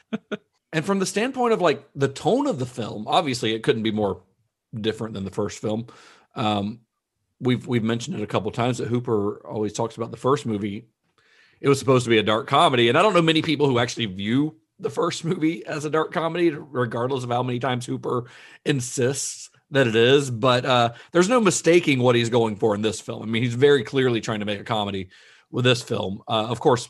And 0.73 0.83
from 0.83 0.99
the 0.99 1.05
standpoint 1.05 1.53
of 1.53 1.61
like 1.61 1.87
the 1.95 2.07
tone 2.09 2.47
of 2.47 2.59
the 2.59 2.65
film, 2.65 3.07
obviously 3.07 3.53
it 3.53 3.63
couldn't 3.63 3.83
be 3.83 3.91
more 3.91 4.23
different 4.79 5.13
than 5.13 5.23
the 5.23 5.31
first 5.31 5.59
film. 5.61 5.87
Um, 6.35 6.81
we've 7.39 7.65
we've 7.67 7.83
mentioned 7.83 8.17
it 8.17 8.23
a 8.23 8.27
couple 8.27 8.51
times 8.51 8.79
that 8.79 8.87
Hooper 8.87 9.45
always 9.45 9.73
talks 9.73 9.97
about 9.97 10.11
the 10.11 10.17
first 10.17 10.45
movie. 10.45 10.87
It 11.63 11.69
was 11.69 11.79
supposed 11.79 12.03
to 12.03 12.09
be 12.09 12.17
a 12.17 12.23
dark 12.23 12.47
comedy, 12.47 12.89
and 12.89 12.97
I 12.97 13.01
don't 13.01 13.13
know 13.13 13.21
many 13.21 13.41
people 13.41 13.67
who 13.67 13.79
actually 13.79 14.07
view 14.07 14.57
the 14.79 14.89
first 14.89 15.23
movie 15.23 15.65
as 15.65 15.85
a 15.85 15.89
dark 15.89 16.11
comedy, 16.11 16.49
regardless 16.49 17.23
of 17.23 17.29
how 17.29 17.41
many 17.41 17.57
times 17.57 17.85
Hooper 17.85 18.25
insists 18.65 19.49
that 19.71 19.87
it 19.87 19.95
is. 19.95 20.29
But 20.29 20.65
uh, 20.65 20.91
there's 21.13 21.29
no 21.29 21.39
mistaking 21.39 21.99
what 21.99 22.15
he's 22.15 22.29
going 22.29 22.57
for 22.57 22.75
in 22.75 22.81
this 22.81 22.99
film. 22.99 23.23
I 23.23 23.25
mean, 23.27 23.43
he's 23.43 23.55
very 23.55 23.85
clearly 23.85 24.19
trying 24.19 24.41
to 24.41 24.45
make 24.45 24.59
a 24.59 24.65
comedy 24.65 25.07
with 25.51 25.63
this 25.63 25.81
film. 25.81 26.21
Uh, 26.27 26.47
of 26.49 26.59
course, 26.59 26.89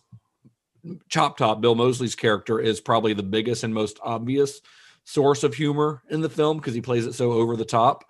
Chop 1.07 1.37
Top, 1.37 1.61
Bill 1.61 1.75
Moseley's 1.75 2.15
character, 2.15 2.59
is 2.59 2.81
probably 2.81 3.13
the 3.13 3.21
biggest 3.21 3.63
and 3.63 3.75
most 3.75 3.99
obvious 4.01 4.59
source 5.03 5.43
of 5.43 5.53
humor 5.53 6.01
in 6.09 6.21
the 6.21 6.29
film 6.29 6.57
because 6.57 6.73
he 6.73 6.81
plays 6.81 7.05
it 7.05 7.13
so 7.13 7.31
over 7.31 7.55
the 7.55 7.63
top. 7.63 8.05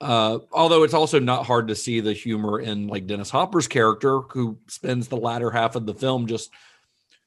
Uh, 0.00 0.38
although 0.52 0.82
it's 0.82 0.94
also 0.94 1.18
not 1.18 1.46
hard 1.46 1.68
to 1.68 1.74
see 1.74 2.00
the 2.00 2.12
humor 2.12 2.60
in 2.60 2.86
like 2.86 3.06
Dennis 3.06 3.30
Hopper's 3.30 3.68
character, 3.68 4.20
who 4.20 4.58
spends 4.68 5.08
the 5.08 5.16
latter 5.16 5.50
half 5.50 5.74
of 5.74 5.86
the 5.86 5.94
film 5.94 6.26
just 6.26 6.50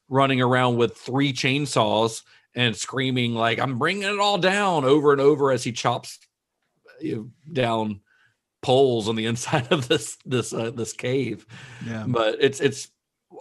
running 0.08 0.42
around 0.42 0.78
with 0.78 0.96
three 0.96 1.34
chainsaws 1.34 2.22
and 2.54 2.76
screaming 2.76 3.34
like 3.34 3.60
"I'm 3.60 3.80
bringing 3.80 4.04
it 4.04 4.20
all 4.20 4.38
down" 4.38 4.86
over 4.86 5.12
and 5.12 5.22
over 5.22 5.52
as 5.52 5.64
he 5.64 5.72
chops 5.72 6.20
down 7.52 8.02
poles 8.62 9.08
on 9.08 9.16
the 9.16 9.26
inside 9.28 9.72
of 9.72 9.88
this 9.88 10.18
this 10.26 10.54
uh, 10.54 10.72
this 10.72 10.94
cave. 10.94 11.46
Yeah. 11.86 12.06
But 12.08 12.38
it's 12.40 12.60
it's 12.60 12.90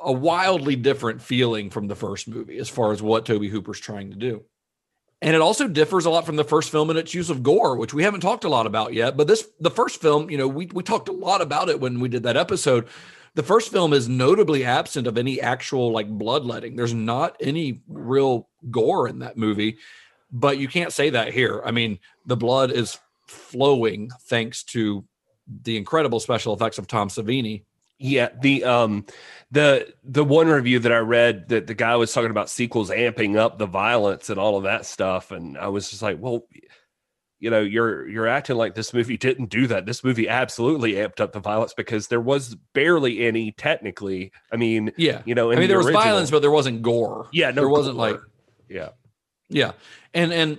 a 0.02 0.12
wildly 0.12 0.76
different 0.76 1.20
feeling 1.20 1.70
from 1.70 1.86
the 1.86 1.96
first 1.96 2.28
movie 2.28 2.58
as 2.58 2.68
far 2.68 2.92
as 2.92 3.02
what 3.02 3.26
Tobe 3.26 3.44
Hooper's 3.44 3.80
trying 3.80 4.10
to 4.10 4.16
do. 4.16 4.44
And 5.20 5.34
it 5.34 5.40
also 5.40 5.66
differs 5.66 6.04
a 6.04 6.10
lot 6.10 6.26
from 6.26 6.36
the 6.36 6.44
first 6.44 6.70
film 6.70 6.90
in 6.90 6.96
its 6.96 7.12
use 7.12 7.28
of 7.28 7.42
gore, 7.42 7.76
which 7.76 7.92
we 7.92 8.04
haven't 8.04 8.20
talked 8.20 8.44
a 8.44 8.48
lot 8.48 8.66
about 8.66 8.94
yet. 8.94 9.16
But 9.16 9.26
this, 9.26 9.48
the 9.58 9.70
first 9.70 10.00
film, 10.00 10.30
you 10.30 10.38
know, 10.38 10.46
we, 10.46 10.66
we 10.66 10.82
talked 10.82 11.08
a 11.08 11.12
lot 11.12 11.40
about 11.40 11.68
it 11.68 11.80
when 11.80 11.98
we 11.98 12.08
did 12.08 12.22
that 12.22 12.36
episode. 12.36 12.86
The 13.34 13.42
first 13.42 13.72
film 13.72 13.92
is 13.92 14.08
notably 14.08 14.64
absent 14.64 15.06
of 15.06 15.18
any 15.18 15.40
actual 15.40 15.90
like 15.90 16.08
bloodletting. 16.08 16.76
There's 16.76 16.94
not 16.94 17.36
any 17.40 17.80
real 17.88 18.48
gore 18.70 19.08
in 19.08 19.18
that 19.20 19.36
movie, 19.36 19.78
but 20.30 20.58
you 20.58 20.68
can't 20.68 20.92
say 20.92 21.10
that 21.10 21.32
here. 21.32 21.62
I 21.64 21.72
mean, 21.72 21.98
the 22.26 22.36
blood 22.36 22.70
is 22.70 22.98
flowing 23.26 24.10
thanks 24.22 24.62
to 24.64 25.04
the 25.62 25.76
incredible 25.76 26.20
special 26.20 26.54
effects 26.54 26.78
of 26.78 26.86
Tom 26.86 27.08
Savini. 27.08 27.64
Yeah, 27.98 28.28
the 28.40 28.64
um 28.64 29.06
the 29.50 29.92
the 30.04 30.24
one 30.24 30.46
review 30.48 30.78
that 30.80 30.92
I 30.92 30.98
read 30.98 31.48
that 31.48 31.66
the 31.66 31.74
guy 31.74 31.96
was 31.96 32.12
talking 32.12 32.30
about 32.30 32.48
sequels 32.50 32.90
amping 32.90 33.36
up 33.36 33.58
the 33.58 33.66
violence 33.66 34.30
and 34.30 34.38
all 34.38 34.56
of 34.56 34.64
that 34.64 34.86
stuff 34.86 35.30
and 35.32 35.58
I 35.58 35.68
was 35.68 35.90
just 35.90 36.02
like, 36.02 36.18
well, 36.20 36.44
you 37.40 37.50
know, 37.50 37.60
you're 37.60 38.06
you're 38.08 38.28
acting 38.28 38.56
like 38.56 38.74
this 38.76 38.92
movie 38.94 39.16
didn't 39.16 39.46
do 39.50 39.66
that. 39.68 39.86
This 39.86 40.04
movie 40.04 40.28
absolutely 40.28 40.92
amped 40.94 41.20
up 41.20 41.32
the 41.32 41.40
violence 41.40 41.74
because 41.74 42.06
there 42.08 42.20
was 42.20 42.54
barely 42.72 43.26
any 43.26 43.50
technically. 43.52 44.30
I 44.52 44.56
mean, 44.56 44.92
Yeah. 44.96 45.22
you 45.24 45.34
know, 45.34 45.50
I 45.50 45.54
mean, 45.54 45.62
the 45.62 45.66
there 45.68 45.78
was 45.78 45.90
violence, 45.90 46.30
but 46.30 46.40
there 46.42 46.50
wasn't 46.50 46.82
gore. 46.82 47.28
yeah, 47.32 47.48
no, 47.50 47.54
there 47.62 47.68
wasn't 47.68 47.96
gore. 47.96 48.10
like 48.12 48.20
yeah, 48.68 48.90
Yeah. 49.48 49.72
And 50.14 50.32
and 50.32 50.58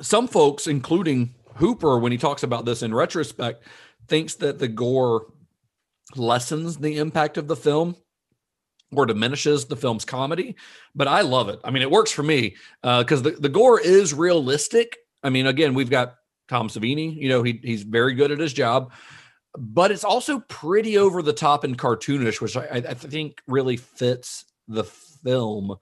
some 0.00 0.26
folks, 0.28 0.66
including 0.66 1.34
Hooper, 1.56 1.98
when 1.98 2.12
he 2.12 2.18
talks 2.18 2.42
about 2.42 2.64
this 2.64 2.82
in 2.82 2.94
retrospect, 2.94 3.62
thinks 4.06 4.36
that 4.36 4.58
the 4.58 4.68
gore 4.68 5.26
lessens 6.16 6.76
the 6.76 6.98
impact 6.98 7.38
of 7.38 7.48
the 7.48 7.56
film 7.56 7.96
or 8.92 9.06
diminishes 9.06 9.66
the 9.66 9.76
film's 9.76 10.04
comedy. 10.04 10.56
But 10.94 11.08
I 11.08 11.20
love 11.20 11.48
it. 11.48 11.60
I 11.62 11.70
mean, 11.70 11.82
it 11.82 11.90
works 11.90 12.10
for 12.10 12.22
me 12.22 12.56
uh, 12.82 13.02
because 13.02 13.22
the, 13.22 13.30
the 13.32 13.48
gore 13.48 13.80
is 13.80 14.12
realistic. 14.12 14.96
I 15.22 15.30
mean, 15.30 15.46
again, 15.46 15.74
we've 15.74 15.90
got 15.90 16.16
Tom 16.48 16.68
Savini, 16.68 17.14
you 17.14 17.28
know, 17.28 17.42
he, 17.42 17.60
he's 17.62 17.84
very 17.84 18.14
good 18.14 18.32
at 18.32 18.40
his 18.40 18.52
job, 18.52 18.92
but 19.56 19.92
it's 19.92 20.04
also 20.04 20.40
pretty 20.40 20.98
over 20.98 21.22
the 21.22 21.32
top 21.32 21.62
and 21.62 21.78
cartoonish, 21.78 22.40
which 22.40 22.56
I, 22.56 22.82
I 22.88 22.94
think 22.94 23.40
really 23.46 23.76
fits 23.76 24.44
the 24.66 24.84
film. 24.84 25.76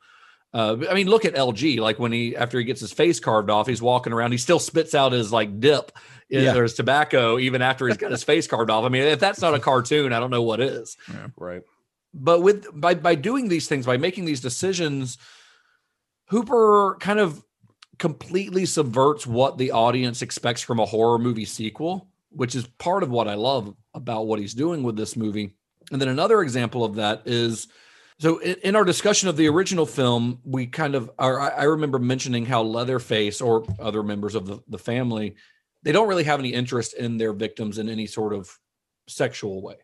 Uh, 0.59 0.77
I 0.91 0.95
mean, 0.95 1.07
look 1.09 1.25
at 1.25 1.35
LG. 1.35 1.79
Like 1.79 1.99
when 2.01 2.11
he 2.11 2.35
after 2.37 2.59
he 2.59 2.65
gets 2.65 2.81
his 2.81 2.91
face 2.93 3.21
carved 3.21 3.49
off, 3.49 3.67
he's 3.69 3.81
walking 3.81 4.13
around. 4.13 4.33
He 4.33 4.39
still 4.39 4.59
spits 4.59 4.95
out 4.95 5.13
his 5.13 5.33
like 5.33 5.61
dip 5.61 5.93
in 6.31 6.43
Yeah. 6.45 6.57
or 6.57 6.65
his 6.65 6.75
tobacco 6.75 7.39
even 7.39 7.63
after 7.63 7.87
he's 7.87 7.97
got 7.97 8.11
his 8.11 8.25
face 8.25 8.47
carved 8.49 8.71
off. 8.71 8.85
I 8.85 8.89
mean, 8.89 9.03
if 9.03 9.21
that's 9.21 9.41
not 9.41 9.55
a 9.55 9.61
cartoon, 9.61 10.13
I 10.13 10.19
don't 10.21 10.31
know 10.31 10.43
what 10.43 10.61
is. 10.61 10.97
right. 11.37 11.63
But 12.13 12.41
with 12.43 12.67
by 12.79 12.95
by 12.95 13.15
doing 13.15 13.49
these 13.49 13.69
things, 13.69 13.87
by 13.87 13.99
making 13.99 14.25
these 14.25 14.41
decisions, 14.41 15.17
Hooper 16.31 16.97
kind 17.01 17.19
of 17.21 17.45
completely 17.99 18.67
subverts 18.67 19.27
what 19.27 19.59
the 19.59 19.73
audience 19.73 20.23
expects 20.23 20.63
from 20.63 20.79
a 20.81 20.87
horror 20.87 21.19
movie 21.19 21.45
sequel, 21.45 22.09
which 22.31 22.55
is 22.55 22.67
part 22.79 23.03
of 23.03 23.11
what 23.11 23.29
I 23.29 23.35
love 23.35 23.75
about 23.95 24.27
what 24.27 24.39
he's 24.39 24.55
doing 24.55 24.83
with 24.83 24.97
this 24.97 25.17
movie. 25.17 25.55
And 25.91 26.01
then 26.01 26.09
another 26.09 26.43
example 26.43 26.85
of 26.85 26.97
that 26.97 27.23
is 27.27 27.69
so 28.21 28.39
in, 28.39 28.75
our 28.75 28.85
discussion 28.85 29.29
of 29.29 29.37
the 29.37 29.49
original 29.49 29.87
film, 29.87 30.41
we 30.45 30.67
kind 30.67 30.95
of 30.95 31.11
or 31.19 31.41
I, 31.41 31.65
remember 31.65 31.99
mentioning 31.99 32.45
how 32.47 32.63
Leatherface 32.63 33.41
or 33.41 33.65
other 33.79 34.03
members 34.03 34.35
of 34.35 34.47
the, 34.47 34.59
the 34.69 34.79
family, 34.79 35.37
they 35.85 35.93
don't 35.93 36.09
really 36.09 36.25
have 36.25 36.41
any 36.41 36.53
interest 36.53 36.95
in 36.95 37.17
their 37.17 37.33
victims 37.33 37.79
in 37.79 37.89
any 37.89 38.07
sort 38.07 38.33
of 38.35 38.51
sexual 39.09 39.63
way. 39.63 39.77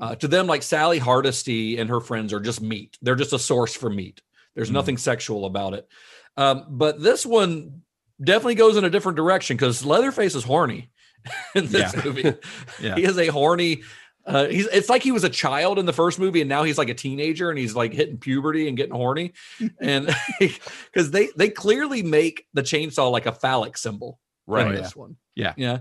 Uh, 0.00 0.14
to 0.14 0.28
them, 0.28 0.46
like 0.46 0.62
Sally 0.62 0.98
Hardesty 0.98 1.76
and 1.78 1.90
her 1.90 2.00
friends 2.00 2.32
are 2.32 2.40
just 2.40 2.62
meat. 2.62 2.96
They're 3.02 3.16
just 3.16 3.32
a 3.32 3.38
source 3.38 3.74
for 3.74 3.90
meat. 3.90 4.22
There's 4.54 4.70
nothing 4.70 4.96
sexual 4.96 5.44
about 5.44 5.74
it. 5.74 5.88
Um, 6.36 6.64
but 6.68 7.02
this 7.02 7.26
one 7.26 7.82
definitely 8.22 8.54
goes 8.54 8.76
in 8.76 8.84
a 8.84 8.90
different 8.90 9.16
direction 9.16 9.56
because 9.56 9.84
Leatherface 9.84 10.34
is 10.34 10.44
horny 10.44 10.90
in 11.54 11.66
this 11.66 11.94
Yeah. 11.94 12.02
movie. 12.04 12.34
Yeah. 12.80 12.94
He 12.96 13.04
is 13.04 13.18
a 13.18 13.26
horny. 13.26 13.82
Uh, 14.24 14.46
he's 14.46 14.66
it's 14.68 14.88
like 14.88 15.02
he 15.02 15.10
was 15.10 15.24
a 15.24 15.28
child 15.28 15.78
in 15.78 15.86
the 15.86 15.92
first 15.92 16.18
movie 16.18 16.40
and 16.40 16.48
now 16.48 16.62
he's 16.62 16.78
like 16.78 16.88
a 16.88 16.94
teenager 16.94 17.50
and 17.50 17.58
he's 17.58 17.74
like 17.74 17.92
hitting 17.92 18.18
puberty 18.18 18.68
and 18.68 18.76
getting 18.76 18.94
horny. 18.94 19.32
And 19.80 20.14
because 20.40 21.10
they 21.10 21.28
they 21.36 21.48
clearly 21.48 22.02
make 22.02 22.46
the 22.54 22.62
chainsaw 22.62 23.10
like 23.10 23.26
a 23.26 23.32
phallic 23.32 23.76
symbol 23.76 24.18
Right. 24.46 24.68
in 24.68 24.74
this 24.74 24.94
one. 24.94 25.16
Yeah. 25.34 25.54
yeah. 25.56 25.78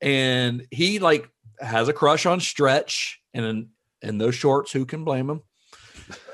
And 0.00 0.66
he 0.70 0.98
like 0.98 1.30
has 1.60 1.88
a 1.88 1.92
crush 1.92 2.26
on 2.26 2.40
stretch 2.40 3.20
and 3.34 3.44
in, 3.44 3.68
in 4.02 4.18
those 4.18 4.34
shorts 4.34 4.70
who 4.72 4.84
can 4.84 5.04
blame 5.04 5.28
him? 5.30 5.42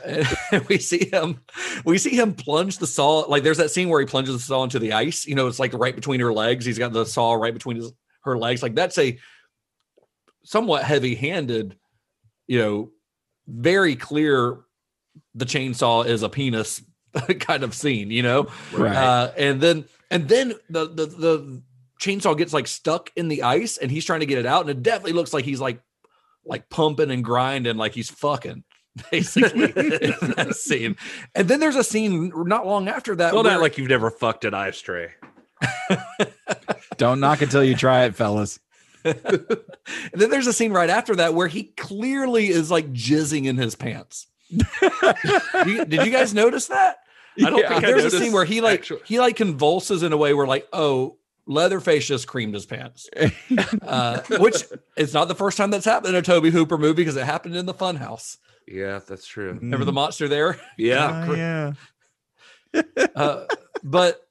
And 0.05 0.27
we 0.69 0.79
see 0.79 1.09
him 1.11 1.41
we 1.85 1.99
see 1.99 2.17
him 2.17 2.35
plunge 2.35 2.79
the 2.79 2.87
saw 2.87 3.21
like 3.21 3.43
there's 3.43 3.59
that 3.59 3.71
scene 3.71 3.89
where 3.89 4.01
he 4.01 4.07
plunges 4.07 4.35
the 4.35 4.41
saw 4.41 4.63
into 4.63 4.79
the 4.79 4.93
ice 4.93 5.27
you 5.27 5.35
know 5.35 5.47
it's 5.47 5.59
like 5.59 5.73
right 5.73 5.95
between 5.95 6.21
her 6.21 6.33
legs. 6.33 6.65
He's 6.65 6.79
got 6.79 6.93
the 6.93 7.05
saw 7.07 7.35
right 7.35 7.55
between 7.55 7.77
his, 7.77 7.93
her 8.25 8.37
legs. 8.39 8.63
Like 8.63 8.75
that's 8.75 8.99
a 8.99 9.19
somewhat 10.45 10.85
heavy 10.85 11.15
handed 11.15 11.77
you 12.47 12.59
know 12.59 12.91
very 13.49 13.97
clear 13.97 14.59
the 15.35 15.45
chainsaw 15.45 16.05
is 16.07 16.23
a 16.23 16.29
penis 16.29 16.83
kind 17.41 17.63
of 17.63 17.75
scene 17.75 18.11
you 18.11 18.23
know 18.23 18.47
Right. 18.73 18.95
uh, 18.97 19.33
and 19.37 19.61
then 19.61 19.85
and 20.11 20.29
then 20.29 20.55
the, 20.69 20.87
the 20.89 21.07
the 21.07 21.63
chainsaw 22.01 22.37
gets 22.37 22.53
like 22.53 22.67
stuck 22.67 23.11
in 23.17 23.29
the 23.29 23.43
ice 23.43 23.79
and 23.79 23.91
he's 23.91 24.05
trying 24.05 24.21
to 24.21 24.27
get 24.27 24.39
it 24.39 24.47
out 24.47 24.63
and 24.63 24.71
it 24.71 24.83
definitely 24.83 25.13
looks 25.13 25.33
like 25.33 25.45
he's 25.45 25.61
like 25.61 25.81
like 26.45 26.69
pumping 26.69 27.11
and 27.11 27.25
grinding 27.25 27.77
like 27.77 27.93
he's 27.95 28.11
fucking 28.11 28.65
basically 29.11 29.65
in 29.65 30.31
that 30.37 30.55
scene 30.61 30.97
and 31.35 31.49
then 31.49 31.59
there's 31.61 31.77
a 31.77 31.85
scene 31.85 32.31
not 32.47 32.67
long 32.67 32.89
after 32.89 33.15
that 33.17 33.33
Don't 33.33 33.45
where- 33.45 33.53
act 33.55 33.63
like 33.63 33.79
you've 33.79 33.89
never 33.89 34.11
fucked 34.11 34.45
an 34.45 34.53
ice 34.55 34.81
tray. 34.81 35.11
Don't 36.97 37.21
knock 37.21 37.43
until 37.43 37.65
you 37.65 37.75
try 37.75 38.05
it, 38.05 38.15
fellas. 38.15 38.59
and 39.05 40.21
then 40.21 40.31
there's 40.31 40.47
a 40.47 40.53
scene 40.53 40.73
right 40.73 40.91
after 40.91 41.15
that 41.17 41.35
where 41.35 41.49
he 41.49 41.65
clearly 41.65 42.49
is 42.49 42.71
like 42.71 42.93
jizzing 42.93 43.45
in 43.47 43.57
his 43.57 43.75
pants 43.75 44.27
You- 44.51 45.85
did 45.85 46.05
you 46.07 46.11
guys 46.11 46.33
notice 46.35 46.67
that 46.69 46.99
I 47.45 47.51
don't 47.51 47.59
Yeah. 47.59 47.69
think 47.69 47.85
I 47.85 47.87
there's 47.93 48.05
a 48.13 48.19
scene 48.19 48.33
where 48.33 48.45
he 48.45 48.61
like 48.61 48.81
actual- 48.81 49.01
he 49.05 49.19
like 49.19 49.37
convulses 49.37 50.03
in 50.03 50.13
a 50.13 50.17
way 50.17 50.33
where 50.35 50.47
like 50.47 50.69
oh 50.73 51.17
leatherface 51.47 52.07
just 52.07 52.27
creamed 52.27 52.55
his 52.55 52.65
pants 52.65 53.09
uh, 53.83 54.21
which 54.39 54.65
it's 54.97 55.13
not 55.13 55.29
the 55.29 55.35
first 55.35 55.57
time 55.59 55.71
that's 55.71 55.85
happened 55.85 56.15
in 56.15 56.19
a 56.19 56.23
tobe 56.23 56.47
hooper 56.47 56.79
movie 56.79 56.95
because 57.03 57.17
it 57.17 57.25
happened 57.27 57.55
in 57.57 57.67
the 57.67 57.75
funhouse 57.75 58.39
Yeah, 58.67 59.01
that's 59.07 59.27
true. 59.27 59.53
remember 59.53 59.85
the 59.85 59.93
monster 59.93 60.29
there 60.29 60.59
Yeah, 60.79 61.27
Oh, 61.29 61.35
yeah. 61.35 61.73
uh, 63.15 63.45
but 63.83 64.27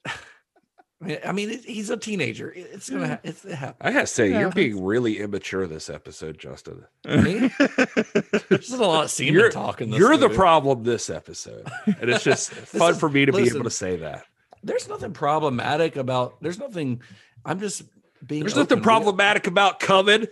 I 1.26 1.32
mean, 1.32 1.50
it, 1.50 1.64
he's 1.64 1.90
a 1.90 1.96
teenager. 1.96 2.52
It's 2.54 2.88
gonna. 2.90 3.08
Ha- 3.08 3.18
it's, 3.22 3.44
it 3.44 3.54
happens. 3.54 3.76
I 3.80 3.92
gotta 3.92 4.06
say, 4.06 4.30
Yeah. 4.30 4.40
you're 4.40 4.50
being 4.50 4.82
really 4.84 5.18
immature 5.18 5.66
this 5.66 5.88
episode, 5.90 6.38
Justin. 6.38 6.84
Me? 7.06 7.50
There's 8.48 8.70
a 8.72 8.82
lot 8.82 9.04
of 9.04 9.10
semen 9.10 9.34
You're, 9.34 9.50
talk 9.50 9.80
in 9.80 9.90
this. 9.90 9.98
you're 9.98 10.16
the 10.16 10.28
problem 10.30 10.82
this 10.84 11.10
episode, 11.10 11.68
and 11.86 12.10
it's 12.10 12.24
just 12.24 12.50
fun 12.52 12.92
is- 12.92 12.98
for 13.00 13.08
me 13.08 13.26
to 13.26 13.32
be 13.32 13.48
able 13.48 13.64
to 13.64 13.70
say 13.70 13.96
that. 13.96 14.24
There's 14.62 14.88
nothing 14.88 15.12
problematic 15.12 15.96
about. 15.96 16.40
There's 16.40 16.58
nothing. 16.58 17.02
I'm 17.44 17.60
just 17.60 17.82
being. 18.26 18.40
There's 18.42 18.56
nothing 18.56 18.78
with- 18.78 18.84
problematic 18.84 19.46
about 19.46 19.80
coming. 19.80 20.26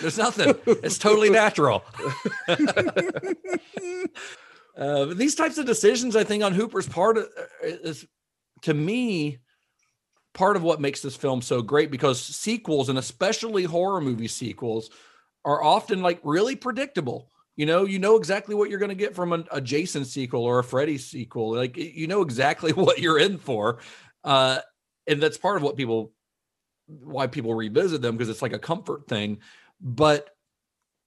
There's 0.00 0.18
nothing. 0.18 0.54
It's 0.66 0.98
totally 0.98 1.30
natural. 1.30 1.82
uh, 4.76 5.06
these 5.06 5.34
types 5.34 5.58
of 5.58 5.66
decisions, 5.66 6.16
I 6.16 6.24
think, 6.24 6.42
on 6.44 6.52
Hooper's 6.52 6.88
part 6.88 7.18
is, 7.62 8.06
to 8.62 8.74
me, 8.74 9.38
part 10.36 10.54
of 10.54 10.62
what 10.62 10.82
makes 10.82 11.00
this 11.00 11.16
film 11.16 11.40
so 11.40 11.62
great 11.62 11.90
because 11.90 12.20
sequels 12.20 12.90
and 12.90 12.98
especially 12.98 13.64
horror 13.64 14.02
movie 14.02 14.28
sequels 14.28 14.90
are 15.46 15.64
often 15.64 16.02
like 16.02 16.20
really 16.22 16.54
predictable. 16.54 17.30
You 17.56 17.64
know, 17.64 17.86
you 17.86 17.98
know 17.98 18.16
exactly 18.16 18.54
what 18.54 18.68
you're 18.68 18.78
going 18.78 18.90
to 18.90 18.94
get 18.94 19.14
from 19.14 19.32
a, 19.32 19.44
a 19.50 19.60
Jason 19.62 20.04
sequel 20.04 20.44
or 20.44 20.58
a 20.58 20.64
Freddy 20.64 20.98
sequel. 20.98 21.54
Like 21.54 21.78
you 21.78 22.06
know 22.06 22.20
exactly 22.20 22.72
what 22.74 22.98
you're 22.98 23.18
in 23.18 23.38
for, 23.38 23.78
uh, 24.24 24.58
and 25.06 25.22
that's 25.22 25.38
part 25.38 25.56
of 25.56 25.62
what 25.62 25.76
people, 25.76 26.12
why 26.86 27.28
people 27.28 27.54
revisit 27.54 28.02
them 28.02 28.16
because 28.16 28.28
it's 28.28 28.42
like 28.42 28.52
a 28.52 28.58
comfort 28.58 29.08
thing. 29.08 29.38
But 29.80 30.36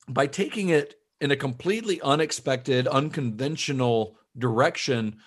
by 0.08 0.26
taking 0.26 0.70
it 0.70 0.96
in 1.22 1.30
a 1.30 1.36
completely 1.36 2.02
unexpected, 2.02 2.88
unconventional 2.88 4.18
direction, 4.36 5.18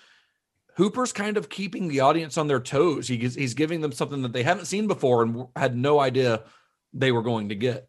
Hooper's 0.75 1.11
kind 1.11 1.37
of 1.37 1.49
keeping 1.49 1.87
the 1.87 1.99
audience 2.01 2.37
on 2.37 2.47
their 2.47 2.59
toes. 2.59 3.07
He, 3.07 3.17
he's 3.17 3.53
giving 3.53 3.81
them 3.81 3.91
something 3.91 4.21
that 4.23 4.33
they 4.33 4.43
haven't 4.43 4.65
seen 4.65 4.87
before 4.87 5.23
and 5.23 5.47
had 5.55 5.75
no 5.75 5.99
idea 5.99 6.43
they 6.93 7.11
were 7.11 7.21
going 7.21 7.49
to 7.49 7.55
get. 7.55 7.87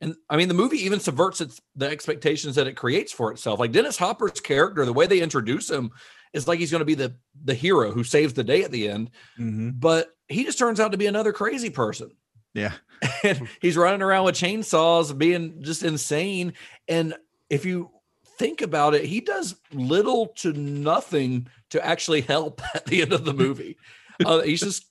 And 0.00 0.14
I 0.28 0.36
mean, 0.36 0.48
the 0.48 0.54
movie 0.54 0.84
even 0.84 1.00
subverts 1.00 1.40
its 1.40 1.60
the 1.74 1.88
expectations 1.88 2.56
that 2.56 2.66
it 2.66 2.74
creates 2.76 3.12
for 3.12 3.32
itself. 3.32 3.58
Like 3.58 3.72
Dennis 3.72 3.96
Hopper's 3.96 4.40
character, 4.40 4.84
the 4.84 4.92
way 4.92 5.06
they 5.06 5.20
introduce 5.20 5.70
him 5.70 5.90
is 6.34 6.46
like 6.46 6.58
he's 6.58 6.70
going 6.70 6.80
to 6.80 6.84
be 6.84 6.94
the 6.94 7.16
the 7.44 7.54
hero 7.54 7.90
who 7.92 8.04
saves 8.04 8.34
the 8.34 8.44
day 8.44 8.62
at 8.62 8.70
the 8.70 8.88
end, 8.88 9.10
Mhm. 9.38 9.80
but 9.80 10.14
he 10.28 10.44
just 10.44 10.58
turns 10.58 10.80
out 10.80 10.92
to 10.92 10.98
be 10.98 11.06
another 11.06 11.32
crazy 11.32 11.70
person 11.70 12.10
Yeah. 12.52 12.72
and 13.24 13.48
he's 13.62 13.76
running 13.76 14.02
around 14.02 14.24
with 14.26 14.34
chainsaws 14.34 15.16
being 15.16 15.62
just 15.62 15.82
insane 15.82 16.54
and 16.88 17.14
if 17.48 17.64
you 17.64 17.90
think 18.38 18.62
about 18.62 18.94
it 18.94 19.04
he 19.04 19.20
does 19.20 19.56
little 19.72 20.26
to 20.28 20.52
nothing 20.52 21.46
to 21.70 21.84
actually 21.84 22.20
help 22.20 22.60
at 22.74 22.84
the 22.86 23.02
end 23.02 23.12
of 23.12 23.24
the 23.24 23.32
movie 23.34 23.76
uh, 24.24 24.40
he's 24.42 24.60
just 24.60 24.86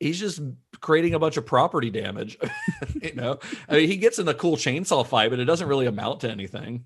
he's 0.00 0.18
just 0.18 0.40
creating 0.80 1.14
a 1.14 1.18
bunch 1.18 1.36
of 1.36 1.46
property 1.46 1.90
damage 1.90 2.36
you 3.02 3.14
know 3.14 3.38
i 3.68 3.76
mean 3.76 3.88
he 3.88 3.96
gets 3.96 4.18
in 4.18 4.26
a 4.28 4.34
cool 4.34 4.56
chainsaw 4.56 5.06
fight 5.06 5.30
but 5.30 5.38
it 5.38 5.44
doesn't 5.44 5.68
really 5.68 5.86
amount 5.86 6.20
to 6.20 6.30
anything 6.30 6.84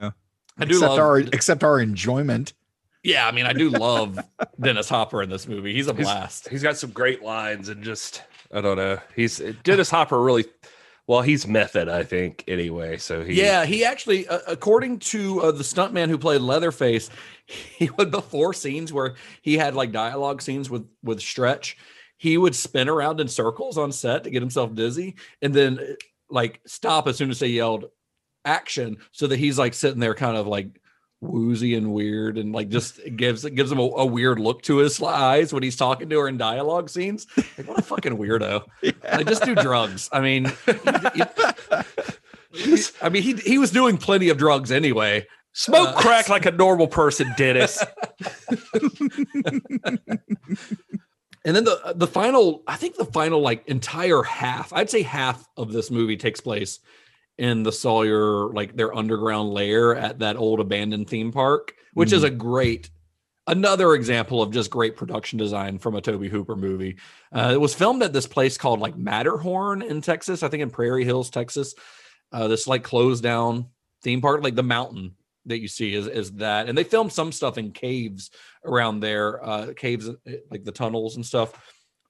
Yeah. 0.00 0.10
i 0.58 0.64
do 0.64 0.74
Except 0.76 0.90
love 0.90 0.98
our 0.98 1.18
except 1.18 1.64
our 1.64 1.80
enjoyment. 1.80 2.52
yeah 3.04 3.26
i 3.26 3.32
mean 3.32 3.46
i 3.46 3.52
do 3.52 3.70
love 3.70 4.18
dennis 4.60 4.88
hopper 4.88 5.22
in 5.22 5.30
this 5.30 5.46
movie 5.48 5.72
he's 5.72 5.88
a 5.88 5.92
He's- 5.94 6.04
blast 6.06 6.48
He's 6.48 6.62
got 6.62 6.76
some 6.76 6.90
great 6.90 7.22
lines 7.22 7.68
and 7.68 7.82
just 7.84 8.22
I 8.50 8.62
don't 8.62 8.78
know. 8.78 8.98
He's 9.14 9.42
Dennis 9.62 9.90
Hopper 9.90 10.18
really 10.18 10.46
well. 11.08 11.22
He's 11.22 11.46
method, 11.46 11.88
I 11.88 12.04
think. 12.04 12.44
Anyway, 12.46 12.98
so 12.98 13.24
he 13.24 13.34
Yeah, 13.34 13.64
he 13.64 13.84
actually, 13.84 14.28
uh, 14.28 14.38
according 14.46 15.00
to 15.00 15.40
uh, 15.40 15.50
the 15.50 15.64
stuntman 15.64 16.08
who 16.08 16.18
played 16.18 16.42
Leatherface, 16.42 17.10
he 17.46 17.90
would 17.98 18.12
before 18.12 18.54
scenes 18.54 18.92
where 18.92 19.16
he 19.42 19.56
had 19.56 19.74
like 19.74 19.90
dialogue 19.90 20.40
scenes 20.40 20.70
with 20.70 20.86
with 21.02 21.20
Stretch, 21.20 21.76
he 22.16 22.38
would 22.38 22.54
spin 22.54 22.88
around 22.88 23.20
in 23.20 23.26
circles 23.26 23.76
on 23.76 23.90
set 23.90 24.24
to 24.24 24.30
get 24.30 24.42
himself 24.42 24.74
dizzy, 24.74 25.16
and 25.42 25.52
then 25.52 25.80
uh, 25.80 25.94
like 26.30 26.60
stop 26.66 27.08
as 27.08 27.16
soon 27.16 27.30
as 27.30 27.40
they 27.40 27.48
yelled 27.48 27.86
action, 28.44 28.98
so 29.10 29.26
that 29.26 29.38
he's 29.38 29.58
like 29.58 29.74
sitting 29.74 29.98
there 29.98 30.14
kind 30.14 30.36
of 30.36 30.46
like 30.46 30.80
woozy 31.20 31.74
and 31.74 31.92
weird 31.92 32.38
and 32.38 32.52
like 32.52 32.68
just 32.68 33.00
gives 33.16 33.44
it 33.44 33.54
gives 33.56 33.72
him 33.72 33.78
a, 33.78 33.82
a 33.82 34.06
weird 34.06 34.38
look 34.38 34.62
to 34.62 34.76
his 34.76 35.02
eyes 35.02 35.52
when 35.52 35.62
he's 35.64 35.74
talking 35.76 36.08
to 36.08 36.18
her 36.20 36.28
in 36.28 36.36
dialogue 36.36 36.88
scenes 36.88 37.26
like 37.56 37.66
what 37.66 37.76
a 37.78 37.82
fucking 37.82 38.16
weirdo 38.16 38.62
like 38.82 39.26
just 39.26 39.42
do 39.44 39.54
drugs 39.56 40.08
i 40.12 40.20
mean 40.20 40.44
he- 40.64 40.72
he- 41.14 42.82
I 43.02 43.08
mean, 43.10 43.22
he 43.22 43.34
he 43.34 43.58
was 43.58 43.70
doing 43.70 43.98
plenty 43.98 44.30
of 44.30 44.38
drugs 44.38 44.72
anyway. 44.72 45.26
smoke 45.52 45.88
Uh, 45.90 46.00
crack 46.00 46.28
like 46.30 46.46
a 46.46 46.50
normal 46.50 46.88
person, 46.88 47.32
Dennis. 47.36 47.84
And 51.44 51.54
then 51.56 51.64
the 51.64 51.92
the 51.94 52.06
final, 52.06 52.62
I 52.66 52.76
think 52.76 52.96
the 52.96 53.04
final 53.06 53.40
like 53.40 53.66
entire 53.68 54.22
half, 54.22 54.72
I'd 54.72 54.90
say 54.90 55.02
half 55.02 55.46
of 55.56 55.72
this 55.72 55.90
movie 55.90 56.16
takes 56.16 56.40
place 56.40 56.80
in 57.38 57.62
the 57.62 57.72
Sawyer 57.72 58.48
like 58.52 58.76
their 58.76 58.94
underground 58.94 59.50
lair 59.50 59.94
at 59.94 60.18
that 60.18 60.36
old 60.36 60.60
abandoned 60.60 61.08
theme 61.08 61.32
park, 61.32 61.74
which 61.94 62.12
is 62.12 62.24
a 62.24 62.30
great 62.30 62.90
another 63.48 63.94
example 63.94 64.42
of 64.42 64.52
just 64.52 64.70
great 64.70 64.96
production 64.96 65.38
design 65.38 65.78
from 65.78 65.94
a 65.94 66.00
Tobe 66.00 66.26
Hooper 66.26 66.54
movie. 66.54 66.96
Uh, 67.32 67.50
it 67.54 67.60
was 67.60 67.74
filmed 67.74 68.02
at 68.02 68.12
this 68.12 68.26
place 68.26 68.58
called 68.58 68.80
like 68.80 68.96
Matterhorn 68.96 69.82
in 69.82 70.00
Texas, 70.00 70.42
I 70.42 70.48
think 70.48 70.62
in 70.62 70.70
Prairie 70.70 71.04
Hills, 71.04 71.30
Texas. 71.30 71.74
Uh, 72.30 72.46
this 72.46 72.66
like 72.66 72.82
closed 72.82 73.22
down 73.22 73.66
theme 74.02 74.20
park, 74.20 74.42
like 74.42 74.54
the 74.54 74.62
mountain 74.62 75.14
that 75.46 75.60
you 75.60 75.68
see 75.68 75.94
is 75.94 76.06
is 76.06 76.32
that, 76.32 76.68
and 76.68 76.76
they 76.76 76.84
filmed 76.84 77.12
some 77.12 77.32
stuff 77.32 77.56
in 77.56 77.72
caves 77.72 78.30
around 78.64 79.00
there, 79.00 79.44
uh, 79.44 79.72
caves 79.74 80.08
uh, 80.08 80.14
like 80.50 80.64
the 80.64 80.72
tunnels 80.72 81.16
and 81.16 81.24
stuff. 81.24 81.54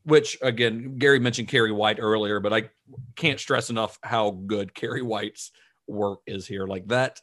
Which 0.08 0.38
again, 0.40 0.96
Gary 0.96 1.18
mentioned 1.18 1.48
Cary 1.48 1.70
White 1.70 1.98
earlier, 2.00 2.40
but 2.40 2.54
I 2.54 2.70
can't 3.14 3.38
stress 3.38 3.68
enough 3.68 3.98
how 4.02 4.30
good 4.30 4.74
Cary 4.74 5.02
White's 5.02 5.50
work 5.86 6.20
is 6.26 6.46
here. 6.46 6.66
Like 6.66 6.88
that 6.88 7.20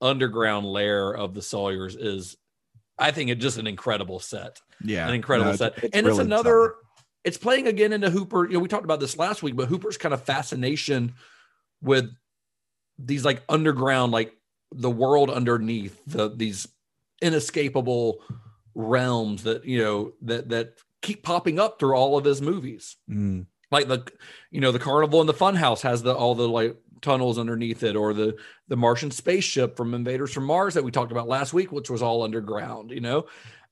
underground 0.00 0.66
layer 0.66 1.14
of 1.14 1.34
the 1.34 1.42
Sawyers 1.42 1.94
is, 1.94 2.36
I 2.98 3.12
think, 3.12 3.30
it 3.30 3.36
just 3.36 3.58
an 3.58 3.68
incredible 3.68 4.18
set 4.18 4.60
Yeah. 4.82 5.06
an 5.06 5.14
incredible 5.14 5.52
No, 5.52 5.56
set. 5.56 5.74
it's 5.84 5.94
and 5.96 6.04
really 6.04 6.18
it's 6.18 6.26
another, 6.26 6.74
it's 7.22 7.38
playing 7.38 7.68
again 7.68 7.92
into 7.92 8.10
Hooper. 8.10 8.44
You 8.44 8.54
know, 8.54 8.58
we 8.58 8.66
talked 8.68 8.84
about 8.84 8.98
this 8.98 9.16
last 9.16 9.42
week, 9.44 9.54
but 9.54 9.68
Hooper's 9.68 9.96
kind 9.96 10.12
of 10.12 10.24
fascination 10.24 11.14
with 11.80 12.10
these 12.98 13.24
like 13.24 13.40
underground, 13.48 14.10
like 14.10 14.34
the 14.72 14.90
world 14.90 15.30
underneath 15.30 16.00
the 16.08 16.28
these 16.28 16.66
inescapable 17.22 18.20
realms 18.74 19.44
that 19.44 19.64
you 19.64 19.78
know 19.78 20.12
that 20.22 20.48
that 20.48 20.74
keep 21.02 21.22
popping 21.22 21.58
up 21.58 21.78
through 21.78 21.94
all 21.94 22.16
of 22.16 22.24
his 22.24 22.42
movies. 22.42 22.96
Mm. 23.08 23.46
like 23.70 23.88
the 23.88 24.06
you 24.50 24.60
know 24.60 24.72
the 24.72 24.78
carnival 24.78 25.20
and 25.20 25.28
the 25.28 25.34
funhouse 25.34 25.80
has 25.82 26.02
the 26.02 26.14
all 26.14 26.34
the 26.34 26.48
like 26.48 26.76
tunnels 27.00 27.38
underneath 27.38 27.82
it 27.82 27.96
or 27.96 28.12
the 28.12 28.36
the 28.68 28.76
martian 28.76 29.10
spaceship 29.10 29.76
from 29.76 29.94
invaders 29.94 30.32
from 30.32 30.44
mars 30.44 30.74
that 30.74 30.84
we 30.84 30.90
talked 30.90 31.12
about 31.12 31.28
last 31.28 31.54
week 31.54 31.72
which 31.72 31.88
was 31.88 32.02
all 32.02 32.22
underground 32.22 32.90
you 32.90 33.00
know? 33.00 33.26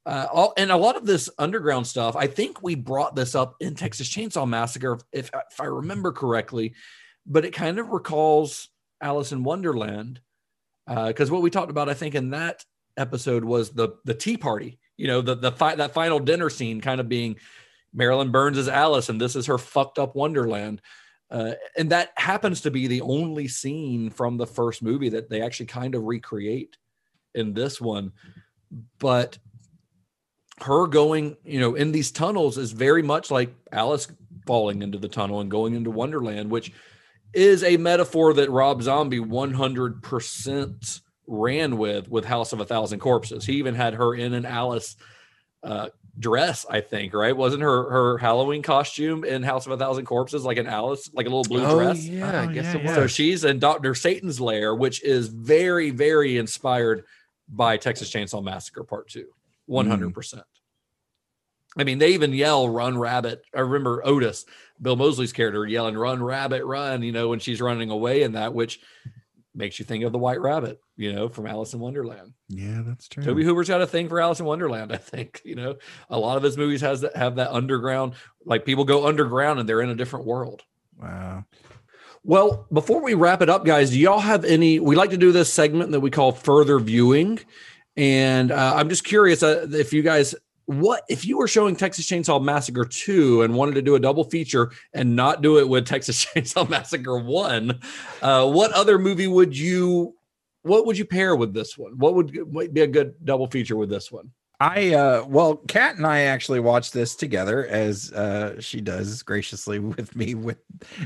Uh, 0.07 0.27
all, 0.33 0.55
and 0.57 0.71
a 0.71 0.77
lot 0.77 0.97
of 0.97 1.05
this 1.05 1.29
underground 1.39 1.87
stuff 1.87 2.17
i 2.17 2.27
think 2.27 2.63
we 2.63 2.75
brought 2.75 3.15
this 3.15 3.35
up 3.35 3.57
in 3.61 3.75
texas 3.75 4.09
chainsaw 4.09 4.49
massacre 4.49 4.99
if, 5.13 5.31
if 5.35 5.61
i 5.61 5.65
remember 5.65 6.13
correctly 6.13 6.73
but 7.27 7.45
it 7.45 7.53
kind 7.53 7.79
of 7.79 7.91
recalls 7.91 8.71
alice 9.03 9.33
in 9.33 9.45
wonderland 9.45 10.21
because 10.87 11.31
what 11.31 11.43
we 11.43 11.51
talked 11.51 11.71
about 11.71 11.91
i 11.91 11.95
think 11.95 12.15
in 12.15 12.31
that 12.31 12.65
episode 12.97 13.45
was 13.45 13.71
the 13.71 13.91
the 14.05 14.15
tea 14.15 14.39
party 14.39 14.79
you 14.99 15.07
know 15.07 15.23
the 15.23 15.35
the 15.35 15.53
fi- 15.53 15.77
that 15.77 15.95
final 15.95 16.19
dinner 16.19 16.51
scene 16.51 16.83
kind 16.83 17.01
of 17.01 17.09
being 17.09 17.37
Marilyn 17.95 18.31
Burns 18.31 18.59
is 18.59 18.69
Alice, 18.69 19.09
and 19.09 19.19
this 19.19 19.35
is 19.35 19.47
her 19.47 19.57
fucked 19.57 19.99
up 19.99 20.15
Wonderland. 20.15 20.83
Uh, 21.31 21.53
and 21.77 21.91
that 21.91 22.11
happens 22.16 22.62
to 22.62 22.70
be 22.70 22.87
the 22.87 23.03
only 23.03 23.49
scene 23.49 24.11
from 24.11 24.37
the 24.37 24.47
first 24.47 24.83
movie 24.83 25.11
that 25.11 25.29
they 25.29 25.43
actually 25.43 25.66
kind 25.66 25.95
of 25.95 26.05
recreate 26.05 26.77
in 27.35 27.55
this 27.55 27.81
one. 27.81 28.12
But 28.99 29.39
her 30.62 30.87
going, 30.87 31.37
you 31.45 31.61
know, 31.61 31.75
in 31.75 31.93
these 31.93 32.11
tunnels 32.11 32.59
is 32.59 32.73
very 32.73 33.03
much 33.03 33.31
like 33.31 33.55
Alice 33.73 34.09
falling 34.47 34.83
into 34.83 34.99
the 34.99 35.09
tunnel 35.09 35.41
and 35.41 35.51
going 35.51 35.75
into 35.75 35.91
Wonderland, 35.91 36.51
which 36.51 36.73
is 37.35 37.62
a 37.62 37.77
metaphor 37.77 38.33
that 38.35 38.51
Rob 38.51 38.83
Zombie 38.83 39.20
100% 39.20 41.01
ran 41.29 41.77
with 41.79 42.09
with 42.11 42.25
House 42.25 42.53
of 42.53 42.61
a 42.61 42.65
Thousand 42.65 42.99
Corpses. 43.01 43.45
He 43.45 43.55
even 43.55 43.75
had 43.75 43.95
her 43.95 44.15
in 44.15 44.33
an 44.35 44.47
Alice 44.47 44.97
uh, 45.63 45.91
dress, 46.19 46.65
I 46.69 46.81
think, 46.81 47.13
right? 47.15 47.37
Wasn't 47.37 47.63
her 47.63 47.91
her 47.91 48.19
Halloween 48.19 48.63
costume 48.63 49.25
in 49.25 49.43
House 49.43 49.67
of 49.67 49.73
a 49.73 49.77
Thousand 49.77 50.07
Corpses 50.07 50.45
like 50.45 50.57
an 50.57 50.67
Alice, 50.67 51.11
like 51.13 51.27
a 51.27 51.29
little 51.29 51.45
blue 51.45 51.69
dress? 51.75 52.05
yeah, 52.05 52.41
I 52.41 52.45
Oh, 52.47 52.49
guess 52.53 52.65
yeah, 52.75 52.81
it 52.81 52.85
was. 52.87 52.95
So 52.95 53.07
she's 53.07 53.45
in 53.45 53.59
Dr. 53.59 53.95
Satan's 53.95 54.41
lair, 54.41 54.75
which 54.75 55.03
is 55.05 55.29
very, 55.29 55.91
very 55.91 56.39
inspired 56.39 57.05
by 57.49 57.77
Texas 57.77 58.11
Chainsaw 58.11 58.43
Massacre 58.43 58.85
Part 58.85 59.09
Two, 59.09 59.27
100%. 59.69 60.43
I 61.77 61.85
mean, 61.85 61.99
they 61.99 62.15
even 62.15 62.33
yell, 62.33 62.69
run 62.69 62.99
rabbit. 62.99 63.43
I 63.55 63.61
remember 63.61 64.03
Otis, 64.05 64.47
Bill 64.81 64.97
Moseley's 64.97 65.33
character, 65.33 65.65
yelling, 65.67 65.97
run 65.97 66.23
rabbit, 66.23 66.65
run, 66.65 67.03
you 67.03 67.13
know, 67.13 67.29
when 67.29 67.39
she's 67.39 67.61
running 67.61 67.91
away 67.91 68.23
in 68.23 68.33
that, 68.33 68.53
which 68.55 68.81
makes 69.59 69.79
you 69.79 69.85
think 69.85 70.05
of 70.05 70.13
the 70.13 70.19
White 70.19 70.41
Rabbit, 70.41 70.81
you 70.97 71.13
know, 71.13 71.29
from 71.29 71.47
Alice 71.47 71.75
in 71.75 71.81
Wonderland. 71.81 72.33
Yeah, 72.49 72.83
that's 72.87 73.09
true. 73.09 73.23
Tobe 73.23 73.43
Hooper's 73.43 73.69
got 73.69 73.83
a 73.83 73.87
thing 73.87 74.09
for 74.09 74.21
Alice 74.21 74.41
in 74.41 74.47
Wonderland. 74.47 74.93
I 74.93 74.97
think 74.97 75.43
you 75.45 75.57
know 75.57 75.77
a 76.09 76.19
lot 76.19 76.39
of 76.39 76.43
his 76.43 76.57
movies 76.57 76.81
has 76.81 77.03
that 77.03 77.17
have 77.17 77.37
that 77.37 77.51
underground, 77.51 78.15
like 78.47 78.65
people 78.65 78.85
go 78.85 79.07
underground 79.07 79.61
and 79.61 79.69
they're 79.69 79.83
in 79.83 79.91
a 79.91 79.95
different 79.95 80.25
world. 80.25 80.63
Wow. 80.99 81.45
Well, 82.25 82.67
before 82.73 83.03
we 83.03 83.15
wrap 83.15 83.43
it 83.43 83.49
up, 83.49 83.65
guys, 83.65 83.91
do 83.91 83.99
y'all 83.99 84.19
have 84.21 84.45
any? 84.45 84.81
We 84.81 84.97
like 84.97 85.11
to 85.11 85.17
do 85.17 85.33
this 85.33 85.53
segment 85.53 85.93
that 85.93 86.01
we 86.01 86.11
call 86.11 86.33
further 86.33 86.79
viewing, 86.79 87.41
and 87.97 88.51
uh, 88.51 88.75
I'm 88.77 88.89
just 88.89 89.05
curious 89.05 89.43
uh, 89.43 89.67
if 89.73 89.93
you 89.93 90.03
guys, 90.03 90.35
what 90.69 91.03
if 91.09 91.24
you 91.24 91.39
were 91.39 91.49
showing 91.49 91.74
Texas 91.74 92.07
Chainsaw 92.09 92.43
Massacre 92.43 92.85
two 92.85 93.40
and 93.43 93.55
wanted 93.55 93.74
to 93.77 93.82
do 93.82 93.95
a 93.95 94.01
double 94.01 94.24
feature 94.24 94.70
and 94.93 95.16
not 95.16 95.40
do 95.43 95.59
it 95.59 95.66
with 95.69 95.86
Texas 95.86 96.24
Chainsaw 96.35 96.69
Massacre 96.69 97.19
one? 97.19 97.81
Uh, 98.23 98.49
what 98.51 98.70
other 98.73 98.99
movie 98.99 99.27
would 99.27 99.57
you? 99.57 100.15
What 100.62 100.85
would 100.86 100.99
you 100.99 101.07
pair 101.07 101.35
with 101.36 101.55
this 101.55 101.78
one? 101.78 101.93
What 101.99 102.15
would 102.15 102.53
might 102.53 102.74
be 102.74 102.82
a 102.82 102.86
good 102.86 103.15
double 103.24 103.47
feature 103.47 103.77
with 103.77 103.89
this 103.89 104.12
one? 104.12 104.31
I 104.61 104.93
uh 104.93 105.24
well, 105.27 105.57
Kat 105.57 105.97
and 105.97 106.07
I 106.07 106.23
actually 106.23 106.61
watched 106.61 106.93
this 106.93 107.15
together 107.16 107.65
as 107.69 108.12
uh 108.12 108.61
she 108.61 108.81
does 108.81 109.23
graciously 109.23 109.78
with 109.78 110.15
me 110.16 110.35
with 110.35 110.59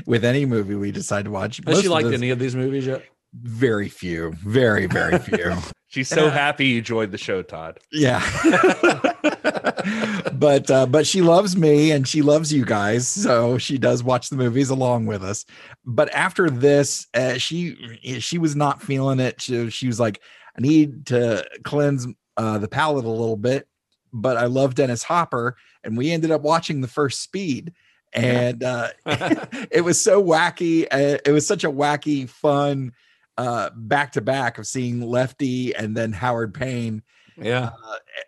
with 0.05 0.25
any 0.25 0.45
movie 0.45 0.75
we 0.75 0.91
decide 0.91 1.23
to 1.25 1.31
watch. 1.31 1.57
Has 1.57 1.65
Most 1.65 1.81
she 1.81 1.85
of 1.85 1.91
liked 1.91 2.09
this- 2.09 2.17
any 2.17 2.31
of 2.31 2.39
these 2.39 2.55
movies 2.55 2.85
yet? 2.87 3.03
Very 3.33 3.87
few, 3.89 4.33
very 4.43 4.87
very 4.87 5.19
few. 5.29 5.53
She's 5.87 6.09
so 6.09 6.25
Yeah. 6.25 6.31
happy 6.31 6.65
you 6.65 6.81
joined 6.81 7.11
the 7.11 7.17
show, 7.19 7.43
Todd. 7.43 7.79
yeah. 7.91 8.19
but 10.33 10.69
uh 10.69 10.85
but 10.85 11.07
she 11.07 11.21
loves 11.21 11.55
me 11.55 11.91
and 11.91 12.07
she 12.07 12.21
loves 12.21 12.51
you 12.51 12.65
guys, 12.65 13.07
so 13.07 13.57
she 13.57 13.77
does 13.77 14.03
watch 14.03 14.29
the 14.29 14.35
movies 14.35 14.69
along 14.69 15.05
with 15.05 15.23
us. 15.23 15.45
But 15.85 16.13
after 16.13 16.49
this, 16.49 17.07
uh, 17.13 17.37
she 17.37 18.19
she 18.19 18.37
was 18.37 18.55
not 18.55 18.81
feeling 18.81 19.19
it. 19.19 19.41
She, 19.41 19.69
she 19.69 19.87
was 19.87 19.99
like 19.99 20.21
I 20.57 20.61
need 20.61 21.05
to 21.07 21.45
cleanse 21.63 22.07
uh 22.37 22.57
the 22.57 22.67
palate 22.67 23.05
a 23.05 23.09
little 23.09 23.37
bit, 23.37 23.67
but 24.11 24.37
I 24.37 24.45
love 24.45 24.75
Dennis 24.75 25.03
Hopper 25.03 25.55
and 25.83 25.97
we 25.97 26.11
ended 26.11 26.31
up 26.31 26.41
watching 26.41 26.81
the 26.81 26.87
first 26.87 27.21
Speed 27.21 27.73
and 28.13 28.63
uh 28.63 28.89
it 29.71 29.83
was 29.83 30.01
so 30.01 30.23
wacky 30.23 30.83
uh, 30.91 31.17
it 31.25 31.31
was 31.31 31.47
such 31.47 31.63
a 31.63 31.71
wacky 31.71 32.29
fun 32.29 32.91
uh 33.37 33.69
back 33.75 34.11
to 34.13 34.21
back 34.21 34.57
of 34.57 34.67
seeing 34.67 35.01
lefty 35.01 35.75
and 35.75 35.97
then 35.97 36.11
howard 36.11 36.53
payne 36.53 37.01
Yeah, 37.37 37.71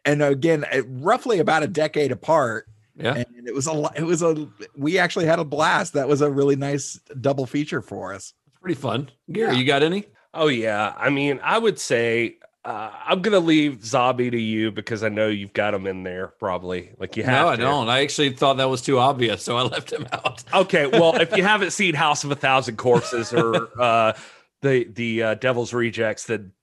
and 0.05 0.21
again 0.23 0.65
uh, 0.71 0.81
roughly 0.87 1.39
about 1.39 1.63
a 1.63 1.67
decade 1.67 2.11
apart 2.11 2.67
yeah. 2.95 3.13
and 3.15 3.47
it 3.47 3.53
was 3.53 3.67
a 3.67 3.73
lo- 3.73 3.91
it 3.95 4.03
was 4.03 4.21
a 4.23 4.47
we 4.75 4.97
actually 4.97 5.25
had 5.25 5.39
a 5.39 5.43
blast 5.45 5.93
that 5.93 6.07
was 6.07 6.21
a 6.21 6.31
really 6.31 6.55
nice 6.55 6.99
double 7.21 7.45
feature 7.45 7.81
for 7.81 8.13
us 8.13 8.33
It's 8.47 8.57
pretty 8.59 8.75
fun. 8.79 9.09
Gary, 9.31 9.53
Yeah. 9.53 9.59
you 9.59 9.65
got 9.65 9.83
any? 9.83 10.05
Oh 10.33 10.47
yeah, 10.47 10.93
I 10.97 11.09
mean, 11.09 11.39
I 11.43 11.57
would 11.57 11.79
say 11.79 12.37
uh, 12.65 12.91
I'm 13.05 13.21
gonna 13.21 13.39
leave 13.39 13.85
Zombie 13.85 14.31
to 14.31 14.39
you 14.41 14.71
because 14.71 15.03
I 15.03 15.09
know 15.09 15.27
you've 15.27 15.53
got 15.53 15.73
him 15.75 15.85
in 15.85 16.01
there 16.03 16.29
probably. 16.39 16.91
Like 16.97 17.15
you 17.15 17.23
have. 17.23 17.45
No, 17.45 17.49
I 17.49 17.55
to. 17.57 17.61
don't. 17.61 17.89
I 17.89 18.01
actually 18.01 18.31
thought 18.31 18.57
that 18.57 18.69
was 18.69 18.81
too 18.81 18.97
obvious, 18.97 19.43
so 19.43 19.55
I 19.55 19.61
left 19.61 19.93
him 19.93 20.07
out. 20.11 20.43
Okay, 20.53 20.87
well, 20.87 21.15
if 21.15 21.37
you 21.37 21.43
haven't 21.43 21.71
seen 21.71 21.93
House 21.93 22.23
of 22.23 22.31
a 22.31 22.35
Thousand 22.35 22.77
Corpses 22.77 23.31
or 23.33 23.69
uh, 23.81 24.13
the 24.61 24.85
the 24.85 25.23
uh, 25.23 25.33
Devil's 25.35 25.73
Rejects, 25.73 26.25
then 26.25 26.53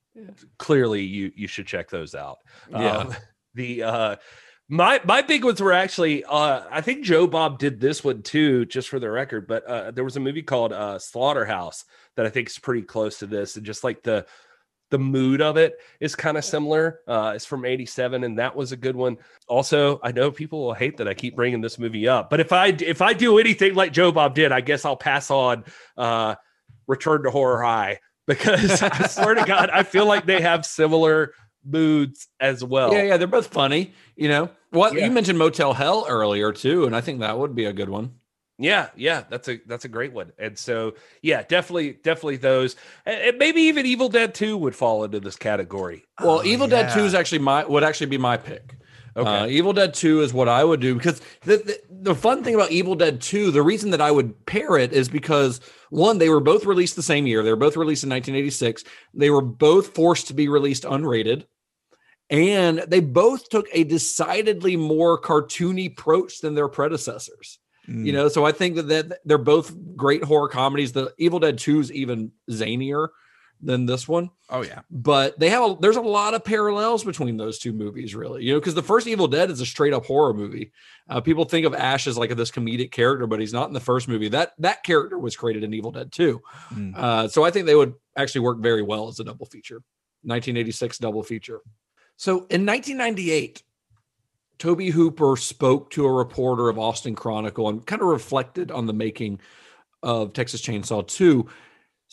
clearly 0.57 1.01
you 1.03 1.31
you 1.35 1.47
should 1.47 1.67
check 1.67 1.89
those 1.89 2.15
out. 2.15 2.39
Yeah. 2.69 2.97
Um, 2.97 3.15
the 3.53 3.83
uh, 3.83 4.15
my 4.69 5.01
my 5.03 5.21
big 5.21 5.43
ones 5.43 5.61
were 5.61 5.73
actually 5.73 6.23
uh, 6.23 6.61
I 6.71 6.81
think 6.81 7.03
Joe 7.03 7.27
Bob 7.27 7.59
did 7.59 7.79
this 7.79 8.03
one 8.03 8.21
too, 8.21 8.65
just 8.65 8.89
for 8.89 8.99
the 8.99 9.09
record. 9.09 9.47
But 9.47 9.65
uh, 9.65 9.91
there 9.91 10.03
was 10.03 10.17
a 10.17 10.21
movie 10.21 10.43
called 10.43 10.73
uh, 10.73 10.99
Slaughterhouse 10.99 11.85
that 12.15 12.25
I 12.25 12.29
think 12.29 12.49
is 12.49 12.59
pretty 12.59 12.83
close 12.83 13.19
to 13.19 13.27
this, 13.27 13.55
and 13.55 13.65
just 13.65 13.83
like 13.83 14.03
the 14.03 14.25
the 14.89 14.99
mood 14.99 15.41
of 15.41 15.57
it 15.57 15.73
is 15.99 16.15
kind 16.15 16.37
of 16.37 16.45
similar. 16.45 16.99
Uh, 17.07 17.33
it's 17.35 17.45
from 17.45 17.65
'87, 17.65 18.23
and 18.23 18.37
that 18.37 18.55
was 18.55 18.71
a 18.71 18.77
good 18.77 18.95
one. 18.95 19.17
Also, 19.47 19.99
I 20.03 20.11
know 20.11 20.31
people 20.31 20.63
will 20.63 20.73
hate 20.73 20.97
that 20.97 21.07
I 21.07 21.13
keep 21.13 21.35
bringing 21.35 21.61
this 21.61 21.79
movie 21.79 22.07
up, 22.07 22.29
but 22.29 22.39
if 22.39 22.53
I 22.53 22.67
if 22.67 23.01
I 23.01 23.13
do 23.13 23.39
anything 23.39 23.75
like 23.75 23.91
Joe 23.91 24.11
Bob 24.11 24.35
did, 24.35 24.51
I 24.51 24.61
guess 24.61 24.85
I'll 24.85 24.95
pass 24.95 25.29
on 25.29 25.65
uh, 25.97 26.35
Return 26.87 27.23
to 27.23 27.31
Horror 27.31 27.63
High 27.63 27.99
because 28.27 28.81
I 28.81 29.07
swear 29.07 29.35
to 29.35 29.43
God, 29.45 29.69
I 29.71 29.83
feel 29.83 30.05
like 30.05 30.25
they 30.25 30.41
have 30.41 30.65
similar 30.65 31.33
moods 31.65 32.27
as 32.39 32.63
well. 32.63 32.93
Yeah, 32.93 33.03
yeah, 33.03 33.17
they're 33.17 33.27
both 33.27 33.47
funny. 33.47 33.93
You 34.15 34.29
know, 34.29 34.49
what 34.71 34.93
Yeah. 34.93 35.05
you 35.05 35.11
mentioned 35.11 35.39
Motel 35.39 35.73
Hell 35.73 36.05
earlier 36.07 36.51
too, 36.51 36.85
and 36.85 36.95
I 36.95 37.01
think 37.01 37.19
that 37.21 37.37
would 37.39 37.55
be 37.55 37.65
a 37.65 37.73
good 37.73 37.89
one. 37.89 38.13
Yeah, 38.59 38.89
yeah, 38.95 39.23
that's 39.29 39.47
a 39.49 39.59
that's 39.65 39.83
a 39.85 39.87
great 39.89 40.13
one. 40.13 40.31
And 40.37 40.57
so, 40.57 40.93
yeah, 41.21 41.41
definitely, 41.43 41.93
definitely 41.93 42.37
those, 42.37 42.75
and, 43.05 43.19
and 43.19 43.37
maybe 43.39 43.61
even 43.61 43.85
Evil 43.85 44.09
Dead 44.09 44.35
Two 44.35 44.57
would 44.57 44.75
fall 44.75 45.03
into 45.03 45.19
this 45.19 45.35
category. 45.35 46.03
Well, 46.21 46.39
Oh, 46.39 46.43
Evil 46.43 46.67
Dead 46.67 46.93
Two 46.93 47.03
is 47.05 47.15
actually 47.15 47.39
my 47.39 47.65
would 47.65 47.83
actually 47.83 48.07
be 48.07 48.17
my 48.19 48.37
pick. 48.37 48.75
Okay. 49.15 49.29
Uh, 49.29 49.45
Evil 49.45 49.73
Dead 49.73 49.93
2 49.93 50.21
is 50.21 50.33
what 50.33 50.49
I 50.49 50.63
would 50.63 50.79
do 50.79 50.95
because 50.95 51.21
the, 51.41 51.57
the 51.57 51.79
the 51.89 52.15
fun 52.15 52.43
thing 52.43 52.55
about 52.55 52.71
Evil 52.71 52.95
Dead 52.95 53.21
2, 53.21 53.51
the 53.51 53.61
reason 53.61 53.91
that 53.91 54.01
I 54.01 54.09
would 54.09 54.43
pair 54.47 54.75
it 54.75 54.91
is 54.91 55.07
because 55.07 55.61
one, 55.93 56.17
they 56.17 56.29
were 56.29 56.39
both 56.39 56.65
released 56.65 56.95
the 56.95 57.03
same 57.03 57.27
year. 57.27 57.43
They 57.43 57.51
were 57.51 57.55
both 57.55 57.77
released 57.77 58.03
in 58.03 58.09
1986. 58.09 58.83
They 59.13 59.29
were 59.29 59.41
both 59.41 59.93
forced 59.93 60.27
to 60.27 60.33
be 60.33 60.47
released 60.47 60.83
unrated. 60.83 61.45
And 62.29 62.79
they 62.87 62.99
both 62.99 63.47
took 63.49 63.67
a 63.71 63.83
decidedly 63.83 64.75
more 64.75 65.21
cartoony 65.21 65.91
approach 65.91 66.39
than 66.39 66.55
their 66.55 66.67
predecessors. 66.67 67.59
Mm. 67.87 68.07
You 68.07 68.13
know, 68.13 68.27
so 68.27 68.43
I 68.43 68.51
think 68.51 68.75
that, 68.75 68.87
that 68.87 69.19
they're 69.25 69.37
both 69.37 69.71
great 69.95 70.23
horror 70.23 70.49
comedies. 70.49 70.93
The 70.93 71.13
Evil 71.19 71.39
Dead 71.39 71.59
2 71.59 71.81
is 71.81 71.91
even 71.91 72.31
zanier 72.49 73.09
than 73.63 73.85
this 73.85 74.07
one. 74.07 74.29
Oh 74.49 74.61
yeah. 74.61 74.81
But 74.91 75.39
they 75.39 75.49
have 75.49 75.63
a, 75.63 75.77
there's 75.79 75.95
a 75.95 76.01
lot 76.01 76.33
of 76.33 76.43
parallels 76.43 77.03
between 77.03 77.37
those 77.37 77.59
two 77.59 77.73
movies 77.73 78.13
really. 78.13 78.43
You 78.43 78.53
know 78.53 78.59
because 78.59 78.75
the 78.75 78.83
first 78.83 79.07
evil 79.07 79.27
dead 79.27 79.49
is 79.49 79.61
a 79.61 79.65
straight 79.65 79.93
up 79.93 80.05
horror 80.05 80.33
movie. 80.33 80.71
Uh, 81.09 81.21
people 81.21 81.45
think 81.45 81.65
of 81.65 81.73
ash 81.73 82.07
as 82.07 82.17
like 82.17 82.35
this 82.35 82.51
comedic 82.51 82.91
character 82.91 83.25
but 83.27 83.39
he's 83.39 83.53
not 83.53 83.67
in 83.67 83.73
the 83.73 83.79
first 83.79 84.07
movie. 84.07 84.29
That 84.29 84.53
that 84.59 84.83
character 84.83 85.17
was 85.17 85.35
created 85.35 85.63
in 85.63 85.73
evil 85.73 85.91
dead 85.91 86.11
too. 86.11 86.41
Mm. 86.73 86.95
uh, 86.95 87.27
so 87.27 87.43
i 87.43 87.51
think 87.51 87.65
they 87.65 87.75
would 87.75 87.93
actually 88.17 88.41
work 88.41 88.59
very 88.59 88.83
well 88.83 89.07
as 89.07 89.19
a 89.19 89.23
double 89.23 89.45
feature. 89.45 89.81
1986 90.23 90.99
double 90.99 91.23
feature. 91.23 91.61
So 92.15 92.45
in 92.49 92.65
1998 92.65 93.63
tobe 94.59 94.81
hooper 94.81 95.35
spoke 95.35 95.89
to 95.89 96.05
a 96.05 96.11
reporter 96.11 96.69
of 96.69 96.77
austin 96.77 97.15
chronicle 97.15 97.69
and 97.69 97.85
kind 97.85 98.01
of 98.01 98.07
reflected 98.07 98.71
on 98.71 98.85
the 98.85 98.93
making 98.93 99.39
of 100.03 100.31
texas 100.31 100.61
chainsaw 100.61 101.05
2 101.05 101.47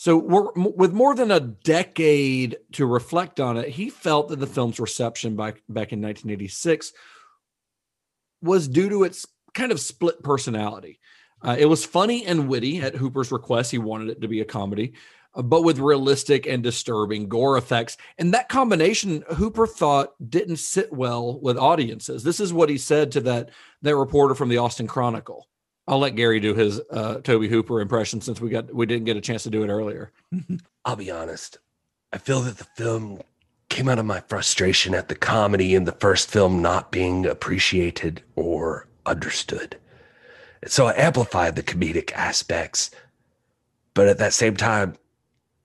so, 0.01 0.17
with 0.17 0.95
more 0.95 1.15
than 1.15 1.31
a 1.31 1.41
decade 1.41 2.57
to 2.73 2.87
reflect 2.87 3.39
on 3.39 3.59
it, 3.59 3.69
he 3.69 3.91
felt 3.91 4.29
that 4.29 4.41
the 4.41 4.47
film's 4.47 4.81
reception 4.81 5.37
back 5.37 5.57
back 5.69 5.93
in 5.93 6.01
1986 6.01 6.95
was 8.41 8.67
due 8.67 8.89
to 8.89 9.05
its 9.05 9.27
kind 9.53 9.71
of 9.71 9.79
split 9.79 10.23
personality. 10.23 11.01
Uh, 11.43 11.55
it 11.59 11.67
was 11.67 11.85
funny 11.85 12.25
and 12.25 12.49
witty 12.49 12.81
at 12.81 12.97
Hooper's 12.97 13.31
request. 13.31 13.73
He 13.73 13.77
wanted 13.77 14.09
it 14.09 14.23
to 14.23 14.29
be 14.29 14.41
a 14.41 14.47
comedy, 14.47 14.95
uh, 15.35 15.43
but 15.43 15.65
with 15.65 15.79
realistic 15.79 16.47
and 16.47 16.63
disturbing 16.63 17.29
gore 17.29 17.59
effects. 17.59 17.99
And 18.17 18.33
that 18.33 18.49
combination, 18.49 19.23
Hooper 19.37 19.67
thought, 19.67 20.15
didn't 20.31 20.61
sit 20.61 20.91
well 20.91 21.39
with 21.41 21.59
audiences. 21.59 22.23
This 22.23 22.41
is 22.41 22.55
what 22.55 22.71
he 22.71 22.79
said 22.79 23.13
to 23.13 23.21
that 23.21 23.51
that 23.83 23.97
reporter 23.97 24.35
from 24.35 24.49
the 24.49 24.57
Austin 24.57 24.87
Chronicle. 24.87 25.50
I'll 25.91 25.99
let 25.99 26.15
Gary 26.15 26.39
do 26.39 26.55
his 26.55 26.81
uh, 26.93 27.17
Tobe 27.17 27.51
Hooper 27.51 27.81
impression 27.81 28.21
since 28.21 28.41
we 28.41 28.49
got 28.49 28.73
we 28.73 28.87
didn't 28.87 29.07
get 29.07 29.17
a 29.17 29.21
chance 29.21 29.43
to 29.43 29.51
do 29.51 29.65
it 29.65 29.69
earlier. 29.69 30.12
I'll 30.85 30.95
be 30.95 31.11
honest. 31.11 31.59
I 32.12 32.19
feel 32.19 32.41
that 32.43 32.59
the 32.59 32.65
film 32.77 33.21
came 33.69 33.89
out 33.89 33.99
of 33.99 34.07
my 34.07 34.21
frustration 34.21 34.95
at 34.95 35.09
the 35.09 35.17
comedy 35.17 35.75
in 35.75 35.85
the 35.85 35.93
first 35.93 36.31
film 36.31 36.62
not 36.62 36.93
being 36.93 37.27
appreciated 37.27 38.23
or 38.37 38.87
understood. 39.05 39.77
So 40.67 40.87
I 40.87 40.95
amplified 40.95 41.57
the 41.57 41.62
comedic 41.62 42.12
aspects. 42.12 42.93
But 43.95 44.07
at 44.07 44.19
that 44.19 44.33
same 44.33 44.57
time, 44.57 44.97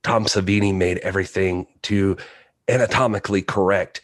Tom 0.02 0.26
Savini 0.26 0.74
made 0.74 0.98
everything 1.00 1.68
too 1.84 2.18
anatomically 2.68 3.44
correct 3.44 4.02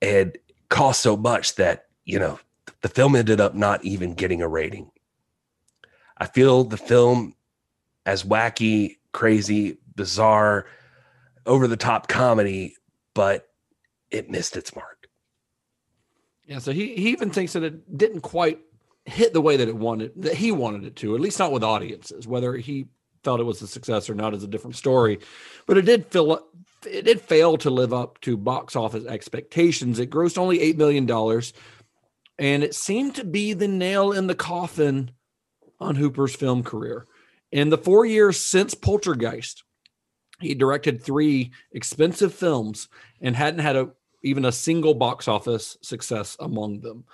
and 0.00 0.36
cost 0.70 1.02
so 1.02 1.14
much 1.14 1.56
that, 1.56 1.86
you 2.06 2.18
know, 2.18 2.40
the 2.80 2.88
film 2.88 3.14
ended 3.14 3.40
up 3.40 3.54
not 3.54 3.84
even 3.84 4.14
getting 4.14 4.40
a 4.40 4.48
rating. 4.48 4.90
I 6.22 6.26
feel 6.26 6.62
the 6.62 6.76
film 6.76 7.34
as 8.06 8.22
wacky, 8.22 8.98
crazy, 9.10 9.78
bizarre, 9.96 10.66
over 11.46 11.66
the 11.66 11.76
top 11.76 12.06
comedy, 12.06 12.76
but 13.12 13.48
it 14.08 14.30
missed 14.30 14.56
its 14.56 14.72
mark. 14.76 15.08
Yeah, 16.46 16.60
so 16.60 16.70
he 16.70 16.94
he 16.94 17.08
even 17.08 17.30
thinks 17.30 17.54
that 17.54 17.64
it 17.64 17.98
didn't 17.98 18.20
quite 18.20 18.60
hit 19.04 19.32
the 19.32 19.40
way 19.40 19.56
that 19.56 19.66
it 19.66 19.74
wanted 19.74 20.12
that 20.22 20.34
he 20.34 20.52
wanted 20.52 20.84
it 20.84 20.94
to, 20.96 21.16
at 21.16 21.20
least 21.20 21.40
not 21.40 21.50
with 21.50 21.64
audiences. 21.64 22.24
Whether 22.24 22.54
he 22.54 22.86
felt 23.24 23.40
it 23.40 23.42
was 23.42 23.60
a 23.60 23.66
success 23.66 24.08
or 24.08 24.14
not 24.14 24.32
is 24.32 24.44
a 24.44 24.48
different 24.48 24.76
story, 24.76 25.18
but 25.66 25.76
it 25.76 25.82
did 25.82 26.06
fill 26.06 26.46
it 26.86 27.04
did 27.04 27.20
fail 27.20 27.56
to 27.56 27.70
live 27.70 27.92
up 27.92 28.20
to 28.20 28.36
box 28.36 28.76
office 28.76 29.06
expectations. 29.06 29.98
It 29.98 30.08
grossed 30.08 30.38
only 30.38 30.60
eight 30.60 30.78
million 30.78 31.04
dollars, 31.04 31.52
and 32.38 32.62
it 32.62 32.76
seemed 32.76 33.16
to 33.16 33.24
be 33.24 33.54
the 33.54 33.66
nail 33.66 34.12
in 34.12 34.28
the 34.28 34.36
coffin 34.36 35.10
on 35.82 35.96
Hooper's 35.96 36.34
film 36.34 36.62
career. 36.62 37.06
In 37.50 37.68
the 37.70 37.78
four 37.78 38.06
years 38.06 38.38
since 38.40 38.74
Poltergeist, 38.74 39.64
He 40.40 40.54
directed 40.54 41.00
three 41.02 41.52
expensive 41.72 42.34
films 42.34 42.88
and 43.20 43.36
hadn't 43.36 43.60
had 43.60 43.76
a 43.76 43.90
even 44.24 44.44
a 44.44 44.52
single 44.52 44.94
box 44.94 45.26
office 45.28 45.76
success 45.82 46.36
among 46.38 46.80
them. 46.80 47.04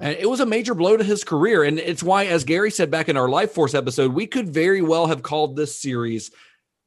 And 0.00 0.16
it 0.16 0.30
was 0.30 0.38
a 0.38 0.46
major 0.46 0.74
blow 0.74 0.96
to 0.96 1.02
his 1.02 1.24
career. 1.24 1.64
And 1.64 1.78
it's 1.80 2.04
why, 2.04 2.26
as 2.26 2.44
Gary 2.44 2.70
said 2.70 2.88
back 2.88 3.08
in 3.08 3.16
our 3.16 3.26
Lifeforce 3.26 3.74
episode, 3.74 4.12
we 4.12 4.28
could 4.28 4.48
very 4.48 4.80
well 4.80 5.06
have 5.08 5.22
called 5.22 5.56
this 5.56 5.76
series 5.76 6.30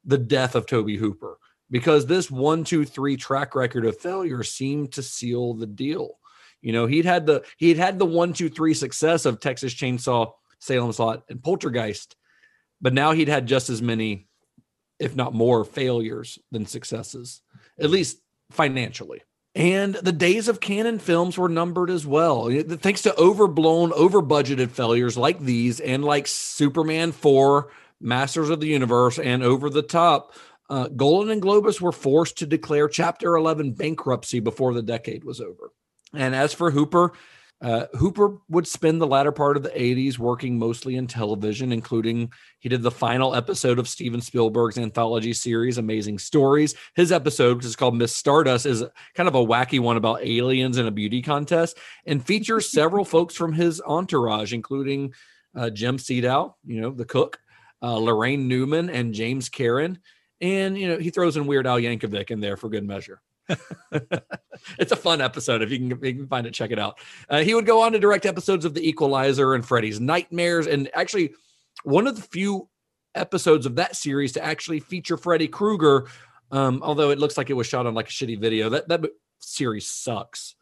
the 0.02 0.16
death 0.16 0.54
of 0.54 0.64
Tobe 0.66 0.96
Hooper 0.98 1.38
because 1.70 2.06
this 2.06 2.30
one, 2.30 2.64
two, 2.64 2.86
three 2.86 3.16
track 3.18 3.54
record 3.54 3.84
of 3.84 3.98
failure 3.98 4.42
seemed 4.42 4.92
to 4.92 5.02
seal 5.02 5.52
the 5.52 5.66
deal. 5.66 6.18
You 6.62 6.72
know, 6.72 6.86
he'd 6.86 7.04
had 7.04 7.26
the 7.26 7.44
he'd 7.58 7.76
had 7.76 7.98
the 7.98 8.06
one, 8.06 8.32
two, 8.32 8.48
three 8.48 8.72
success 8.74 9.26
of 9.26 9.40
Texas 9.40 9.74
Chainsaw, 9.74 10.32
Salem's 10.58 10.98
Lot, 10.98 11.24
and 11.28 11.42
Poltergeist, 11.42 12.16
but 12.80 12.92
now 12.92 13.12
he'd 13.12 13.28
had 13.28 13.46
just 13.46 13.70
as 13.70 13.82
many, 13.82 14.28
if 14.98 15.14
not 15.14 15.34
more, 15.34 15.64
failures 15.64 16.38
than 16.50 16.66
successes, 16.66 17.42
at 17.78 17.90
least 17.90 18.18
financially. 18.50 19.22
And 19.54 19.94
the 19.94 20.12
days 20.12 20.48
of 20.48 20.60
cannon 20.60 20.98
films 20.98 21.38
were 21.38 21.48
numbered 21.48 21.88
as 21.88 22.06
well. 22.06 22.50
Thanks 22.50 23.02
to 23.02 23.16
overblown, 23.16 23.90
over 23.94 24.20
budgeted 24.20 24.70
failures 24.70 25.16
like 25.16 25.40
these 25.40 25.80
and 25.80 26.04
like 26.04 26.26
Superman 26.26 27.12
4, 27.12 27.70
Masters 27.98 28.50
of 28.50 28.60
the 28.60 28.66
Universe, 28.66 29.18
and 29.18 29.42
Over 29.42 29.70
the 29.70 29.80
Top, 29.80 30.34
uh, 30.68 30.88
Golan 30.88 31.30
and 31.30 31.40
Globus 31.40 31.80
were 31.80 31.92
forced 31.92 32.36
to 32.38 32.46
declare 32.46 32.86
Chapter 32.86 33.34
11 33.34 33.72
bankruptcy 33.72 34.40
before 34.40 34.74
the 34.74 34.82
decade 34.82 35.24
was 35.24 35.40
over. 35.40 35.70
And 36.12 36.34
as 36.34 36.52
for 36.52 36.70
Hooper, 36.70 37.12
uh, 37.62 37.86
Hooper 37.94 38.38
would 38.48 38.66
spend 38.66 39.00
the 39.00 39.06
latter 39.06 39.32
part 39.32 39.56
of 39.56 39.62
the 39.62 39.70
80s 39.70 40.18
working 40.18 40.58
mostly 40.58 40.96
in 40.96 41.06
television, 41.06 41.72
including 41.72 42.30
he 42.58 42.68
did 42.68 42.82
the 42.82 42.90
final 42.90 43.34
episode 43.34 43.78
of 43.78 43.88
Steven 43.88 44.20
Spielberg's 44.20 44.76
anthology 44.76 45.32
series, 45.32 45.78
Amazing 45.78 46.18
Stories. 46.18 46.74
His 46.94 47.12
episode, 47.12 47.56
which 47.56 47.66
is 47.66 47.76
called 47.76 47.96
Miss 47.96 48.14
Stardust, 48.14 48.66
is 48.66 48.84
kind 49.14 49.28
of 49.28 49.34
a 49.34 49.44
wacky 49.44 49.80
one 49.80 49.96
about 49.96 50.22
aliens 50.22 50.76
and 50.76 50.86
a 50.86 50.90
beauty 50.92 51.22
contest 51.22 51.78
and 52.04 52.24
features 52.24 52.70
several 52.70 53.06
folks 53.06 53.34
from 53.34 53.54
his 53.54 53.80
entourage, 53.86 54.52
including 54.52 55.14
uh, 55.56 55.70
Jim 55.70 55.96
Siedow, 55.96 56.54
you 56.66 56.82
know, 56.82 56.90
the 56.90 57.06
cook, 57.06 57.38
uh, 57.80 57.96
Laraine 57.96 58.46
Newman, 58.46 58.90
and 58.90 59.14
James 59.14 59.48
Karen. 59.48 59.98
And, 60.42 60.76
you 60.76 60.88
know, 60.88 60.98
he 60.98 61.08
throws 61.08 61.38
in 61.38 61.46
Weird 61.46 61.66
Al 61.66 61.78
Yankovic 61.78 62.30
in 62.30 62.40
there 62.40 62.58
for 62.58 62.68
good 62.68 62.84
measure. 62.84 63.22
it's 64.78 64.92
a 64.92 64.96
fun 64.96 65.20
episode. 65.20 65.62
If 65.62 65.70
you 65.70 65.78
can, 65.78 66.04
you 66.04 66.14
can 66.14 66.26
find 66.26 66.46
it, 66.46 66.54
check 66.54 66.70
it 66.70 66.78
out. 66.78 66.98
Uh, 67.28 67.42
he 67.42 67.54
would 67.54 67.66
go 67.66 67.80
on 67.80 67.92
to 67.92 67.98
direct 67.98 68.26
episodes 68.26 68.64
of 68.64 68.74
The 68.74 68.86
Equalizer 68.86 69.54
and 69.54 69.64
Freddy's 69.64 70.00
Nightmares, 70.00 70.66
and 70.66 70.90
actually 70.94 71.34
one 71.84 72.06
of 72.06 72.16
the 72.16 72.22
few 72.22 72.68
episodes 73.14 73.66
of 73.66 73.76
that 73.76 73.96
series 73.96 74.32
to 74.32 74.44
actually 74.44 74.80
feature 74.80 75.16
Freddy 75.16 75.48
Krueger. 75.48 76.08
Um, 76.50 76.80
although 76.82 77.10
it 77.10 77.18
looks 77.18 77.36
like 77.36 77.50
it 77.50 77.54
was 77.54 77.66
shot 77.66 77.86
on 77.86 77.94
like 77.94 78.08
a 78.08 78.12
shitty 78.12 78.38
video, 78.38 78.68
that 78.70 78.88
that 78.88 79.04
series 79.40 79.88
sucks. 79.88 80.54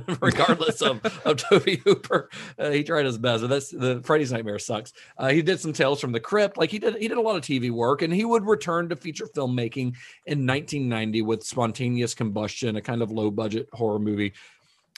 regardless 0.20 0.80
of, 0.82 1.04
of 1.24 1.36
Tobe 1.36 1.78
Hooper. 1.84 2.30
Uh, 2.58 2.70
he 2.70 2.84
tried 2.84 3.06
his 3.06 3.18
best. 3.18 3.42
But 3.42 3.48
that's 3.48 3.70
the 3.70 4.00
Freddy's 4.04 4.32
Nightmare 4.32 4.58
sucks. 4.58 4.92
Uh, 5.18 5.28
he 5.28 5.42
did 5.42 5.60
some 5.60 5.72
Tales 5.72 6.00
from 6.00 6.12
the 6.12 6.20
Crypt. 6.20 6.56
Like 6.56 6.70
he 6.70 6.78
did, 6.78 6.96
he 6.96 7.08
did 7.08 7.18
a 7.18 7.22
lot 7.22 7.36
of 7.36 7.42
TV 7.42 7.70
work, 7.70 8.02
and 8.02 8.12
he 8.12 8.24
would 8.24 8.46
return 8.46 8.88
to 8.88 8.96
feature 8.96 9.26
filmmaking 9.26 9.94
in 10.26 10.46
1990 10.46 11.22
with 11.22 11.44
Spontaneous 11.44 12.14
Combustion, 12.14 12.76
a 12.76 12.82
kind 12.82 13.02
of 13.02 13.10
low 13.10 13.30
budget 13.30 13.68
horror 13.72 13.98
movie. 13.98 14.32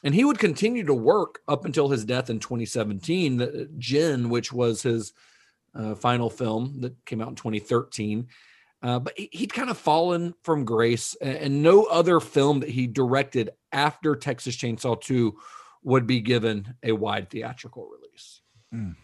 And 0.02 0.14
he 0.14 0.24
would 0.24 0.38
continue 0.38 0.84
to 0.84 0.94
work 0.94 1.40
up 1.48 1.64
until 1.64 1.88
his 1.88 2.04
death 2.04 2.28
in 2.28 2.38
2017. 2.38 3.38
The 3.38 3.70
Djinn, 3.78 4.28
which 4.28 4.52
was 4.52 4.82
his 4.82 5.14
uh, 5.74 5.94
final 5.94 6.28
film 6.30 6.80
that 6.80 6.94
came 7.06 7.22
out 7.22 7.28
in 7.28 7.34
2013. 7.34 8.28
Uh, 8.84 8.98
but 8.98 9.14
he, 9.16 9.30
would 9.40 9.52
kind 9.54 9.70
of 9.70 9.78
fallen 9.78 10.34
from 10.42 10.66
grace, 10.66 11.16
and, 11.22 11.36
and, 11.38 11.62
no 11.62 11.84
other 11.84 12.20
film 12.20 12.60
that 12.60 12.68
he 12.68 12.86
directed 12.86 13.48
after 13.72 14.14
Texas 14.14 14.54
Chainsaw 14.54 15.00
2 15.00 15.34
would 15.84 16.06
be 16.06 16.20
given 16.20 16.74
a 16.82 16.92
wide 16.92 17.30
theatrical 17.30 17.88
release. 17.88 18.42
Mm. 18.74 18.94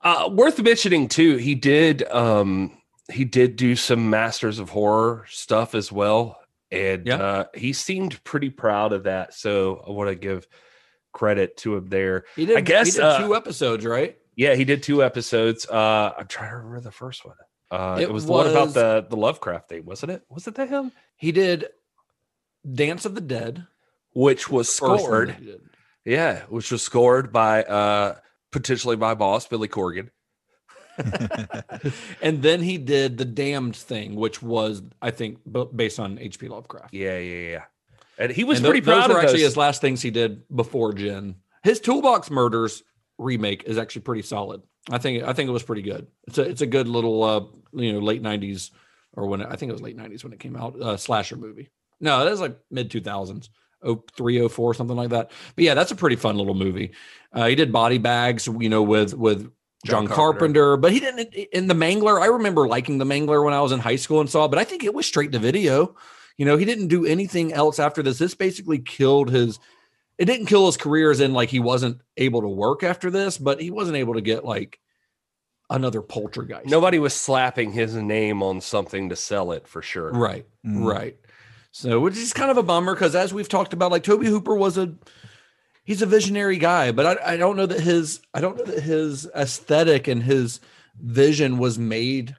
Uh, 0.00 0.28
worth 0.32 0.60
mentioning 0.60 1.06
too, 1.06 1.36
he 1.36 1.54
did 1.54 2.02
um, 2.10 2.76
he 3.12 3.24
did 3.24 3.54
do 3.54 3.76
some 3.76 4.10
Masters 4.10 4.58
of 4.58 4.70
Horror 4.70 5.24
stuff 5.28 5.76
as 5.76 5.92
well, 5.92 6.40
and 6.72 7.06
yeah. 7.06 7.16
uh, 7.16 7.44
he 7.54 7.72
seemed 7.72 8.22
pretty 8.24 8.50
proud 8.50 8.92
of 8.92 9.04
that. 9.04 9.34
So 9.34 9.84
I 9.86 9.92
want 9.92 10.10
to 10.10 10.16
give 10.16 10.48
credit 11.12 11.56
to 11.58 11.76
him 11.76 11.88
there. 11.88 12.24
He 12.34 12.46
did. 12.46 12.56
I 12.56 12.60
guess 12.60 12.88
he 12.88 12.92
did 12.94 13.02
uh, 13.02 13.18
two 13.20 13.36
episodes, 13.36 13.86
right? 13.86 14.18
Yeah, 14.34 14.56
he 14.56 14.64
did 14.64 14.82
two 14.82 15.04
episodes. 15.04 15.64
Uh, 15.68 16.12
I'm 16.18 16.26
trying 16.26 16.50
to 16.50 16.56
remember 16.56 16.80
the 16.80 16.90
first 16.90 17.24
one. 17.24 17.36
Uh, 17.72 17.96
it, 17.98 18.02
it 18.02 18.12
was 18.12 18.26
the 18.26 18.32
one 18.32 18.46
about 18.46 18.74
the 18.74 19.06
the 19.08 19.16
Lovecraft 19.16 19.70
thing, 19.70 19.86
wasn't 19.86 20.12
it? 20.12 20.22
Was 20.28 20.46
it 20.46 20.56
that 20.56 20.68
him? 20.68 20.92
He 21.16 21.32
did 21.32 21.68
Dance 22.70 23.06
of 23.06 23.14
the 23.14 23.22
Dead, 23.22 23.66
which 24.12 24.50
was 24.50 24.72
scored. 24.72 25.34
Yeah, 26.04 26.42
which 26.50 26.70
was 26.70 26.82
scored 26.82 27.32
by 27.32 27.62
uh 27.62 28.16
potentially 28.50 28.96
my 28.96 29.14
boss 29.14 29.46
Billy 29.46 29.68
Corgan. 29.68 30.10
and 32.22 32.42
then 32.42 32.60
he 32.60 32.76
did 32.76 33.16
the 33.16 33.24
Damned 33.24 33.74
thing, 33.74 34.16
which 34.16 34.42
was 34.42 34.82
I 35.00 35.10
think 35.10 35.38
based 35.74 35.98
on 35.98 36.18
H.P. 36.18 36.48
Lovecraft. 36.48 36.92
Yeah, 36.92 37.16
yeah, 37.16 37.48
yeah. 37.48 37.62
And 38.18 38.30
he 38.30 38.44
was 38.44 38.58
and 38.58 38.66
pretty 38.66 38.82
th- 38.82 38.94
proud 38.94 39.08
those 39.08 39.14
were 39.14 39.20
actually 39.20 39.38
those. 39.38 39.48
his 39.48 39.56
last 39.56 39.80
things 39.80 40.02
he 40.02 40.10
did 40.10 40.42
before 40.54 40.92
Djinn. 40.92 41.36
His 41.62 41.80
Toolbox 41.80 42.30
Murders 42.30 42.82
remake 43.16 43.64
is 43.64 43.78
actually 43.78 44.02
pretty 44.02 44.22
solid. 44.22 44.60
I 44.90 44.98
think 44.98 45.22
I 45.24 45.32
think 45.32 45.48
it 45.48 45.52
was 45.52 45.62
pretty 45.62 45.82
good. 45.82 46.08
It's 46.28 46.36
a 46.36 46.42
it's 46.42 46.60
a 46.60 46.66
good 46.66 46.88
little 46.88 47.22
uh 47.22 47.44
you 47.72 47.92
know 47.92 47.98
late 47.98 48.22
'90s 48.22 48.70
or 49.14 49.26
when 49.26 49.40
it, 49.40 49.48
I 49.50 49.56
think 49.56 49.70
it 49.70 49.72
was 49.72 49.82
late 49.82 49.96
'90s 49.96 50.24
when 50.24 50.32
it 50.32 50.40
came 50.40 50.56
out 50.56 50.80
uh, 50.80 50.96
slasher 50.96 51.36
movie. 51.36 51.70
No, 52.00 52.24
that 52.24 52.30
was 52.30 52.40
like 52.40 52.58
mid 52.70 52.90
2000s. 52.90 53.48
0304 53.84 54.74
something 54.74 54.96
like 54.96 55.10
that 55.10 55.30
but 55.56 55.64
yeah 55.64 55.74
that's 55.74 55.90
a 55.90 55.96
pretty 55.96 56.16
fun 56.16 56.36
little 56.36 56.54
movie 56.54 56.92
uh, 57.32 57.46
he 57.46 57.54
did 57.54 57.72
body 57.72 57.98
bags 57.98 58.46
you 58.60 58.68
know 58.68 58.82
with 58.82 59.12
with 59.12 59.42
john, 59.84 60.06
john 60.06 60.06
carpenter. 60.06 60.14
carpenter. 60.14 60.76
but 60.76 60.92
he 60.92 61.00
didn't 61.00 61.34
in 61.52 61.66
the 61.66 61.74
mangler 61.74 62.20
i 62.22 62.26
remember 62.26 62.68
liking 62.68 62.98
the 62.98 63.04
mangler 63.04 63.44
when 63.44 63.52
i 63.52 63.60
was 63.60 63.72
in 63.72 63.80
high 63.80 63.96
school 63.96 64.20
and 64.20 64.30
saw 64.30 64.44
it 64.44 64.48
but 64.50 64.58
i 64.58 64.64
think 64.64 64.84
it 64.84 64.94
was 64.94 65.04
straight 65.04 65.32
to 65.32 65.38
video 65.38 65.96
you 66.36 66.46
know 66.46 66.56
he 66.56 66.64
didn't 66.64 66.88
do 66.88 67.04
anything 67.04 67.52
else 67.52 67.78
after 67.78 68.02
this 68.02 68.18
this 68.18 68.34
basically 68.34 68.78
killed 68.78 69.30
his 69.30 69.58
it 70.18 70.26
didn't 70.26 70.46
kill 70.46 70.66
his 70.66 70.76
career 70.76 71.10
as 71.10 71.20
in 71.20 71.32
like 71.32 71.48
he 71.48 71.60
wasn't 71.60 72.00
able 72.16 72.42
to 72.42 72.48
work 72.48 72.82
after 72.82 73.10
this 73.10 73.36
but 73.36 73.60
he 73.60 73.70
wasn't 73.70 73.96
able 73.96 74.14
to 74.14 74.20
get 74.20 74.44
like 74.44 74.78
another 75.72 76.02
poltergeist. 76.02 76.66
Nobody 76.66 76.98
was 76.98 77.14
slapping 77.14 77.72
his 77.72 77.94
name 77.94 78.42
on 78.42 78.60
something 78.60 79.08
to 79.08 79.16
sell 79.16 79.52
it 79.52 79.66
for 79.66 79.82
sure. 79.82 80.12
Right. 80.12 80.46
Mm. 80.64 80.84
Right. 80.84 81.16
So 81.72 82.00
which 82.00 82.16
is 82.16 82.32
kind 82.32 82.50
of 82.50 82.58
a 82.58 82.62
bummer 82.62 82.94
because 82.94 83.16
as 83.16 83.32
we've 83.32 83.48
talked 83.48 83.72
about, 83.72 83.90
like 83.90 84.04
Tobe 84.04 84.24
Hooper 84.24 84.54
was 84.54 84.76
a 84.76 84.94
he's 85.84 86.02
a 86.02 86.06
visionary 86.06 86.58
guy, 86.58 86.92
but 86.92 87.18
I, 87.18 87.32
I 87.32 87.36
don't 87.36 87.56
know 87.56 87.66
that 87.66 87.80
his 87.80 88.20
I 88.34 88.40
don't 88.40 88.58
know 88.58 88.64
that 88.64 88.82
his 88.82 89.28
aesthetic 89.34 90.06
and 90.06 90.22
his 90.22 90.60
vision 91.00 91.58
was 91.58 91.78
made 91.78 92.36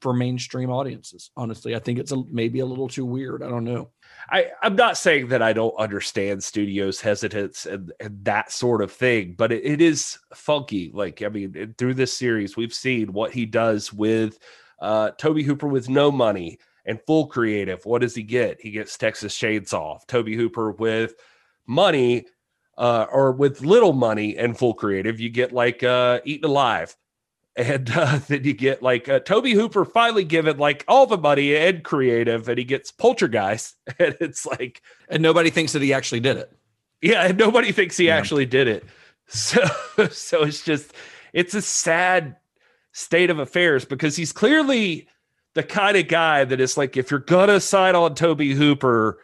for 0.00 0.12
mainstream 0.12 0.70
audiences. 0.70 1.30
Honestly, 1.36 1.74
I 1.74 1.78
think 1.78 1.98
it's 1.98 2.12
a, 2.12 2.22
maybe 2.30 2.60
a 2.60 2.66
little 2.66 2.88
too 2.88 3.04
weird. 3.04 3.42
I 3.42 3.48
don't 3.48 3.64
know. 3.64 3.90
I, 4.30 4.48
I'm 4.62 4.76
not 4.76 4.96
saying 4.96 5.28
that 5.28 5.42
I 5.42 5.52
don't 5.52 5.74
understand 5.78 6.42
studios' 6.42 7.00
hesitance 7.00 7.66
and, 7.66 7.92
and 8.00 8.24
that 8.24 8.52
sort 8.52 8.82
of 8.82 8.92
thing, 8.92 9.34
but 9.36 9.52
it, 9.52 9.64
it 9.64 9.80
is 9.80 10.18
funky. 10.34 10.90
Like, 10.92 11.22
I 11.22 11.28
mean, 11.28 11.74
through 11.78 11.94
this 11.94 12.16
series, 12.16 12.56
we've 12.56 12.74
seen 12.74 13.12
what 13.12 13.32
he 13.32 13.46
does 13.46 13.92
with 13.92 14.38
uh, 14.80 15.10
Tobe 15.12 15.42
Hooper 15.42 15.68
with 15.68 15.88
no 15.88 16.10
money 16.10 16.58
and 16.84 17.00
full 17.06 17.26
creative. 17.26 17.84
What 17.84 18.02
does 18.02 18.14
he 18.14 18.22
get? 18.22 18.60
He 18.60 18.70
gets 18.70 18.96
Texas 18.96 19.36
Chainsaw. 19.36 19.98
Tobe 20.06 20.28
Hooper 20.28 20.72
with 20.72 21.14
money 21.66 22.26
uh, 22.78 23.06
or 23.10 23.32
with 23.32 23.62
little 23.62 23.92
money 23.92 24.36
and 24.36 24.56
full 24.56 24.74
creative, 24.74 25.18
you 25.20 25.30
get 25.30 25.52
like 25.52 25.82
uh, 25.82 26.20
Eaten 26.24 26.48
Alive 26.48 26.94
and 27.56 27.90
uh, 27.90 28.18
then 28.28 28.44
you 28.44 28.52
get 28.52 28.82
like 28.82 29.08
uh, 29.08 29.20
Tobe 29.20 29.46
Hooper 29.46 29.84
finally 29.84 30.24
given 30.24 30.58
like 30.58 30.84
all 30.86 31.06
the 31.06 31.18
money 31.18 31.56
and 31.56 31.82
creative, 31.82 32.48
and 32.48 32.58
he 32.58 32.64
gets 32.64 32.90
Poltergeist, 32.92 33.76
and 33.98 34.16
it's 34.20 34.46
like, 34.46 34.82
and 35.08 35.22
nobody 35.22 35.50
thinks 35.50 35.72
that 35.72 35.82
he 35.82 35.92
actually 35.92 36.20
did 36.20 36.36
it. 36.36 36.52
Yeah, 37.02 37.26
and 37.26 37.38
nobody 37.38 37.72
thinks 37.72 37.96
he 37.96 38.06
yeah. 38.06 38.16
actually 38.16 38.46
did 38.46 38.68
it. 38.68 38.84
So, 39.28 39.60
so 40.10 40.44
it's 40.44 40.62
just, 40.62 40.92
it's 41.32 41.52
a 41.52 41.60
sad 41.60 42.36
state 42.92 43.28
of 43.28 43.40
affairs 43.40 43.84
because 43.84 44.14
he's 44.14 44.30
clearly 44.30 45.08
the 45.54 45.64
kind 45.64 45.96
of 45.96 46.06
guy 46.06 46.44
that 46.44 46.60
is 46.60 46.76
like, 46.76 46.96
if 46.96 47.10
you're 47.10 47.18
gonna 47.18 47.58
sign 47.58 47.96
on 47.96 48.14
Tobe 48.14 48.42
Hooper, 48.42 49.18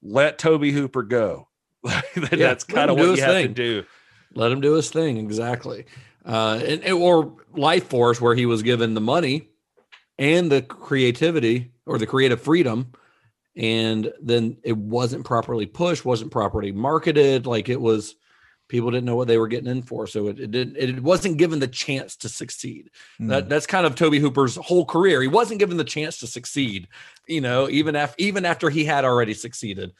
let 0.00 0.38
Tobe 0.38 0.64
Hooper 0.64 1.02
go. 1.02 1.48
yeah, 1.84 2.00
that's 2.32 2.64
kind 2.64 2.90
of 2.90 2.96
what 2.96 3.14
you 3.14 3.22
have 3.22 3.34
thing. 3.34 3.48
to 3.48 3.52
do. 3.52 3.84
Let 4.34 4.50
him 4.50 4.62
do 4.62 4.72
his 4.72 4.88
thing 4.88 5.18
exactly 5.18 5.84
uh, 6.26 6.60
and, 6.64 6.84
or 6.92 7.36
Lifeforce, 7.54 8.20
where 8.20 8.34
he 8.34 8.46
was 8.46 8.62
given 8.62 8.94
the 8.94 9.00
money 9.00 9.48
and 10.18 10.50
the 10.50 10.62
creativity 10.62 11.72
or 11.86 11.98
the 11.98 12.06
creative 12.06 12.40
freedom, 12.40 12.92
and 13.56 14.12
then 14.20 14.58
it 14.64 14.76
wasn't 14.76 15.24
properly 15.24 15.66
pushed, 15.66 16.04
wasn't 16.04 16.32
properly 16.32 16.72
marketed. 16.72 17.46
Like 17.46 17.68
it 17.68 17.80
was, 17.80 18.16
people 18.68 18.90
didn't 18.90 19.04
know 19.04 19.16
what 19.16 19.28
they 19.28 19.38
were 19.38 19.46
getting 19.46 19.70
in 19.70 19.82
for, 19.82 20.06
so 20.06 20.26
it 20.26 20.40
it, 20.40 20.50
did, 20.50 20.76
it 20.76 21.02
wasn't 21.02 21.38
given 21.38 21.60
the 21.60 21.68
chance 21.68 22.16
to 22.16 22.28
succeed. 22.28 22.90
Hmm. 23.18 23.28
That 23.28 23.48
that's 23.48 23.66
kind 23.66 23.86
of 23.86 23.94
Tobe 23.94 24.14
Hooper's 24.14 24.56
whole 24.56 24.84
career. 24.84 25.22
He 25.22 25.28
wasn't 25.28 25.60
given 25.60 25.76
the 25.76 25.84
chance 25.84 26.18
to 26.18 26.26
succeed, 26.26 26.88
you 27.28 27.40
know, 27.40 27.68
even 27.68 27.94
after 27.94 28.16
even 28.18 28.44
after 28.44 28.68
he 28.68 28.84
had 28.84 29.04
already 29.04 29.34
succeeded. 29.34 29.92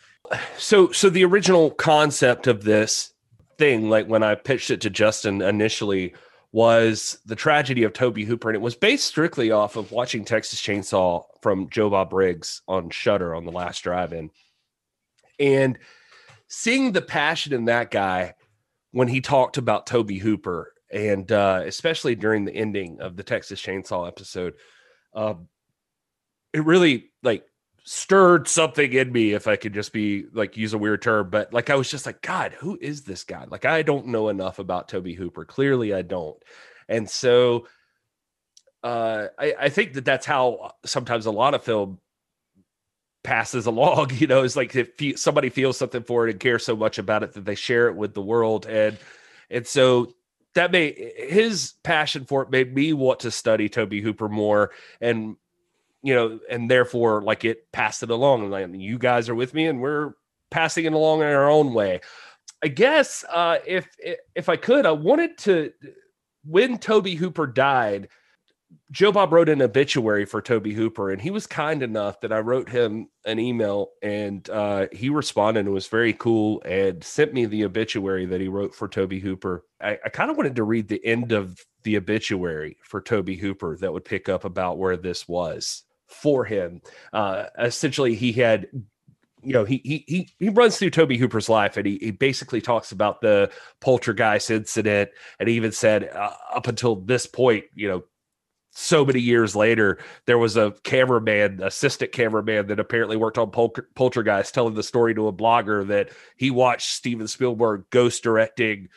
so 0.59 0.91
so 0.91 1.09
the 1.09 1.25
original 1.25 1.71
concept 1.71 2.49
of 2.49 2.65
this 2.65 3.13
thing 3.59 3.89
like 3.89 4.07
when 4.07 4.23
i 4.23 4.35
pitched 4.35 4.71
it 4.71 4.81
to 4.81 4.91
justin 4.91 5.43
initially 5.43 6.15
was 6.53 7.19
the 7.27 7.37
tragedy 7.37 7.83
of 7.83 7.93
tobe 7.93 8.19
hooper 8.19 8.49
and 8.49 8.57
it 8.57 8.63
was 8.63 8.75
based 8.75 9.07
strictly 9.07 9.51
off 9.51 9.77
of 9.77 9.93
watching 9.93 10.25
texas 10.25 10.61
chainsaw 10.61 11.23
from 11.43 11.69
joe 11.71 11.91
bob 11.91 12.11
briggs 12.11 12.63
on 12.69 12.91
shutter 12.91 13.35
on 13.35 13.45
the 13.45 13.53
last 13.53 13.83
drive-in. 13.83 14.31
And 15.39 15.79
seeing 16.49 16.93
the 16.93 17.03
passion 17.03 17.53
in 17.53 17.67
that 17.67 17.91
guy 17.91 18.35
when 18.93 19.09
he 19.09 19.21
talked 19.21 19.59
about 19.59 19.87
tobe 19.87 20.11
hooper 20.11 20.73
and 20.91 21.31
uh, 21.31 21.63
especially 21.67 22.15
during 22.15 22.45
the 22.45 22.55
ending 22.55 23.01
of 23.01 23.17
the 23.17 23.23
texas 23.23 23.61
chainsaw 23.61 24.07
episode 24.09 24.55
um, 25.15 25.49
it 26.53 26.65
really 26.65 27.11
like 27.23 27.45
stirred 27.89 28.49
something 28.49 28.93
in 28.93 29.13
me 29.13 29.33
if 29.33 29.47
i 29.47 29.55
could 29.55 29.73
just 29.73 29.93
be 29.93 30.27
like 30.33 30.57
use 30.57 30.75
a 30.75 30.79
weird 30.79 31.01
term 31.01 31.31
but 31.31 31.53
like 31.53 31.71
i 31.71 31.77
was 31.77 31.89
just 31.89 32.05
like 32.05 32.21
god 32.21 32.53
who 32.55 32.77
is 32.81 33.03
this 33.05 33.23
guy? 33.23 33.45
Like 33.49 33.65
i 33.65 33.83
don't 33.83 34.09
know 34.09 34.29
enough 34.29 34.59
about 34.59 34.89
tobe 34.89 35.07
hooper. 35.07 35.45
Clearly 35.45 35.95
i 35.95 36.03
don't. 36.03 36.37
And 36.89 37.09
so 37.09 37.69
uh 38.83 39.29
i, 39.39 39.55
I 39.61 39.69
think 39.69 39.93
that 39.95 40.05
that's 40.05 40.27
how 40.27 40.73
sometimes 40.85 41.27
a 41.27 41.31
lot 41.31 41.55
of 41.55 41.63
film 41.63 42.01
passes 43.23 43.67
along 43.73 44.11
you 44.15 44.27
know? 44.27 44.43
It's 44.43 44.57
like 44.57 44.75
if 44.75 45.19
somebody 45.19 45.49
feels 45.49 45.77
something 45.77 46.03
for 46.03 46.27
it 46.27 46.33
and 46.33 46.41
cares 46.41 46.65
so 46.65 46.75
much 46.75 46.99
about 46.99 47.23
it 47.23 47.35
that 47.35 47.45
they 47.45 47.55
share 47.55 47.87
it 47.87 47.95
with 47.95 48.15
the 48.15 48.23
world. 48.23 48.67
And 48.67 48.99
and 49.49 49.65
so 49.65 50.13
that 50.55 50.73
made 50.73 50.97
his 51.17 51.75
passion 51.85 52.25
for 52.25 52.43
it 52.43 52.51
made 52.51 52.75
me 52.75 52.95
want 52.95 53.21
to 53.21 53.31
study 53.31 53.69
tobe 53.69 53.93
hooper 53.93 54.29
more. 54.29 54.73
And 55.01 55.37
you 56.07 56.15
know, 56.15 56.39
and 56.49 56.71
therefore 56.71 57.21
like 57.21 57.45
it 57.45 57.71
passed 57.73 58.05
it 58.05 58.11
along. 58.11 58.43
And 58.43 58.51
like 58.53 58.69
you 58.73 58.97
guys 58.97 59.29
are 59.29 59.35
with 59.35 59.53
me 59.53 59.67
and 59.67 59.81
we're 59.81 60.13
passing 60.53 60.85
it 60.85 60.93
along 60.93 61.21
in 61.21 61.27
our 61.27 61.51
own 61.51 61.75
way. 61.75 62.01
I 62.63 62.69
guess 62.69 63.25
uh 63.35 63.59
if 63.67 63.89
if 64.37 64.49
I 64.49 64.57
could, 64.57 64.87
I 64.87 64.93
wanted 64.93 65.37
to 65.39 65.73
when 66.45 66.79
Tobe 66.79 67.09
Hooper 67.09 67.49
died, 67.49 68.09
Joe 68.93 69.11
Bob 69.11 69.33
wrote 69.33 69.49
an 69.49 69.63
obituary 69.63 70.25
for 70.25 70.41
Tobe 70.41 70.69
Hooper, 70.69 71.11
and 71.11 71.21
he 71.21 71.31
was 71.31 71.45
kind 71.45 71.83
enough 71.83 72.21
that 72.21 72.33
I 72.33 72.39
wrote 72.39 72.69
him 72.69 73.09
an 73.25 73.41
email, 73.41 73.89
and 74.01 74.49
uh, 74.49 74.87
he 74.93 75.09
responded 75.09 75.67
and 75.67 75.75
was 75.75 75.89
very 75.89 76.13
cool 76.13 76.63
and 76.65 77.03
sent 77.03 77.35
me 77.35 77.47
the 77.47 77.65
obituary 77.65 78.27
that 78.27 78.41
he 78.41 78.47
wrote 78.47 78.77
for 78.77 78.87
Tobe 78.87 79.15
Hooper. 79.15 79.65
I, 79.81 79.99
I 80.05 80.09
kind 80.09 80.31
of 80.31 80.37
wanted 80.37 80.55
to 80.57 80.65
read 80.65 80.87
the 80.87 81.05
end 81.05 81.33
of 81.33 81.59
the 81.83 81.97
obituary 81.97 82.77
for 82.85 83.01
Tobe 83.01 83.31
Hooper 83.31 83.77
that 83.79 83.93
would 83.93 84.05
pick 84.05 84.29
up 84.29 84.45
about 84.45 84.79
where 84.79 84.97
this 84.97 85.27
was 85.27 85.83
for 86.07 86.45
him. 86.45 86.81
Uh, 87.13 87.45
essentially, 87.59 88.15
he 88.15 88.33
had 88.33 88.69
you 89.47 89.53
know 89.53 89.65
he 89.65 89.81
he 89.85 90.05
he 90.09 90.29
he 90.39 90.49
runs 90.49 90.77
through 90.77 90.91
Tobe 90.91 91.13
Hooper's 91.13 91.49
life 91.49 91.77
and 91.77 91.87
he 91.87 91.99
he 92.01 92.11
basically 92.11 92.61
talks 92.61 92.91
about 92.91 93.21
the 93.21 93.51
poltergeist 93.81 94.51
incident 94.51 95.11
and 95.39 95.49
he 95.49 95.55
even 95.55 95.71
said 95.73 96.11
uh, 96.13 96.33
up 96.53 96.67
until 96.67 96.97
this 96.97 97.27
point 97.27 97.65
you 97.75 97.87
know 97.87 98.03
so 98.73 99.05
many 99.05 99.21
years 99.21 99.55
later 99.55 99.99
there 100.27 100.37
was 100.37 100.57
a 100.57 100.75
cameraman 100.83 101.63
assistant 101.63 102.11
cameraman 102.11 102.67
that 102.67 102.81
apparently 102.81 103.17
worked 103.17 103.39
on 103.39 103.51
Pol- 103.51 103.77
poltergeist 103.95 104.53
telling 104.53 104.75
the 104.75 104.83
story 104.83 105.15
to 105.15 105.29
a 105.29 105.33
blogger 105.33 105.87
that 105.87 106.11
he 106.37 106.51
watched 106.51 106.91
Steven 106.91 107.29
Spielberg 107.29 107.85
ghost 107.91 108.25
directing 108.25 108.89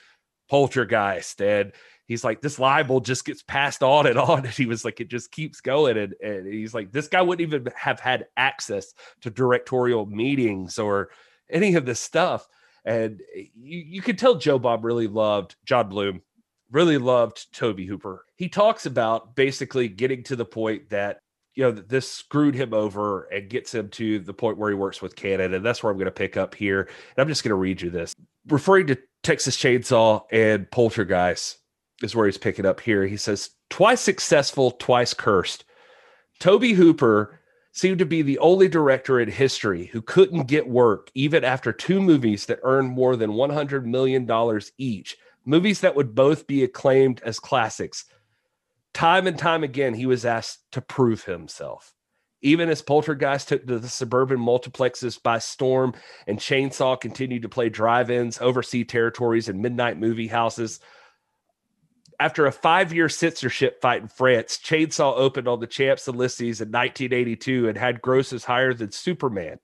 poltergeist 0.49 1.41
and 1.41 1.71
he's 2.09 2.25
like 2.25 2.41
this 2.41 2.59
libel 2.59 2.99
just 2.99 3.23
gets 3.23 3.41
passed 3.41 3.81
on 3.81 4.05
and 4.05 4.19
on. 4.19 4.39
And 4.45 4.53
he 4.53 4.65
was 4.65 4.83
like 4.83 4.99
it 4.99 5.07
just 5.07 5.31
keeps 5.31 5.61
going. 5.61 5.97
And, 5.97 6.13
and 6.21 6.45
he's 6.51 6.73
like 6.73 6.91
this 6.91 7.07
guy 7.07 7.21
wouldn't 7.21 7.47
even 7.47 7.71
have 7.77 8.01
had 8.01 8.27
access 8.35 8.93
to 9.21 9.29
directorial 9.29 10.05
meetings 10.05 10.77
or 10.77 11.11
any 11.49 11.75
of 11.75 11.85
this 11.85 12.01
stuff. 12.01 12.47
And 12.83 13.21
you, 13.33 13.79
you 13.79 14.01
could 14.01 14.17
tell 14.17 14.35
joe 14.35 14.59
bob 14.59 14.83
really 14.83 15.07
loved 15.07 15.55
john 15.65 15.89
bloom 15.89 16.21
really 16.71 16.97
loved 16.97 17.51
tobe 17.53 17.79
hooper. 17.79 18.25
He 18.35 18.47
talks 18.49 18.85
about 18.85 19.35
basically 19.35 19.87
getting 19.87 20.23
to 20.23 20.35
the 20.35 20.45
point 20.45 20.89
that 20.89 21.19
you 21.55 21.63
know 21.63 21.71
this 21.71 22.09
screwed 22.09 22.55
him 22.55 22.73
over 22.73 23.23
and 23.23 23.49
gets 23.49 23.73
him 23.73 23.89
to 23.89 24.19
the 24.19 24.33
point 24.33 24.57
where 24.57 24.69
he 24.69 24.75
works 24.75 25.01
with 25.01 25.15
cannon 25.15 25.53
and 25.53 25.65
that's 25.65 25.81
where 25.81 25.91
i'm 25.91 25.97
going 25.97 26.05
to 26.05 26.11
pick 26.11 26.37
up 26.37 26.55
here. 26.55 26.81
And 26.81 27.19
i'm 27.21 27.27
just 27.27 27.43
going 27.43 27.49
to 27.49 27.55
read 27.55 27.81
you 27.81 27.89
this. 27.89 28.15
Referring 28.47 28.87
to 28.87 28.97
texas 29.23 29.57
chainsaw 29.57 30.23
and 30.31 30.69
poltergeist 30.71 31.57
is 32.03 32.15
where 32.15 32.25
he's 32.25 32.37
picking 32.37 32.65
up 32.65 32.79
here. 32.79 33.05
He 33.05 33.17
says, 33.17 33.51
twice 33.69 34.01
successful, 34.01 34.71
twice 34.71 35.13
cursed. 35.13 35.65
Tobe 36.39 36.63
Hooper 36.63 37.39
seemed 37.71 37.99
to 37.99 38.05
be 38.05 38.21
the 38.21 38.39
only 38.39 38.67
director 38.67 39.19
in 39.19 39.29
history 39.29 39.85
who 39.85 40.01
couldn't 40.01 40.47
get 40.47 40.67
work 40.67 41.11
even 41.13 41.43
after 41.43 41.71
two 41.71 42.01
movies 42.01 42.45
that 42.45 42.59
earned 42.63 42.91
more 42.91 43.15
than 43.15 43.31
$100 43.31 43.85
million 43.85 44.27
each, 44.77 45.17
movies 45.45 45.81
that 45.81 45.95
would 45.95 46.15
both 46.15 46.47
be 46.47 46.63
acclaimed 46.63 47.21
as 47.23 47.39
classics. 47.39 48.05
Time 48.93 49.27
and 49.27 49.37
time 49.37 49.63
again, 49.63 49.93
he 49.93 50.05
was 50.05 50.25
asked 50.25 50.59
to 50.71 50.81
prove 50.81 51.23
himself. 51.23 51.93
Even 52.41 52.69
as 52.69 52.81
Poltergeist 52.81 53.49
took 53.49 53.67
to 53.67 53.79
the 53.79 53.89
suburban 53.89 54.39
multiplexes 54.39 55.21
by 55.21 55.39
storm 55.39 55.93
and 56.25 56.39
Chainsaw 56.39 56.99
continued 56.99 57.41
to 57.41 57.49
play 57.49 57.67
drive 57.67 58.09
ins, 58.09 58.39
overseas 58.39 58.87
territories, 58.87 59.49
and 59.49 59.61
midnight 59.61 59.99
movie 59.99 60.27
houses, 60.27 60.79
after 62.19 62.45
a 62.45 62.51
five 62.51 62.93
year 62.93 63.09
censorship 63.09 63.81
fight 63.81 64.01
in 64.01 64.07
France, 64.07 64.57
Chainsaw 64.57 65.15
opened 65.15 65.47
on 65.47 65.59
the 65.59 65.67
Champs 65.67 66.07
Elysees 66.07 66.61
in 66.61 66.67
1982 66.67 67.69
and 67.69 67.77
had 67.77 68.01
grosses 68.01 68.43
higher 68.43 68.73
than 68.73 68.91
Superman. 68.91 69.59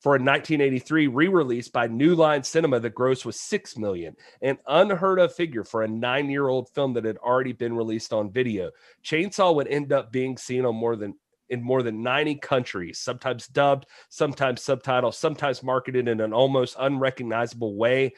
For 0.00 0.16
a 0.16 0.20
1983 0.20 1.06
re 1.06 1.28
release 1.28 1.68
by 1.68 1.86
New 1.86 2.14
Line 2.14 2.42
Cinema, 2.42 2.78
the 2.78 2.90
gross 2.90 3.24
was 3.24 3.40
6 3.40 3.78
million, 3.78 4.14
an 4.42 4.58
unheard 4.66 5.18
of 5.18 5.34
figure 5.34 5.64
for 5.64 5.82
a 5.82 5.88
nine 5.88 6.28
year 6.28 6.48
old 6.48 6.68
film 6.74 6.92
that 6.92 7.06
had 7.06 7.16
already 7.18 7.52
been 7.52 7.74
released 7.74 8.12
on 8.12 8.30
video. 8.30 8.70
Chainsaw 9.02 9.54
would 9.54 9.68
end 9.68 9.94
up 9.94 10.12
being 10.12 10.36
seen 10.36 10.66
on 10.66 10.74
more 10.74 10.96
than 10.96 11.14
in 11.48 11.62
more 11.62 11.82
than 11.82 12.02
90 12.02 12.36
countries, 12.36 12.98
sometimes 12.98 13.46
dubbed, 13.46 13.86
sometimes 14.10 14.60
subtitled, 14.62 15.14
sometimes 15.14 15.62
marketed 15.62 16.08
in 16.08 16.20
an 16.20 16.32
almost 16.32 16.76
unrecognizable 16.78 17.76
way 17.76 18.12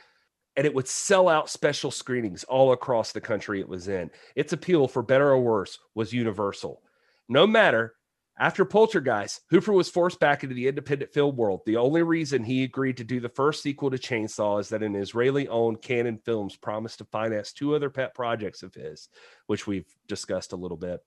and 0.56 0.66
it 0.66 0.74
would 0.74 0.88
sell 0.88 1.28
out 1.28 1.50
special 1.50 1.90
screenings 1.90 2.44
all 2.44 2.72
across 2.72 3.12
the 3.12 3.20
country 3.20 3.60
it 3.60 3.68
was 3.68 3.88
in. 3.88 4.10
Its 4.34 4.52
appeal, 4.52 4.88
for 4.88 5.02
better 5.02 5.28
or 5.28 5.40
worse, 5.40 5.78
was 5.94 6.12
universal. 6.12 6.82
No 7.28 7.46
matter, 7.46 7.94
after 8.38 8.64
Poltergeist, 8.64 9.40
Hooper 9.50 9.72
was 9.72 9.88
forced 9.88 10.20
back 10.20 10.42
into 10.42 10.54
the 10.54 10.68
independent 10.68 11.12
film 11.12 11.36
world. 11.36 11.62
The 11.64 11.76
only 11.76 12.02
reason 12.02 12.44
he 12.44 12.64
agreed 12.64 12.98
to 12.98 13.04
do 13.04 13.18
the 13.18 13.28
first 13.28 13.62
sequel 13.62 13.90
to 13.90 13.98
Chainsaw 13.98 14.60
is 14.60 14.68
that 14.68 14.82
an 14.82 14.94
Israeli 14.94 15.48
owned 15.48 15.80
Cannon 15.80 16.18
Films 16.18 16.56
promised 16.56 16.98
to 16.98 17.04
finance 17.06 17.52
two 17.52 17.74
other 17.74 17.88
pet 17.88 18.14
projects 18.14 18.62
of 18.62 18.74
his, 18.74 19.08
which 19.46 19.66
we've 19.66 19.86
discussed 20.06 20.52
a 20.52 20.56
little 20.56 20.76
bit. 20.76 21.00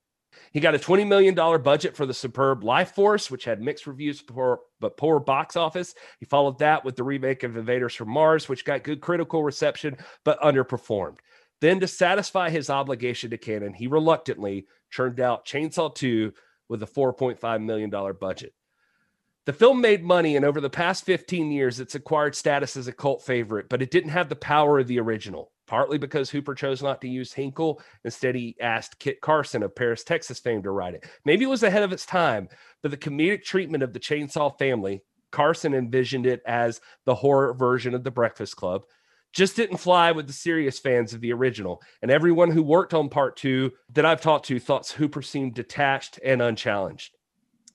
He 0.52 0.60
got 0.60 0.74
a 0.74 0.78
$20 0.78 1.06
million 1.06 1.34
budget 1.34 1.96
for 1.96 2.06
the 2.06 2.14
superb 2.14 2.62
Lifeforce, 2.62 3.30
which 3.30 3.44
had 3.44 3.60
mixed 3.60 3.86
reviews 3.86 4.22
but 4.22 4.96
poor 4.96 5.20
box 5.20 5.56
office. 5.56 5.94
He 6.18 6.26
followed 6.26 6.58
that 6.58 6.84
with 6.84 6.96
the 6.96 7.04
remake 7.04 7.42
of 7.42 7.56
Invaders 7.56 7.94
from 7.94 8.10
Mars, 8.10 8.48
which 8.48 8.64
got 8.64 8.84
good 8.84 9.00
critical 9.00 9.42
reception 9.42 9.96
but 10.24 10.40
underperformed. 10.40 11.18
Then, 11.60 11.80
to 11.80 11.86
satisfy 11.86 12.50
his 12.50 12.70
obligation 12.70 13.30
to 13.30 13.38
Cannon, 13.38 13.74
he 13.74 13.86
reluctantly 13.86 14.66
churned 14.90 15.20
out 15.20 15.44
Chainsaw 15.44 15.94
2 15.94 16.32
with 16.68 16.82
a 16.82 16.86
$4.5 16.86 17.62
million 17.62 17.90
budget. 17.90 18.54
The 19.46 19.52
film 19.52 19.80
made 19.80 20.04
money, 20.04 20.36
and 20.36 20.44
over 20.44 20.60
the 20.60 20.70
past 20.70 21.04
15 21.04 21.50
years, 21.50 21.80
it's 21.80 21.94
acquired 21.94 22.34
status 22.34 22.76
as 22.76 22.88
a 22.88 22.92
cult 22.92 23.22
favorite, 23.22 23.68
but 23.68 23.82
it 23.82 23.90
didn't 23.90 24.10
have 24.10 24.28
the 24.28 24.36
power 24.36 24.78
of 24.78 24.86
the 24.86 25.00
original 25.00 25.52
partly 25.70 25.98
because 25.98 26.28
Hooper 26.28 26.56
chose 26.56 26.82
not 26.82 27.00
to 27.00 27.08
use 27.08 27.32
Henkel. 27.32 27.80
Instead, 28.04 28.34
he 28.34 28.56
asked 28.60 28.98
Kit 28.98 29.20
Carson 29.20 29.62
of 29.62 29.72
Paris, 29.72 30.02
Texas 30.02 30.40
fame 30.40 30.64
to 30.64 30.72
write 30.72 30.94
it. 30.94 31.04
Maybe 31.24 31.44
it 31.44 31.48
was 31.48 31.62
ahead 31.62 31.84
of 31.84 31.92
its 31.92 32.04
time, 32.04 32.48
but 32.82 32.90
the 32.90 32.96
comedic 32.96 33.44
treatment 33.44 33.84
of 33.84 33.92
the 33.92 34.00
Chainsaw 34.00 34.58
family, 34.58 35.00
Carson 35.30 35.72
envisioned 35.72 36.26
it 36.26 36.42
as 36.44 36.80
the 37.04 37.14
horror 37.14 37.54
version 37.54 37.94
of 37.94 38.02
The 38.02 38.10
Breakfast 38.10 38.56
Club, 38.56 38.82
just 39.32 39.54
didn't 39.54 39.76
fly 39.76 40.10
with 40.10 40.26
the 40.26 40.32
serious 40.32 40.80
fans 40.80 41.14
of 41.14 41.20
the 41.20 41.32
original. 41.32 41.80
And 42.02 42.10
everyone 42.10 42.50
who 42.50 42.64
worked 42.64 42.92
on 42.92 43.08
part 43.08 43.36
two 43.36 43.70
that 43.92 44.04
I've 44.04 44.20
talked 44.20 44.46
to 44.46 44.58
thought 44.58 44.88
Hooper 44.88 45.22
seemed 45.22 45.54
detached 45.54 46.18
and 46.24 46.42
unchallenged. 46.42 47.14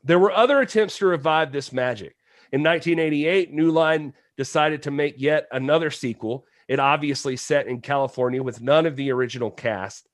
There 0.05 0.19
were 0.19 0.31
other 0.31 0.61
attempts 0.61 0.99
to 0.99 1.07
revive 1.07 1.51
this 1.51 1.73
magic. 1.73 2.15
In 2.51 2.61
1988, 2.61 3.51
New 3.51 3.71
Line 3.71 4.13
decided 4.37 4.83
to 4.83 4.91
make 4.91 5.15
yet 5.17 5.47
another 5.51 5.89
sequel 5.89 6.45
it 6.67 6.79
obviously 6.79 7.35
set 7.35 7.65
in 7.65 7.81
California 7.81 8.43
with 8.43 8.61
none 8.61 8.85
of 8.85 8.95
the 8.95 9.11
original 9.11 9.49
cast 9.49 10.07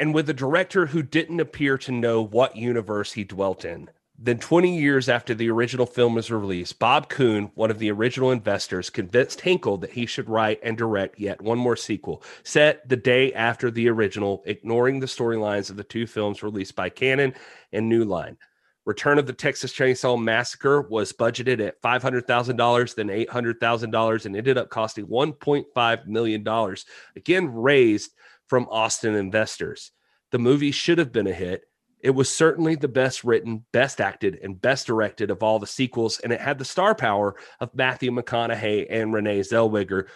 and 0.00 0.12
with 0.12 0.28
a 0.28 0.34
director 0.34 0.86
who 0.86 1.02
didn't 1.02 1.38
appear 1.38 1.78
to 1.78 1.92
know 1.92 2.22
what 2.22 2.56
universe 2.56 3.12
he 3.12 3.22
dwelt 3.22 3.64
in. 3.64 3.88
Then, 4.18 4.38
20 4.38 4.76
years 4.76 5.08
after 5.08 5.32
the 5.32 5.50
original 5.50 5.86
film 5.86 6.14
was 6.14 6.30
released, 6.30 6.80
Bob 6.80 7.08
Kuhn, 7.08 7.52
one 7.54 7.70
of 7.70 7.78
the 7.78 7.90
original 7.92 8.32
investors, 8.32 8.90
convinced 8.90 9.42
Henkel 9.42 9.76
that 9.78 9.92
he 9.92 10.06
should 10.06 10.28
write 10.28 10.58
and 10.62 10.76
direct 10.76 11.20
yet 11.20 11.40
one 11.40 11.58
more 11.58 11.76
sequel, 11.76 12.22
set 12.42 12.88
the 12.88 12.96
day 12.96 13.32
after 13.32 13.70
the 13.70 13.88
original, 13.88 14.42
ignoring 14.46 14.98
the 14.98 15.06
storylines 15.06 15.70
of 15.70 15.76
the 15.76 15.84
two 15.84 16.06
films 16.06 16.42
released 16.42 16.74
by 16.74 16.88
Cannon 16.88 17.34
and 17.72 17.88
New 17.88 18.04
Line. 18.04 18.38
Return 18.86 19.18
of 19.18 19.26
the 19.26 19.32
Texas 19.32 19.72
Chainsaw 19.72 20.16
Massacre 20.16 20.82
was 20.82 21.12
budgeted 21.12 21.60
at 21.60 21.82
$500,000, 21.82 22.94
then 22.94 23.08
$800,000, 23.08 24.26
and 24.26 24.36
ended 24.36 24.56
up 24.56 24.70
costing 24.70 25.06
$1.5 25.06 26.06
million, 26.06 26.76
again 27.16 27.52
raised 27.52 28.12
from 28.46 28.68
Austin 28.70 29.16
investors. 29.16 29.90
The 30.30 30.38
movie 30.38 30.70
should 30.70 30.98
have 30.98 31.10
been 31.10 31.26
a 31.26 31.32
hit. 31.32 31.64
It 31.98 32.10
was 32.10 32.32
certainly 32.32 32.76
the 32.76 32.86
best 32.86 33.24
written, 33.24 33.64
best 33.72 34.00
acted, 34.00 34.38
and 34.40 34.60
best 34.60 34.86
directed 34.86 35.32
of 35.32 35.42
all 35.42 35.58
the 35.58 35.66
sequels, 35.66 36.20
and 36.20 36.32
it 36.32 36.40
had 36.40 36.58
the 36.58 36.64
star 36.64 36.94
power 36.94 37.34
of 37.58 37.74
Matthew 37.74 38.12
McConaughey 38.12 38.86
and 38.88 39.12
Renee 39.12 39.40
Zellweger, 39.40 40.06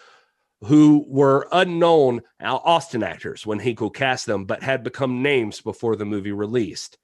who 0.63 1.05
were 1.09 1.49
unknown 1.51 2.21
Austin 2.41 3.03
actors 3.03 3.45
when 3.45 3.59
Henkel 3.59 3.91
cast 3.91 4.27
them, 4.27 4.45
but 4.45 4.63
had 4.63 4.85
become 4.85 5.23
names 5.23 5.61
before 5.61 5.97
the 5.97 6.05
movie 6.05 6.33
released. 6.33 6.99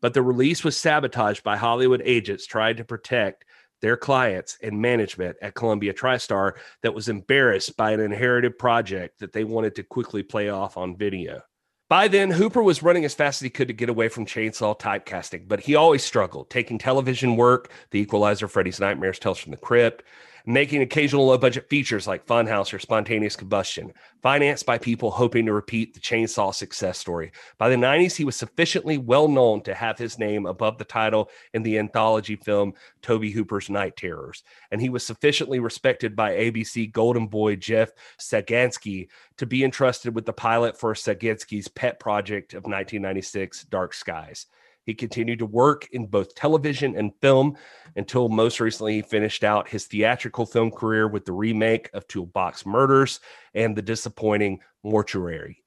But 0.00 0.14
the 0.14 0.22
release 0.22 0.64
was 0.64 0.76
sabotaged 0.76 1.42
by 1.42 1.56
Hollywood 1.56 2.02
agents 2.04 2.46
trying 2.46 2.76
to 2.76 2.84
protect 2.84 3.44
their 3.82 3.96
clients 3.96 4.58
and 4.62 4.80
management 4.80 5.36
at 5.40 5.54
Columbia 5.54 5.94
TriStar 5.94 6.52
that 6.82 6.94
was 6.94 7.08
embarrassed 7.08 7.76
by 7.76 7.92
an 7.92 8.00
inherited 8.00 8.58
project 8.58 9.20
that 9.20 9.32
they 9.32 9.44
wanted 9.44 9.74
to 9.76 9.82
quickly 9.82 10.22
play 10.22 10.48
off 10.48 10.76
on 10.76 10.96
video. 10.96 11.42
By 11.88 12.06
then, 12.06 12.30
Hooper 12.30 12.62
was 12.62 12.84
running 12.84 13.04
as 13.04 13.14
fast 13.14 13.42
as 13.42 13.46
he 13.46 13.50
could 13.50 13.66
to 13.66 13.74
get 13.74 13.88
away 13.88 14.08
from 14.08 14.24
chainsaw 14.24 14.78
typecasting, 14.78 15.48
but 15.48 15.60
he 15.60 15.74
always 15.74 16.04
struggled, 16.04 16.48
taking 16.48 16.78
television 16.78 17.36
work, 17.36 17.72
The 17.90 18.00
Equalizer, 18.00 18.46
Freddy's 18.46 18.78
Nightmares, 18.78 19.18
Tales 19.18 19.38
from 19.38 19.50
the 19.50 19.56
Crypt, 19.56 20.04
making 20.46 20.82
occasional 20.82 21.26
low 21.26 21.38
budget 21.38 21.68
features 21.68 22.06
like 22.06 22.26
Funhouse 22.26 22.72
or 22.72 22.78
Spontaneous 22.78 23.36
Combustion, 23.36 23.92
financed 24.22 24.66
by 24.66 24.78
people 24.78 25.10
hoping 25.10 25.46
to 25.46 25.52
repeat 25.52 25.94
the 25.94 26.00
chainsaw 26.00 26.54
success 26.54 26.98
story. 26.98 27.32
By 27.58 27.68
the 27.68 27.76
90s, 27.76 28.16
he 28.16 28.24
was 28.24 28.36
sufficiently 28.36 28.98
well 28.98 29.28
known 29.28 29.62
to 29.62 29.74
have 29.74 29.98
his 29.98 30.18
name 30.18 30.46
above 30.46 30.78
the 30.78 30.84
title 30.84 31.30
in 31.54 31.62
the 31.62 31.78
anthology 31.78 32.36
film 32.36 32.74
Tobe 33.02 33.24
Hooper's 33.24 33.70
Night 33.70 33.96
Terrors, 33.96 34.42
and 34.70 34.80
he 34.80 34.88
was 34.88 35.06
sufficiently 35.06 35.60
respected 35.60 36.14
by 36.16 36.32
ABC 36.32 36.90
Golden 36.92 37.26
Boy 37.26 37.56
Jeff 37.56 37.90
Sagansky 38.18 39.08
to 39.36 39.46
be 39.46 39.64
entrusted 39.64 40.14
with 40.14 40.26
the 40.26 40.32
pilot 40.32 40.78
for 40.78 40.94
Sagansky's 40.94 41.68
pet 41.68 41.98
project 41.98 42.52
of 42.52 42.64
1996, 42.64 43.64
Dark 43.64 43.94
Skies. 43.94 44.46
He 44.90 44.94
continued 44.94 45.38
to 45.38 45.46
work 45.46 45.86
in 45.92 46.08
both 46.08 46.34
television 46.34 46.96
and 46.96 47.14
film 47.20 47.56
until 47.94 48.28
most 48.28 48.58
recently 48.58 48.96
he 48.96 49.02
finished 49.02 49.44
out 49.44 49.68
his 49.68 49.86
theatrical 49.86 50.44
film 50.44 50.72
career 50.72 51.06
with 51.06 51.24
the 51.24 51.32
remake 51.32 51.88
of 51.94 52.08
Toolbox 52.08 52.66
Murders 52.66 53.20
and 53.54 53.76
the 53.76 53.82
disappointing 53.82 54.58
Mortuary. 54.82 55.62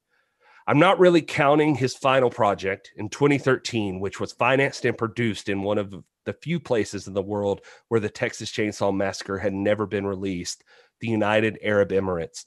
I'm 0.67 0.77
not 0.77 0.99
really 0.99 1.21
counting 1.21 1.73
his 1.73 1.95
final 1.95 2.29
project 2.29 2.91
in 2.97 3.07
2013, 3.07 4.01
which 4.01 4.19
was 4.19 4.33
financed 4.33 4.83
and 4.83 4.97
produced 4.97 5.47
in 5.47 5.61
one 5.61 5.77
of 5.77 5.95
the 6.25 6.33
few 6.33 6.59
places 6.59 7.07
in 7.07 7.13
the 7.13 7.21
world 7.21 7.61
where 7.87 8.01
the 8.01 8.09
Texas 8.09 8.51
Chainsaw 8.51 8.93
Massacre 8.93 9.37
had 9.37 9.53
never 9.53 9.85
been 9.85 10.05
released, 10.05 10.65
the 10.99 11.07
United 11.07 11.59
Arab 11.63 11.91
Emirates. 11.91 12.43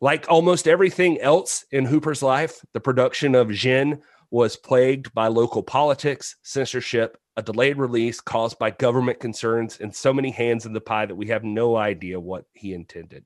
Like 0.00 0.26
almost 0.28 0.68
everything 0.68 1.20
else 1.20 1.64
in 1.72 1.86
Hooper's 1.86 2.22
life, 2.22 2.64
the 2.72 2.78
production 2.78 3.34
of 3.34 3.50
Djinn 3.50 4.00
was 4.30 4.56
plagued 4.56 5.12
by 5.14 5.28
local 5.28 5.62
politics, 5.62 6.36
censorship, 6.42 7.18
a 7.36 7.42
delayed 7.42 7.78
release 7.78 8.20
caused 8.20 8.58
by 8.58 8.70
government 8.70 9.20
concerns, 9.20 9.78
and 9.80 9.94
so 9.94 10.12
many 10.12 10.30
hands 10.30 10.66
in 10.66 10.72
the 10.72 10.80
pie 10.80 11.06
that 11.06 11.14
we 11.14 11.28
have 11.28 11.44
no 11.44 11.76
idea 11.76 12.18
what 12.20 12.44
he 12.52 12.74
intended. 12.74 13.24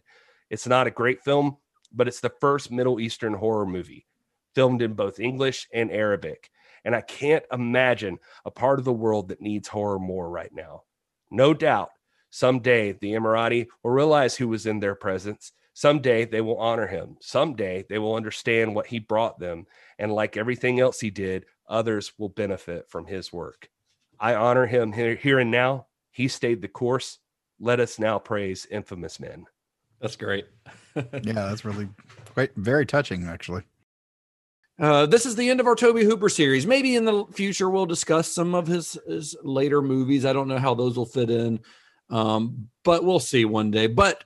It's 0.50 0.66
not 0.66 0.86
a 0.86 0.90
great 0.92 1.22
film, 1.22 1.56
but 1.92 2.08
it's 2.08 2.20
the 2.20 2.32
first 2.40 2.70
Middle 2.70 3.00
Eastern 3.00 3.34
horror 3.34 3.66
movie 3.66 4.06
filmed 4.54 4.82
in 4.82 4.92
both 4.92 5.18
English 5.18 5.66
and 5.72 5.90
Arabic. 5.90 6.50
And 6.84 6.94
I 6.94 7.00
can't 7.00 7.44
imagine 7.52 8.18
a 8.44 8.50
part 8.50 8.78
of 8.78 8.84
the 8.84 8.92
world 8.92 9.28
that 9.28 9.40
needs 9.40 9.68
horror 9.68 9.98
more 9.98 10.28
right 10.28 10.52
now. 10.52 10.82
No 11.30 11.54
doubt, 11.54 11.90
someday 12.30 12.92
the 12.92 13.12
Emirati 13.12 13.66
will 13.82 13.92
realize 13.92 14.36
who 14.36 14.48
was 14.48 14.66
in 14.66 14.80
their 14.80 14.94
presence. 14.94 15.52
Someday 15.74 16.24
they 16.24 16.40
will 16.40 16.58
honor 16.58 16.86
him. 16.86 17.16
Someday 17.20 17.84
they 17.88 17.98
will 17.98 18.14
understand 18.14 18.74
what 18.74 18.86
he 18.86 18.98
brought 18.98 19.38
them 19.38 19.66
and 19.98 20.12
like 20.12 20.36
everything 20.36 20.80
else 20.80 21.00
he 21.00 21.10
did, 21.10 21.46
others 21.68 22.12
will 22.18 22.28
benefit 22.28 22.90
from 22.90 23.06
his 23.06 23.32
work. 23.32 23.68
I 24.18 24.34
honor 24.34 24.66
him 24.66 24.92
here, 24.92 25.14
here 25.14 25.38
and 25.38 25.50
now. 25.50 25.86
He 26.10 26.28
stayed 26.28 26.60
the 26.60 26.68
course. 26.68 27.18
Let 27.58 27.80
us 27.80 27.98
now 27.98 28.18
praise 28.18 28.66
infamous 28.70 29.18
men. 29.18 29.46
That's 30.00 30.16
great. 30.16 30.46
yeah, 30.96 31.32
that's 31.32 31.64
really 31.64 31.88
quite 32.34 32.50
very 32.56 32.84
touching, 32.84 33.26
actually. 33.26 33.62
Uh, 34.78 35.06
this 35.06 35.26
is 35.26 35.36
the 35.36 35.48
end 35.48 35.60
of 35.60 35.66
our 35.66 35.76
Tobe 35.76 36.00
Hooper 36.00 36.28
series. 36.28 36.66
Maybe 36.66 36.96
in 36.96 37.04
the 37.04 37.24
future 37.32 37.70
we'll 37.70 37.86
discuss 37.86 38.32
some 38.32 38.54
of 38.54 38.66
his, 38.66 38.98
his 39.06 39.36
later 39.42 39.80
movies. 39.80 40.24
I 40.24 40.32
don't 40.32 40.48
know 40.48 40.58
how 40.58 40.74
those 40.74 40.96
will 40.96 41.06
fit 41.06 41.30
in, 41.30 41.60
um, 42.10 42.68
but 42.82 43.04
we'll 43.04 43.20
see 43.20 43.44
one 43.44 43.70
day. 43.70 43.86
But 43.86 44.24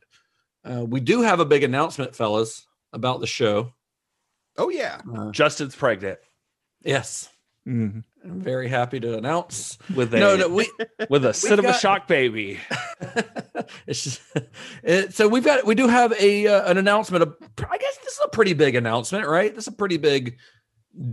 uh, 0.66 0.84
we 0.84 1.00
do 1.00 1.22
have 1.22 1.40
a 1.40 1.44
big 1.44 1.62
announcement, 1.62 2.14
fellas, 2.14 2.66
about 2.92 3.20
the 3.20 3.26
show. 3.26 3.72
Oh 4.58 4.68
yeah, 4.68 5.00
uh, 5.14 5.30
Justin's 5.30 5.76
pregnant. 5.76 6.18
Yes, 6.82 7.28
mm-hmm. 7.66 8.00
I'm 8.24 8.40
very 8.40 8.68
happy 8.68 8.98
to 9.00 9.16
announce 9.16 9.78
with 9.94 10.14
a 10.14 10.18
no, 10.18 10.36
no, 10.36 10.48
we 10.48 10.70
with 11.10 11.24
a 11.24 11.34
cinema 11.34 11.68
got, 11.68 11.80
shock 11.80 12.08
baby. 12.08 12.58
it's 13.86 14.04
just, 14.04 14.22
it, 14.82 15.14
so 15.14 15.28
we've 15.28 15.44
got 15.44 15.64
we 15.66 15.74
do 15.74 15.86
have 15.86 16.12
a 16.18 16.46
uh, 16.46 16.70
an 16.70 16.78
announcement. 16.78 17.22
Of, 17.22 17.36
I 17.40 17.78
guess 17.78 17.98
this 17.98 18.14
is 18.14 18.20
a 18.24 18.28
pretty 18.28 18.54
big 18.54 18.74
announcement, 18.74 19.26
right? 19.26 19.54
This 19.54 19.64
is 19.64 19.74
a 19.74 19.76
pretty 19.76 19.98
big 19.98 20.38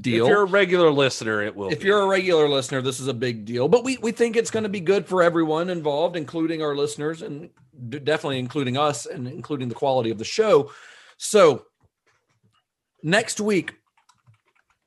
deal. 0.01 0.25
If 0.25 0.29
you're 0.29 0.41
a 0.41 0.45
regular 0.45 0.91
listener, 0.91 1.41
it 1.41 1.55
will. 1.55 1.69
If 1.69 1.81
be. 1.81 1.87
you're 1.87 2.01
a 2.01 2.07
regular 2.07 2.47
listener, 2.47 2.81
this 2.81 2.99
is 2.99 3.07
a 3.07 3.13
big 3.13 3.45
deal. 3.45 3.67
But 3.67 3.83
we 3.83 3.97
we 3.97 4.11
think 4.11 4.35
it's 4.35 4.51
going 4.51 4.63
to 4.63 4.69
be 4.69 4.79
good 4.79 5.07
for 5.07 5.21
everyone 5.21 5.69
involved, 5.69 6.15
including 6.15 6.61
our 6.61 6.75
listeners, 6.75 7.21
and 7.21 7.49
definitely 7.89 8.39
including 8.39 8.77
us, 8.77 9.05
and 9.05 9.27
including 9.27 9.69
the 9.69 9.75
quality 9.75 10.09
of 10.09 10.17
the 10.17 10.25
show. 10.25 10.71
So 11.17 11.65
next 13.01 13.39
week, 13.39 13.73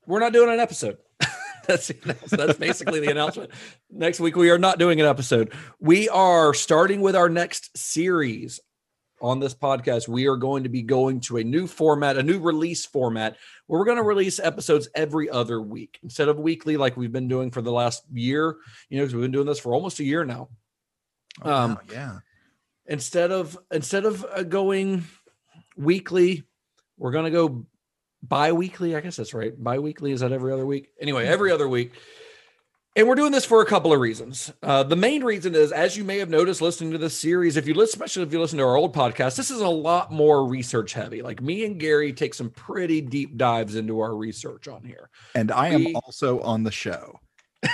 we're 0.07 0.21
not 0.21 0.33
doing 0.33 0.53
an 0.53 0.61
episode. 0.61 0.99
that's, 1.67 1.91
that's 2.31 2.59
basically 2.59 3.01
the 3.01 3.11
announcement. 3.11 3.51
Next 3.91 4.21
week, 4.21 4.37
we 4.37 4.51
are 4.51 4.59
not 4.59 4.79
doing 4.79 5.01
an 5.01 5.07
episode. 5.07 5.53
We 5.81 6.09
are 6.09 6.55
starting 6.55 7.01
with 7.01 7.17
our 7.17 7.29
next 7.29 7.77
series 7.77 8.61
on 9.21 9.41
this 9.41 9.55
podcast. 9.55 10.09
We 10.09 10.27
are 10.27 10.37
going 10.37 10.63
to 10.65 10.69
be 10.69 10.83
going 10.83 11.21
to 11.21 11.39
a 11.39 11.45
new 11.45 11.67
format, 11.67 12.17
a 12.17 12.23
new 12.23 12.39
release 12.39 12.85
format, 12.85 13.37
where 13.67 13.79
we're 13.79 13.87
going 13.87 13.99
to 13.99 14.03
release 14.03 14.39
episodes 14.39 14.89
every 14.95 15.31
other 15.31 15.61
week 15.61 15.99
instead 16.03 16.29
of 16.29 16.39
weekly, 16.39 16.77
like 16.77 16.97
we've 16.97 17.13
been 17.13 17.29
doing 17.29 17.51
for 17.51 17.63
the 17.63 17.73
last 17.73 18.05
year. 18.13 18.57
You 18.89 18.99
know, 18.99 19.05
because 19.05 19.15
we've 19.15 19.23
been 19.23 19.33
doing 19.33 19.47
this 19.47 19.61
for 19.61 19.75
almost 19.75 20.01
a 20.01 20.05
year 20.05 20.25
now. 20.25 20.49
Oh, 21.43 21.53
um, 21.53 21.71
wow, 21.75 21.81
yeah. 21.93 22.19
Instead 22.87 23.33
of 23.33 23.59
instead 23.71 24.05
of 24.05 24.25
uh, 24.25 24.43
going 24.43 25.05
weekly, 25.77 26.45
we're 26.99 27.13
going 27.13 27.25
to 27.25 27.31
go 27.31 27.67
bi-weekly 28.23 28.97
i 28.97 29.01
guess 29.01 29.17
that's 29.17 29.35
right 29.35 29.63
bi-weekly 29.63 30.11
is 30.11 30.21
that 30.21 30.33
every 30.33 30.53
other 30.53 30.67
week 30.67 30.89
anyway 31.01 31.23
mm-hmm. 31.23 31.33
every 31.33 31.53
other 31.53 31.69
week 31.69 31.93
and 32.97 33.07
we're 33.07 33.15
doing 33.15 33.31
this 33.31 33.45
for 33.45 33.61
a 33.61 33.67
couple 33.67 33.93
of 33.93 34.01
reasons 34.01 34.53
uh, 34.63 34.83
the 34.83 34.97
main 34.97 35.23
reason 35.23 35.55
is 35.55 35.71
as 35.71 35.97
you 35.97 36.03
may 36.03 36.19
have 36.19 36.31
noticed 36.31 36.61
listening 36.61 36.91
to 36.91 36.99
this 36.99 37.17
series 37.17 37.57
if 37.57 37.69
you 37.69 37.75
listen 37.75 37.97
especially 37.99 38.23
if 38.23 38.33
you 38.33 38.41
listen 38.41 38.59
to 38.59 38.65
our 38.65 38.77
old 38.77 38.95
podcast 38.95 39.37
this 39.37 39.51
is 39.51 39.61
a 39.61 39.69
lot 39.69 40.11
more 40.11 40.47
research 40.47 40.95
heavy 40.95 41.23
like 41.23 41.41
me 41.41 41.65
and 41.65 41.79
gary 41.79 42.13
take 42.13 42.35
some 42.35 42.51
pretty 42.51 43.01
deep 43.01 43.37
dives 43.37 43.77
into 43.77 44.01
our 44.01 44.17
research 44.17 44.67
on 44.67 44.83
here 44.83 45.11
and 45.35 45.53
i 45.53 45.69
am 45.69 45.85
we, 45.85 45.95
also 45.95 46.41
on 46.41 46.65
the 46.65 46.73
show 46.73 47.21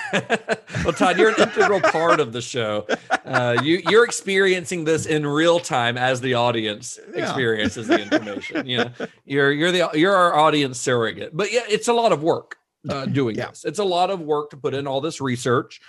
well, 0.12 0.92
Todd, 0.96 1.18
you're 1.18 1.30
an 1.30 1.34
integral 1.38 1.80
part 1.80 2.20
of 2.20 2.32
the 2.32 2.40
show. 2.40 2.86
Uh, 3.24 3.58
you 3.62 3.82
you're 3.88 4.04
experiencing 4.04 4.84
this 4.84 5.04
in 5.04 5.26
real 5.26 5.60
time 5.60 5.98
as 5.98 6.20
the 6.20 6.32
audience 6.34 6.98
yeah. 7.14 7.24
experiences 7.24 7.88
the 7.88 8.00
information. 8.00 8.66
You 8.66 8.78
know, 8.78 8.90
you're 9.26 9.52
you're 9.52 9.72
the 9.72 9.90
you're 9.94 10.14
our 10.14 10.34
audience 10.34 10.80
surrogate. 10.80 11.36
But 11.36 11.52
yeah, 11.52 11.64
it's 11.68 11.88
a 11.88 11.92
lot 11.92 12.12
of 12.12 12.22
work 12.22 12.56
uh, 12.88 13.06
doing 13.06 13.36
yeah. 13.36 13.48
this. 13.48 13.64
It's 13.64 13.78
a 13.78 13.84
lot 13.84 14.10
of 14.10 14.20
work 14.20 14.50
to 14.50 14.56
put 14.56 14.74
in 14.74 14.86
all 14.86 15.00
this 15.00 15.20
research, 15.20 15.80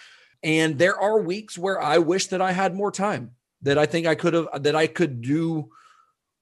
and 0.41 0.77
there 0.77 0.97
are 0.99 1.21
weeks 1.21 1.57
where 1.57 1.81
I 1.81 1.97
wish 1.99 2.27
that 2.27 2.41
I 2.41 2.51
had 2.51 2.75
more 2.75 2.91
time. 2.91 3.31
That 3.61 3.77
I 3.77 3.85
think 3.85 4.07
I 4.07 4.15
could 4.15 4.33
have 4.33 4.63
that 4.63 4.75
I 4.75 4.87
could 4.87 5.21
do 5.21 5.69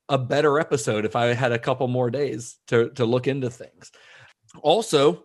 a 0.10 0.18
better 0.18 0.60
episode 0.60 1.06
if 1.06 1.16
I 1.16 1.34
had 1.34 1.52
a 1.52 1.60
couple 1.60 1.88
more 1.88 2.10
days 2.10 2.58
to 2.68 2.90
to 2.92 3.06
look 3.06 3.28
into 3.28 3.50
things. 3.50 3.92
Also, 4.62 5.24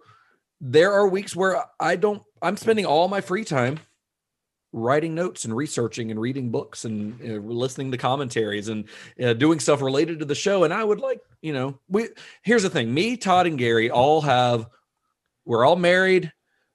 there 0.60 0.92
are 0.92 1.08
weeks 1.08 1.34
where 1.34 1.62
I 1.80 1.96
don't, 1.96 2.22
I'm 2.40 2.56
spending 2.56 2.86
all 2.86 3.08
my 3.08 3.20
free 3.20 3.44
time 3.44 3.78
writing 4.72 5.14
notes 5.14 5.44
and 5.44 5.56
researching 5.56 6.10
and 6.10 6.20
reading 6.20 6.50
books 6.50 6.84
and 6.84 7.18
you 7.20 7.40
know, 7.40 7.48
listening 7.48 7.90
to 7.92 7.98
commentaries 7.98 8.68
and 8.68 8.88
uh, 9.22 9.32
doing 9.32 9.58
stuff 9.58 9.80
related 9.80 10.18
to 10.18 10.24
the 10.24 10.34
show. 10.34 10.64
And 10.64 10.72
I 10.72 10.84
would 10.84 11.00
like, 11.00 11.20
you 11.40 11.52
know, 11.52 11.78
we, 11.88 12.08
here's 12.42 12.62
the 12.62 12.70
thing 12.70 12.92
me, 12.92 13.16
Todd, 13.16 13.46
and 13.46 13.58
Gary 13.58 13.90
all 13.90 14.20
have, 14.22 14.66
we're 15.46 15.64
all 15.64 15.76
married. 15.76 16.30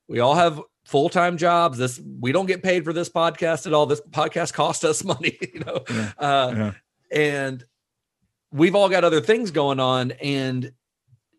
We 0.07 0.19
all 0.19 0.34
have 0.35 0.60
full-time 0.85 1.38
jobs. 1.38 1.77
This 1.77 2.02
we 2.19 2.31
don't 2.31 2.48
get 2.48 2.64
paid 2.64 2.84
for 2.84 2.93
this 2.93 3.10
podcast 3.10 3.68
at 3.68 3.73
all. 3.73 3.85
This 3.85 4.02
podcast 4.10 4.53
cost 4.53 4.84
us 4.84 5.03
money, 5.14 5.38
you 5.53 5.60
know. 5.60 5.84
Yeah. 5.89 6.11
Uh, 6.18 6.53
Yeah. 6.56 6.73
and 7.11 7.65
we've 8.52 8.76
all 8.76 8.89
got 8.89 9.03
other 9.03 9.22
things 9.22 9.52
going 9.52 9.80
on 9.80 10.11
and 10.11 10.73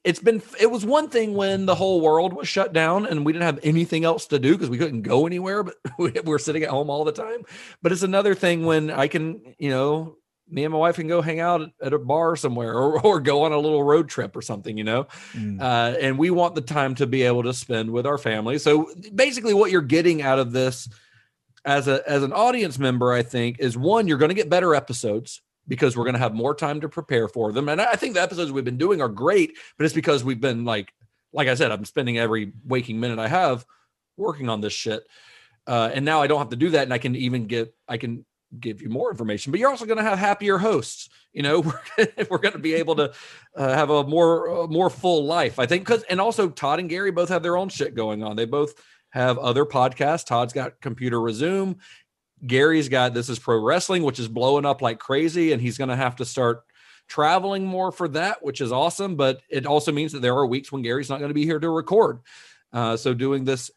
it's 0.04 0.18
been 0.18 0.42
it 0.58 0.68
was 0.70 0.84
one 0.84 1.08
thing 1.08 1.34
when 1.34 1.66
the 1.66 1.74
whole 1.74 2.00
world 2.00 2.32
was 2.32 2.48
shut 2.48 2.72
down 2.72 3.06
and 3.06 3.24
we 3.24 3.32
didn't 3.32 3.44
have 3.44 3.60
anything 3.62 4.04
else 4.04 4.26
to 4.26 4.38
do 4.38 4.52
because 4.52 4.68
we 4.70 4.78
couldn't 4.78 5.02
go 5.02 5.26
anywhere 5.26 5.62
but 5.62 5.74
we 5.98 6.10
we're 6.24 6.38
sitting 6.38 6.62
at 6.62 6.70
home 6.70 6.88
all 6.90 7.04
the 7.04 7.12
time 7.12 7.42
but 7.82 7.92
it's 7.92 8.02
another 8.02 8.34
thing 8.34 8.64
when 8.64 8.90
i 8.90 9.06
can 9.06 9.54
you 9.58 9.70
know 9.70 10.16
me 10.48 10.64
and 10.64 10.72
my 10.72 10.78
wife 10.78 10.96
can 10.96 11.08
go 11.08 11.22
hang 11.22 11.40
out 11.40 11.70
at 11.82 11.92
a 11.94 11.98
bar 11.98 12.36
somewhere 12.36 12.74
or, 12.74 13.00
or 13.00 13.20
go 13.20 13.44
on 13.44 13.52
a 13.52 13.58
little 13.58 13.82
road 13.82 14.08
trip 14.08 14.36
or 14.36 14.42
something 14.42 14.76
you 14.76 14.84
know 14.84 15.06
Mm. 15.34 15.60
uh, 15.60 15.96
and 15.98 16.18
we 16.18 16.30
want 16.30 16.54
the 16.54 16.60
time 16.60 16.94
to 16.96 17.06
be 17.06 17.22
able 17.22 17.42
to 17.44 17.54
spend 17.54 17.90
with 17.90 18.06
our 18.06 18.18
family. 18.18 18.58
So 18.58 18.92
basically, 19.14 19.54
what 19.54 19.70
you're 19.70 19.80
getting 19.82 20.20
out 20.22 20.38
of 20.38 20.52
this 20.52 20.88
as 21.64 21.86
a 21.88 22.02
as 22.10 22.22
an 22.22 22.32
audience 22.32 22.78
member, 22.78 23.12
I 23.12 23.22
think, 23.22 23.60
is 23.60 23.76
one 23.76 24.08
you're 24.08 24.18
going 24.18 24.30
to 24.30 24.34
get 24.34 24.50
better 24.50 24.74
episodes 24.74 25.40
because 25.68 25.96
we're 25.96 26.04
going 26.04 26.14
to 26.14 26.18
have 26.20 26.34
more 26.34 26.54
time 26.54 26.80
to 26.80 26.88
prepare 26.88 27.28
for 27.28 27.52
them. 27.52 27.68
And 27.68 27.80
I 27.80 27.92
I 27.92 27.96
think 27.96 28.14
the 28.14 28.22
episodes 28.22 28.50
we've 28.50 28.64
been 28.64 28.78
doing 28.78 29.00
are 29.00 29.08
great, 29.08 29.56
but 29.78 29.84
it's 29.84 29.94
because 29.94 30.24
we've 30.24 30.40
been 30.40 30.64
like, 30.64 30.92
like 31.32 31.48
I 31.48 31.54
said, 31.54 31.70
I'm 31.70 31.84
spending 31.84 32.18
every 32.18 32.52
waking 32.66 32.98
minute 33.00 33.18
I 33.20 33.28
have 33.28 33.64
working 34.16 34.48
on 34.48 34.60
this 34.60 34.72
shit. 34.72 35.04
Uh, 35.66 35.90
and 35.94 36.04
now 36.04 36.20
I 36.20 36.26
don't 36.26 36.40
have 36.40 36.50
to 36.50 36.56
do 36.56 36.70
that, 36.70 36.82
and 36.82 36.92
I 36.92 36.98
can 36.98 37.14
even 37.14 37.46
get 37.46 37.72
I 37.88 37.96
can 37.96 38.24
give 38.58 38.82
you 38.82 38.88
more 38.88 39.10
information. 39.10 39.50
But 39.50 39.60
you're 39.60 39.70
also 39.70 39.86
going 39.86 39.98
to 39.98 40.04
have 40.04 40.18
happier 40.18 40.58
hosts. 40.58 41.08
You 41.32 41.42
know, 41.42 41.60
we're, 41.98 42.08
we're 42.30 42.38
going 42.38 42.52
to 42.52 42.58
be 42.58 42.74
able 42.74 42.96
to 42.96 43.12
uh, 43.56 43.74
have 43.74 43.90
a 43.90 44.04
more 44.04 44.64
uh, 44.64 44.66
more 44.66 44.90
full 44.90 45.24
life. 45.24 45.58
I 45.58 45.66
think 45.66 45.86
because 45.86 46.02
and 46.04 46.20
also 46.20 46.48
Todd 46.48 46.78
and 46.78 46.88
Gary 46.88 47.10
both 47.10 47.28
have 47.28 47.42
their 47.42 47.56
own 47.56 47.68
shit 47.68 47.94
going 47.94 48.22
on. 48.22 48.36
They 48.36 48.44
both 48.44 48.74
have 49.10 49.38
other 49.38 49.64
podcasts. 49.64 50.26
Todd's 50.26 50.52
got 50.52 50.80
Computer 50.80 51.20
Resume. 51.20 51.76
Gary's 52.46 52.88
got 52.88 53.14
This 53.14 53.28
Is 53.28 53.38
Pro 53.38 53.62
Wrestling, 53.62 54.02
which 54.02 54.18
is 54.18 54.26
blowing 54.26 54.66
up 54.66 54.82
like 54.82 54.98
crazy, 54.98 55.52
and 55.52 55.62
he's 55.62 55.78
going 55.78 55.90
to 55.90 55.96
have 55.96 56.16
to 56.16 56.24
start 56.24 56.64
traveling 57.06 57.64
more 57.64 57.92
for 57.92 58.08
that, 58.08 58.42
which 58.42 58.60
is 58.60 58.72
awesome. 58.72 59.16
But 59.16 59.42
it 59.48 59.64
also 59.64 59.92
means 59.92 60.12
that 60.12 60.22
there 60.22 60.34
are 60.34 60.46
weeks 60.46 60.72
when 60.72 60.82
Gary's 60.82 61.08
not 61.08 61.18
going 61.18 61.30
to 61.30 61.34
be 61.34 61.44
here 61.44 61.60
to 61.60 61.70
record. 61.70 62.20
Uh, 62.72 62.96
so 62.96 63.14
doing 63.14 63.44
this 63.44 63.70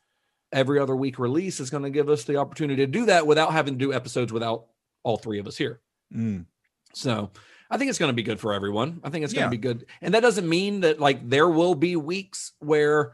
every 0.55 0.79
other 0.79 0.95
week 0.95 1.19
release 1.19 1.59
is 1.59 1.69
going 1.69 1.83
to 1.83 1.89
give 1.91 2.09
us 2.09 2.23
the 2.23 2.37
opportunity 2.37 2.77
to 2.83 2.87
do 2.87 3.05
that 3.05 3.27
without 3.27 3.51
having 3.51 3.75
to 3.75 3.77
do 3.77 3.93
episodes 3.93 4.33
without 4.33 4.65
all 5.03 5.17
three 5.17 5.37
of 5.37 5.45
us 5.45 5.57
here. 5.57 5.81
Mm. 6.15 6.45
So 6.93 7.29
I 7.69 7.77
think 7.77 7.89
it's 7.89 7.99
going 7.99 8.09
to 8.09 8.13
be 8.13 8.23
good 8.23 8.39
for 8.39 8.53
everyone. 8.53 9.01
I 9.03 9.09
think 9.09 9.25
it's 9.25 9.33
going 9.33 9.41
Yeah. 9.43 9.47
to 9.47 9.51
be 9.51 9.57
good. 9.57 9.85
And 10.01 10.13
that 10.13 10.21
doesn't 10.21 10.47
mean 10.47 10.79
that 10.81 10.99
like 10.99 11.29
there 11.29 11.49
will 11.49 11.75
be 11.75 11.95
weeks 11.95 12.53
where 12.59 13.13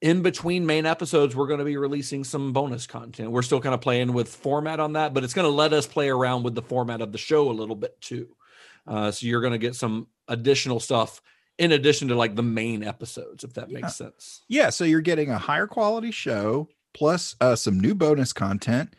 in 0.00 0.22
between 0.22 0.66
main 0.66 0.86
episodes 0.86 1.36
we're 1.36 1.46
going 1.46 1.58
to 1.58 1.64
be 1.64 1.76
releasing 1.76 2.24
some 2.24 2.52
bonus 2.52 2.86
content. 2.86 3.30
We're 3.30 3.42
still 3.42 3.60
kind 3.60 3.74
of 3.74 3.80
playing 3.80 4.12
with 4.12 4.28
format 4.28 4.80
on 4.80 4.94
that, 4.94 5.14
but 5.14 5.24
it's 5.24 5.34
going 5.34 5.46
to 5.46 5.54
let 5.54 5.72
us 5.72 5.86
play 5.86 6.08
around 6.08 6.42
with 6.42 6.54
the 6.54 6.62
format 6.62 7.00
of 7.02 7.12
the 7.12 7.18
show 7.18 7.50
a 7.50 7.52
little 7.52 7.76
bit 7.76 8.00
too. 8.00 8.28
Uh, 8.86 9.10
so 9.10 9.26
you're 9.26 9.40
going 9.40 9.52
to 9.52 9.58
get 9.58 9.74
some 9.74 10.06
additional 10.28 10.80
stuff 10.80 11.20
in 11.58 11.72
addition 11.72 12.08
to 12.08 12.14
like 12.14 12.36
the 12.36 12.42
main 12.42 12.82
episodes, 12.84 13.44
if 13.44 13.54
that 13.54 13.70
Yeah. 13.70 13.80
makes 13.80 13.96
sense. 13.96 14.42
Yeah, 14.48 14.70
so 14.70 14.84
you're 14.84 15.00
getting 15.00 15.30
a 15.30 15.38
higher 15.38 15.66
quality 15.66 16.10
show 16.10 16.68
plus 16.92 17.34
uh, 17.40 17.56
some 17.56 17.78
new 17.80 17.94
bonus 17.94 18.32
content, 18.32 18.94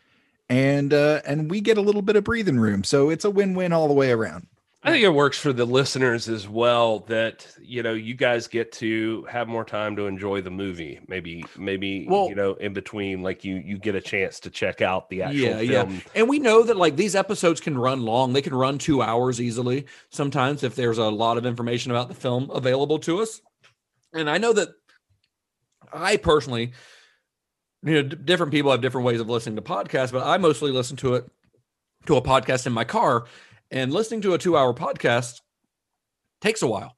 and 0.49 0.93
uh, 0.93 1.21
and 1.25 1.49
we 1.51 1.61
get 1.61 1.77
a 1.77 1.81
little 1.81 2.01
bit 2.01 2.15
of 2.15 2.23
breathing 2.23 2.59
room. 2.59 2.83
So 2.83 3.09
it's 3.09 3.25
a 3.25 3.29
win-win 3.29 3.73
all 3.73 3.87
the 3.87 3.93
way 3.93 4.11
around. 4.11 4.47
I 4.83 4.91
think 4.91 5.03
it 5.03 5.09
works 5.09 5.37
for 5.37 5.51
the 5.51 5.65
listeners 5.65 6.29
as 6.29 6.47
well 6.47 6.99
that 7.07 7.47
you 7.59 7.83
know 7.83 7.93
you 7.93 8.13
guys 8.13 8.47
get 8.47 8.71
to 8.73 9.25
have 9.29 9.47
more 9.47 9.65
time 9.65 9.95
to 9.95 10.05
enjoy 10.05 10.41
the 10.41 10.51
movie. 10.51 10.99
Maybe 11.07 11.43
maybe 11.57 12.05
Well- 12.07 12.29
you 12.29 12.35
know 12.35 12.53
in 12.53 12.73
between 12.73 13.21
like 13.23 13.43
you 13.43 13.55
you 13.55 13.79
get 13.79 13.95
a 13.95 14.01
chance 14.01 14.39
to 14.41 14.49
check 14.49 14.81
out 14.81 15.09
the 15.09 15.23
actual 15.23 15.39
Yeah, 15.39 15.59
yeah. 15.59 15.89
And 16.15 16.29
we 16.29 16.39
know 16.39 16.63
that 16.63 16.77
like 16.77 16.95
these 16.95 17.15
episodes 17.15 17.59
can 17.59 17.77
run 17.77 18.03
long. 18.03 18.33
They 18.33 18.41
can 18.41 18.53
run 18.53 18.77
two 18.77 19.01
hours 19.01 19.41
easily 19.41 19.87
sometimes 20.11 20.63
if 20.63 20.75
there's 20.75 20.99
a 20.99 21.09
lot 21.09 21.37
of 21.37 21.45
information 21.45 21.91
about 21.91 22.07
the 22.07 22.15
film 22.15 22.49
available 22.51 22.99
to 22.99 23.21
us. 23.21 23.41
And 24.13 24.29
I 24.29 24.37
know 24.37 24.53
that 24.53 24.69
I 25.91 26.17
personally, 26.17 26.71
you 27.83 27.93
know, 27.93 28.01
d- 28.03 28.15
different 28.23 28.51
people 28.51 28.71
have 28.71 28.81
different 28.81 29.05
ways 29.05 29.19
of 29.19 29.27
listening 29.27 29.55
to 29.55 29.61
podcasts, 29.61 30.11
but 30.11 30.25
I 30.25 30.37
mostly 30.37 30.71
listen 30.71 30.97
to 30.97 31.15
it 31.15 31.25
to 32.05 32.15
a 32.15 32.21
podcast 32.21 32.67
in 32.67 32.73
my 32.73 32.83
car. 32.83 33.25
And 33.71 33.91
listening 33.93 34.21
to 34.21 34.33
a 34.33 34.37
two 34.37 34.55
hour 34.57 34.73
podcast 34.73 35.41
takes 36.41 36.61
a 36.61 36.67
while. 36.67 36.95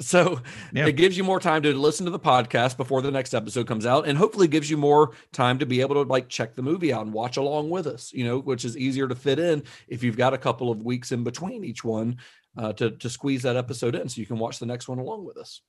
So 0.00 0.40
Yeah. 0.72 0.86
it 0.86 0.92
gives 0.92 1.18
you 1.18 1.24
more 1.24 1.40
time 1.40 1.62
to 1.62 1.74
listen 1.74 2.06
to 2.06 2.10
the 2.10 2.18
podcast 2.18 2.78
before 2.78 3.02
the 3.02 3.10
next 3.10 3.34
episode 3.34 3.66
comes 3.66 3.84
out, 3.84 4.08
and 4.08 4.16
hopefully 4.16 4.48
gives 4.48 4.70
you 4.70 4.78
more 4.78 5.10
time 5.32 5.58
to 5.58 5.66
be 5.66 5.82
able 5.82 5.96
to 5.96 6.08
like 6.10 6.28
check 6.30 6.54
the 6.54 6.62
movie 6.62 6.90
out 6.92 7.02
and 7.04 7.12
watch 7.12 7.36
along 7.36 7.68
with 7.68 7.86
us. 7.86 8.10
You 8.12 8.24
know, 8.24 8.38
which 8.38 8.64
is 8.64 8.78
easier 8.78 9.06
to 9.08 9.14
fit 9.14 9.38
in 9.38 9.62
if 9.88 10.02
you've 10.02 10.16
got 10.16 10.32
a 10.32 10.38
couple 10.38 10.70
of 10.70 10.82
weeks 10.82 11.12
in 11.12 11.22
between 11.22 11.64
each 11.64 11.84
one 11.84 12.16
uh, 12.56 12.72
to 12.74 12.92
to 12.92 13.10
squeeze 13.10 13.42
that 13.42 13.56
episode 13.56 13.94
in, 13.94 14.08
so 14.08 14.20
you 14.20 14.26
can 14.26 14.38
watch 14.38 14.58
the 14.58 14.66
next 14.66 14.88
one 14.88 14.98
along 14.98 15.24
with 15.26 15.36
us. 15.36 15.60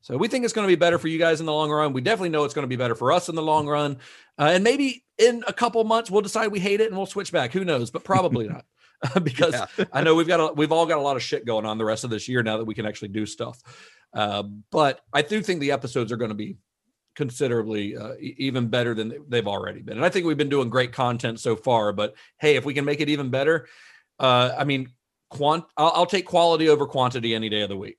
So 0.00 0.16
we 0.16 0.28
think 0.28 0.44
it's 0.44 0.54
going 0.54 0.66
to 0.66 0.72
be 0.72 0.78
better 0.78 0.98
for 0.98 1.08
you 1.08 1.18
guys 1.18 1.40
in 1.40 1.46
the 1.46 1.52
long 1.52 1.70
run. 1.70 1.92
We 1.92 2.00
definitely 2.00 2.28
know 2.30 2.44
it's 2.44 2.54
going 2.54 2.62
to 2.62 2.68
be 2.68 2.76
better 2.76 2.94
for 2.94 3.10
us 3.12 3.28
in 3.28 3.34
the 3.34 3.42
long 3.42 3.66
run, 3.66 3.98
uh, 4.38 4.44
and 4.54 4.64
maybe 4.64 5.04
in 5.18 5.44
a 5.48 5.52
couple 5.52 5.82
months 5.84 6.10
we'll 6.10 6.22
decide 6.22 6.48
we 6.48 6.60
hate 6.60 6.80
it 6.80 6.86
and 6.88 6.96
we'll 6.96 7.06
switch 7.06 7.30
back. 7.30 7.52
Who 7.52 7.64
knows? 7.64 7.90
But 7.90 8.04
probably 8.04 8.48
not. 8.48 8.64
because 9.22 9.54
I 9.92 10.02
know 10.02 10.14
we've 10.14 10.28
got 10.28 10.40
a, 10.40 10.52
we've 10.54 10.72
all 10.72 10.86
got 10.86 10.98
a 10.98 11.02
lot 11.02 11.16
of 11.16 11.22
shit 11.22 11.44
going 11.44 11.66
on 11.66 11.78
the 11.78 11.84
rest 11.84 12.04
of 12.04 12.10
this 12.10 12.28
year 12.28 12.42
now 12.42 12.56
that 12.58 12.64
we 12.64 12.74
can 12.74 12.86
actually 12.86 13.08
do 13.08 13.26
stuff. 13.26 13.60
Uh, 14.12 14.44
but 14.70 15.00
I 15.12 15.22
do 15.22 15.42
think 15.42 15.60
the 15.60 15.72
episodes 15.72 16.12
are 16.12 16.16
going 16.16 16.30
to 16.30 16.34
be 16.34 16.56
considerably 17.14 17.96
uh, 17.96 18.14
even 18.20 18.68
better 18.68 18.94
than 18.94 19.08
they- 19.08 19.18
they've 19.28 19.46
already 19.48 19.80
been. 19.82 19.96
And 19.96 20.04
I 20.04 20.08
think 20.08 20.26
we've 20.26 20.36
been 20.36 20.48
doing 20.48 20.70
great 20.70 20.92
content 20.92 21.40
so 21.40 21.56
far. 21.56 21.92
But 21.92 22.14
hey, 22.38 22.56
if 22.56 22.64
we 22.64 22.74
can 22.74 22.84
make 22.84 23.00
it 23.00 23.08
even 23.08 23.30
better, 23.30 23.66
uh, 24.18 24.54
I 24.56 24.64
mean, 24.64 24.90
quant 25.30 25.64
I'll, 25.76 25.92
I'll 25.94 26.06
take 26.06 26.26
quality 26.26 26.68
over 26.68 26.86
quantity 26.86 27.34
any 27.34 27.48
day 27.48 27.62
of 27.62 27.68
the 27.68 27.76
week. 27.76 27.98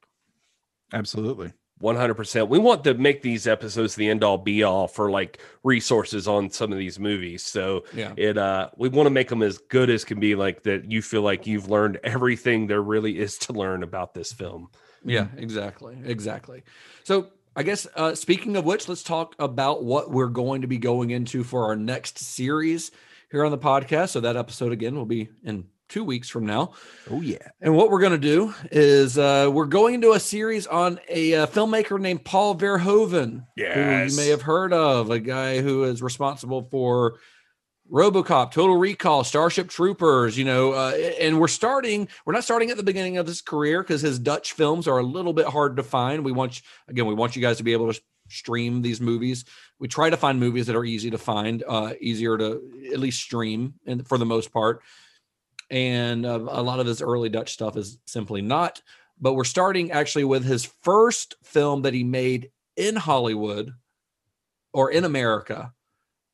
Absolutely. 0.94 1.52
100%. 1.82 2.50
We 2.50 2.58
want 2.60 2.84
to 2.86 2.94
make 2.96 3.22
these 3.22 3.46
episodes 3.48 3.96
the 3.96 4.10
end 4.10 4.24
all 4.24 4.38
be 4.38 4.64
all 4.64 4.88
for 4.88 5.12
like 5.12 5.40
resources 5.64 6.28
on 6.28 6.50
some 6.50 6.72
of 6.72 6.78
these 6.78 7.00
movies. 7.00 7.44
So 7.44 7.84
Yeah. 7.94 8.14
it 8.18 8.38
uh 8.38 8.70
we 8.78 8.90
want 8.90 9.06
to 9.06 9.12
make 9.12 9.30
them 9.30 9.44
as 9.44 9.58
good 9.60 9.90
as 9.90 10.04
can 10.04 10.20
be 10.20 10.36
like 10.36 10.64
that 10.64 10.92
you 10.92 11.02
feel 11.02 11.22
like 11.22 11.46
you've 11.46 11.70
learned 11.70 12.00
everything 12.04 12.68
there 12.68 12.82
really 12.82 13.20
is 13.20 13.38
to 13.40 13.54
learn 13.54 13.84
about 13.84 14.14
this 14.14 14.34
film. 14.34 14.70
Yeah, 15.06 15.28
exactly. 15.38 15.98
Exactly. 16.04 16.64
So 17.04 17.28
I 17.56 17.64
guess 17.64 17.88
uh, 17.96 18.14
speaking 18.16 18.56
of 18.56 18.66
which, 18.66 18.88
let's 18.88 19.04
talk 19.04 19.36
about 19.40 19.84
what 19.84 20.12
we're 20.12 20.28
going 20.28 20.62
to 20.62 20.68
be 20.68 20.78
going 20.78 21.12
into 21.12 21.44
for 21.44 21.66
our 21.66 21.76
next 21.76 22.20
series 22.20 22.92
here 23.32 23.44
on 23.46 23.52
the 23.52 23.58
podcast. 23.58 24.10
So 24.10 24.20
that 24.22 24.36
episode 24.36 24.72
again 24.72 24.96
will 24.96 25.06
be 25.06 25.30
in 25.44 25.66
two 25.90 26.04
weeks 26.04 26.30
from 26.30 26.46
now. 26.46 26.74
Oh 27.10 27.22
yeah. 27.22 27.50
And 27.62 27.76
what 27.76 27.90
we're 27.90 28.00
going 28.00 28.14
to 28.14 28.18
do 28.18 28.54
is 28.72 29.18
uh, 29.18 29.50
we're 29.52 29.66
going 29.66 29.96
into 29.96 30.14
a 30.14 30.20
series 30.20 30.68
on 30.68 31.00
a 31.10 31.36
uh, 31.36 31.48
filmmaker 31.48 32.00
named 32.00 32.26
Paul 32.26 32.56
Verhoeven, 32.56 33.46
who 33.56 34.12
you 34.12 34.18
may 34.18 34.30
have 34.30 34.42
heard 34.42 34.74
of, 34.74 35.10
a 35.10 35.20
guy 35.20 35.62
who 35.62 35.84
is 35.84 36.02
responsible 36.02 36.68
for 36.70 37.20
RoboCop, 37.92 38.52
Total 38.52 38.76
Recall, 38.76 39.24
Starship 39.24 39.70
Troopers. 39.70 40.38
You 40.38 40.46
know, 40.46 40.74
uh, 40.74 40.92
and 41.20 41.40
we're 41.40 41.48
starting. 41.48 42.08
We're 42.26 42.34
not 42.34 42.44
starting 42.44 42.70
at 42.70 42.78
the 42.78 42.84
beginning 42.84 43.18
of 43.18 43.28
his 43.28 43.42
career 43.42 43.82
because 43.82 44.02
his 44.02 44.20
Dutch 44.20 44.54
films 44.54 44.88
are 44.88 44.98
a 44.98 45.04
little 45.04 45.34
bit 45.34 45.48
hard 45.48 45.78
to 45.78 45.84
find. 45.84 46.26
We 46.26 46.32
want 46.32 46.62
again, 46.88 47.06
we 47.06 47.14
want 47.14 47.36
you 47.36 47.42
guys 47.42 47.58
to 47.58 47.64
be 47.64 47.74
able 47.74 47.92
to 47.92 48.00
stream 48.30 48.82
these 48.82 49.00
movies. 49.00 49.46
We 49.80 49.88
try 49.88 50.10
to 50.10 50.18
find 50.18 50.40
movies 50.40 50.68
that 50.68 50.76
are 50.76 50.84
easy 50.84 51.12
to 51.12 51.18
find, 51.18 51.64
uh, 51.66 51.94
easier 52.02 52.38
to 52.38 52.90
at 52.92 53.00
least 53.00 53.22
stream, 53.22 53.76
and 53.86 54.06
for 54.06 54.18
the 54.18 54.26
most 54.26 54.52
part 54.52 54.82
and 55.70 56.26
uh, 56.26 56.40
a 56.50 56.62
lot 56.62 56.80
of 56.80 56.88
his 56.88 57.02
early 57.02 57.30
Dutch 57.30 57.54
stuff 57.54 57.78
is 57.78 58.00
simply 58.06 58.42
not. 58.42 58.82
But 59.20 59.34
we're 59.34 59.44
starting 59.44 59.92
actually 59.92 60.26
with 60.26 60.46
his 60.46 60.66
first 60.84 61.36
film 61.44 61.82
that 61.84 61.94
he 61.94 62.04
made 62.04 62.52
in 62.76 62.96
Hollywood 62.96 63.74
or 64.74 64.92
in 64.92 65.06
America, 65.06 65.74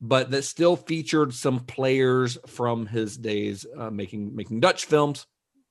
but 0.01 0.31
that 0.31 0.43
still 0.43 0.75
featured 0.75 1.33
some 1.33 1.61
players 1.61 2.37
from 2.47 2.85
his 2.85 3.17
days 3.17 3.65
uh, 3.77 3.89
making 3.89 4.35
making 4.35 4.59
Dutch 4.59 4.85
films. 4.85 5.25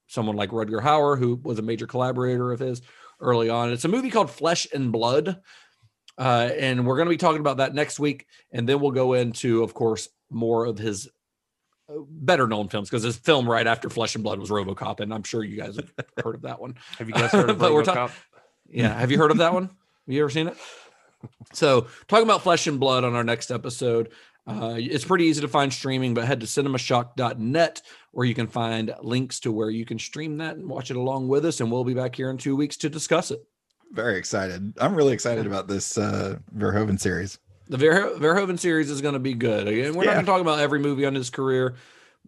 Someone 0.06 0.36
like 0.36 0.51
Rutger 0.51 0.82
Hauer, 0.82 1.18
who 1.18 1.40
was 1.43 1.59
a 1.59 1.62
major 1.62 1.86
collaborator 1.86 2.52
of 2.52 2.60
his 2.60 2.82
early 3.20 3.48
on. 3.48 3.72
It's 3.72 3.84
a 3.84 3.89
movie 3.89 4.10
called 4.10 4.30
Flesh 4.30 4.66
and 4.72 4.93
Blood. 4.93 5.40
Uh, 6.18 6.51
and 6.59 6.86
we're 6.86 6.97
going 6.97 7.06
to 7.06 7.10
be 7.10 7.16
talking 7.16 7.40
about 7.40 7.56
that 7.59 7.74
next 7.74 7.98
week. 7.98 8.26
And 8.51 8.68
then 8.68 8.80
we'll 8.80 8.90
go 8.90 9.14
into, 9.14 9.62
of 9.62 9.72
course, 9.72 10.09
more 10.30 10.66
of 10.66 10.78
his 10.78 11.09
better 12.09 12.47
known 12.47 12.69
films 12.69 12.89
because 12.90 13.02
his 13.02 13.16
film 13.16 13.48
right 13.48 13.66
after 13.66 13.89
Flesh 13.90 14.14
and 14.14 14.24
Blood 14.24 14.39
was 14.39 14.51
RoboCop, 14.51 15.01
and 15.01 15.12
I'm 15.12 15.23
sure 15.23 15.43
you 15.44 15.56
guys 15.56 15.77
have 15.77 15.90
heard 16.24 16.35
of 16.36 16.43
that 16.43 16.60
one. 16.60 16.74
Have 16.98 17.09
you 17.09 17.14
guys 17.14 17.31
heard 17.31 17.51
of 17.51 17.59
RoboCop? 17.59 17.85
talk- 17.85 18.12
Yeah, 18.69 18.93
have 18.98 19.10
you 19.10 19.19
heard 19.19 19.31
of 19.31 19.39
that 19.39 19.52
one? 19.52 19.64
Have 19.64 20.14
you 20.14 20.20
ever 20.23 20.31
seen 20.31 20.48
it? 20.48 20.56
So, 21.52 21.86
talking 22.09 22.24
about 22.24 22.43
Flesh 22.43 22.66
and 22.66 22.81
Blood 22.81 23.05
on 23.05 23.14
our 23.14 23.24
next 23.24 23.51
episode. 23.51 24.10
Uh, 24.44 24.74
it's 24.77 25.05
pretty 25.05 25.27
easy 25.27 25.40
to 25.40 25.47
find 25.47 25.73
streaming, 25.73 26.14
but 26.14 26.24
head 26.24 26.40
to 26.40 26.47
cinemashock.net 26.47 27.82
where 28.10 28.27
you 28.27 28.35
can 28.35 28.47
find 28.48 28.93
links 29.01 29.39
to 29.40 29.52
where 29.52 29.70
you 29.70 29.85
can 29.85 29.98
stream 29.98 30.39
that 30.39 30.56
and 30.56 30.69
watch 30.69 30.90
it 30.90 30.97
along 30.97 31.28
with 31.28 31.44
us. 31.47 31.60
And 31.60 31.70
we'll 31.70 31.85
be 31.85 31.94
back 31.94 32.16
here 32.16 32.28
in 32.31 32.39
two 32.39 32.56
weeks 32.56 32.77
to 32.78 32.89
discuss 32.89 33.31
it. 33.31 33.40
Very 33.93 34.19
excited. 34.19 34.73
I'm 34.81 34.94
really 34.97 35.12
excited 35.12 35.47
about 35.47 35.69
this 35.69 35.97
uh 35.97 36.39
Verhoeven 36.56 36.98
series. 36.98 37.39
The 37.73 37.78
Ver- 37.78 38.15
Verhoeven 38.19 38.59
series 38.59 38.90
is 38.90 39.01
going 39.01 39.15
to 39.15 39.19
be 39.20 39.35
good. 39.35 39.66
Again, 39.66 39.94
we're 39.94 40.05
not 40.05 40.11
Yeah. 40.11 40.15
going 40.16 40.27
to 40.27 40.31
talk 40.31 40.40
about 40.43 40.59
every 40.61 40.78
movie 40.78 41.07
on 41.07 41.15
his 41.15 41.31
career, 41.31 41.74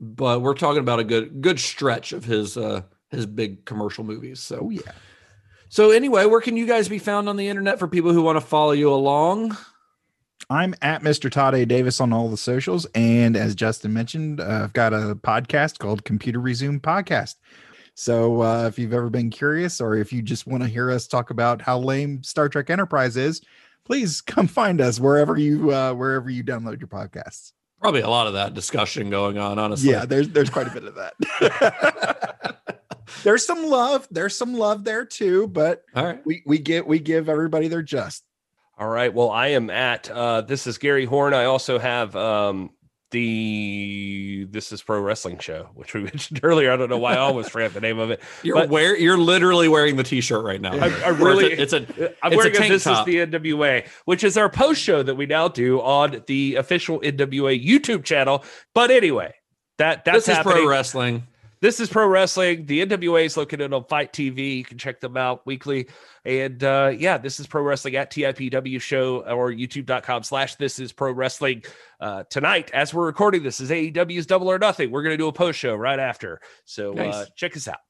but 0.01 0.41
we're 0.41 0.55
talking 0.55 0.81
about 0.81 1.01
a 1.01 1.05
good 1.05 1.41
good 1.43 1.61
stretch 1.61 2.13
of 2.13 2.25
his 2.25 2.57
uh 2.57 2.83
his 3.11 3.27
big 3.27 3.65
commercial 3.67 4.05
movies. 4.05 4.41
So 4.41 4.61
Oh 4.63 4.71
yeah. 4.71 4.81
so 5.69 5.91
anyway, 5.91 6.25
where 6.25 6.41
can 6.41 6.57
you 6.57 6.67
guys 6.67 6.89
be 6.89 6.99
found 6.99 7.29
on 7.29 7.37
the 7.37 7.49
internet 7.49 7.79
for 7.79 7.87
people 7.87 8.13
who 8.13 8.23
want 8.23 8.37
to 8.37 8.41
follow 8.41 8.73
you 8.73 8.93
along? 8.93 9.57
I'm 10.51 10.75
at 10.83 11.03
Mr. 11.03 11.31
Todd 11.31 11.55
A. 11.55 11.65
Davis 11.65 12.01
on 12.01 12.13
all 12.13 12.29
the 12.29 12.37
socials. 12.37 12.87
And 12.95 13.37
as 13.37 13.55
Justin 13.55 13.93
mentioned, 13.93 14.41
uh, 14.41 14.63
I've 14.65 14.73
got 14.73 14.93
a 14.93 15.15
podcast 15.15 15.79
called 15.79 16.05
Computer 16.05 16.41
Resume 16.41 16.81
Podcast. 16.81 17.37
So 17.95 18.43
uh, 18.43 18.67
if 18.67 18.79
you've 18.79 18.93
ever 18.93 19.09
been 19.11 19.31
curious 19.31 19.81
or 19.81 19.95
if 19.97 20.13
you 20.13 20.21
just 20.23 20.47
want 20.47 20.63
to 20.63 20.69
hear 20.69 20.91
us 20.91 21.07
talk 21.07 21.31
about 21.31 21.63
how 21.63 21.79
lame 21.79 22.23
Star 22.23 22.49
Trek 22.49 22.69
Enterprise 22.71 23.17
is, 23.17 23.41
please 23.85 24.21
come 24.21 24.47
find 24.47 24.81
us 24.81 24.99
wherever 25.01 25.37
you 25.39 25.73
uh, 25.73 25.93
wherever 25.95 26.31
you 26.31 26.43
download 26.45 26.81
your 26.81 26.89
podcasts. 26.89 27.53
Probably 27.81 28.01
a 28.01 28.09
lot 28.09 28.27
of 28.27 28.33
that 28.33 28.55
discussion 28.55 29.11
going 29.11 29.37
on, 29.39 29.59
honestly. 29.59 29.91
Yeah, 29.91 30.07
there's 30.07 30.29
there's 30.31 30.51
quite 30.51 30.67
a 30.69 30.71
bit 30.71 30.85
of 30.85 30.95
that. 30.95 32.59
there's 33.25 33.47
some 33.47 33.67
love. 33.67 34.09
There's 34.11 34.37
some 34.37 34.55
love 34.55 34.85
there 34.85 35.05
too, 35.05 35.49
but 35.49 35.83
All 35.95 36.05
right. 36.05 36.25
we 36.25 36.43
we 36.47 36.59
get 36.59 36.87
we 36.87 36.99
give 36.99 37.29
everybody 37.29 37.69
their 37.69 37.83
just. 37.83 38.25
All 38.79 38.89
right. 38.89 39.13
Well, 39.13 39.31
I 39.31 39.49
am 39.49 39.71
at 39.71 40.11
uh 40.11 40.41
this 40.41 40.67
is 40.67 40.79
Gary 40.79 41.05
Horn. 41.05 41.35
I 41.35 41.45
also 41.45 41.79
have 41.79 42.17
um 42.17 42.71
the 43.15 44.47
this 44.51 44.73
is 44.73 44.83
pro 44.83 45.01
wrestling 45.01 45.39
show, 45.39 45.69
which 45.75 45.95
we 45.95 46.03
mentioned 46.05 46.41
earlier. 46.43 46.71
I 46.73 46.77
don't 46.77 46.91
know 46.91 46.99
why 46.99 47.15
I 47.15 47.19
always 47.19 47.49
forget 47.49 47.73
the 47.73 47.81
name 47.81 47.99
of 47.99 48.11
it. 48.11 48.21
You're 48.43 48.57
But- 48.57 48.69
wear 48.69 48.97
you're 48.97 49.17
literally 49.19 49.69
wearing 49.69 49.97
the 49.97 50.03
t-shirt 50.03 50.45
right 50.45 50.61
now. 50.61 50.73
I, 50.75 50.89
I 51.05 51.09
really 51.09 51.53
it's 51.53 51.73
a, 51.73 51.77
it's 51.83 51.99
a 51.99 52.15
I'm 52.23 52.33
it's 52.33 52.37
wearing 52.37 52.55
a, 52.55 52.59
tank 52.59 52.71
This 52.71 52.85
top. 52.85 53.09
is 53.09 53.15
the 53.15 53.27
NWA, 53.27 53.87
which 54.05 54.23
is 54.25 54.37
our 54.37 54.49
post 54.51 54.81
show 54.83 55.03
that 55.03 55.15
we 55.15 55.27
now 55.27 55.49
do 55.49 55.81
on 55.81 56.23
the 56.27 56.57
official 56.57 57.01
NWA 57.01 57.65
YouTube 57.65 58.05
channel. 58.05 58.45
But 58.75 58.91
anyway, 58.91 59.35
that 59.79 60.05
that's 60.05 60.27
this 60.27 60.37
is 60.37 60.43
pro 60.43 60.69
wrestling. 60.69 61.27
This 61.65 61.81
is 61.81 61.89
pro 61.89 62.07
wrestling. 62.07 62.67
The 62.67 62.85
NWA 62.85 63.25
is 63.25 63.39
located 63.39 63.73
on 63.73 63.85
FITE 63.85 64.13
TV. 64.13 64.59
You 64.59 64.65
can 64.65 64.77
check 64.77 65.01
them 65.01 65.17
out 65.17 65.47
weekly. 65.47 65.89
And 66.27 66.63
uh, 66.63 66.93
yeah, 66.95 67.17
this 67.17 67.41
is 67.41 67.47
pro 67.47 67.63
wrestling 67.63 67.97
at 67.97 68.13
TIPW 68.13 68.79
show 68.83 69.21
or 69.23 69.51
youtube.com 69.51 70.25
slash 70.25 70.57
this 70.57 70.79
is 70.79 70.93
pro 70.93 71.13
wrestling. 71.13 71.65
Uh, 71.99 72.25
tonight, 72.29 72.71
as 72.75 72.93
we're 72.93 73.07
recording 73.07 73.43
this, 73.43 73.61
is 73.61 73.71
AEW's 73.71 74.27
Double 74.27 74.51
or 74.51 74.59
Nothing. 74.59 74.91
We're 74.91 75.05
going 75.05 75.15
to 75.15 75.17
do 75.17 75.29
a 75.29 75.33
post 75.33 75.59
show 75.59 75.75
right 75.75 75.99
after. 75.99 76.43
So 76.67 76.99
uh, 76.99 77.25
check 77.35 77.57
us 77.57 77.67
out. 77.67 77.81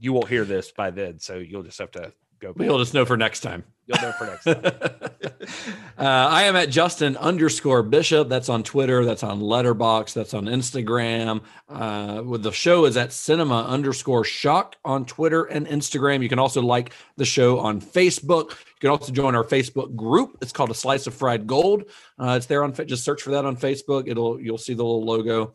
You 0.00 0.14
won't 0.14 0.30
hear 0.30 0.46
this 0.46 0.72
by 0.72 0.90
then. 0.90 1.18
So 1.18 1.36
you'll 1.36 1.62
just 1.62 1.80
have 1.80 1.90
to 1.90 2.10
go. 2.38 2.54
We'll 2.56 2.78
just 2.78 2.94
know 2.94 3.04
for 3.04 3.18
next 3.18 3.40
time. 3.40 3.64
You'll 3.86 4.00
know 4.00 4.12
for 4.12 4.26
next 4.26 4.44
time. 4.44 4.62
uh, 5.98 6.28
I 6.30 6.44
am 6.44 6.56
at 6.56 6.70
Justin 6.70 7.16
underscore 7.18 7.82
Bishop. 7.82 8.28
That's 8.30 8.48
on 8.48 8.62
Twitter. 8.62 9.04
That's 9.04 9.22
on 9.22 9.40
Letterboxd. 9.40 10.14
That's 10.14 10.32
on 10.32 10.46
Instagram. 10.46 11.42
Uh, 11.68 12.22
with 12.24 12.42
the 12.42 12.52
show 12.52 12.86
is 12.86 12.96
at 12.96 13.12
Cinema 13.12 13.64
underscore 13.64 14.24
Shock 14.24 14.76
on 14.84 15.04
Twitter 15.04 15.44
and 15.44 15.66
Instagram. 15.66 16.22
You 16.22 16.30
can 16.30 16.38
also 16.38 16.62
like 16.62 16.94
the 17.16 17.26
show 17.26 17.58
on 17.58 17.80
Facebook. 17.80 18.50
You 18.50 18.80
can 18.80 18.90
also 18.90 19.12
join 19.12 19.34
our 19.34 19.44
Facebook 19.44 19.94
group. 19.94 20.38
It's 20.40 20.52
called 20.52 20.70
A 20.70 20.74
Slice 20.74 21.06
of 21.06 21.14
Fried 21.14 21.46
Gold. 21.46 21.84
Uh, 22.18 22.34
it's 22.38 22.46
there 22.46 22.64
on 22.64 22.72
just 22.86 23.04
search 23.04 23.20
for 23.20 23.32
that 23.32 23.44
on 23.44 23.56
Facebook. 23.56 24.08
It'll 24.08 24.40
you'll 24.40 24.58
see 24.58 24.74
the 24.74 24.82
little 24.82 25.04
logo. 25.04 25.54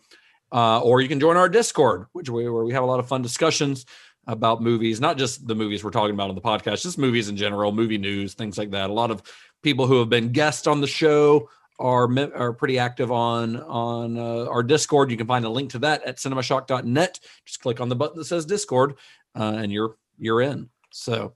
Uh, 0.52 0.80
or 0.82 1.00
you 1.00 1.08
can 1.08 1.20
join 1.20 1.38
our 1.38 1.48
Discord, 1.48 2.08
which 2.12 2.28
we, 2.28 2.50
where 2.50 2.64
we 2.64 2.74
have 2.74 2.82
a 2.82 2.88
lot 2.88 3.00
of 3.00 3.08
fun 3.08 3.22
discussions 3.22 3.86
about 4.30 4.62
movies, 4.62 5.02
not 5.02 5.18
just 5.18 5.48
the 5.48 5.56
movies 5.56 5.84
we're 5.84 5.90
talking 5.90 6.14
about 6.14 6.30
on 6.30 6.36
the 6.36 6.42
podcast, 6.42 6.84
just 6.84 6.98
movies 6.98 7.30
in 7.30 7.36
general, 7.36 7.72
movie 7.72 7.98
news, 7.98 8.34
things 8.36 8.58
like 8.58 8.72
that. 8.72 8.90
A 8.90 8.94
lot 8.94 9.12
of 9.12 9.24
people 9.64 9.88
who 9.88 9.98
have 10.00 10.10
been 10.10 10.32
guests 10.32 10.68
on 10.68 10.80
the 10.82 10.88
show 10.88 11.50
are 11.80 12.08
are 12.36 12.54
pretty 12.54 12.78
active 12.78 13.12
on 13.12 13.56
on 13.58 14.18
uh, 14.18 14.46
our 14.50 14.62
Discord. 14.64 15.10
You 15.12 15.18
can 15.18 15.28
find 15.28 15.46
a 15.46 15.50
link 15.50 15.72
to 15.72 15.80
that 15.80 16.04
at 16.04 16.18
cinemashock.net. 16.18 17.20
Just 17.46 17.62
click 17.62 17.82
on 17.82 17.90
the 17.90 17.96
button 17.96 18.18
that 18.18 18.26
says 18.26 18.46
Discord, 18.46 18.96
uh, 19.36 19.54
and 19.58 19.72
you're 19.72 19.96
you're 20.18 20.42
in. 20.42 20.70
So 20.92 21.34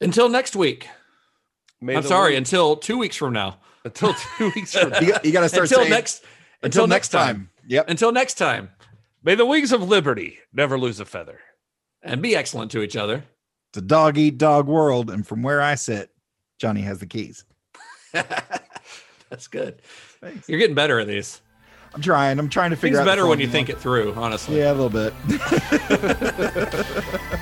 until 0.00 0.28
next 0.28 0.54
week. 0.56 0.88
May 1.80 1.96
I'm 1.96 2.02
sorry, 2.02 2.30
wing- 2.32 2.38
until 2.38 2.76
two 2.76 2.96
weeks 2.98 3.16
from 3.16 3.32
now. 3.34 3.58
until 3.84 4.14
two 4.38 4.50
weeks 4.54 4.72
from 4.78 4.90
now. 4.90 5.00
You, 5.00 5.08
got- 5.12 5.24
you 5.24 5.32
got 5.32 5.40
to 5.42 5.48
start 5.48 5.64
Until 5.64 5.78
saying, 5.80 5.90
next. 5.90 6.24
until 6.62 6.86
next 6.86 7.08
time. 7.08 7.50
Yep. 7.66 7.90
Until 7.90 8.10
next 8.12 8.34
time. 8.34 8.70
May 9.22 9.34
the 9.34 9.44
wings 9.44 9.70
of 9.72 9.82
liberty 9.82 10.38
never 10.52 10.78
lose 10.78 10.98
a 11.00 11.04
feather. 11.04 11.40
And 12.04 12.22
be 12.22 12.36
excellent 12.36 12.70
to 12.72 12.82
each 12.82 12.96
other. 12.96 13.24
It's 13.70 13.78
a 13.78 13.82
dog 13.82 14.18
eat 14.18 14.38
dog 14.38 14.68
world, 14.68 15.10
and 15.10 15.26
from 15.26 15.42
where 15.42 15.60
I 15.60 15.74
sit, 15.74 16.10
Johnny 16.60 16.82
has 16.82 16.98
the 16.98 17.06
keys. 17.06 17.44
That's 18.12 19.48
good. 19.48 19.82
Thanks. 20.20 20.48
You're 20.48 20.60
getting 20.60 20.76
better 20.76 21.00
at 21.00 21.08
these. 21.08 21.40
I'm 21.94 22.02
trying. 22.02 22.38
I'm 22.38 22.48
trying 22.48 22.70
to 22.70 22.76
figure 22.76 22.98
Things 22.98 23.08
out 23.08 23.10
better 23.10 23.26
when 23.26 23.40
you 23.40 23.48
think 23.48 23.68
it 23.68 23.78
through, 23.78 24.14
honestly. 24.14 24.58
Yeah, 24.58 24.72
a 24.72 24.74
little 24.74 24.90
bit. 24.90 25.12